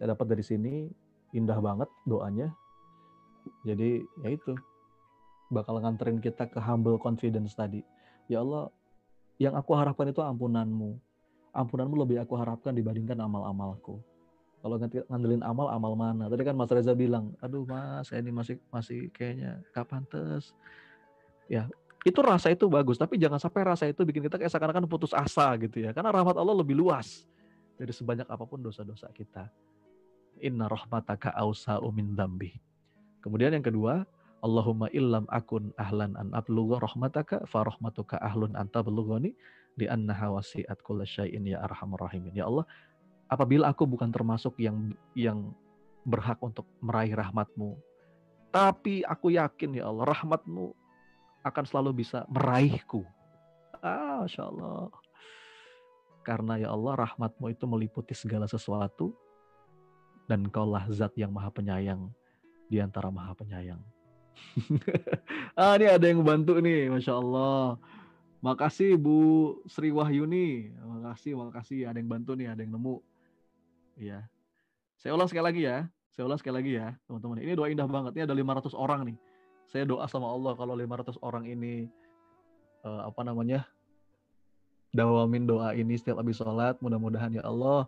Saya 0.00 0.16
dapat 0.16 0.32
dari 0.32 0.40
sini, 0.40 0.88
indah 1.36 1.60
banget 1.60 1.92
doanya. 2.08 2.48
Jadi 3.68 4.00
ya 4.24 4.28
itu, 4.32 4.56
bakal 5.52 5.84
nganterin 5.84 6.16
kita 6.16 6.48
ke 6.48 6.56
humble 6.56 6.96
confidence 6.96 7.52
tadi. 7.52 7.84
Ya 8.24 8.40
Allah, 8.40 8.72
yang 9.36 9.52
aku 9.52 9.76
harapkan 9.76 10.08
itu 10.08 10.24
ampunanmu 10.24 11.09
ampunanmu 11.50 11.96
lebih 12.06 12.22
aku 12.22 12.38
harapkan 12.38 12.74
dibandingkan 12.74 13.18
amal-amalku. 13.18 13.98
Kalau 14.60 14.76
ngandelin 14.76 15.40
amal, 15.40 15.72
amal 15.72 15.96
mana? 15.96 16.28
Tadi 16.28 16.44
kan 16.44 16.52
Mas 16.52 16.68
Reza 16.68 16.92
bilang, 16.92 17.32
aduh 17.40 17.64
Mas, 17.64 18.12
saya 18.12 18.20
ini 18.20 18.28
masih 18.28 18.60
masih 18.68 19.08
kayaknya 19.08 19.56
kapan 19.72 20.04
tes. 20.04 20.52
Ya, 21.48 21.64
itu 22.04 22.20
rasa 22.20 22.52
itu 22.52 22.68
bagus, 22.68 23.00
tapi 23.00 23.16
jangan 23.16 23.40
sampai 23.40 23.64
rasa 23.64 23.88
itu 23.88 24.04
bikin 24.04 24.28
kita 24.28 24.36
kayak 24.36 24.52
seakan-akan 24.52 24.84
putus 24.84 25.16
asa 25.16 25.56
gitu 25.56 25.80
ya. 25.80 25.96
Karena 25.96 26.12
rahmat 26.12 26.36
Allah 26.36 26.52
lebih 26.52 26.76
luas 26.76 27.24
dari 27.80 27.88
sebanyak 27.88 28.28
apa 28.28 28.44
pun 28.44 28.60
dosa-dosa 28.60 29.08
kita. 29.16 29.48
Inna 30.44 30.68
rahmataka 30.68 31.32
ausa 31.40 31.80
umin 31.80 32.12
dambi. 32.12 32.52
Kemudian 33.24 33.56
yang 33.56 33.64
kedua, 33.64 34.04
Allahumma 34.44 34.88
illam 34.92 35.24
akun 35.28 35.72
ahlan 35.76 36.16
an 36.16 36.32
ablugha 36.36 36.80
rahmataka 36.80 37.44
fa 37.48 37.64
rahmatuka 37.64 38.20
ahlun 38.20 38.52
anta 38.56 38.80
di 39.80 39.88
annaha 39.88 40.36
wasi'at 40.36 40.84
kulla 40.84 41.08
syai'in 41.08 41.48
ya 41.48 41.64
arhamar 41.64 42.04
rahimin. 42.04 42.36
Ya 42.36 42.44
Allah, 42.44 42.68
apabila 43.32 43.72
aku 43.72 43.88
bukan 43.88 44.12
termasuk 44.12 44.60
yang 44.60 44.92
yang 45.16 45.56
berhak 46.04 46.36
untuk 46.44 46.68
meraih 46.84 47.16
rahmatmu, 47.16 47.80
tapi 48.52 49.00
aku 49.08 49.32
yakin 49.32 49.80
ya 49.80 49.88
Allah, 49.88 50.12
rahmatmu 50.12 50.76
akan 51.48 51.64
selalu 51.64 52.04
bisa 52.04 52.28
meraihku. 52.28 53.08
Ah, 53.80 54.20
Masya 54.28 54.44
Allah. 54.44 54.92
Karena 56.20 56.60
ya 56.60 56.68
Allah, 56.68 57.00
rahmatmu 57.00 57.48
itu 57.48 57.64
meliputi 57.64 58.12
segala 58.12 58.44
sesuatu, 58.44 59.16
dan 60.28 60.44
kaulah 60.52 60.84
zat 60.92 61.16
yang 61.16 61.32
maha 61.32 61.48
penyayang 61.48 62.12
di 62.68 62.78
antara 62.78 63.08
maha 63.08 63.32
penyayang. 63.32 63.80
ah, 65.58 65.74
ini 65.80 65.88
ada 65.88 66.06
yang 66.06 66.20
bantu 66.20 66.60
nih, 66.60 66.92
Masya 66.92 67.16
Allah. 67.16 67.80
Makasih 68.40 68.96
Bu 68.96 69.60
Sri 69.68 69.92
Wahyuni. 69.92 70.72
Makasih, 70.80 71.36
makasih. 71.36 71.88
Ada 71.88 72.00
yang 72.00 72.08
bantu 72.08 72.32
nih, 72.32 72.48
ada 72.52 72.60
yang 72.64 72.72
nemu. 72.72 72.96
Iya. 74.00 74.24
Saya 74.96 75.16
ulang 75.16 75.28
sekali 75.28 75.44
lagi 75.44 75.62
ya. 75.68 75.78
Saya 76.10 76.24
ulang 76.26 76.40
sekali 76.40 76.56
lagi 76.60 76.72
ya, 76.76 76.88
teman-teman. 77.06 77.38
Ini 77.40 77.52
doa 77.54 77.68
indah 77.70 77.86
banget. 77.86 78.12
Ini 78.18 78.22
ada 78.26 78.34
500 78.34 78.74
orang 78.74 79.00
nih. 79.12 79.18
Saya 79.70 79.86
doa 79.86 80.04
sama 80.10 80.26
Allah 80.26 80.52
kalau 80.58 80.74
500 80.74 81.20
orang 81.22 81.46
ini 81.46 81.86
uh, 82.82 83.06
apa 83.06 83.22
namanya? 83.22 83.64
dawamin 84.90 85.46
doa 85.46 85.70
ini 85.74 85.94
setiap 85.94 86.18
habis 86.18 86.38
sholat. 86.38 86.74
Mudah-mudahan 86.82 87.30
ya 87.30 87.46
Allah 87.46 87.86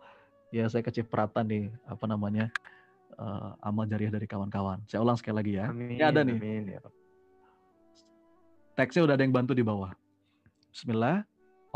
ya 0.54 0.70
saya 0.70 0.86
kecipratan 0.86 1.50
nih 1.50 1.64
apa 1.86 2.04
namanya? 2.06 2.46
Uh, 3.18 3.52
amal 3.60 3.84
jariah 3.84 4.08
dari 4.08 4.24
kawan-kawan. 4.24 4.80
Saya 4.88 5.04
ulang 5.04 5.18
sekali 5.18 5.36
lagi 5.36 5.52
ya. 5.60 5.66
Amin, 5.68 5.98
ini 5.98 6.04
ada 6.04 6.24
nih. 6.24 6.38
Amin, 6.38 6.64
ya. 6.78 6.80
Teksnya 8.72 9.04
udah 9.04 9.14
ada 9.20 9.22
yang 9.26 9.36
bantu 9.36 9.52
di 9.52 9.60
bawah. 9.60 9.92
Bismillah. 10.72 11.20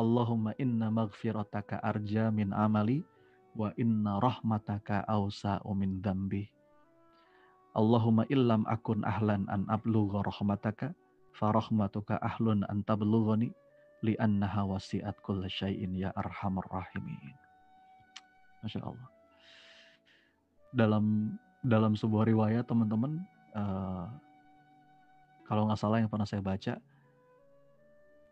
Allahumma 0.00 0.56
inna 0.56 0.88
maghfirataka 0.88 1.84
arja 1.84 2.32
min 2.32 2.48
amali 2.56 3.04
wa 3.52 3.68
inna 3.76 4.16
rahmataka 4.24 5.04
awsa 5.04 5.60
min 5.76 6.00
dambi. 6.00 6.48
Allahumma 7.76 8.24
illam 8.32 8.64
akun 8.64 9.04
ahlan 9.04 9.44
an 9.52 9.68
ablugha 9.68 10.24
rahmataka 10.24 10.96
fa 11.36 11.52
rahmatuka 11.52 12.16
ahlun 12.24 12.64
an 12.72 12.80
tablughani 12.88 13.52
li 14.00 14.16
annaha 14.16 14.64
wasi'at 14.64 15.20
kulla 15.20 15.44
syai'in 15.44 15.92
ya 15.92 16.08
arhamar 16.16 16.64
rahimin. 16.72 17.36
Masya 18.64 18.80
Allah. 18.80 19.08
Dalam 20.72 21.36
dalam 21.60 21.92
sebuah 21.92 22.24
riwayat 22.32 22.64
teman-teman 22.64 23.20
uh, 23.60 24.08
kalau 25.44 25.68
nggak 25.68 25.80
salah 25.84 26.00
yang 26.00 26.08
pernah 26.08 26.24
saya 26.24 26.40
baca 26.40 26.80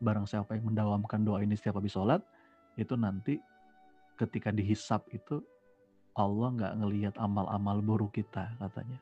barang 0.05 0.29
siapa 0.29 0.61
yang 0.61 0.69
mendawamkan 0.69 1.25
doa 1.25 1.41
ini 1.41 1.57
setiap 1.57 1.81
habis 1.81 1.97
sholat 1.97 2.21
itu 2.77 2.93
nanti 2.95 3.41
ketika 4.21 4.53
dihisap 4.53 5.09
itu 5.11 5.41
Allah 6.15 6.49
nggak 6.55 6.75
ngelihat 6.79 7.15
amal-amal 7.19 7.83
buruk 7.83 8.15
kita 8.15 8.55
katanya. 8.63 8.99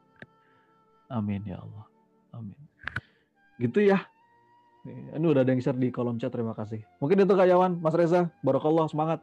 Amin 1.13 1.45
ya 1.45 1.61
Allah. 1.61 1.85
Amin. 2.33 2.57
Gitu 3.61 3.85
ya. 3.85 4.01
Ini 4.89 5.23
udah 5.23 5.45
ada 5.45 5.53
yang 5.53 5.61
share 5.61 5.77
di 5.77 5.93
kolom 5.93 6.17
chat. 6.17 6.33
Terima 6.33 6.57
kasih. 6.57 6.81
Mungkin 6.99 7.23
itu 7.23 7.35
kayawan 7.37 7.77
Mas 7.79 7.93
Reza. 7.93 8.33
Barakallah 8.41 8.89
semangat. 8.89 9.21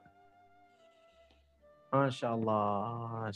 Masya 1.89 2.38
Allah. 2.38 3.34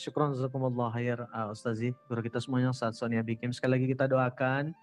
Khair 0.93 1.25
uh, 1.33 1.49
Ustazi. 1.49 1.89
Guru 2.05 2.21
kita 2.21 2.37
semuanya 2.37 2.69
saat 2.71 2.93
Sonia 2.93 3.25
Bikim. 3.25 3.49
Sekali 3.49 3.81
lagi 3.81 3.89
kita 3.89 4.05
doakan 4.05 4.77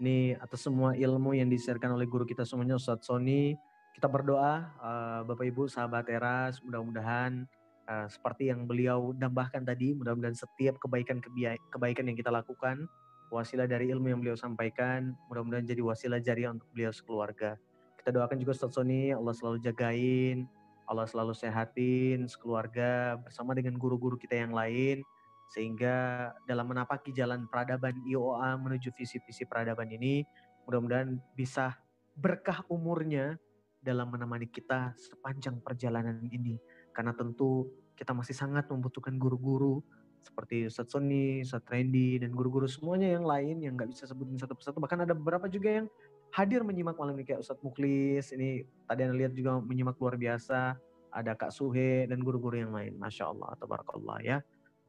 ini 0.00 0.32
atas 0.40 0.64
semua 0.64 0.96
ilmu 0.96 1.36
yang 1.36 1.52
disiarkan 1.52 1.92
oleh 1.92 2.08
guru 2.08 2.24
kita 2.24 2.48
semuanya 2.48 2.80
Ustadz 2.80 3.04
Sony. 3.04 3.52
Kita 3.92 4.08
berdoa 4.08 4.72
uh, 4.80 5.20
Bapak 5.28 5.44
Ibu 5.44 5.68
sahabat 5.68 6.08
teras 6.08 6.64
mudah-mudahan 6.64 7.44
uh, 7.84 8.08
seperti 8.08 8.48
yang 8.48 8.64
beliau 8.64 9.12
tambahkan 9.12 9.60
tadi 9.60 9.92
mudah-mudahan 9.92 10.32
setiap 10.32 10.80
kebaikan 10.80 11.20
kebaikan 11.68 12.08
yang 12.08 12.16
kita 12.16 12.32
lakukan 12.32 12.88
wasilah 13.28 13.68
dari 13.68 13.92
ilmu 13.92 14.08
yang 14.08 14.20
beliau 14.24 14.40
sampaikan 14.40 15.12
mudah-mudahan 15.28 15.68
jadi 15.68 15.84
wasilah 15.84 16.18
jariah 16.18 16.50
untuk 16.50 16.66
beliau 16.72 16.90
sekeluarga. 16.90 17.60
kita 18.00 18.16
doakan 18.16 18.40
juga 18.40 18.56
Ustaz 18.56 18.72
Sony 18.72 19.12
Allah 19.12 19.36
selalu 19.36 19.60
jagain 19.60 20.48
Allah 20.88 21.04
selalu 21.04 21.36
sehatin 21.36 22.24
sekeluarga 22.24 23.20
bersama 23.20 23.52
dengan 23.52 23.76
guru-guru 23.76 24.16
kita 24.16 24.40
yang 24.40 24.56
lain 24.56 25.04
sehingga 25.50 26.30
dalam 26.46 26.70
menapaki 26.70 27.10
jalan 27.10 27.50
peradaban 27.50 27.98
IOA 28.06 28.54
menuju 28.56 28.94
visi-visi 28.94 29.44
peradaban 29.50 29.90
ini 29.90 30.22
mudah-mudahan 30.64 31.18
bisa 31.34 31.74
berkah 32.14 32.62
umurnya 32.70 33.34
dalam 33.82 34.14
menemani 34.14 34.46
kita 34.46 34.94
sepanjang 34.94 35.58
perjalanan 35.58 36.22
ini 36.30 36.54
karena 36.94 37.10
tentu 37.16 37.66
kita 37.98 38.14
masih 38.14 38.32
sangat 38.32 38.70
membutuhkan 38.70 39.18
guru-guru 39.18 39.82
seperti 40.20 40.68
Ustadz 40.68 40.92
Sony, 40.92 41.40
Ustadz 41.40 41.68
Randy, 41.72 42.20
dan 42.20 42.36
guru-guru 42.36 42.68
semuanya 42.68 43.16
yang 43.16 43.24
lain 43.24 43.56
yang 43.64 43.72
nggak 43.76 43.88
bisa 43.88 44.04
sebutin 44.04 44.36
satu 44.36 44.52
persatu. 44.52 44.76
Bahkan 44.76 45.08
ada 45.08 45.16
beberapa 45.16 45.48
juga 45.48 45.80
yang 45.80 45.86
hadir 46.30 46.60
menyimak 46.60 46.94
malam 47.00 47.16
ini 47.16 47.24
kayak 47.24 47.40
Ustadz 47.40 47.64
Muklis, 47.64 48.36
ini 48.36 48.62
tadi 48.84 49.00
anda 49.08 49.16
lihat 49.16 49.32
juga 49.32 49.58
menyimak 49.64 49.96
luar 49.96 50.20
biasa, 50.20 50.76
ada 51.10 51.32
Kak 51.34 51.50
Suhe 51.50 52.04
dan 52.06 52.20
guru-guru 52.20 52.60
yang 52.60 52.72
lain. 52.76 52.94
Masya 53.00 53.32
Allah, 53.32 53.56
tabarakallah 53.58 54.18
ya. 54.22 54.38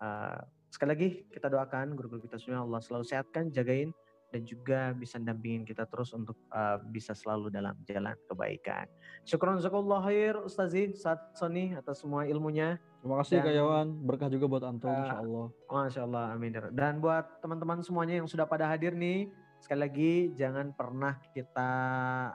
Uh, 0.02 0.42
sekali 0.74 0.90
lagi 0.98 1.10
kita 1.30 1.46
doakan 1.46 1.94
guru-guru 1.94 2.26
kita 2.26 2.42
semua 2.42 2.66
Allah 2.66 2.82
selalu 2.82 3.06
sehatkan, 3.06 3.54
jagain 3.54 3.94
dan 4.32 4.48
juga 4.48 4.96
bisa 4.96 5.20
dampingin 5.20 5.68
kita 5.68 5.84
terus 5.86 6.16
untuk 6.16 6.40
uh, 6.56 6.80
bisa 6.90 7.12
selalu 7.12 7.52
dalam 7.52 7.76
jalan 7.84 8.16
kebaikan. 8.32 8.88
Syukron 9.28 9.60
zakallah 9.60 10.00
khair 10.08 10.40
Ustazi 10.40 10.96
saat 10.96 11.20
Sony 11.36 11.76
atas 11.76 12.00
semua 12.00 12.24
ilmunya. 12.24 12.80
Terima 13.04 13.20
kasih 13.22 13.44
Kak 13.44 13.54
Yawan, 13.54 13.88
berkah 14.08 14.32
juga 14.32 14.46
buat 14.48 14.64
antum 14.64 14.88
uh, 14.88 14.98
insya 15.04 15.20
Allah. 15.20 15.46
Masya 15.68 16.02
Allah, 16.08 16.26
amin. 16.32 16.52
Dan 16.72 17.04
buat 17.04 17.44
teman-teman 17.44 17.84
semuanya 17.84 18.24
yang 18.24 18.28
sudah 18.32 18.48
pada 18.48 18.72
hadir 18.72 18.96
nih, 18.96 19.28
sekali 19.60 19.80
lagi 19.84 20.14
jangan 20.40 20.72
pernah 20.72 21.20
kita 21.36 21.72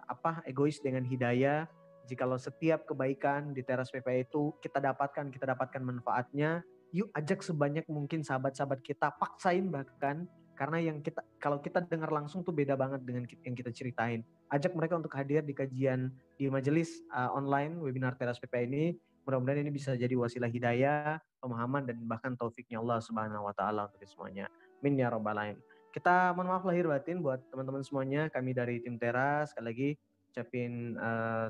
apa 0.05 0.45
egois 0.45 0.79
dengan 0.85 1.03
hidayah. 1.03 1.65
Jikalau 2.07 2.39
setiap 2.39 2.87
kebaikan 2.87 3.51
di 3.51 3.67
teras 3.67 3.91
PPA 3.91 4.23
itu 4.23 4.55
kita 4.63 4.79
dapatkan, 4.79 5.27
kita 5.27 5.43
dapatkan 5.57 5.83
manfaatnya, 5.83 6.63
yuk 6.95 7.11
ajak 7.15 7.43
sebanyak 7.43 7.87
mungkin 7.91 8.23
sahabat-sahabat 8.23 8.83
kita, 8.83 9.15
paksain 9.17 9.67
bahkan 9.71 10.27
karena 10.57 10.81
yang 10.81 11.05
kita 11.05 11.21
kalau 11.37 11.61
kita 11.61 11.85
dengar 11.85 12.09
langsung 12.09 12.41
tuh 12.41 12.51
beda 12.51 12.75
banget 12.75 13.05
dengan 13.05 13.29
yang 13.45 13.55
kita 13.55 13.71
ceritain. 13.71 14.25
Ajak 14.49 14.73
mereka 14.73 14.97
untuk 14.97 15.13
hadir 15.13 15.45
di 15.45 15.53
kajian 15.53 16.09
di 16.41 16.49
majelis 16.49 17.05
uh, 17.13 17.31
online 17.37 17.77
webinar 17.77 18.17
Teras 18.17 18.41
PP 18.41 18.67
ini. 18.67 18.85
Mudah-mudahan 19.29 19.67
ini 19.67 19.75
bisa 19.75 19.93
jadi 19.99 20.15
wasilah 20.15 20.47
hidayah, 20.47 21.19
pemahaman 21.43 21.83
dan 21.85 21.99
bahkan 22.07 22.39
taufiknya 22.39 22.79
Allah 22.79 23.03
Subhanahu 23.03 23.45
wa 23.45 23.53
taala 23.53 23.91
untuk 23.91 24.01
semuanya. 24.07 24.47
Min 24.81 24.97
ya 24.97 25.13
alamin. 25.13 25.59
Kita 25.91 26.33
mohon 26.33 26.53
maaf 26.53 26.65
lahir 26.65 26.87
batin 26.87 27.21
buat 27.21 27.43
teman-teman 27.51 27.83
semuanya. 27.83 28.31
Kami 28.31 28.55
dari 28.55 28.81
tim 28.81 28.97
Teras 28.97 29.51
sekali 29.53 29.67
lagi 29.67 29.91
ucapin 30.37 31.01
uh, 31.01 31.49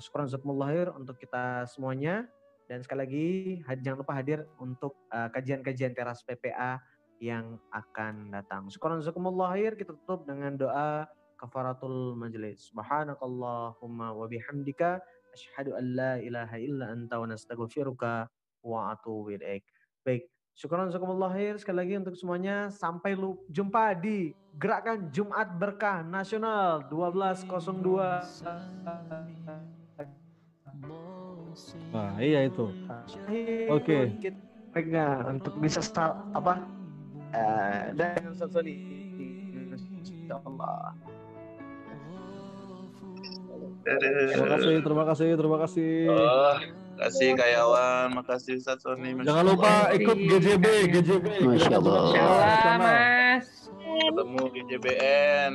lahir 0.54 0.94
untuk 0.94 1.18
kita 1.18 1.66
semuanya 1.66 2.30
dan 2.66 2.82
sekali 2.82 2.98
lagi 3.06 3.26
jangan 3.82 3.98
lupa 4.02 4.14
hadir 4.18 4.42
untuk 4.58 4.98
uh, 5.14 5.30
kajian-kajian 5.30 5.94
Teras 5.94 6.26
PPA 6.26 6.82
yang 7.22 7.62
akan 7.72 8.34
datang. 8.34 8.68
Syukuran 8.68 9.00
jazakumullah 9.00 9.56
khair 9.56 9.72
kita 9.78 9.94
tutup 9.96 10.28
dengan 10.28 10.56
doa 10.58 11.06
kafaratul 11.38 12.18
majlis. 12.18 12.68
Subhanakallahumma 12.74 14.12
wa 14.12 14.26
bihamdika 14.26 15.00
asyhadu 15.32 15.78
an 15.78 15.84
la 15.96 16.18
ilaha 16.20 16.58
illa 16.58 16.90
anta 16.92 17.20
wa 17.22 17.26
nastaghfiruka 17.30 18.26
wa 18.66 18.90
atubu 18.92 19.30
ilaik. 19.36 19.62
Baik, 20.02 20.26
syukuran 20.58 20.90
jazakumullah 20.90 21.30
khair 21.32 21.56
sekali 21.62 21.86
lagi 21.86 21.94
untuk 22.02 22.18
semuanya 22.18 22.68
sampai 22.72 23.14
lu 23.14 23.38
jumpa 23.48 23.94
di 23.96 24.34
Gerakan 24.56 25.12
Jumat 25.12 25.60
Berkah 25.60 26.00
Nasional 26.02 26.88
1202. 26.90 29.85
Wah, 31.92 32.16
iya 32.20 32.46
itu. 32.46 32.68
Oke. 33.72 34.12
Okay. 34.12 34.30
untuk 35.32 35.56
bisa 35.56 35.80
apa 36.36 36.60
uh, 37.32 37.82
dan 37.96 38.20
Ustaz 38.28 38.52
Soli 38.52 38.76
insyaallah 40.26 40.92
Terima 43.86 44.48
kasih, 44.58 44.74
terima 44.82 45.04
kasih, 45.06 45.28
terima 45.38 45.58
kasih. 45.62 46.10
Oh, 46.10 46.58
kasih 46.98 47.38
Kayawan, 47.38 48.06
makasih 48.18 48.58
Ustaz 48.58 48.82
Sony. 48.82 49.14
Jangan 49.22 49.46
lupa 49.46 49.94
ikut 49.94 50.18
GJB, 50.18 50.66
GJB. 50.90 51.26
Masya 51.46 51.78
Allah. 51.78 52.02
Masya 52.10 52.22
Allah, 52.26 52.74
Mas. 52.82 53.46
Ketemu 53.78 54.42
GJBN. 54.50 55.54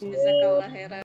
Jazakallah 0.00 0.70